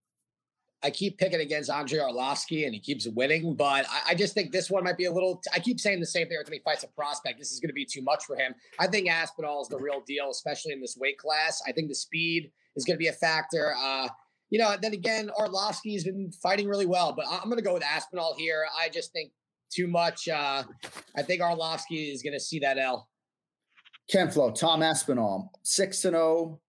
I 0.82 0.90
keep 0.90 1.18
picking 1.18 1.40
against 1.40 1.70
Andre 1.70 1.98
Arlovsky 2.00 2.66
and 2.66 2.74
he 2.74 2.80
keeps 2.80 3.08
winning, 3.08 3.54
but 3.56 3.86
I, 3.88 4.10
I, 4.10 4.14
just 4.14 4.34
think 4.34 4.52
this 4.52 4.70
one 4.70 4.84
might 4.84 4.98
be 4.98 5.06
a 5.06 5.12
little. 5.12 5.42
I 5.52 5.58
keep 5.58 5.80
saying 5.80 6.00
the 6.00 6.06
same 6.06 6.28
thing 6.28 6.36
every 6.36 6.44
time 6.44 6.52
he 6.52 6.58
fights 6.60 6.84
a 6.84 6.88
prospect. 6.88 7.38
This 7.38 7.50
is 7.50 7.60
going 7.60 7.70
to 7.70 7.74
be 7.74 7.86
too 7.86 8.02
much 8.02 8.24
for 8.24 8.36
him. 8.36 8.54
I 8.78 8.86
think 8.86 9.08
Aspinall 9.08 9.62
is 9.62 9.68
the 9.68 9.78
real 9.78 10.02
deal, 10.06 10.28
especially 10.30 10.72
in 10.72 10.80
this 10.80 10.96
weight 10.96 11.18
class. 11.18 11.62
I 11.66 11.72
think 11.72 11.88
the 11.88 11.94
speed 11.94 12.52
is 12.76 12.84
going 12.84 12.94
to 12.94 12.98
be 12.98 13.08
a 13.08 13.12
factor. 13.12 13.74
Uh, 13.76 14.08
you 14.50 14.58
know, 14.58 14.76
then 14.80 14.92
again, 14.92 15.30
Arlovsky's 15.38 16.04
been 16.04 16.30
fighting 16.42 16.68
really 16.68 16.86
well, 16.86 17.12
but 17.12 17.26
I'm 17.28 17.44
going 17.44 17.56
to 17.56 17.62
go 17.62 17.74
with 17.74 17.82
Aspinall 17.82 18.34
here. 18.36 18.66
I 18.80 18.88
just 18.88 19.12
think 19.12 19.32
too 19.74 19.88
much. 19.88 20.28
Uh, 20.28 20.62
I 21.16 21.22
think 21.22 21.42
Arlovsky 21.42 22.12
is 22.12 22.22
going 22.22 22.32
to 22.32 22.40
see 22.40 22.58
that 22.60 22.78
L. 22.78 23.08
Ken 24.10 24.30
Flo, 24.30 24.52
Tom 24.52 24.82
Aspinall, 24.82 25.50
six 25.64 26.04
and 26.04 26.14
zero 26.14 26.60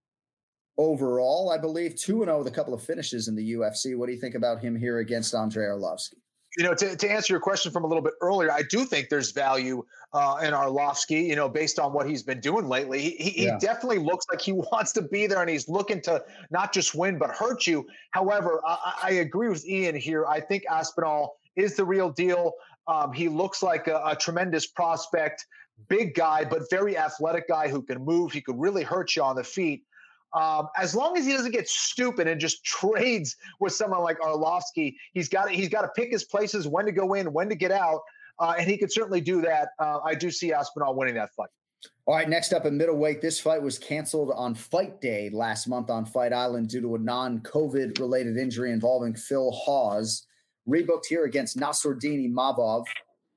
overall, 0.77 1.51
I 1.51 1.59
believe, 1.59 1.95
two 1.95 2.21
and 2.21 2.29
zero 2.29 2.39
with 2.39 2.47
a 2.47 2.51
couple 2.51 2.73
of 2.73 2.83
finishes 2.83 3.27
in 3.27 3.35
the 3.35 3.53
UFC. 3.53 3.95
What 3.95 4.07
do 4.07 4.13
you 4.13 4.19
think 4.19 4.35
about 4.35 4.59
him 4.59 4.75
here 4.75 4.97
against 4.99 5.35
Andre 5.35 5.65
Arlovsky? 5.65 6.15
You 6.57 6.63
know, 6.63 6.73
to, 6.73 6.95
to 6.95 7.11
answer 7.11 7.33
your 7.33 7.39
question 7.39 7.71
from 7.71 7.83
a 7.83 7.87
little 7.87 8.01
bit 8.03 8.13
earlier, 8.19 8.51
I 8.51 8.63
do 8.63 8.83
think 8.83 9.09
there's 9.09 9.31
value 9.31 9.85
uh, 10.11 10.39
in 10.43 10.53
Arlovsky, 10.53 11.27
you 11.27 11.35
know, 11.35 11.47
based 11.47 11.77
on 11.77 11.93
what 11.93 12.09
he's 12.09 12.23
been 12.23 12.39
doing 12.39 12.67
lately. 12.67 12.99
He, 12.99 13.11
he, 13.11 13.45
yeah. 13.45 13.53
he, 13.53 13.59
definitely 13.59 13.99
looks 13.99 14.25
like 14.31 14.41
he 14.41 14.51
wants 14.71 14.91
to 14.93 15.03
be 15.03 15.27
there 15.27 15.41
and 15.41 15.49
he's 15.49 15.69
looking 15.69 16.01
to 16.01 16.23
not 16.49 16.73
just 16.73 16.95
win, 16.95 17.19
but 17.19 17.29
hurt 17.31 17.67
you. 17.67 17.85
However, 18.11 18.59
I, 18.65 18.93
I 19.03 19.11
agree 19.11 19.49
with 19.49 19.67
Ian 19.67 19.95
here. 19.95 20.25
I 20.25 20.39
think 20.39 20.63
Aspinall 20.69 21.37
is 21.55 21.75
the 21.75 21.85
real 21.85 22.09
deal. 22.09 22.53
Um, 22.87 23.13
he 23.13 23.27
looks 23.27 23.61
like 23.61 23.87
a, 23.87 24.01
a 24.05 24.15
tremendous 24.15 24.65
prospect 24.65 25.45
big 25.89 26.15
guy, 26.15 26.43
but 26.43 26.69
very 26.69 26.97
athletic 26.97 27.47
guy 27.47 27.67
who 27.67 27.81
can 27.81 28.03
move. 28.03 28.31
He 28.31 28.41
could 28.41 28.59
really 28.59 28.83
hurt 28.83 29.15
you 29.15 29.23
on 29.23 29.35
the 29.35 29.43
feet. 29.43 29.83
Um, 30.33 30.67
as 30.77 30.93
long 30.93 31.17
as 31.17 31.25
he 31.25 31.33
doesn't 31.33 31.51
get 31.51 31.67
stupid 31.67 32.27
and 32.27 32.39
just 32.39 32.63
trades 32.65 33.35
with 33.59 33.73
someone 33.73 34.01
like 34.01 34.19
Arlovsky, 34.19 34.95
he's 35.13 35.29
got 35.29 35.49
he's 35.49 35.69
got 35.69 35.81
to 35.81 35.89
pick 35.89 36.11
his 36.11 36.23
places, 36.23 36.67
when 36.67 36.85
to 36.85 36.91
go 36.91 37.13
in, 37.13 37.31
when 37.33 37.49
to 37.49 37.55
get 37.55 37.71
out, 37.71 38.01
uh, 38.39 38.55
and 38.57 38.69
he 38.69 38.77
could 38.77 38.91
certainly 38.91 39.21
do 39.21 39.41
that. 39.41 39.69
Uh, 39.79 39.99
I 40.03 40.15
do 40.15 40.29
see 40.31 40.53
Aspinall 40.53 40.95
winning 40.95 41.15
that 41.15 41.29
fight. 41.35 41.49
All 42.05 42.15
right, 42.15 42.27
next 42.27 42.53
up 42.53 42.65
in 42.65 42.77
middleweight, 42.77 43.21
this 43.21 43.39
fight 43.39 43.61
was 43.61 43.77
canceled 43.77 44.31
on 44.33 44.55
fight 44.55 45.01
day 45.01 45.29
last 45.29 45.67
month 45.67 45.89
on 45.89 46.05
Fight 46.05 46.33
Island 46.33 46.69
due 46.69 46.81
to 46.81 46.95
a 46.95 46.99
non-COVID 46.99 47.99
related 47.99 48.37
injury 48.37 48.71
involving 48.71 49.13
Phil 49.13 49.51
Hawes. 49.51 50.25
Rebooked 50.67 51.05
here 51.07 51.25
against 51.25 51.57
Nassourdine 51.57 52.29
Imavov, 52.29 52.85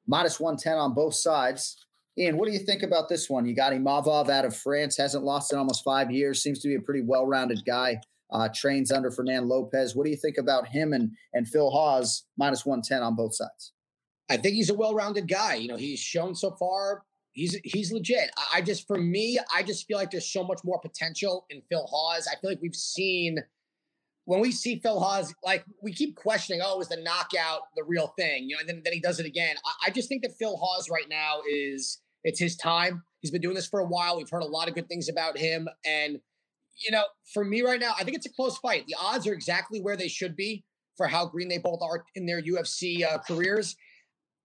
minus 0.06 0.40
110 0.40 0.78
on 0.78 0.94
both 0.94 1.14
sides. 1.14 1.84
Ian, 2.20 2.36
what 2.36 2.46
do 2.46 2.52
you 2.52 2.58
think 2.58 2.82
about 2.82 3.08
this 3.08 3.30
one? 3.30 3.46
You 3.46 3.54
got 3.54 3.72
Imavov 3.72 4.28
out 4.28 4.44
of 4.44 4.54
France, 4.54 4.96
hasn't 4.96 5.24
lost 5.24 5.52
in 5.52 5.58
almost 5.58 5.82
five 5.82 6.10
years, 6.10 6.42
seems 6.42 6.60
to 6.60 6.68
be 6.68 6.74
a 6.74 6.80
pretty 6.80 7.02
well 7.02 7.26
rounded 7.26 7.64
guy. 7.66 8.00
Uh, 8.32 8.48
trains 8.54 8.92
under 8.92 9.10
Fernand 9.10 9.48
Lopez. 9.48 9.96
What 9.96 10.04
do 10.04 10.10
you 10.10 10.16
think 10.16 10.38
about 10.38 10.68
him 10.68 10.92
and 10.92 11.10
and 11.34 11.48
Phil 11.48 11.70
Hawes 11.70 12.26
minus 12.36 12.64
one 12.64 12.82
ten 12.82 13.02
on 13.02 13.16
both 13.16 13.34
sides? 13.34 13.72
I 14.28 14.36
think 14.36 14.54
he's 14.54 14.70
a 14.70 14.74
well 14.74 14.94
rounded 14.94 15.26
guy. 15.28 15.54
You 15.54 15.68
know, 15.68 15.76
he's 15.76 15.98
shown 15.98 16.34
so 16.36 16.52
far 16.52 17.02
he's 17.32 17.58
he's 17.64 17.92
legit. 17.92 18.30
I 18.52 18.60
just 18.60 18.86
for 18.86 18.98
me, 18.98 19.38
I 19.54 19.62
just 19.62 19.86
feel 19.86 19.96
like 19.96 20.10
there's 20.10 20.30
so 20.30 20.44
much 20.44 20.60
more 20.64 20.80
potential 20.80 21.46
in 21.50 21.62
Phil 21.68 21.86
Hawes. 21.86 22.28
I 22.30 22.38
feel 22.40 22.50
like 22.50 22.60
we've 22.60 22.74
seen 22.74 23.38
when 24.24 24.40
we 24.40 24.52
see 24.52 24.78
Phil 24.78 25.00
Hawes, 25.00 25.34
like 25.44 25.64
we 25.82 25.92
keep 25.92 26.14
questioning, 26.14 26.60
oh, 26.62 26.80
is 26.80 26.88
the 26.88 26.98
knockout 26.98 27.62
the 27.76 27.82
real 27.84 28.12
thing? 28.18 28.48
You 28.48 28.56
know, 28.56 28.60
and 28.60 28.68
then, 28.68 28.82
then 28.84 28.92
he 28.92 29.00
does 29.00 29.18
it 29.18 29.26
again. 29.26 29.56
I, 29.64 29.88
I 29.88 29.90
just 29.90 30.08
think 30.08 30.22
that 30.22 30.32
Phil 30.38 30.56
Hawes 30.56 30.88
right 30.90 31.08
now 31.08 31.38
is 31.50 32.00
it's 32.24 32.40
his 32.40 32.56
time. 32.56 33.02
He's 33.20 33.30
been 33.30 33.40
doing 33.40 33.54
this 33.54 33.66
for 33.66 33.80
a 33.80 33.86
while. 33.86 34.16
We've 34.16 34.30
heard 34.30 34.42
a 34.42 34.46
lot 34.46 34.68
of 34.68 34.74
good 34.74 34.88
things 34.88 35.08
about 35.08 35.36
him. 35.36 35.68
And, 35.84 36.18
you 36.84 36.90
know, 36.90 37.04
for 37.32 37.44
me 37.44 37.62
right 37.62 37.80
now, 37.80 37.92
I 37.98 38.04
think 38.04 38.16
it's 38.16 38.26
a 38.26 38.32
close 38.32 38.56
fight. 38.58 38.86
The 38.86 38.96
odds 39.00 39.26
are 39.26 39.32
exactly 39.32 39.80
where 39.80 39.96
they 39.96 40.08
should 40.08 40.36
be 40.36 40.64
for 40.96 41.06
how 41.06 41.26
green 41.26 41.48
they 41.48 41.58
both 41.58 41.80
are 41.82 42.04
in 42.14 42.26
their 42.26 42.42
UFC 42.42 43.04
uh, 43.04 43.18
careers. 43.18 43.76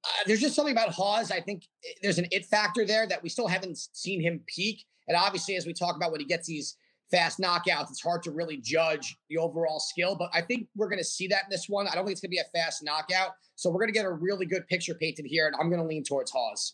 Uh, 0.06 0.24
there's 0.28 0.42
just 0.42 0.56
something 0.56 0.74
about 0.74 0.90
Hawes. 0.90 1.32
I 1.32 1.42
think 1.42 1.64
eh, 1.86 1.94
there's 2.02 2.18
an 2.18 2.28
it 2.32 2.46
factor 2.46 2.86
there 2.86 3.08
that 3.08 3.24
we 3.24 3.30
still 3.30 3.48
haven't 3.48 3.78
seen 3.94 4.22
him 4.22 4.42
peak. 4.48 4.86
And 5.08 5.18
obviously, 5.18 5.56
as 5.56 5.66
we 5.66 5.74
talk 5.74 5.96
about 5.96 6.12
when 6.12 6.22
he 6.22 6.28
gets 6.28 6.48
these 6.48 6.78
fast 7.12 7.40
knockouts, 7.40 7.90
it's 7.90 8.02
hard 8.02 8.24
to 8.24 8.32
really 8.32 8.58
judge 8.58 9.18
the 9.30 9.38
overall 9.38 9.80
skill. 9.80 10.16
But 10.16 10.30
I 10.34 10.42
think 10.42 10.68
we're 10.76 10.90
going 10.90 11.00
to 11.00 11.06
see 11.06 11.28
that 11.28 11.44
in 11.44 11.50
this 11.50 11.66
one. 11.68 11.88
I 11.88 11.96
don't 11.96 12.06
think 12.06 12.14
it's 12.14 12.22
going 12.22 12.32
to 12.32 12.36
be 12.36 12.40
a 12.40 12.58
fast 12.58 12.84
knockout. 12.84 13.32
So 13.56 13.70
we're 13.70 13.80
going 13.80 13.94
to 13.94 13.94
get 13.94 14.06
a 14.06 14.12
really 14.12 14.46
good 14.46 14.68
picture 14.68 14.96
painted 14.96 15.26
here. 15.26 15.48
And 15.48 15.56
I'm 15.60 15.70
going 15.70 15.82
to 15.82 15.88
lean 15.88 16.04
towards 16.04 16.32
Hawes. 16.32 16.74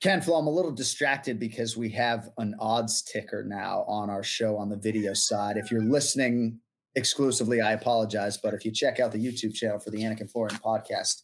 Ken 0.00 0.22
Flo, 0.22 0.38
I'm 0.38 0.46
a 0.46 0.50
little 0.50 0.70
distracted 0.70 1.38
because 1.38 1.76
we 1.76 1.90
have 1.90 2.30
an 2.38 2.54
odds 2.58 3.02
ticker 3.02 3.44
now 3.44 3.84
on 3.86 4.08
our 4.08 4.22
show 4.22 4.56
on 4.56 4.70
the 4.70 4.76
video 4.76 5.12
side. 5.12 5.58
If 5.58 5.70
you're 5.70 5.82
listening 5.82 6.58
exclusively, 6.94 7.60
I 7.60 7.72
apologize. 7.72 8.38
But 8.38 8.54
if 8.54 8.64
you 8.64 8.72
check 8.72 8.98
out 8.98 9.12
the 9.12 9.18
YouTube 9.18 9.54
channel 9.54 9.78
for 9.78 9.90
the 9.90 9.98
Anik 9.98 10.20
and 10.20 10.30
Florian 10.30 10.58
podcast, 10.58 11.22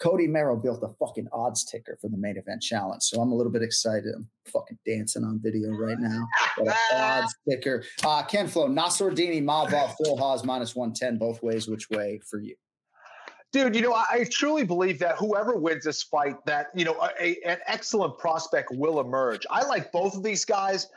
Cody 0.00 0.26
Merrow 0.26 0.56
built 0.56 0.82
a 0.82 0.88
fucking 0.98 1.28
odds 1.32 1.64
ticker 1.64 1.96
for 2.00 2.08
the 2.08 2.16
main 2.16 2.36
event 2.36 2.62
challenge. 2.62 3.04
So 3.04 3.20
I'm 3.20 3.30
a 3.30 3.34
little 3.36 3.52
bit 3.52 3.62
excited. 3.62 4.12
I'm 4.14 4.28
fucking 4.52 4.78
dancing 4.84 5.22
on 5.22 5.40
video 5.40 5.70
right 5.70 5.98
now. 6.00 6.26
odds 6.92 7.32
ticker. 7.48 7.84
Uh, 8.04 8.24
Ken 8.24 8.48
Flo, 8.48 8.66
Nassourdine, 8.68 9.40
Imavov, 9.40 9.94
Phil 10.02 10.16
Hawes, 10.16 10.44
minus 10.44 10.74
110, 10.74 11.16
both 11.16 11.44
ways. 11.44 11.68
Which 11.68 11.88
way 11.90 12.20
for 12.28 12.40
you? 12.40 12.56
Dude, 13.52 13.74
you 13.74 13.82
know, 13.82 13.94
I, 13.94 14.26
truly 14.30 14.64
believe 14.64 14.98
that 14.98 15.16
whoever 15.16 15.56
wins 15.56 15.84
this 15.84 16.02
fight, 16.02 16.44
that 16.46 16.66
you 16.74 16.84
know, 16.84 16.96
a, 17.20 17.36
an 17.44 17.58
excellent 17.66 18.18
prospect 18.18 18.70
will 18.72 19.00
emerge. 19.00 19.46
I 19.50 19.64
like 19.64 19.92
both 19.92 20.14
of 20.16 20.22
these 20.22 20.44
guys. 20.44 20.88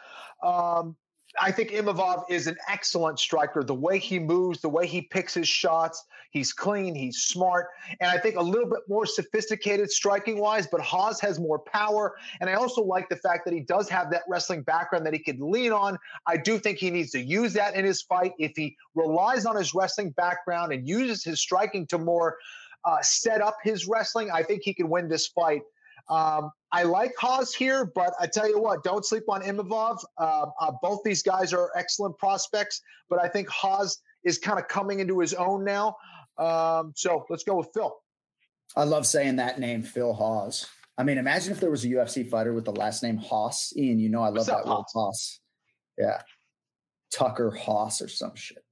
Um, 0.43 0.95
I 1.39 1.51
think 1.51 1.69
Imavov 1.69 2.23
is 2.29 2.47
an 2.47 2.57
excellent 2.67 3.19
striker. 3.19 3.63
The 3.63 3.73
way 3.73 3.99
he 3.99 4.17
moves, 4.17 4.61
the 4.61 4.69
way 4.69 4.87
he 4.87 5.01
picks 5.01 5.33
his 5.33 5.47
shots, 5.47 6.03
he's 6.31 6.51
clean, 6.51 6.95
he's 6.95 7.19
smart, 7.21 7.67
and 7.99 8.09
I 8.09 8.17
think 8.17 8.35
a 8.35 8.41
little 8.41 8.69
bit 8.69 8.79
more 8.87 9.05
sophisticated 9.05 9.91
striking 9.91 10.39
wise. 10.39 10.65
But 10.65 10.81
Haas 10.81 11.19
has 11.21 11.39
more 11.39 11.59
power, 11.59 12.15
and 12.41 12.49
I 12.49 12.53
also 12.53 12.81
like 12.81 13.09
the 13.09 13.15
fact 13.15 13.45
that 13.45 13.53
he 13.53 13.59
does 13.59 13.87
have 13.89 14.09
that 14.11 14.23
wrestling 14.27 14.63
background 14.63 15.05
that 15.05 15.13
he 15.13 15.19
could 15.19 15.39
lean 15.39 15.71
on. 15.71 15.97
I 16.25 16.37
do 16.37 16.57
think 16.57 16.79
he 16.79 16.89
needs 16.89 17.11
to 17.11 17.19
use 17.19 17.53
that 17.53 17.75
in 17.75 17.85
his 17.85 18.01
fight. 18.01 18.33
If 18.39 18.53
he 18.55 18.75
relies 18.95 19.45
on 19.45 19.55
his 19.55 19.75
wrestling 19.75 20.09
background 20.11 20.73
and 20.73 20.87
uses 20.87 21.23
his 21.23 21.39
striking 21.39 21.85
to 21.87 21.99
more 21.99 22.37
uh, 22.85 22.97
set 23.01 23.41
up 23.41 23.57
his 23.63 23.87
wrestling, 23.87 24.31
I 24.31 24.41
think 24.41 24.63
he 24.63 24.73
can 24.73 24.89
win 24.89 25.07
this 25.07 25.27
fight. 25.27 25.61
Um, 26.09 26.51
I 26.71 26.83
like 26.83 27.13
Hawes 27.17 27.53
here, 27.53 27.85
but 27.95 28.13
I 28.19 28.27
tell 28.27 28.47
you 28.47 28.59
what, 28.59 28.83
don't 28.83 29.03
sleep 29.03 29.23
on 29.27 29.41
Imavov. 29.41 30.03
Uh, 30.17 30.45
uh, 30.59 30.71
both 30.81 31.01
these 31.03 31.23
guys 31.23 31.51
are 31.53 31.71
excellent 31.75 32.17
prospects, 32.17 32.81
but 33.09 33.19
I 33.19 33.27
think 33.27 33.49
Hawes 33.49 34.01
is 34.23 34.37
kind 34.37 34.59
of 34.59 34.67
coming 34.67 34.99
into 34.99 35.19
his 35.19 35.33
own 35.33 35.63
now. 35.63 35.95
Um, 36.37 36.93
so 36.95 37.25
let's 37.29 37.43
go 37.43 37.55
with 37.55 37.69
Phil. 37.73 37.95
I 38.75 38.83
love 38.83 39.07
saying 39.07 39.37
that 39.37 39.59
name, 39.59 39.81
Phil 39.81 40.13
Hawes. 40.13 40.67
I 40.97 41.03
mean, 41.03 41.17
imagine 41.17 41.53
if 41.53 41.59
there 41.59 41.71
was 41.71 41.85
a 41.85 41.87
UFC 41.87 42.29
fighter 42.29 42.53
with 42.53 42.65
the 42.65 42.73
last 42.73 43.01
name 43.01 43.17
Haas. 43.17 43.73
Ian, 43.75 43.99
you 43.99 44.09
know 44.09 44.21
I 44.21 44.27
love 44.27 44.35
What's 44.35 44.47
that 44.47 44.57
up, 44.57 44.67
word 44.67 44.85
Haas? 44.93 45.39
Yeah. 45.97 46.21
Tucker 47.11 47.51
Haas 47.51 48.01
or 48.01 48.07
some 48.07 48.35
shit. 48.35 48.63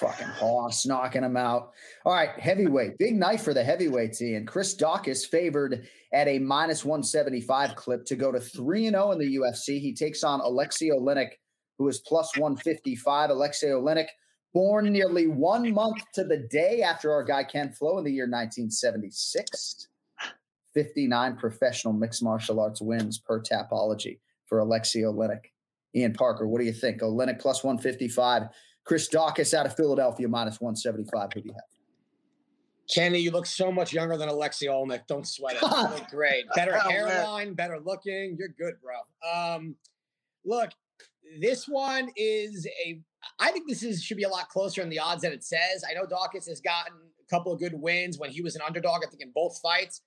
Fucking 0.00 0.28
Hoss 0.28 0.86
knocking 0.86 1.22
him 1.22 1.36
out. 1.36 1.72
All 2.06 2.14
right, 2.14 2.30
heavyweight. 2.30 2.96
Big 2.96 3.16
night 3.16 3.38
for 3.38 3.52
the 3.52 3.62
heavyweights, 3.62 4.22
Ian. 4.22 4.46
Chris 4.46 4.74
Daukaus 4.74 5.26
favored 5.26 5.86
at 6.14 6.26
a 6.26 6.38
minus 6.38 6.86
175 6.86 7.76
clip 7.76 8.06
to 8.06 8.16
go 8.16 8.32
to 8.32 8.40
3 8.40 8.88
0 8.88 9.12
in 9.12 9.18
the 9.18 9.36
UFC. 9.36 9.78
He 9.78 9.92
takes 9.92 10.24
on 10.24 10.40
Alexei 10.40 10.88
Oleinik, 10.88 11.32
who 11.76 11.86
is 11.86 12.00
plus 12.00 12.34
155. 12.38 13.28
Alexei 13.28 13.68
Oleinik, 13.68 14.06
born 14.54 14.90
nearly 14.90 15.26
one 15.26 15.70
month 15.74 16.02
to 16.14 16.24
the 16.24 16.48
day 16.50 16.80
after 16.80 17.12
our 17.12 17.22
guy 17.22 17.44
Ken 17.44 17.70
Flo 17.70 17.98
in 17.98 18.04
the 18.04 18.12
year 18.12 18.24
1976. 18.24 19.88
59 20.72 21.36
professional 21.36 21.92
mixed 21.92 22.22
martial 22.22 22.58
arts 22.58 22.80
wins 22.80 23.18
per 23.18 23.42
Tapology 23.42 24.18
for 24.46 24.60
Alexei 24.60 25.00
Oleinik. 25.00 25.50
Ian 25.94 26.14
Parker, 26.14 26.46
what 26.46 26.60
do 26.60 26.64
you 26.64 26.72
think? 26.72 27.02
Oleinik 27.02 27.38
plus 27.38 27.62
155 27.62 28.44
Chris 28.84 29.08
Daukaus 29.08 29.54
out 29.54 29.66
of 29.66 29.76
Philadelphia 29.76 30.28
minus 30.28 30.60
175. 30.60 31.32
Who 31.34 31.40
do 31.40 31.48
you 31.48 31.54
have? 31.54 31.62
Kenny, 32.92 33.20
you 33.20 33.30
look 33.30 33.46
so 33.46 33.70
much 33.70 33.92
younger 33.92 34.16
than 34.16 34.28
Alexei 34.28 34.66
Oleinik. 34.66 35.06
Don't 35.06 35.26
sweat 35.26 35.56
it. 35.56 35.62
You 35.62 35.88
look 35.94 36.08
great. 36.08 36.44
Better 36.54 36.76
oh, 36.76 36.88
hairline, 36.88 37.48
man. 37.48 37.54
better 37.54 37.78
looking. 37.78 38.36
You're 38.38 38.48
good, 38.48 38.74
bro. 38.82 39.56
Um, 39.56 39.76
look, 40.44 40.70
this 41.40 41.68
one 41.68 42.10
is 42.16 42.66
a. 42.84 43.00
I 43.38 43.52
think 43.52 43.68
this 43.68 43.82
is 43.82 44.02
should 44.02 44.16
be 44.16 44.24
a 44.24 44.28
lot 44.28 44.48
closer 44.48 44.82
in 44.82 44.88
the 44.88 44.98
odds 44.98 45.22
than 45.22 45.32
it 45.32 45.44
says. 45.44 45.84
I 45.88 45.94
know 45.94 46.04
Daukaus 46.04 46.48
has 46.48 46.60
gotten 46.60 46.94
a 46.94 47.30
couple 47.30 47.52
of 47.52 47.60
good 47.60 47.74
wins 47.74 48.18
when 48.18 48.30
he 48.30 48.42
was 48.42 48.56
an 48.56 48.62
underdog. 48.66 49.02
I 49.04 49.10
think 49.10 49.22
in 49.22 49.30
both 49.34 49.58
fights. 49.62 50.02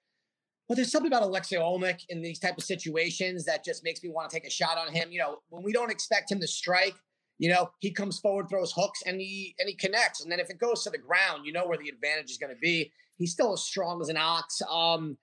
But 0.68 0.76
there's 0.76 0.92
something 0.92 1.12
about 1.12 1.24
Alexei 1.24 1.58
Oleinik 1.58 2.02
in 2.10 2.22
these 2.22 2.40
type 2.40 2.58
of 2.58 2.64
situations 2.64 3.46
that 3.46 3.66
just 3.66 3.84
makes 3.84 4.02
me 4.02 4.10
want 4.10 4.30
to 4.30 4.36
take 4.36 4.48
a 4.48 4.50
shot 4.50 4.78
on 4.78 4.94
him. 4.94 5.12
You 5.12 5.20
know, 5.20 5.38
when 5.50 5.64
we 5.64 5.74
don't 5.74 5.92
expect 5.92 6.32
him 6.32 6.40
to 6.40 6.48
strike, 6.48 6.96
you 7.44 7.50
know, 7.50 7.70
he 7.82 7.92
comes 7.92 8.20
forward, 8.20 8.48
throws 8.48 8.72
hooks, 8.72 9.04
and 9.06 9.20
he 9.20 9.54
and 9.60 9.68
he 9.68 9.76
connects. 9.76 10.24
And 10.24 10.32
then 10.32 10.40
if 10.40 10.50
it 10.50 10.60
goes 10.60 10.82
to 10.86 10.90
the 10.90 10.98
ground, 10.98 11.46
you 11.46 11.52
know 11.52 11.68
where 11.68 11.78
the 11.78 11.90
advantage 11.90 12.32
is 12.32 12.38
going 12.38 12.56
to 12.56 12.60
be. 12.62 12.90
He's 13.18 13.34
still 13.34 13.52
as 13.52 13.62
strong 13.62 14.00
as 14.02 14.08
an 14.08 14.16
ox. 14.16 14.62
Um, 14.72 15.18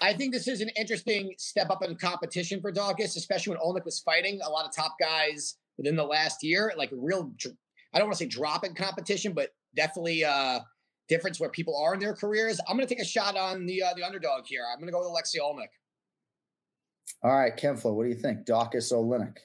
I 0.00 0.12
think 0.12 0.32
this 0.32 0.46
is 0.46 0.60
an 0.60 0.68
interesting 0.78 1.34
step 1.38 1.68
up 1.68 1.82
in 1.82 1.96
competition 1.96 2.60
for 2.60 2.72
Daukaus, 2.72 3.16
especially 3.16 3.56
when 3.56 3.58
Oleinik 3.58 3.84
was 3.84 3.98
fighting 3.98 4.38
a 4.46 4.48
lot 4.48 4.64
of 4.64 4.72
top 4.76 4.94
guys 5.00 5.56
within 5.76 5.96
the 5.96 6.04
last 6.04 6.44
year. 6.44 6.72
Like 6.76 6.90
real, 6.92 7.32
I 7.92 7.98
don't 7.98 8.06
want 8.06 8.16
to 8.16 8.24
say 8.24 8.28
drop 8.28 8.64
in 8.64 8.72
competition, 8.72 9.32
but 9.32 9.50
definitely 9.74 10.24
uh 10.24 10.60
difference 11.08 11.40
where 11.40 11.50
people 11.50 11.76
are 11.76 11.94
in 11.94 11.98
their 11.98 12.14
careers. 12.14 12.60
I'm 12.68 12.76
going 12.76 12.86
to 12.86 12.94
take 12.94 13.02
a 13.02 13.08
shot 13.08 13.36
on 13.36 13.66
the 13.66 13.82
uh, 13.82 13.94
the 13.96 14.04
underdog 14.04 14.44
here. 14.46 14.62
I'm 14.72 14.78
going 14.78 14.86
to 14.86 14.92
go 14.92 15.00
with 15.00 15.08
Alexei 15.08 15.40
Oleinik. 15.40 15.74
All 17.24 17.36
right, 17.36 17.56
Ken 17.56 17.76
Flo, 17.76 17.92
what 17.92 18.04
do 18.04 18.10
you 18.10 18.14
think? 18.14 18.46
Daukaus 18.46 18.92
Oleinik. 18.92 19.38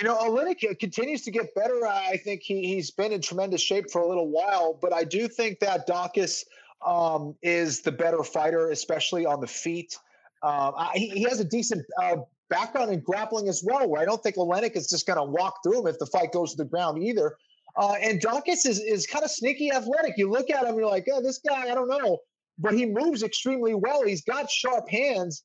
You 0.00 0.08
know, 0.08 0.16
Oleinik 0.16 0.78
continues 0.80 1.22
to 1.22 1.30
get 1.30 1.54
better. 1.54 1.86
I 1.86 2.16
think 2.16 2.42
he, 2.42 2.74
he's 2.74 2.90
been 2.90 3.12
in 3.12 3.20
tremendous 3.20 3.60
shape 3.60 3.90
for 3.90 4.02
a 4.02 4.08
little 4.08 4.28
while, 4.28 4.76
but 4.80 4.92
I 4.92 5.04
do 5.04 5.28
think 5.28 5.60
that 5.60 5.86
Daukaus 5.86 6.44
um, 6.84 7.36
is 7.42 7.80
the 7.80 7.92
better 7.92 8.24
fighter, 8.24 8.70
especially 8.70 9.24
on 9.24 9.40
the 9.40 9.46
feet. 9.46 9.96
Um, 10.42 10.74
he, 10.94 11.22
has 11.22 11.40
a 11.40 11.44
decent 11.44 11.86
uh, 12.02 12.16
background 12.50 12.92
in 12.92 13.00
grappling 13.00 13.48
as 13.48 13.62
well, 13.64 13.88
where 13.88 14.02
I 14.02 14.04
don't 14.04 14.22
think 14.22 14.36
Oleinik 14.36 14.76
is 14.76 14.88
just 14.88 15.06
going 15.06 15.16
to 15.16 15.24
walk 15.24 15.60
through 15.62 15.80
him 15.80 15.86
if 15.86 15.98
the 15.98 16.06
fight 16.06 16.32
goes 16.32 16.50
to 16.52 16.56
the 16.56 16.68
ground 16.68 17.02
either. 17.02 17.36
Uh, 17.76 17.94
and 18.00 18.20
Daukaus 18.20 18.66
is, 18.66 18.80
is 18.80 19.06
kind 19.06 19.24
of 19.24 19.30
sneaky 19.30 19.72
athletic. 19.72 20.14
You 20.16 20.30
look 20.30 20.50
at 20.50 20.66
him, 20.66 20.76
you're 20.76 20.86
like, 20.86 21.06
oh, 21.12 21.22
this 21.22 21.38
guy, 21.38 21.70
I 21.70 21.74
don't 21.74 21.88
know. 21.88 22.18
But 22.58 22.74
he 22.74 22.86
moves 22.86 23.22
extremely 23.22 23.74
well. 23.74 24.04
He's 24.04 24.22
got 24.22 24.50
sharp 24.50 24.88
hands. 24.88 25.42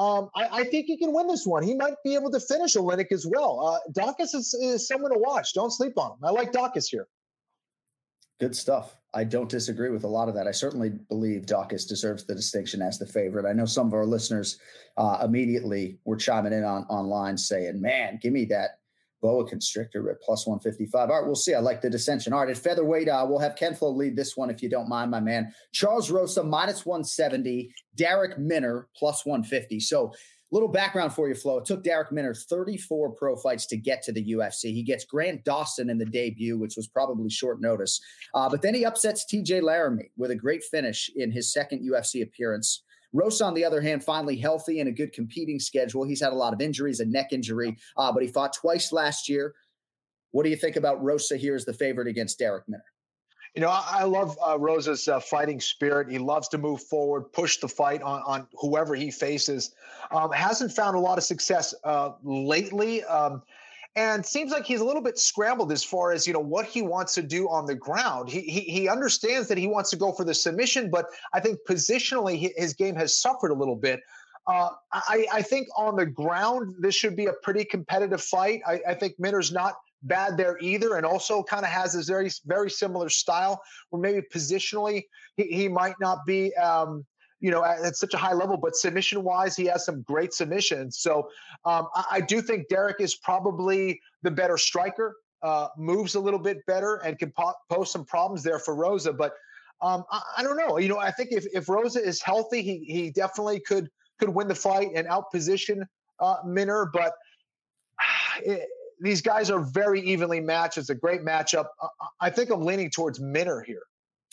Um, 0.00 0.30
I, 0.34 0.48
I, 0.60 0.64
think 0.64 0.86
he 0.86 0.96
can 0.96 1.12
win 1.12 1.26
this 1.26 1.44
one. 1.44 1.62
He 1.62 1.74
might 1.74 1.92
be 2.02 2.14
able 2.14 2.30
to 2.30 2.40
finish 2.40 2.74
Oleinik 2.74 3.12
as 3.12 3.26
well. 3.26 3.60
Uh, 3.60 3.92
Daukaus 3.92 4.34
is, 4.34 4.54
is 4.54 4.88
someone 4.88 5.12
to 5.12 5.18
watch. 5.18 5.52
Don't 5.52 5.70
sleep 5.70 5.98
on 5.98 6.12
him. 6.12 6.18
I 6.24 6.30
like 6.30 6.52
Daukaus 6.52 6.86
here. 6.90 7.06
Good 8.40 8.56
stuff. 8.56 8.96
I 9.12 9.24
don't 9.24 9.50
disagree 9.50 9.90
with 9.90 10.04
a 10.04 10.08
lot 10.08 10.30
of 10.30 10.34
that. 10.36 10.46
I 10.46 10.52
certainly 10.52 10.92
believe 11.10 11.42
Daukaus 11.42 11.86
deserves 11.86 12.24
the 12.24 12.34
distinction 12.34 12.80
as 12.80 12.98
the 12.98 13.04
favorite. 13.04 13.44
I 13.44 13.52
know 13.52 13.66
some 13.66 13.88
of 13.88 13.92
our 13.92 14.06
listeners 14.06 14.58
uh, 14.96 15.20
immediately 15.22 15.98
were 16.06 16.16
chiming 16.16 16.54
in 16.54 16.64
on 16.64 16.84
online 16.84 17.36
saying, 17.36 17.78
"Man, 17.78 18.18
give 18.22 18.32
me 18.32 18.46
that 18.46 18.78
boa 19.20 19.46
constrictor 19.46 20.10
at 20.10 20.20
plus 20.20 20.46
155. 20.46 21.10
All 21.10 21.16
right, 21.16 21.26
we'll 21.26 21.34
see. 21.34 21.54
I 21.54 21.60
like 21.60 21.80
the 21.80 21.90
dissension. 21.90 22.32
All 22.32 22.40
right, 22.40 22.50
at 22.50 22.56
featherweight, 22.56 23.08
uh, 23.08 23.26
we'll 23.28 23.38
have 23.38 23.56
Ken 23.56 23.74
Flo 23.74 23.90
lead 23.90 24.16
this 24.16 24.36
one 24.36 24.50
if 24.50 24.62
you 24.62 24.68
don't 24.68 24.88
mind, 24.88 25.10
my 25.10 25.20
man. 25.20 25.52
Charles 25.72 26.10
Rosa 26.10 26.42
minus 26.42 26.86
170, 26.86 27.72
Darrick 27.96 28.38
Minner 28.38 28.88
plus 28.96 29.24
150. 29.24 29.80
So, 29.80 30.12
little 30.52 30.68
background 30.68 31.12
for 31.12 31.28
you, 31.28 31.34
Flo. 31.34 31.58
It 31.58 31.64
took 31.64 31.84
Darrick 31.84 32.10
Minner 32.10 32.34
34 32.34 33.10
pro 33.12 33.36
fights 33.36 33.66
to 33.66 33.76
get 33.76 34.02
to 34.02 34.12
the 34.12 34.32
UFC. 34.32 34.72
He 34.72 34.82
gets 34.82 35.04
Grant 35.04 35.44
Dawson 35.44 35.90
in 35.90 35.98
the 35.98 36.06
debut, 36.06 36.58
which 36.58 36.76
was 36.76 36.88
probably 36.88 37.30
short 37.30 37.60
notice. 37.60 38.00
Uh, 38.34 38.48
but 38.48 38.62
then 38.62 38.74
he 38.74 38.84
upsets 38.84 39.24
TJ 39.24 39.62
Laramie 39.62 40.10
with 40.16 40.30
a 40.30 40.36
great 40.36 40.64
finish 40.64 41.10
in 41.14 41.30
his 41.30 41.52
second 41.52 41.88
UFC 41.88 42.22
appearance. 42.22 42.82
Rosa, 43.12 43.44
on 43.44 43.54
the 43.54 43.64
other 43.64 43.80
hand, 43.80 44.04
finally 44.04 44.36
healthy 44.36 44.80
and 44.80 44.88
a 44.88 44.92
good 44.92 45.12
competing 45.12 45.58
schedule. 45.58 46.04
He's 46.04 46.20
had 46.20 46.32
a 46.32 46.36
lot 46.36 46.52
of 46.52 46.60
injuries, 46.60 47.00
a 47.00 47.04
neck 47.04 47.32
injury, 47.32 47.76
uh, 47.96 48.12
but 48.12 48.22
he 48.22 48.28
fought 48.28 48.52
twice 48.52 48.92
last 48.92 49.28
year. 49.28 49.54
What 50.30 50.44
do 50.44 50.50
you 50.50 50.56
think 50.56 50.76
about 50.76 51.02
Rosa 51.02 51.36
here 51.36 51.56
as 51.56 51.64
the 51.64 51.72
favorite 51.72 52.06
against 52.06 52.38
Darrick 52.38 52.62
Minner? 52.68 52.84
You 53.54 53.62
know, 53.62 53.68
I, 53.68 54.04
love 54.04 54.38
uh, 54.46 54.56
Rosa's 54.60 55.08
uh, 55.08 55.18
fighting 55.18 55.58
spirit. 55.58 56.08
He 56.08 56.18
loves 56.18 56.46
to 56.48 56.58
move 56.58 56.82
forward, 56.84 57.32
push 57.32 57.56
the 57.56 57.66
fight 57.66 58.00
on, 58.00 58.22
on 58.24 58.46
whoever 58.54 58.94
he 58.94 59.10
faces. 59.10 59.74
Um, 60.12 60.30
hasn't 60.30 60.70
found 60.70 60.96
a 60.96 61.00
lot 61.00 61.18
of 61.18 61.24
success 61.24 61.74
uh, 61.82 62.12
lately. 62.22 63.02
Um, 63.02 63.42
and 63.96 64.24
seems 64.24 64.52
like 64.52 64.64
he's 64.64 64.80
a 64.80 64.84
little 64.84 65.02
bit 65.02 65.18
scrambled 65.18 65.72
as 65.72 65.82
far 65.82 66.12
as 66.12 66.26
you 66.26 66.32
know 66.32 66.40
what 66.40 66.66
he 66.66 66.82
wants 66.82 67.14
to 67.14 67.22
do 67.22 67.48
on 67.48 67.66
the 67.66 67.74
ground. 67.74 68.28
He 68.28 68.40
he, 68.40 68.60
he 68.60 68.88
understands 68.88 69.48
that 69.48 69.58
he 69.58 69.66
wants 69.66 69.90
to 69.90 69.96
go 69.96 70.12
for 70.12 70.24
the 70.24 70.34
submission, 70.34 70.90
but 70.90 71.06
I 71.34 71.40
think 71.40 71.58
positionally 71.68 72.52
his 72.56 72.74
game 72.74 72.94
has 72.96 73.16
suffered 73.16 73.50
a 73.50 73.54
little 73.54 73.76
bit. 73.76 74.00
Uh, 74.46 74.70
I, 74.92 75.26
I 75.32 75.42
think 75.42 75.68
on 75.76 75.96
the 75.96 76.06
ground 76.06 76.74
this 76.80 76.94
should 76.94 77.14
be 77.14 77.26
a 77.26 77.32
pretty 77.42 77.64
competitive 77.64 78.22
fight. 78.22 78.62
I, 78.66 78.80
I 78.88 78.94
think 78.94 79.14
Minner's 79.18 79.52
not 79.52 79.74
bad 80.02 80.36
there 80.36 80.56
either, 80.60 80.96
and 80.96 81.04
also 81.04 81.42
kind 81.42 81.64
of 81.64 81.70
has 81.70 81.94
this 81.94 82.08
very 82.08 82.30
very 82.46 82.70
similar 82.70 83.08
style 83.08 83.60
where 83.90 84.00
maybe 84.00 84.26
positionally 84.32 85.04
he, 85.36 85.44
he 85.44 85.68
might 85.68 85.96
not 86.00 86.24
be. 86.26 86.54
Um, 86.54 87.04
you 87.40 87.50
know, 87.50 87.64
at, 87.64 87.80
at, 87.80 87.96
such 87.96 88.14
a 88.14 88.16
high 88.16 88.32
level. 88.32 88.56
But 88.56 88.76
submission 88.76 89.22
wise, 89.24 89.56
he 89.56 89.66
has 89.66 89.84
some 89.84 90.02
great 90.02 90.32
submissions. 90.32 90.98
So 90.98 91.30
um, 91.64 91.88
I, 91.94 92.04
I, 92.12 92.20
do 92.20 92.40
think 92.40 92.68
Darrick 92.68 93.00
is 93.00 93.14
probably 93.14 94.00
the 94.22 94.30
better 94.30 94.58
striker, 94.58 95.16
uh, 95.42 95.68
moves 95.76 96.14
a 96.14 96.20
little 96.20 96.38
bit 96.38 96.64
better, 96.66 96.96
and 96.96 97.18
can 97.18 97.32
po- 97.32 97.54
pose 97.68 97.90
some 97.90 98.04
problems 98.04 98.42
there 98.42 98.58
for 98.58 98.74
Rosa. 98.74 99.12
But 99.12 99.32
um, 99.80 100.04
I, 100.10 100.20
I, 100.38 100.42
don't 100.42 100.56
know. 100.56 100.78
You 100.78 100.88
know, 100.88 100.98
I 100.98 101.10
think 101.10 101.32
if, 101.32 101.46
if 101.52 101.68
Rosa 101.68 102.02
is 102.02 102.22
healthy, 102.22 102.62
he 102.62 102.84
he 102.84 103.10
definitely 103.10 103.60
could 103.60 103.88
could 104.18 104.28
win 104.28 104.48
the 104.48 104.54
fight 104.54 104.90
and 104.94 105.08
outposition 105.08 105.82
uh, 106.20 106.36
Minner. 106.44 106.90
But 106.92 107.14
it, 108.44 108.68
these 109.00 109.22
guys 109.22 109.50
are 109.50 109.60
very 109.60 110.00
evenly 110.02 110.40
matched. 110.40 110.76
It's 110.76 110.90
a 110.90 110.94
great 110.94 111.22
matchup. 111.22 111.66
I 112.20 112.28
think 112.28 112.50
I'm 112.50 112.62
leaning 112.62 112.90
towards 112.90 113.18
Minner 113.18 113.62
here. 113.62 113.82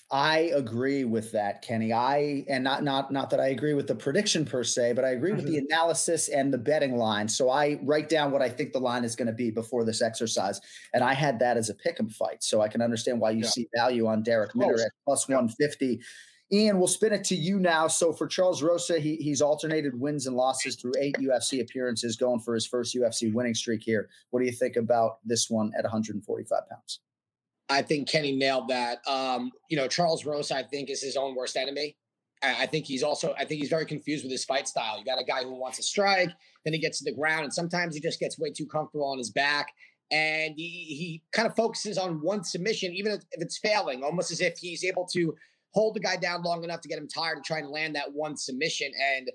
I 0.10 0.52
agree 0.56 1.04
with 1.04 1.34
that, 1.34 1.62
Kenny. 1.62 1.92
I 1.92 2.46
and 2.48 2.64
not 2.64 2.82
not 2.82 3.12
not 3.12 3.30
that 3.32 3.42
I 3.42 3.48
agree 3.48 3.74
with 3.74 3.88
the 3.88 3.96
prediction 3.96 4.46
per 4.46 4.64
se, 4.64 4.94
but 4.94 5.04
I 5.04 5.10
agree 5.10 5.32
mm-hmm. 5.32 5.38
with 5.38 5.48
the 5.48 5.58
mm-hmm. 5.58 5.66
analysis 5.70 6.30
and 6.30 6.54
the 6.54 6.58
betting 6.58 6.96
line. 6.96 7.28
So 7.28 7.50
I 7.50 7.78
write 7.84 8.08
down 8.08 8.32
what 8.32 8.42
I 8.42 8.48
think 8.48 8.72
the 8.72 8.80
line 8.80 9.04
is 9.04 9.18
going 9.18 9.28
to 9.28 9.34
be 9.34 9.52
before 9.52 9.84
this 9.84 10.02
exercise, 10.02 10.62
and 10.94 11.04
I 11.04 11.14
had 11.14 11.40
that 11.40 11.58
as 11.58 11.70
a 11.70 11.74
pick'em 11.74 12.10
fight. 12.10 12.42
So 12.42 12.62
I 12.62 12.70
can 12.70 12.82
understand 12.82 13.20
why 13.20 13.32
you 13.32 13.44
yeah. 13.44 13.50
see 13.50 13.68
value 13.76 14.08
on 14.08 14.24
Darrick 14.24 14.56
Minner 14.56 14.76
at 14.76 14.92
plus 15.04 15.28
one 15.28 15.50
fifty. 15.50 16.00
Ian, 16.54 16.78
we'll 16.78 16.88
spin 16.88 17.12
it 17.12 17.26
to 17.26 17.36
you 17.36 17.60
now. 17.60 17.90
So 17.90 18.14
for 18.14 18.26
Charles 18.26 18.64
Rosa, 18.64 19.02
he, 19.02 19.18
he's 19.18 19.42
alternated 19.42 20.00
wins 20.00 20.28
and 20.28 20.38
losses 20.38 20.78
through 20.78 20.94
eight 20.98 21.18
UFC 21.20 21.60
appearances, 21.60 22.16
going 22.16 22.40
for 22.40 22.54
his 22.54 22.66
first 22.66 22.96
UFC 22.96 23.34
winning 23.34 23.54
streak 23.54 23.84
here. 23.84 24.08
What 24.30 24.40
do 24.40 24.46
you 24.46 24.54
think 24.54 24.78
about 24.78 25.18
this 25.26 25.50
one 25.50 25.74
at 25.78 25.84
145 25.84 26.70
pounds? 26.70 27.02
I 27.70 27.82
think 27.82 28.10
Kenny 28.10 28.36
nailed 28.36 28.70
that. 28.70 29.00
Um, 29.08 29.52
you 29.70 29.78
know, 29.78 29.88
Charles 29.88 30.26
Rosa, 30.26 30.56
I 30.56 30.64
think, 30.64 30.90
is 30.90 31.02
his 31.02 31.18
own 31.18 31.36
worst 31.36 31.58
enemy. 31.58 31.98
I 32.44 32.68
think 32.68 32.86
he's 32.86 33.02
also, 33.02 33.34
I 33.38 33.46
think 33.46 33.62
he's 33.62 33.70
very 33.70 33.86
confused 33.86 34.24
with 34.24 34.32
his 34.32 34.46
fight 34.46 34.68
style. 34.68 35.00
You 35.00 35.06
got 35.06 35.20
a 35.20 35.24
guy 35.24 35.44
who 35.44 35.54
wants 35.54 35.78
to 35.78 35.84
strike, 35.84 36.30
then 36.64 36.74
he 36.74 36.80
gets 36.80 37.00
to 37.00 37.04
the 37.04 37.12
ground, 37.12 37.46
and 37.46 37.54
sometimes 37.54 37.96
he 37.96 38.00
just 38.00 38.20
gets 38.20 38.38
way 38.38 38.52
too 38.52 38.68
comfortable 38.68 39.08
on 39.08 39.18
his 39.18 39.32
back. 39.32 39.70
And 40.12 40.54
he, 40.56 40.70
he 40.70 41.24
kind 41.34 41.48
of 41.48 41.56
focuses 41.56 41.98
on 41.98 42.22
one 42.22 42.44
submission, 42.44 42.94
even 42.94 43.14
if 43.14 43.24
it's 43.32 43.58
failing, 43.58 44.04
almost 44.04 44.32
as 44.32 44.40
if 44.40 44.58
he's 44.58 44.86
able 44.86 45.06
to 45.14 45.36
hold 45.72 45.96
the 45.96 46.00
guy 46.00 46.16
down 46.16 46.44
long 46.44 46.64
enough 46.64 46.82
to 46.82 46.88
get 46.88 47.00
him 47.00 47.08
tired 47.08 47.38
and 47.38 47.46
try 47.46 47.58
and 47.58 47.70
land 47.70 47.96
that 47.96 48.14
one 48.14 48.38
submission. 48.38 48.92
And 49.18 49.32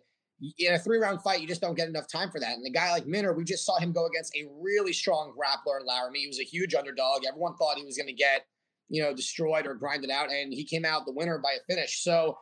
in 0.59 0.75
a 0.75 0.79
three 0.79 0.99
round 0.99 1.23
fight, 1.23 1.41
you 1.41 1.47
just 1.47 1.61
don't 1.61 1.77
get 1.77 1.89
enough 1.89 2.09
time 2.09 2.31
for 2.31 2.41
that. 2.41 2.57
And 2.57 2.67
a 2.67 2.71
guy 2.71 2.91
like 2.91 3.07
Minner, 3.07 3.33
we 3.33 3.45
just 3.45 3.65
saw 3.65 3.79
him 3.79 3.93
go 3.93 4.07
against 4.07 4.35
a 4.37 4.49
really 4.61 4.93
strong 4.93 5.33
grappler 5.33 5.81
in 5.81 5.87
Laramie. 5.87 6.21
He 6.21 6.27
was 6.27 6.41
a 6.41 6.45
huge 6.45 6.75
underdog. 6.75 7.25
Everyone 7.27 7.57
thought 7.57 7.77
he 7.77 7.85
was 7.85 7.97
going 7.97 8.09
to 8.09 8.13
get, 8.13 8.47
you 8.89 9.03
know, 9.03 9.15
destroyed 9.15 9.67
or 9.67 9.75
grinded 9.75 10.11
out, 10.11 10.31
and 10.31 10.53
he 10.53 10.65
came 10.65 10.85
out 10.85 11.07
the 11.07 11.13
winner 11.13 11.39
by 11.39 11.53
a 11.53 11.73
finish. 11.73 12.03
So, 12.03 12.39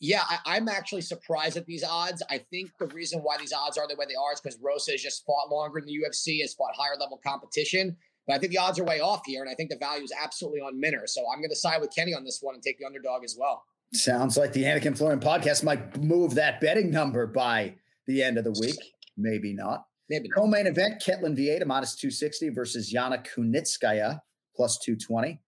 yeah, 0.00 0.22
I, 0.46 0.56
am 0.56 0.68
actually 0.68 1.00
surprised 1.00 1.56
at 1.56 1.66
these 1.66 1.82
odds. 1.82 2.22
I 2.30 2.38
think 2.50 2.70
the 2.78 2.86
reason 2.88 3.20
why 3.20 3.36
these 3.38 3.52
odds 3.52 3.78
are 3.78 3.88
the 3.88 3.96
way 3.96 4.04
they 4.06 4.14
are 4.14 4.32
is 4.32 4.40
because 4.40 4.58
Rosa 4.62 4.92
has 4.92 5.02
just 5.02 5.24
fought 5.24 5.50
longer 5.50 5.78
in 5.78 5.86
the 5.86 5.98
UFC, 6.04 6.40
has 6.42 6.54
fought 6.54 6.76
higher 6.76 6.96
level 7.00 7.18
competition. 7.26 7.96
But 8.26 8.34
I 8.34 8.38
think 8.38 8.52
the 8.52 8.58
odds 8.58 8.78
are 8.78 8.84
way 8.84 9.00
off 9.00 9.22
here, 9.26 9.40
and 9.40 9.50
I 9.50 9.54
think 9.54 9.70
the 9.70 9.78
value 9.78 10.04
is 10.04 10.12
absolutely 10.12 10.60
on 10.60 10.78
Minner. 10.78 11.06
So 11.06 11.24
I'm 11.32 11.40
going 11.40 11.50
to 11.50 11.56
side 11.56 11.80
with 11.80 11.94
Kenny 11.94 12.14
on 12.14 12.24
this 12.24 12.40
one 12.42 12.54
and 12.54 12.62
take 12.62 12.78
the 12.78 12.84
underdog 12.84 13.24
as 13.24 13.36
well. 13.38 13.64
Sounds 13.92 14.36
like 14.36 14.52
the 14.52 14.64
Anik 14.64 14.84
and 14.84 14.96
Florian 14.96 15.20
podcast 15.20 15.64
might 15.64 15.96
move 16.02 16.34
that 16.34 16.60
betting 16.60 16.90
number 16.90 17.26
by 17.26 17.74
the 18.06 18.22
end 18.22 18.36
of 18.36 18.44
the 18.44 18.52
week. 18.60 18.76
Maybe 19.16 19.54
not. 19.54 19.86
Maybe. 20.10 20.28
Co-main 20.28 20.66
event: 20.66 21.02
Ketlen 21.04 21.36
Vieira 21.36 21.66
minus 21.66 21.94
two 21.94 22.10
sixty 22.10 22.48
versus 22.50 22.92
Yana 22.92 23.24
Kunitskaya 23.26 24.20
plus 24.54 24.78
two 24.78 24.96
twenty. 24.96 25.40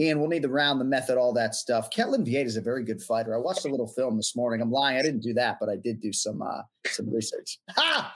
Ian, 0.00 0.20
we'll 0.20 0.28
need 0.28 0.42
the 0.42 0.48
round 0.48 0.80
the 0.80 0.84
method, 0.84 1.18
all 1.18 1.32
that 1.32 1.56
stuff. 1.56 1.90
Ketlen 1.90 2.24
Vieira 2.24 2.44
is 2.44 2.56
a 2.56 2.60
very 2.60 2.84
good 2.84 3.02
fighter. 3.02 3.34
I 3.34 3.38
watched 3.38 3.64
a 3.64 3.68
little 3.68 3.88
film 3.88 4.16
this 4.16 4.36
morning. 4.36 4.60
I'm 4.60 4.70
lying, 4.70 4.96
I 4.96 5.02
didn't 5.02 5.22
do 5.22 5.34
that, 5.34 5.56
but 5.58 5.68
I 5.68 5.74
did 5.74 6.00
do 6.00 6.12
some 6.12 6.40
uh, 6.40 6.62
some 6.86 7.12
research. 7.12 7.58
Ha! 7.70 8.14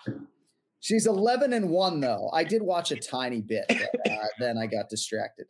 She's 0.79 1.07
11 1.07 1.53
and 1.53 1.71
one 1.71 2.01
though. 2.01 2.31
I 2.33 2.45
did 2.45 2.63
watch 2.63 2.91
a 2.91 2.97
tiny 2.97 3.41
bit, 3.41 3.65
but, 3.69 4.13
uh, 4.13 4.27
then 4.39 4.59
I 4.59 4.67
got 4.67 4.89
distracted. 4.89 5.47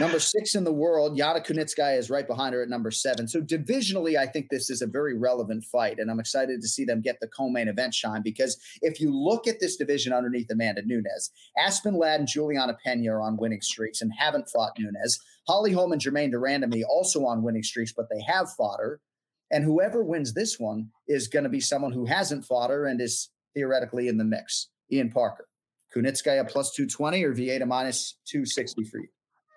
Number 0.00 0.20
six 0.20 0.54
in 0.54 0.62
the 0.62 0.72
world, 0.72 1.18
Yana 1.18 1.44
Kunitskaya 1.44 1.98
is 1.98 2.08
right 2.08 2.26
behind 2.26 2.54
her 2.54 2.62
at 2.62 2.68
number 2.68 2.92
seven. 2.92 3.26
So 3.26 3.40
divisionally, 3.40 4.16
I 4.16 4.26
think 4.26 4.48
this 4.48 4.70
is 4.70 4.80
a 4.80 4.86
very 4.86 5.18
relevant 5.18 5.64
fight, 5.64 5.98
and 5.98 6.08
I'm 6.08 6.20
excited 6.20 6.60
to 6.60 6.68
see 6.68 6.84
them 6.84 7.00
get 7.00 7.18
the 7.20 7.26
co-main 7.26 7.66
event 7.66 7.94
shine 7.94 8.22
because 8.22 8.56
if 8.80 9.00
you 9.00 9.12
look 9.12 9.48
at 9.48 9.58
this 9.58 9.76
division 9.76 10.12
underneath 10.12 10.50
Amanda 10.50 10.82
Nunes, 10.86 11.32
Aspen 11.58 11.98
Ladd 11.98 12.20
and 12.20 12.28
Juliana 12.28 12.76
Pena 12.84 13.12
are 13.12 13.20
on 13.20 13.36
winning 13.38 13.60
streaks 13.60 14.00
and 14.00 14.12
haven't 14.16 14.48
fought 14.48 14.78
Nunes. 14.78 15.18
Holly 15.48 15.72
Holm 15.72 15.90
and 15.90 16.00
Germaine 16.00 16.30
de 16.30 16.36
Randamie 16.36 16.84
also 16.88 17.24
on 17.24 17.42
winning 17.42 17.64
streaks, 17.64 17.92
but 17.92 18.08
they 18.08 18.20
have 18.20 18.52
fought 18.52 18.78
her. 18.78 19.00
And 19.50 19.64
whoever 19.64 20.04
wins 20.04 20.32
this 20.32 20.60
one 20.60 20.90
is 21.08 21.26
going 21.26 21.42
to 21.42 21.48
be 21.48 21.60
someone 21.60 21.92
who 21.92 22.04
hasn't 22.04 22.44
fought 22.44 22.70
her 22.70 22.86
and 22.86 23.00
is 23.00 23.30
theoretically 23.52 24.06
in 24.06 24.18
the 24.18 24.24
mix. 24.24 24.68
Ian 24.92 25.10
Parker, 25.10 25.48
Kunitskaya 25.94 26.48
plus 26.48 26.72
220 26.72 27.24
or 27.24 27.34
Vieira 27.34 27.66
minus 27.66 28.16
260 28.26 28.84
for 28.84 28.98
you? 28.98 29.08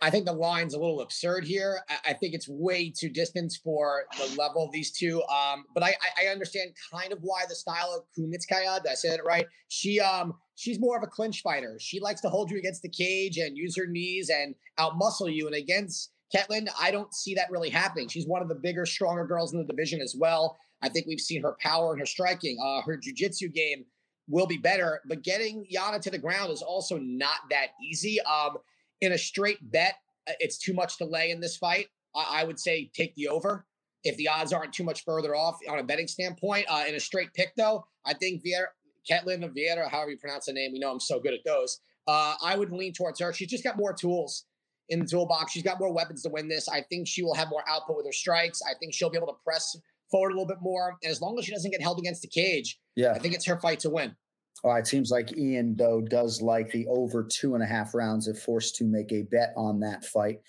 I 0.04 0.10
think 0.10 0.26
the 0.26 0.34
line's 0.34 0.74
a 0.74 0.80
little 0.80 1.02
absurd 1.02 1.46
here. 1.46 1.80
I, 1.90 2.10
I 2.10 2.14
think 2.14 2.34
it's 2.34 2.48
way 2.50 2.90
too 2.90 3.10
distant 3.10 3.54
for 3.64 4.06
the 4.18 4.36
level 4.36 4.66
of 4.66 4.72
these 4.72 4.92
two. 4.92 5.22
Um, 5.24 5.66
but 5.74 5.84
I, 5.84 5.94
I, 6.22 6.28
understand 6.28 6.72
kind 6.92 7.14
of 7.14 7.20
why 7.22 7.44
the 7.48 7.56
style 7.56 7.94
of 7.96 8.04
Kunitskaya. 8.18 8.82
Did 8.82 8.92
I 8.92 8.96
say 8.96 9.10
that 9.10 9.24
right? 9.24 9.46
She 9.68 10.00
um 10.00 10.34
she's 10.56 10.80
more 10.80 10.98
of 10.98 11.04
a 11.04 11.08
clinch 11.08 11.42
fighter. 11.42 11.78
She 11.80 12.00
likes 12.00 12.22
to 12.22 12.30
hold 12.30 12.50
you 12.50 12.58
against 12.58 12.82
the 12.82 12.90
cage 12.90 13.38
and 13.38 13.56
use 13.56 13.78
her 13.78 13.86
knees 13.86 14.30
and 14.30 14.56
outmuscle 14.80 15.34
you. 15.34 15.46
And 15.46 15.56
against 15.56 16.12
Ketlen, 16.36 16.68
I 16.80 16.92
don't 16.92 17.14
see 17.14 17.36
that 17.36 17.52
really 17.52 17.70
happening. 17.70 18.08
She's 18.08 18.28
one 18.28 18.42
of 18.42 18.50
the 18.50 18.56
bigger, 18.56 18.86
stronger 18.86 19.26
girls 19.26 19.54
in 19.54 19.60
the 19.60 19.66
division 19.66 20.02
as 20.02 20.16
well. 20.18 20.58
I 20.82 20.90
think 20.90 21.06
we've 21.08 21.20
seen 21.20 21.44
her 21.44 21.56
power 21.62 21.92
and 21.92 22.00
her 22.00 22.06
striking. 22.06 22.58
Uh, 22.64 22.82
her 22.82 22.98
jujitsu 22.98 23.54
game 23.54 23.86
will 24.28 24.48
be 24.48 24.58
better, 24.58 25.02
but 25.08 25.24
getting 25.24 25.66
Yana 25.74 26.00
to 26.02 26.10
the 26.10 26.18
ground 26.18 26.52
is 26.52 26.62
also 26.62 26.98
not 26.98 27.38
that 27.50 27.68
easy. 27.84 28.20
Um, 28.22 28.58
in 29.02 29.12
a 29.14 29.18
straight 29.18 29.58
bet, 29.72 29.96
uh, 30.28 30.34
it's 30.40 30.58
too 30.58 30.74
much 30.74 30.98
to 30.98 31.06
lay 31.06 31.32
in 31.32 31.40
this 31.40 31.58
fight. 31.58 31.88
I, 32.16 32.42
I 32.42 32.44
would 32.44 32.60
say 32.60 32.90
take 32.96 33.14
the 33.16 33.28
over 33.28 33.66
if 34.04 34.16
the 34.18 34.28
odds 34.28 34.54
aren't 34.54 34.74
too 34.74 34.84
much 34.84 35.04
further 35.04 35.36
off 35.36 35.58
on 35.70 35.80
a 35.80 35.84
betting 35.84 36.08
standpoint. 36.08 36.66
Uh, 36.70 36.86
in 36.88 36.96
a 36.96 37.00
straight 37.00 37.34
pick, 37.34 37.54
though, 37.56 37.86
I 38.06 38.14
think 38.14 38.44
Vieira, 38.44 38.66
Ketlen 39.10 39.44
Vieira, 39.56 39.90
however 39.90 40.12
you 40.12 40.18
pronounce 40.18 40.46
the 40.46 40.54
name, 40.54 40.72
we 40.74 40.80
know 40.80 40.92
I'm 40.92 41.00
so 41.00 41.20
good 41.20 41.34
at 41.34 41.42
those. 41.46 41.80
Uh, 42.08 42.34
I 42.44 42.56
would 42.58 42.72
lean 42.72 42.94
towards 42.94 43.20
her. 43.20 43.32
She's 43.34 43.50
just 43.50 43.64
got 43.64 43.78
more 43.78 43.94
tools 43.94 44.46
in 44.90 45.00
the 45.00 45.06
toolbox. 45.06 45.52
She's 45.52 45.64
got 45.64 45.80
more 45.80 45.94
weapons 45.94 46.24
to 46.24 46.30
win 46.30 46.48
this. 46.48 46.68
I 46.68 46.82
think 46.90 47.08
she 47.08 47.24
will 47.24 47.36
have 47.36 47.50
more 47.50 47.64
output 47.70 47.98
with 47.98 48.06
her 48.08 48.12
strikes. 48.12 48.62
I 48.64 48.74
think 48.80 48.94
she'll 48.94 49.10
be 49.12 49.18
able 49.18 49.28
to 49.28 49.38
press 49.44 49.76
forward 50.10 50.30
a 50.30 50.34
little 50.34 50.48
bit 50.48 50.58
more. 50.62 50.96
And 51.04 51.12
as 51.12 51.22
long 51.22 51.38
as 51.38 51.46
she 51.46 51.52
doesn't 51.54 51.72
get 51.72 51.82
held 51.82 52.00
against 52.00 52.22
the 52.24 52.28
cage, 52.28 52.80
Yeah. 52.96 53.12
I 53.14 53.20
think 53.20 53.34
it's 53.36 53.46
her 53.46 53.60
fight 53.60 53.80
to 53.82 53.90
win. 53.90 54.16
All 54.64 54.72
right. 54.72 54.86
Seems 54.86 55.10
like 55.10 55.36
Ian, 55.38 55.76
though, 55.76 56.02
does 56.02 56.42
like 56.42 56.72
the 56.72 56.88
over 56.88 57.24
two 57.24 57.56
and 57.56 57.64
a 57.64 57.66
half 57.66 57.96
rounds 57.96 58.28
if 58.28 58.40
forced 58.40 58.76
to 58.76 58.84
make 58.84 59.12
a 59.12 59.24
bet 59.24 59.54
on 59.58 59.80
that 59.80 60.06
fight. 60.06 60.40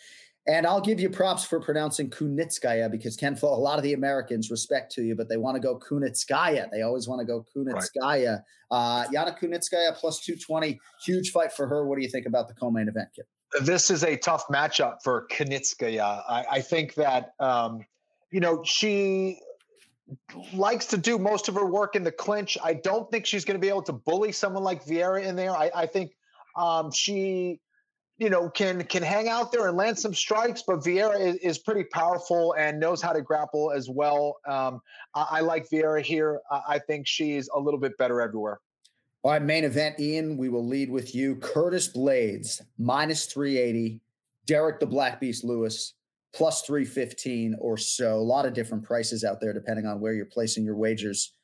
And 0.46 0.66
I'll 0.66 0.80
give 0.80 0.98
you 0.98 1.08
props 1.08 1.44
for 1.44 1.60
pronouncing 1.60 2.10
Kunitskaya 2.10 2.90
because 2.90 3.16
Ken, 3.16 3.38
a 3.40 3.46
lot 3.46 3.78
of 3.78 3.84
the 3.84 3.92
Americans 3.92 4.50
respect 4.50 4.92
to 4.92 5.02
you, 5.02 5.14
but 5.14 5.28
they 5.28 5.36
want 5.36 5.54
to 5.54 5.60
go 5.60 5.78
Kunitskaya. 5.78 6.68
They 6.70 6.82
always 6.82 7.06
want 7.06 7.20
to 7.20 7.24
go 7.24 7.46
Kunitskaya. 7.56 8.42
Uh, 8.70 9.04
Yana 9.04 9.38
Kunitskaya 9.38 9.94
plus 9.94 10.20
220. 10.20 10.80
Huge 11.04 11.30
fight 11.30 11.52
for 11.52 11.68
her. 11.68 11.86
What 11.86 11.96
do 11.96 12.02
you 12.02 12.10
think 12.10 12.26
about 12.26 12.48
the 12.48 12.54
co 12.54 12.70
main 12.70 12.88
event, 12.88 13.08
kid? 13.14 13.24
this 13.60 13.90
is 13.90 14.02
a 14.02 14.16
tough 14.16 14.46
matchup 14.48 15.02
for 15.02 15.26
Kunitskaya. 15.30 16.22
I, 16.28 16.44
I 16.50 16.60
think 16.60 16.94
that 16.94 17.32
um, 17.38 17.80
you 18.30 18.40
know 18.40 18.62
she 18.64 19.38
likes 20.52 20.86
to 20.86 20.96
do 20.96 21.18
most 21.18 21.48
of 21.48 21.54
her 21.54 21.66
work 21.66 21.96
in 21.96 22.04
the 22.04 22.12
clinch. 22.12 22.58
I 22.62 22.74
don't 22.74 23.10
think 23.10 23.26
she's 23.26 23.44
going 23.44 23.58
to 23.58 23.60
be 23.60 23.68
able 23.68 23.82
to 23.84 23.92
bully 23.92 24.32
someone 24.32 24.62
like 24.62 24.84
Vieira 24.84 25.24
in 25.24 25.36
there. 25.36 25.52
I, 25.52 25.70
I 25.74 25.86
think 25.86 26.12
um, 26.56 26.90
she, 26.90 27.60
you 28.18 28.30
know, 28.30 28.50
can 28.50 28.84
can 28.84 29.02
hang 29.02 29.28
out 29.28 29.52
there 29.52 29.68
and 29.68 29.76
land 29.76 29.98
some 29.98 30.14
strikes. 30.14 30.62
But 30.66 30.80
Vieira 30.80 31.18
is, 31.18 31.36
is 31.36 31.58
pretty 31.58 31.84
powerful 31.84 32.54
and 32.58 32.78
knows 32.78 33.00
how 33.00 33.12
to 33.12 33.22
grapple 33.22 33.72
as 33.72 33.88
well. 33.88 34.36
Um, 34.46 34.80
I, 35.14 35.26
I 35.30 35.40
like 35.40 35.68
Vieira 35.70 36.02
here. 36.02 36.40
I, 36.50 36.60
I 36.68 36.78
think 36.78 37.06
she's 37.06 37.48
a 37.54 37.58
little 37.58 37.80
bit 37.80 37.96
better 37.98 38.20
everywhere. 38.20 38.60
All 39.24 39.30
right, 39.30 39.42
main 39.42 39.62
event, 39.62 40.00
Ian. 40.00 40.36
We 40.36 40.48
will 40.48 40.66
lead 40.66 40.90
with 40.90 41.14
you. 41.14 41.36
Curtis 41.36 41.92
Blaydes, 41.92 42.60
minus 42.76 43.26
380. 43.26 44.00
Derrick 44.46 44.80
the 44.80 44.86
Black 44.86 45.20
Beast 45.20 45.44
Lewis, 45.44 45.94
plus 46.34 46.62
315 46.62 47.56
or 47.58 47.76
so. 47.76 48.16
A 48.16 48.16
lot 48.16 48.46
of 48.46 48.54
different 48.54 48.84
prices 48.84 49.24
out 49.24 49.40
there 49.40 49.52
depending 49.52 49.86
on 49.86 50.00
where 50.00 50.12
you're 50.12 50.24
placing 50.24 50.64
your 50.64 50.76
wagers. 50.76 51.34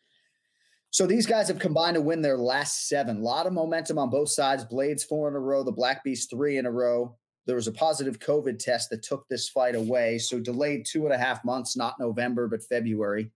So 0.90 1.06
these 1.06 1.27
guys 1.27 1.48
have 1.48 1.59
combined 1.59 1.97
to 1.97 2.01
win 2.01 2.23
their 2.23 2.39
last 2.39 2.89
seven. 2.89 3.19
A 3.19 3.23
lot 3.23 3.47
of 3.47 3.52
momentum 3.52 3.98
on 3.98 4.09
both 4.09 4.31
sides. 4.31 4.65
Blaydes 4.65 5.05
four 5.05 5.28
in 5.28 5.35
a 5.35 5.40
row, 5.40 5.62
the 5.62 5.70
Black 5.70 6.02
Beast 6.02 6.31
three 6.31 6.56
in 6.56 6.66
a 6.66 6.70
row. 6.70 7.16
There 7.47 7.56
was 7.56 7.66
a 7.66 7.73
positive 7.73 8.19
COVID 8.19 8.59
test 8.59 8.90
that 8.90 9.02
took 9.02 9.27
this 9.28 9.48
fight 9.48 9.74
away. 9.74 10.19
So 10.19 10.39
delayed 10.40 10.86
two 10.86 11.05
and 11.05 11.15
a 11.15 11.19
half 11.19 11.44
months, 11.44 11.77
not 11.77 12.01
November, 12.01 12.48
but 12.48 12.62
February. 12.62 13.31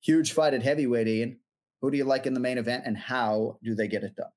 Huge 0.00 0.32
fight 0.32 0.54
at 0.54 0.62
heavyweight, 0.62 1.08
Ian. 1.08 1.38
Who 1.80 1.90
do 1.90 1.96
you 1.96 2.04
like 2.04 2.26
in 2.26 2.34
the 2.34 2.40
main 2.40 2.58
event 2.58 2.84
and 2.86 2.96
how 2.96 3.58
do 3.62 3.74
they 3.74 3.88
get 3.88 4.04
it 4.04 4.16
done? 4.16 4.30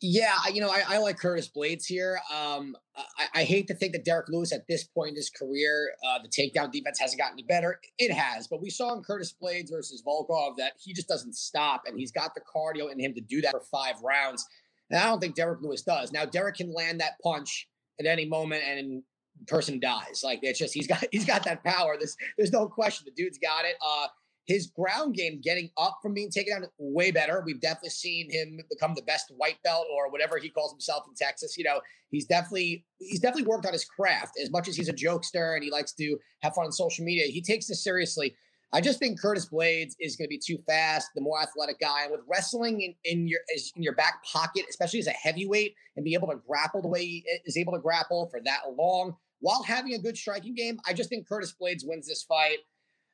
Yeah, 0.00 0.34
you 0.52 0.60
know, 0.60 0.70
I, 0.70 0.82
I 0.86 0.98
like 0.98 1.18
Curtis 1.18 1.50
Blaydes 1.54 1.84
here. 1.84 2.20
Um, 2.32 2.76
I, 2.96 3.40
I 3.40 3.44
hate 3.44 3.66
to 3.66 3.74
think 3.74 3.92
that 3.94 4.04
Derrick 4.04 4.28
Lewis 4.28 4.52
at 4.52 4.64
this 4.68 4.84
point 4.84 5.10
in 5.10 5.16
his 5.16 5.28
career, 5.28 5.90
uh, 6.06 6.20
the 6.22 6.28
takedown 6.28 6.70
defense 6.70 7.00
hasn't 7.00 7.20
gotten 7.20 7.34
any 7.34 7.42
better. 7.42 7.80
It 7.98 8.12
has, 8.12 8.46
but 8.46 8.62
we 8.62 8.70
saw 8.70 8.94
in 8.94 9.02
Curtis 9.02 9.34
Blaydes 9.42 9.70
versus 9.70 10.02
Volkov 10.06 10.56
that 10.58 10.74
he 10.78 10.92
just 10.92 11.08
doesn't 11.08 11.34
stop, 11.34 11.82
and 11.86 11.98
he's 11.98 12.12
got 12.12 12.32
the 12.36 12.40
cardio 12.42 12.92
in 12.92 13.00
him 13.00 13.12
to 13.14 13.20
do 13.20 13.40
that 13.40 13.50
for 13.50 13.60
five 13.60 13.96
rounds. 14.02 14.46
And 14.88 15.00
I 15.00 15.06
don't 15.06 15.18
think 15.18 15.34
Derrick 15.34 15.60
Lewis 15.62 15.82
does. 15.82 16.12
Now, 16.12 16.24
Derrick 16.24 16.56
can 16.56 16.72
land 16.72 17.00
that 17.00 17.14
punch 17.20 17.68
at 17.98 18.06
any 18.06 18.24
moment, 18.24 18.62
and 18.64 19.02
person 19.46 19.78
dies. 19.78 20.22
Like 20.24 20.40
it's 20.42 20.58
just 20.58 20.74
he's 20.74 20.86
got 20.86 21.04
he's 21.12 21.24
got 21.24 21.44
that 21.44 21.64
power. 21.64 21.96
There's 21.98 22.16
there's 22.36 22.52
no 22.52 22.68
question. 22.68 23.06
The 23.06 23.22
dude's 23.22 23.38
got 23.38 23.64
it. 23.64 23.76
Uh, 23.84 24.06
his 24.48 24.66
ground 24.68 25.14
game 25.14 25.40
getting 25.42 25.70
up 25.76 25.98
from 26.02 26.14
being 26.14 26.30
taken 26.30 26.54
down 26.54 26.70
way 26.78 27.10
better. 27.10 27.42
We've 27.44 27.60
definitely 27.60 27.90
seen 27.90 28.30
him 28.30 28.58
become 28.70 28.94
the 28.94 29.02
best 29.02 29.30
white 29.36 29.62
belt 29.62 29.86
or 29.94 30.10
whatever 30.10 30.38
he 30.38 30.48
calls 30.48 30.72
himself 30.72 31.04
in 31.06 31.14
Texas. 31.14 31.56
You 31.58 31.64
know, 31.64 31.80
he's 32.10 32.24
definitely 32.24 32.86
he's 32.98 33.20
definitely 33.20 33.46
worked 33.46 33.66
on 33.66 33.74
his 33.74 33.84
craft 33.84 34.32
as 34.42 34.50
much 34.50 34.66
as 34.66 34.74
he's 34.74 34.88
a 34.88 34.94
jokester 34.94 35.54
and 35.54 35.62
he 35.62 35.70
likes 35.70 35.92
to 35.92 36.16
have 36.40 36.54
fun 36.54 36.64
on 36.64 36.72
social 36.72 37.04
media. 37.04 37.26
He 37.26 37.42
takes 37.42 37.68
this 37.68 37.84
seriously. 37.84 38.34
I 38.72 38.80
just 38.80 38.98
think 38.98 39.20
Curtis 39.20 39.48
Blaydes 39.50 39.92
is 40.00 40.16
going 40.16 40.26
to 40.26 40.30
be 40.30 40.40
too 40.44 40.58
fast, 40.66 41.08
the 41.14 41.22
more 41.22 41.40
athletic 41.40 41.80
guy, 41.80 42.02
and 42.02 42.12
with 42.12 42.20
wrestling 42.26 42.80
in, 42.80 42.94
in 43.04 43.28
your 43.28 43.40
in 43.76 43.82
your 43.82 43.94
back 43.94 44.24
pocket, 44.24 44.64
especially 44.70 45.00
as 45.00 45.06
a 45.06 45.12
heavyweight, 45.12 45.74
and 45.96 46.04
be 46.04 46.14
able 46.14 46.28
to 46.28 46.40
grapple 46.46 46.80
the 46.80 46.88
way 46.88 47.04
he 47.04 47.24
is 47.44 47.58
able 47.58 47.74
to 47.74 47.78
grapple 47.78 48.28
for 48.30 48.40
that 48.44 48.60
long 48.78 49.14
while 49.40 49.62
having 49.62 49.92
a 49.92 49.98
good 49.98 50.16
striking 50.16 50.54
game. 50.54 50.78
I 50.86 50.94
just 50.94 51.10
think 51.10 51.28
Curtis 51.28 51.54
Blaydes 51.60 51.86
wins 51.86 52.08
this 52.08 52.22
fight. 52.22 52.58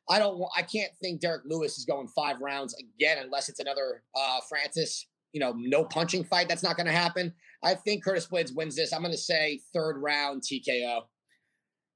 I 0.09 0.19
don't. 0.19 0.43
I 0.57 0.63
can't 0.63 0.93
think 1.03 1.21
Derrick 1.21 1.43
Lewis 1.47 1.79
is 1.79 1.85
going 1.85 2.09
five 2.09 2.41
rounds 2.41 2.75
again 2.75 3.19
unless 3.23 3.49
it's 3.49 3.61
another 3.61 4.03
uh, 4.15 4.41
Francis. 4.49 5.07
You 5.33 5.41
know, 5.41 5.53
no 5.57 5.85
punching 5.85 6.25
fight. 6.25 6.49
That's 6.49 6.63
not 6.63 6.77
going 6.77 6.87
to 6.87 6.93
happen. 6.93 7.33
I 7.63 7.75
think 7.75 8.05
Curtis 8.05 8.29
Blaydes 8.29 8.55
wins 8.55 8.77
this. 8.77 8.93
I'm 8.93 9.01
going 9.01 9.13
to 9.13 9.19
say 9.19 9.61
third 9.73 9.97
round 9.99 10.43
TKO. 10.43 11.01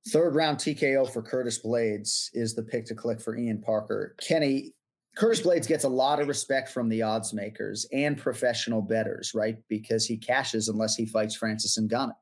Third 0.09 0.35
round 0.35 0.59
TKO 0.59 1.09
for 1.12 1.22
Curtis 1.22 1.60
Blaydes 1.64 2.30
is 2.32 2.55
the 2.55 2.62
pick 2.62 2.86
to 2.86 2.94
click 2.94 3.20
for 3.20 3.36
Ian 3.36 3.60
Parker. 3.60 4.16
Kenny, 4.20 4.72
Curtis 5.16 5.43
Blaydes 5.43 5.68
gets 5.68 5.85
a 5.85 5.89
lot 5.89 6.20
of 6.20 6.28
respect 6.28 6.70
from 6.70 6.89
the 6.89 7.02
odds 7.02 7.35
makers 7.35 7.86
and 7.93 8.16
professional 8.16 8.80
betters, 8.80 9.32
right? 9.35 9.56
Because 9.68 10.06
he 10.06 10.16
cashes 10.16 10.68
unless 10.68 10.97
he 10.97 11.06
fights 11.06 11.36
Francis 11.36 11.78
Ngannou. 11.78 12.12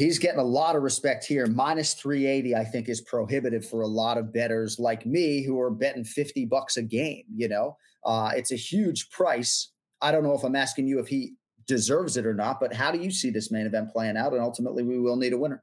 He's 0.00 0.18
getting 0.18 0.40
a 0.40 0.44
lot 0.44 0.76
of 0.76 0.82
respect 0.82 1.26
here. 1.26 1.46
Minus 1.46 1.92
380, 1.92 2.56
I 2.56 2.64
think, 2.64 2.88
is 2.88 3.02
prohibitive 3.02 3.68
for 3.68 3.82
a 3.82 3.86
lot 3.86 4.16
of 4.16 4.32
bettors 4.32 4.78
like 4.78 5.04
me 5.04 5.44
who 5.44 5.60
are 5.60 5.70
betting 5.70 6.04
50 6.04 6.46
bucks 6.46 6.78
a 6.78 6.82
game. 6.82 7.24
You 7.36 7.48
know, 7.48 7.76
uh, 8.06 8.30
it's 8.34 8.50
a 8.50 8.56
huge 8.56 9.10
price. 9.10 9.72
I 10.00 10.10
don't 10.10 10.22
know 10.22 10.32
if 10.32 10.42
I'm 10.42 10.56
asking 10.56 10.86
you 10.86 11.00
if 11.00 11.08
he 11.08 11.34
deserves 11.66 12.16
it 12.16 12.24
or 12.24 12.32
not, 12.32 12.60
but 12.60 12.72
how 12.72 12.90
do 12.90 12.98
you 12.98 13.10
see 13.10 13.28
this 13.28 13.50
main 13.50 13.66
event 13.66 13.92
playing 13.92 14.16
out? 14.16 14.32
And 14.32 14.40
ultimately, 14.40 14.84
we 14.84 14.98
will 14.98 15.16
need 15.16 15.34
a 15.34 15.38
winner. 15.38 15.62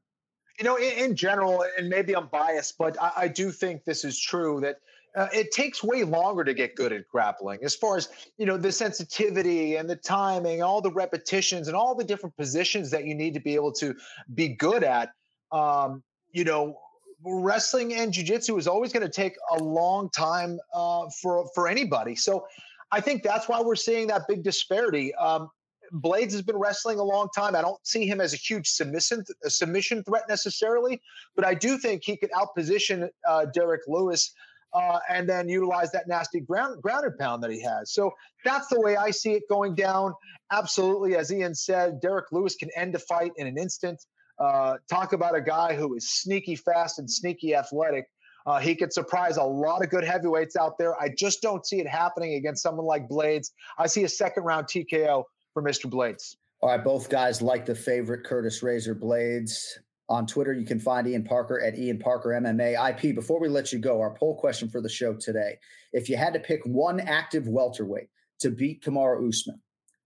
You 0.59 0.65
know, 0.65 0.75
in, 0.75 0.91
in 1.05 1.15
general, 1.15 1.65
and 1.75 1.89
maybe 1.89 2.15
I'm 2.15 2.27
biased, 2.27 2.77
but 2.77 2.95
I, 3.01 3.11
I 3.17 3.27
do 3.29 3.49
think 3.49 3.85
this 3.85 4.05
is 4.05 4.21
true 4.21 4.61
that 4.61 4.77
uh, 5.17 5.27
it 5.33 5.51
takes 5.51 5.83
way 5.83 6.03
longer 6.03 6.43
to 6.43 6.53
get 6.53 6.75
good 6.75 6.93
at 6.93 7.07
grappling 7.07 7.59
as 7.63 7.75
far 7.75 7.97
as 7.97 8.09
you 8.37 8.45
know 8.45 8.55
the 8.55 8.71
sensitivity 8.71 9.75
and 9.75 9.89
the 9.89 9.95
timing 9.95 10.61
all 10.61 10.79
the 10.79 10.91
repetitions 10.91 11.67
and 11.67 11.75
all 11.75 11.95
the 11.95 12.03
different 12.03 12.35
positions 12.37 12.91
that 12.91 13.05
you 13.05 13.15
need 13.15 13.33
to 13.33 13.39
be 13.39 13.55
able 13.55 13.71
to 13.71 13.95
be 14.33 14.49
good 14.49 14.83
at. 14.83 15.11
Um, 15.51 16.03
you 16.31 16.43
know 16.43 16.77
wrestling 17.25 17.95
and 17.95 18.13
jiu-jitsu 18.13 18.57
is 18.57 18.67
always 18.67 18.93
going 18.93 19.05
to 19.05 19.11
take 19.11 19.35
a 19.51 19.63
long 19.63 20.09
time 20.11 20.59
uh, 20.73 21.09
for 21.21 21.49
for 21.53 21.67
anybody. 21.67 22.15
So 22.15 22.47
i 22.91 23.01
think 23.01 23.23
that's 23.23 23.49
why 23.49 23.59
we're 23.59 23.75
seeing 23.75 24.07
that 24.07 24.27
big 24.27 24.43
disparity. 24.43 25.13
Um, 25.15 25.49
Blaydes 25.93 26.33
has 26.33 26.41
been 26.41 26.57
wrestling 26.57 26.99
a 26.99 27.03
long 27.03 27.29
time. 27.33 27.55
I 27.55 27.61
don't 27.61 27.85
see 27.85 28.05
him 28.05 28.19
as 28.19 28.33
a 28.33 28.37
huge 28.37 28.67
submission 28.67 29.23
a 29.43 29.49
submission 29.49 30.03
threat 30.03 30.23
necessarily, 30.29 31.01
but 31.35 31.45
I 31.45 31.53
do 31.53 31.77
think 31.77 32.03
he 32.03 32.17
could 32.17 32.31
outposition 32.31 33.09
uh, 33.27 33.45
Derrick 33.45 33.81
Lewis 33.87 34.33
uh, 34.73 34.99
and 35.09 35.27
then 35.27 35.49
utilize 35.49 35.91
that 35.91 36.07
nasty 36.07 36.39
ground 36.39 36.81
grounded 36.81 37.17
pound 37.17 37.43
that 37.43 37.51
he 37.51 37.61
has. 37.61 37.93
So 37.93 38.11
that's 38.43 38.67
the 38.67 38.79
way 38.79 38.95
I 38.95 39.11
see 39.11 39.33
it 39.33 39.43
going 39.49 39.75
down. 39.75 40.13
Absolutely, 40.51 41.15
as 41.15 41.31
Ian 41.31 41.55
said, 41.55 41.99
Derrick 42.01 42.31
Lewis 42.31 42.55
can 42.55 42.69
end 42.75 42.95
a 42.95 42.99
fight 42.99 43.31
in 43.37 43.47
an 43.47 43.57
instant. 43.57 44.03
Uh, 44.39 44.75
talk 44.89 45.13
about 45.13 45.35
a 45.35 45.41
guy 45.41 45.75
who 45.75 45.95
is 45.95 46.11
sneaky 46.11 46.55
fast 46.55 46.99
and 46.99 47.09
sneaky 47.09 47.55
athletic. 47.55 48.05
Uh, 48.45 48.59
he 48.59 48.75
could 48.75 48.93
surprise 48.93 49.37
a 49.37 49.43
lot 49.43 49.83
of 49.83 49.89
good 49.89 50.05
heavyweights 50.05 50.55
out 50.55 50.77
there. 50.77 50.99
I 51.01 51.09
just 51.09 51.41
don't 51.41 51.65
see 51.65 51.79
it 51.79 51.87
happening 51.87 52.35
against 52.35 52.63
someone 52.63 52.85
like 52.85 53.09
Blaydes. 53.09 53.49
I 53.77 53.87
see 53.87 54.03
a 54.03 54.09
second 54.09 54.43
round 54.43 54.67
TKO 54.67 55.23
for 55.53 55.63
Mr. 55.63 55.89
Blaydes. 55.89 56.35
All 56.61 56.69
right, 56.69 56.83
both 56.83 57.09
guys 57.09 57.41
like 57.41 57.65
the 57.65 57.75
favorite 57.75 58.23
Curtis 58.23 58.63
Razor 58.63 58.95
Blaydes. 58.95 59.63
On 60.09 60.25
Twitter, 60.25 60.53
you 60.53 60.65
can 60.65 60.79
find 60.79 61.05
Ian 61.07 61.23
Parker 61.23 61.59
at 61.61 61.77
Ian 61.77 61.99
Parker 61.99 62.29
MMA 62.29 62.89
IP. 62.91 63.13
Before 63.13 63.41
we 63.41 63.49
let 63.49 63.73
you 63.73 63.79
go, 63.79 63.99
our 63.99 64.13
poll 64.13 64.37
question 64.37 64.69
for 64.69 64.81
the 64.81 64.89
show 64.89 65.13
today: 65.13 65.57
If 65.91 66.09
you 66.09 66.15
had 66.15 66.33
to 66.33 66.39
pick 66.39 66.61
one 66.65 66.99
active 66.99 67.47
welterweight 67.47 68.09
to 68.39 68.49
beat 68.49 68.81
Kamaru 68.81 69.27
Usman, 69.27 69.59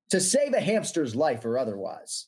to 0.09 0.19
save 0.19 0.53
a 0.53 0.59
hamster's 0.59 1.15
life 1.15 1.45
or 1.45 1.59
otherwise, 1.59 2.27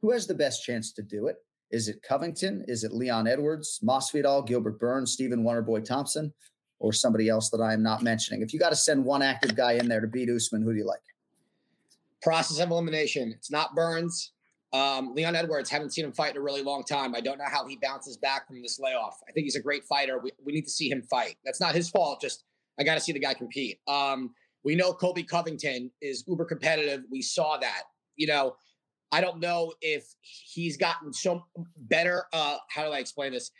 who 0.00 0.10
has 0.10 0.26
the 0.26 0.34
best 0.34 0.64
chance 0.64 0.92
to 0.92 1.02
do 1.02 1.28
it? 1.28 1.36
Is 1.70 1.88
it 1.88 2.02
Covington? 2.02 2.64
Is 2.68 2.84
it 2.84 2.92
Leon 2.92 3.26
Edwards, 3.26 3.80
Masvidal, 3.82 4.46
Gilbert 4.46 4.78
Burns, 4.78 5.12
Stephen 5.12 5.44
Wonderboy 5.44 5.84
Thompson, 5.84 6.32
or 6.80 6.92
somebody 6.92 7.28
else 7.28 7.48
that 7.50 7.62
I 7.62 7.72
am 7.72 7.82
not 7.82 8.02
mentioning? 8.02 8.42
If 8.42 8.52
you 8.52 8.58
got 8.58 8.70
to 8.70 8.76
send 8.76 9.04
one 9.04 9.22
active 9.22 9.54
guy 9.54 9.72
in 9.72 9.88
there 9.88 10.00
to 10.00 10.08
beat 10.08 10.28
Usman, 10.28 10.62
who 10.62 10.72
do 10.72 10.78
you 10.78 10.86
like? 10.86 11.00
Process 12.20 12.58
of 12.58 12.70
elimination. 12.70 13.32
It's 13.34 13.50
not 13.50 13.74
Burns. 13.74 14.32
Um, 14.72 15.14
Leon 15.14 15.36
Edwards, 15.36 15.68
haven't 15.68 15.92
seen 15.92 16.04
him 16.04 16.12
fight 16.12 16.30
in 16.30 16.38
a 16.38 16.40
really 16.40 16.62
long 16.62 16.82
time. 16.82 17.14
I 17.14 17.20
don't 17.20 17.38
know 17.38 17.44
how 17.46 17.66
he 17.66 17.76
bounces 17.76 18.16
back 18.16 18.46
from 18.46 18.62
this 18.62 18.80
layoff. 18.80 19.18
I 19.28 19.32
think 19.32 19.44
he's 19.44 19.56
a 19.56 19.60
great 19.60 19.84
fighter. 19.84 20.18
We, 20.18 20.30
we 20.44 20.52
need 20.52 20.64
to 20.64 20.70
see 20.70 20.88
him 20.88 21.02
fight. 21.02 21.36
That's 21.44 21.60
not 21.60 21.74
his 21.74 21.90
fault. 21.90 22.20
Just 22.22 22.44
I 22.80 22.84
got 22.84 22.94
to 22.94 23.00
see 23.00 23.12
the 23.12 23.18
guy 23.18 23.34
compete. 23.34 23.80
Um, 23.86 24.34
we 24.64 24.74
know 24.74 24.92
Colby 24.92 25.24
Covington 25.24 25.90
is 26.00 26.24
uber 26.26 26.44
competitive. 26.44 27.02
We 27.10 27.20
saw 27.20 27.58
that. 27.58 27.82
You 28.16 28.28
know, 28.28 28.56
I 29.10 29.20
don't 29.20 29.40
know 29.40 29.74
if 29.82 30.04
he's 30.20 30.76
gotten 30.76 31.12
so 31.12 31.44
better. 31.76 32.24
Uh, 32.32 32.56
how 32.70 32.86
do 32.86 32.92
I 32.92 32.98
explain 32.98 33.32
this? 33.32 33.50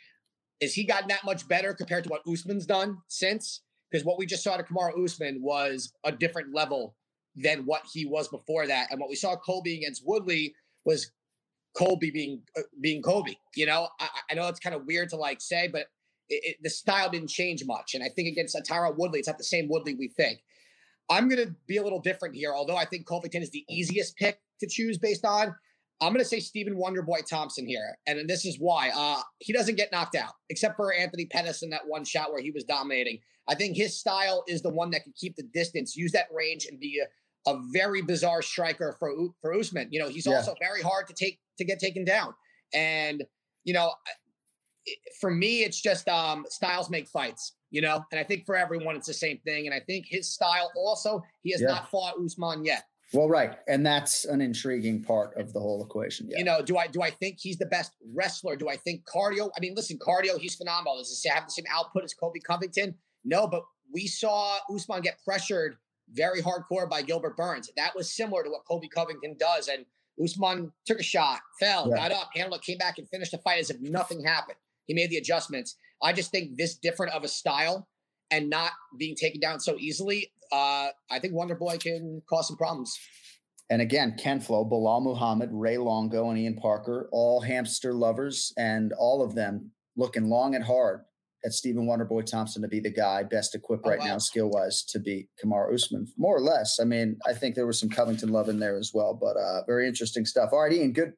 Is 0.59 0.73
he 0.73 0.83
gotten 0.83 1.09
that 1.09 1.25
much 1.25 1.47
better 1.47 1.73
compared 1.73 2.05
to 2.05 2.09
what 2.09 2.21
Usman's 2.27 2.65
done 2.65 2.97
since? 3.07 3.61
Because 3.91 4.05
what 4.05 4.17
we 4.17 4.25
just 4.25 4.43
saw 4.43 4.57
to 4.57 4.63
Kamaru 4.63 5.03
Usman 5.03 5.41
was 5.41 5.93
a 6.03 6.11
different 6.11 6.55
level 6.55 6.95
than 7.35 7.65
what 7.65 7.83
he 7.91 8.05
was 8.05 8.27
before 8.27 8.65
that. 8.65 8.87
And 8.89 8.99
what 8.99 9.09
we 9.09 9.15
saw 9.15 9.35
Colby 9.35 9.77
against 9.77 10.03
Woodley 10.05 10.55
was 10.85 11.11
Colby 11.75 12.11
being 12.11 12.41
uh, 12.57 12.61
being 12.81 13.01
Colby. 13.01 13.37
You 13.55 13.65
know, 13.65 13.87
I, 13.99 14.07
I, 14.31 14.33
know 14.35 14.47
it's 14.47 14.59
kind 14.59 14.75
of 14.75 14.85
weird 14.85 15.09
to 15.09 15.17
like 15.17 15.41
say, 15.41 15.67
but 15.67 15.87
it, 16.29 16.43
it, 16.43 16.57
the 16.61 16.69
style 16.69 17.09
didn't 17.09 17.29
change 17.29 17.63
much. 17.65 17.95
And 17.95 18.03
I 18.03 18.09
think 18.09 18.27
against 18.27 18.55
Atara 18.55 18.95
Woodley, 18.95 19.19
it's 19.19 19.27
not 19.27 19.37
the 19.37 19.43
same 19.43 19.67
Woodley 19.69 19.95
we 19.95 20.09
think. 20.09 20.39
I'm 21.09 21.27
going 21.27 21.45
to 21.45 21.53
be 21.67 21.77
a 21.77 21.83
little 21.83 21.99
different 21.99 22.35
here, 22.35 22.53
although 22.53 22.77
I 22.77 22.85
think 22.85 23.07
Covington 23.07 23.41
is 23.41 23.49
the 23.51 23.65
easiest 23.69 24.15
pick 24.15 24.39
to 24.59 24.67
choose 24.67 24.97
based 24.97 25.25
on. 25.25 25.53
I'm 26.01 26.11
going 26.11 26.23
to 26.23 26.29
say 26.29 26.39
Stephen 26.39 26.75
Wonderboy 26.75 27.27
Thompson 27.29 27.65
here, 27.65 27.97
and 28.07 28.27
this 28.29 28.45
is 28.45 28.57
why. 28.59 28.91
Uh, 28.93 29.21
he 29.39 29.53
doesn't 29.53 29.75
get 29.75 29.91
knocked 29.91 30.15
out, 30.15 30.33
except 30.49 30.75
for 30.75 30.93
Anthony 30.93 31.25
Pettis 31.25 31.63
in 31.63 31.69
that 31.69 31.87
one 31.87 32.03
shot 32.03 32.31
where 32.31 32.41
he 32.41 32.51
was 32.51 32.63
dominating. 32.63 33.19
I 33.47 33.55
think 33.55 33.77
his 33.77 33.97
style 33.97 34.43
is 34.47 34.61
the 34.61 34.69
one 34.69 34.89
that 34.91 35.03
can 35.03 35.13
keep 35.15 35.35
the 35.35 35.43
distance, 35.53 35.95
use 35.95 36.11
that 36.13 36.27
range, 36.31 36.65
and 36.69 36.79
be 36.79 36.99
a, 36.99 37.05
a 37.47 37.57
very 37.71 38.01
bizarre 38.01 38.41
striker 38.41 38.95
for 38.99 39.11
for 39.41 39.53
Usman. 39.53 39.89
You 39.91 39.99
know, 39.99 40.09
he's 40.09 40.25
yeah. 40.25 40.35
also 40.35 40.55
very 40.59 40.81
hard 40.81 41.07
to 41.07 41.13
take 41.13 41.39
to 41.57 41.65
get 41.65 41.79
taken 41.79 42.05
down. 42.05 42.33
And 42.73 43.23
you 43.63 43.73
know, 43.73 43.93
for 45.19 45.31
me, 45.31 45.63
it's 45.63 45.81
just 45.81 46.07
um, 46.07 46.45
styles 46.49 46.89
make 46.89 47.07
fights. 47.07 47.55
You 47.69 47.81
know, 47.81 48.03
and 48.11 48.19
I 48.19 48.23
think 48.23 48.45
for 48.45 48.55
everyone, 48.55 48.95
it's 48.95 49.07
the 49.07 49.13
same 49.13 49.39
thing. 49.39 49.65
And 49.65 49.73
I 49.73 49.79
think 49.79 50.05
his 50.07 50.31
style 50.31 50.71
also, 50.75 51.23
he 51.41 51.51
has 51.53 51.61
yeah. 51.61 51.69
not 51.69 51.89
fought 51.89 52.15
Usman 52.23 52.63
yet. 52.63 52.83
Well, 53.13 53.29
right, 53.29 53.57
and 53.67 53.85
that's 53.85 54.25
an 54.25 54.41
intriguing 54.41 55.03
part 55.03 55.37
of 55.37 55.53
the 55.53 55.59
whole 55.59 55.83
equation. 55.83 56.27
Yeah. 56.29 56.39
You 56.39 56.45
know, 56.45 56.61
do 56.63 56.77
I 56.77 56.87
do 56.87 57.01
I 57.03 57.11
think 57.11 57.37
he's 57.39 57.57
the 57.57 57.67
best 57.67 57.91
wrestler? 58.13 58.55
Do 58.55 58.69
I 58.69 58.75
think 58.75 59.03
cardio? 59.05 59.51
I 59.55 59.59
mean, 59.59 59.75
listen, 59.75 59.99
cardio, 59.99 60.39
he's 60.39 60.55
phenomenal. 60.55 60.97
Does 60.97 61.21
he 61.21 61.29
have 61.29 61.45
the 61.45 61.51
same 61.51 61.65
output 61.71 62.03
as 62.03 62.13
Colby 62.13 62.39
Covington? 62.39 62.95
No, 63.23 63.47
but 63.47 63.63
we 63.93 64.07
saw 64.07 64.57
Usman 64.73 65.01
get 65.01 65.19
pressured 65.23 65.77
very 66.13 66.41
hardcore 66.41 66.89
by 66.89 67.01
Gilbert 67.01 67.37
Burns. 67.37 67.69
That 67.75 67.95
was 67.95 68.15
similar 68.15 68.43
to 68.43 68.49
what 68.49 68.65
Colby 68.65 68.87
Covington 68.87 69.35
does. 69.39 69.67
And 69.67 69.85
Usman 70.23 70.71
took 70.85 70.99
a 70.99 71.03
shot, 71.03 71.39
fell, 71.59 71.89
yeah. 71.89 71.95
got 71.95 72.11
up, 72.11 72.29
handled 72.35 72.61
it, 72.61 72.65
came 72.65 72.77
back 72.77 72.97
and 72.97 73.09
finished 73.09 73.31
the 73.31 73.39
fight 73.39 73.59
as 73.59 73.69
if 73.69 73.79
nothing 73.81 74.23
happened. 74.23 74.57
He 74.85 74.93
made 74.93 75.09
the 75.09 75.17
adjustments. 75.17 75.77
I 76.01 76.13
just 76.13 76.31
think 76.31 76.57
this 76.57 76.75
different 76.75 77.13
of 77.13 77.23
a 77.23 77.27
style 77.27 77.87
and 78.31 78.49
not 78.49 78.71
being 78.97 79.15
taken 79.15 79.39
down 79.39 79.59
so 79.59 79.77
easily, 79.79 80.31
uh, 80.51 80.89
I 81.09 81.19
think 81.19 81.33
Wonder 81.33 81.55
Boy 81.55 81.77
can 81.77 82.21
cause 82.29 82.47
some 82.47 82.57
problems. 82.57 82.97
And 83.69 83.81
again, 83.81 84.15
Ken 84.19 84.39
Flo, 84.39 84.65
Belal 84.65 85.01
Muhammad, 85.01 85.49
Ray 85.51 85.77
Longo, 85.77 86.29
and 86.29 86.37
Ian 86.37 86.55
Parker, 86.55 87.09
all 87.11 87.41
hamster 87.41 87.93
lovers, 87.93 88.53
and 88.57 88.93
all 88.93 89.23
of 89.23 89.35
them 89.35 89.71
looking 89.95 90.25
long 90.25 90.53
and 90.53 90.63
hard 90.63 91.01
at 91.45 91.53
Stephen 91.53 91.85
Wonderboy 91.85 92.25
Thompson 92.25 92.61
to 92.61 92.67
be 92.67 92.79
the 92.79 92.89
guy 92.89 93.23
best 93.23 93.55
equipped 93.55 93.83
oh, 93.85 93.89
right 93.89 93.99
wow. 93.99 94.05
now, 94.05 94.17
skill 94.17 94.49
wise, 94.49 94.83
to 94.83 94.99
beat 94.99 95.29
Kamaru 95.43 95.73
Usman, 95.73 96.07
more 96.17 96.35
or 96.35 96.41
less. 96.41 96.79
I 96.79 96.85
mean, 96.85 97.17
I 97.25 97.33
think 97.33 97.55
there 97.55 97.67
was 97.67 97.79
some 97.79 97.89
Covington 97.89 98.29
love 98.29 98.49
in 98.49 98.59
there 98.59 98.77
as 98.77 98.91
well, 98.93 99.13
but 99.13 99.37
uh, 99.37 99.63
very 99.65 99.87
interesting 99.87 100.25
stuff. 100.25 100.49
All 100.53 100.61
right, 100.61 100.71
Ian, 100.71 100.93
good, 100.93 101.13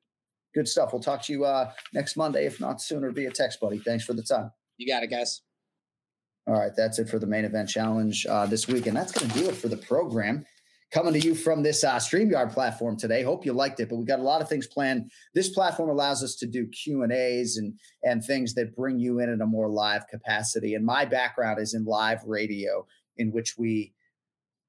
good 0.53 0.67
stuff. 0.67 0.93
We'll 0.93 1.01
talk 1.01 1.21
to 1.23 1.33
you 1.33 1.45
uh, 1.45 1.71
next 1.93 2.17
Monday, 2.17 2.45
if 2.45 2.59
not 2.59 2.81
sooner, 2.81 3.11
via 3.11 3.31
text, 3.31 3.59
buddy. 3.59 3.79
Thanks 3.79 4.03
for 4.03 4.13
the 4.13 4.23
time. 4.23 4.51
You 4.77 4.91
got 4.91 5.03
it, 5.03 5.07
guys. 5.07 5.41
All 6.47 6.53
right, 6.53 6.71
that's 6.75 6.99
it 6.99 7.09
for 7.09 7.17
the 7.17 7.27
main 7.27 7.45
event 7.45 7.69
challenge 7.69 8.25
uh, 8.27 8.45
this 8.45 8.67
week, 8.67 8.85
and 8.85 8.95
that's 8.95 9.11
going 9.11 9.29
to 9.31 9.39
do 9.39 9.49
it 9.49 9.55
for 9.55 9.67
the 9.67 9.77
program 9.77 10.45
coming 10.91 11.13
to 11.13 11.19
you 11.19 11.35
from 11.35 11.63
this 11.63 11.83
uh, 11.83 11.95
StreamYard 11.95 12.53
platform 12.53 12.97
today. 12.97 13.23
Hope 13.23 13.45
you 13.45 13.53
liked 13.53 13.79
it, 13.79 13.89
but 13.89 13.97
we 13.97 14.05
got 14.05 14.19
a 14.19 14.23
lot 14.23 14.41
of 14.41 14.47
things 14.47 14.67
planned. 14.67 15.11
This 15.33 15.49
platform 15.49 15.89
allows 15.89 16.23
us 16.23 16.35
to 16.35 16.47
do 16.47 16.67
Q 16.67 17.03
and 17.03 17.11
A's 17.11 17.57
and 17.57 17.73
and 18.03 18.23
things 18.23 18.53
that 18.55 18.75
bring 18.75 18.99
you 18.99 19.19
in 19.19 19.29
in 19.29 19.41
a 19.41 19.45
more 19.45 19.69
live 19.69 20.07
capacity. 20.07 20.75
And 20.75 20.85
my 20.85 21.05
background 21.05 21.59
is 21.59 21.73
in 21.73 21.85
live 21.85 22.23
radio, 22.25 22.85
in 23.17 23.31
which 23.31 23.57
we 23.57 23.93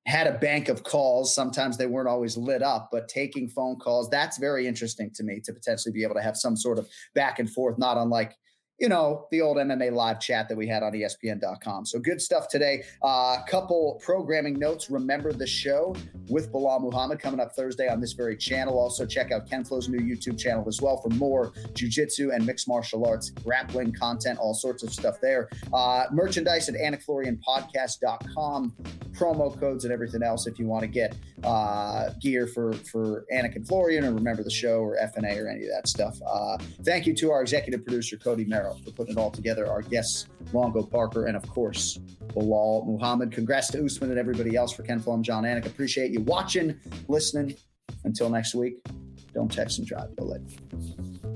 had 0.07 0.29
a 0.29 0.39
bank 0.39 0.69
of 0.69 0.85
calls. 0.85 1.35
Sometimes 1.35 1.77
they 1.77 1.87
weren't 1.87 2.09
always 2.09 2.37
lit 2.37 2.63
up, 2.63 2.91
but 2.93 3.09
taking 3.09 3.49
phone 3.49 3.77
calls, 3.77 4.09
that's 4.09 4.39
very 4.39 4.67
interesting 4.67 5.11
to 5.15 5.25
me 5.25 5.41
to 5.41 5.53
potentially 5.53 5.93
be 5.93 6.05
able 6.05 6.15
to 6.15 6.23
have 6.23 6.37
some 6.37 6.57
sort 6.57 6.79
of 6.79 6.89
back 7.15 7.41
and 7.41 7.51
forth, 7.51 7.77
not 7.77 7.97
unlike 7.97 8.33
you 8.79 8.91
know, 8.91 9.27
the 9.31 9.41
old 9.41 9.57
MMA 9.57 9.91
live 9.93 10.21
chat 10.21 10.49
that 10.49 10.57
we 10.57 10.67
had 10.67 10.83
on 10.83 10.93
ESPN.com. 10.93 11.87
So 11.87 11.99
good 11.99 12.21
stuff 12.21 12.49
today. 12.49 12.83
A 13.03 13.07
uh, 13.07 13.45
couple 13.47 13.99
programming 14.05 14.59
notes. 14.59 14.91
Remember 14.91 15.33
the 15.33 15.47
show 15.47 15.97
with 16.29 16.53
Belal 16.53 16.83
Muhammad 16.83 17.19
coming 17.19 17.41
up 17.41 17.53
Thursday 17.53 17.89
on 17.89 18.03
this 18.03 18.13
very 18.13 18.37
channel. 18.37 18.79
Also, 18.79 19.07
check 19.07 19.33
out 19.33 19.49
Ken 19.49 19.65
Flo's 19.65 19.89
new 19.89 20.01
YouTube 20.01 20.39
channel 20.39 20.65
as 20.69 20.83
well 20.83 20.99
for 20.99 21.09
more 21.11 21.53
jujitsu 21.73 22.35
and 22.35 22.45
mixed 22.45 22.69
martial 22.69 23.07
arts, 23.07 23.31
grappling 23.31 23.93
content, 23.93 24.39
all 24.39 24.53
sorts 24.53 24.83
of 24.83 24.93
stuff 24.93 25.23
there. 25.23 25.49
Uh, 25.73 26.05
merchandise 26.13 26.69
at 26.69 26.75
AnikFlorianPodcast.com. 26.75 28.75
Promo 29.13 29.59
codes 29.59 29.85
and 29.85 29.93
everything 29.95 30.23
else 30.23 30.47
if 30.47 30.59
you 30.59 30.67
want 30.67 30.83
to 30.83 30.89
get 30.89 31.17
uh, 31.43 32.11
gear 32.21 32.47
for, 32.47 32.75
for 32.75 33.25
Anik 33.33 33.57
and 33.57 33.67
Florian 33.67 34.05
or 34.05 34.13
remember 34.13 34.43
the 34.43 34.51
show 34.51 34.81
or 34.81 34.99
FNA 34.99 35.43
or 35.43 35.49
any 35.49 35.63
of 35.63 35.71
that 35.71 35.89
stuff. 35.89 36.19
Uh, 36.27 36.59
thank 36.83 37.07
you 37.07 37.15
to 37.15 37.31
our 37.31 37.41
executive 37.41 37.83
producer, 37.83 38.19
Cody 38.19 38.45
Merrill 38.45 38.66
for 38.75 38.91
putting 38.93 39.17
it 39.17 39.19
all 39.19 39.31
together. 39.31 39.71
Our 39.71 39.83
guests, 39.83 40.27
Longo 40.53 40.83
Parker, 40.83 41.27
and 41.27 41.37
of 41.37 41.49
course, 41.49 41.99
Belal 42.29 42.87
Muhammad. 42.87 43.33
Congrats 43.33 43.69
to 43.73 43.85
Usman 43.85 44.11
and 44.11 44.19
everybody 44.19 44.57
else 44.57 44.73
for 44.73 44.83
Ken 44.83 45.01
Flom, 45.01 45.23
Jon 45.23 45.45
Anik. 45.45 45.67
Appreciate 45.67 46.11
you 46.11 46.21
watching, 46.21 46.79
listening. 47.09 47.57
Until 48.05 48.31
next 48.31 48.55
week, 48.55 48.85
don't 49.35 49.51
text 49.51 49.79
and 49.79 49.87
drive. 49.87 50.15
Go 50.17 50.25
late. 50.25 51.36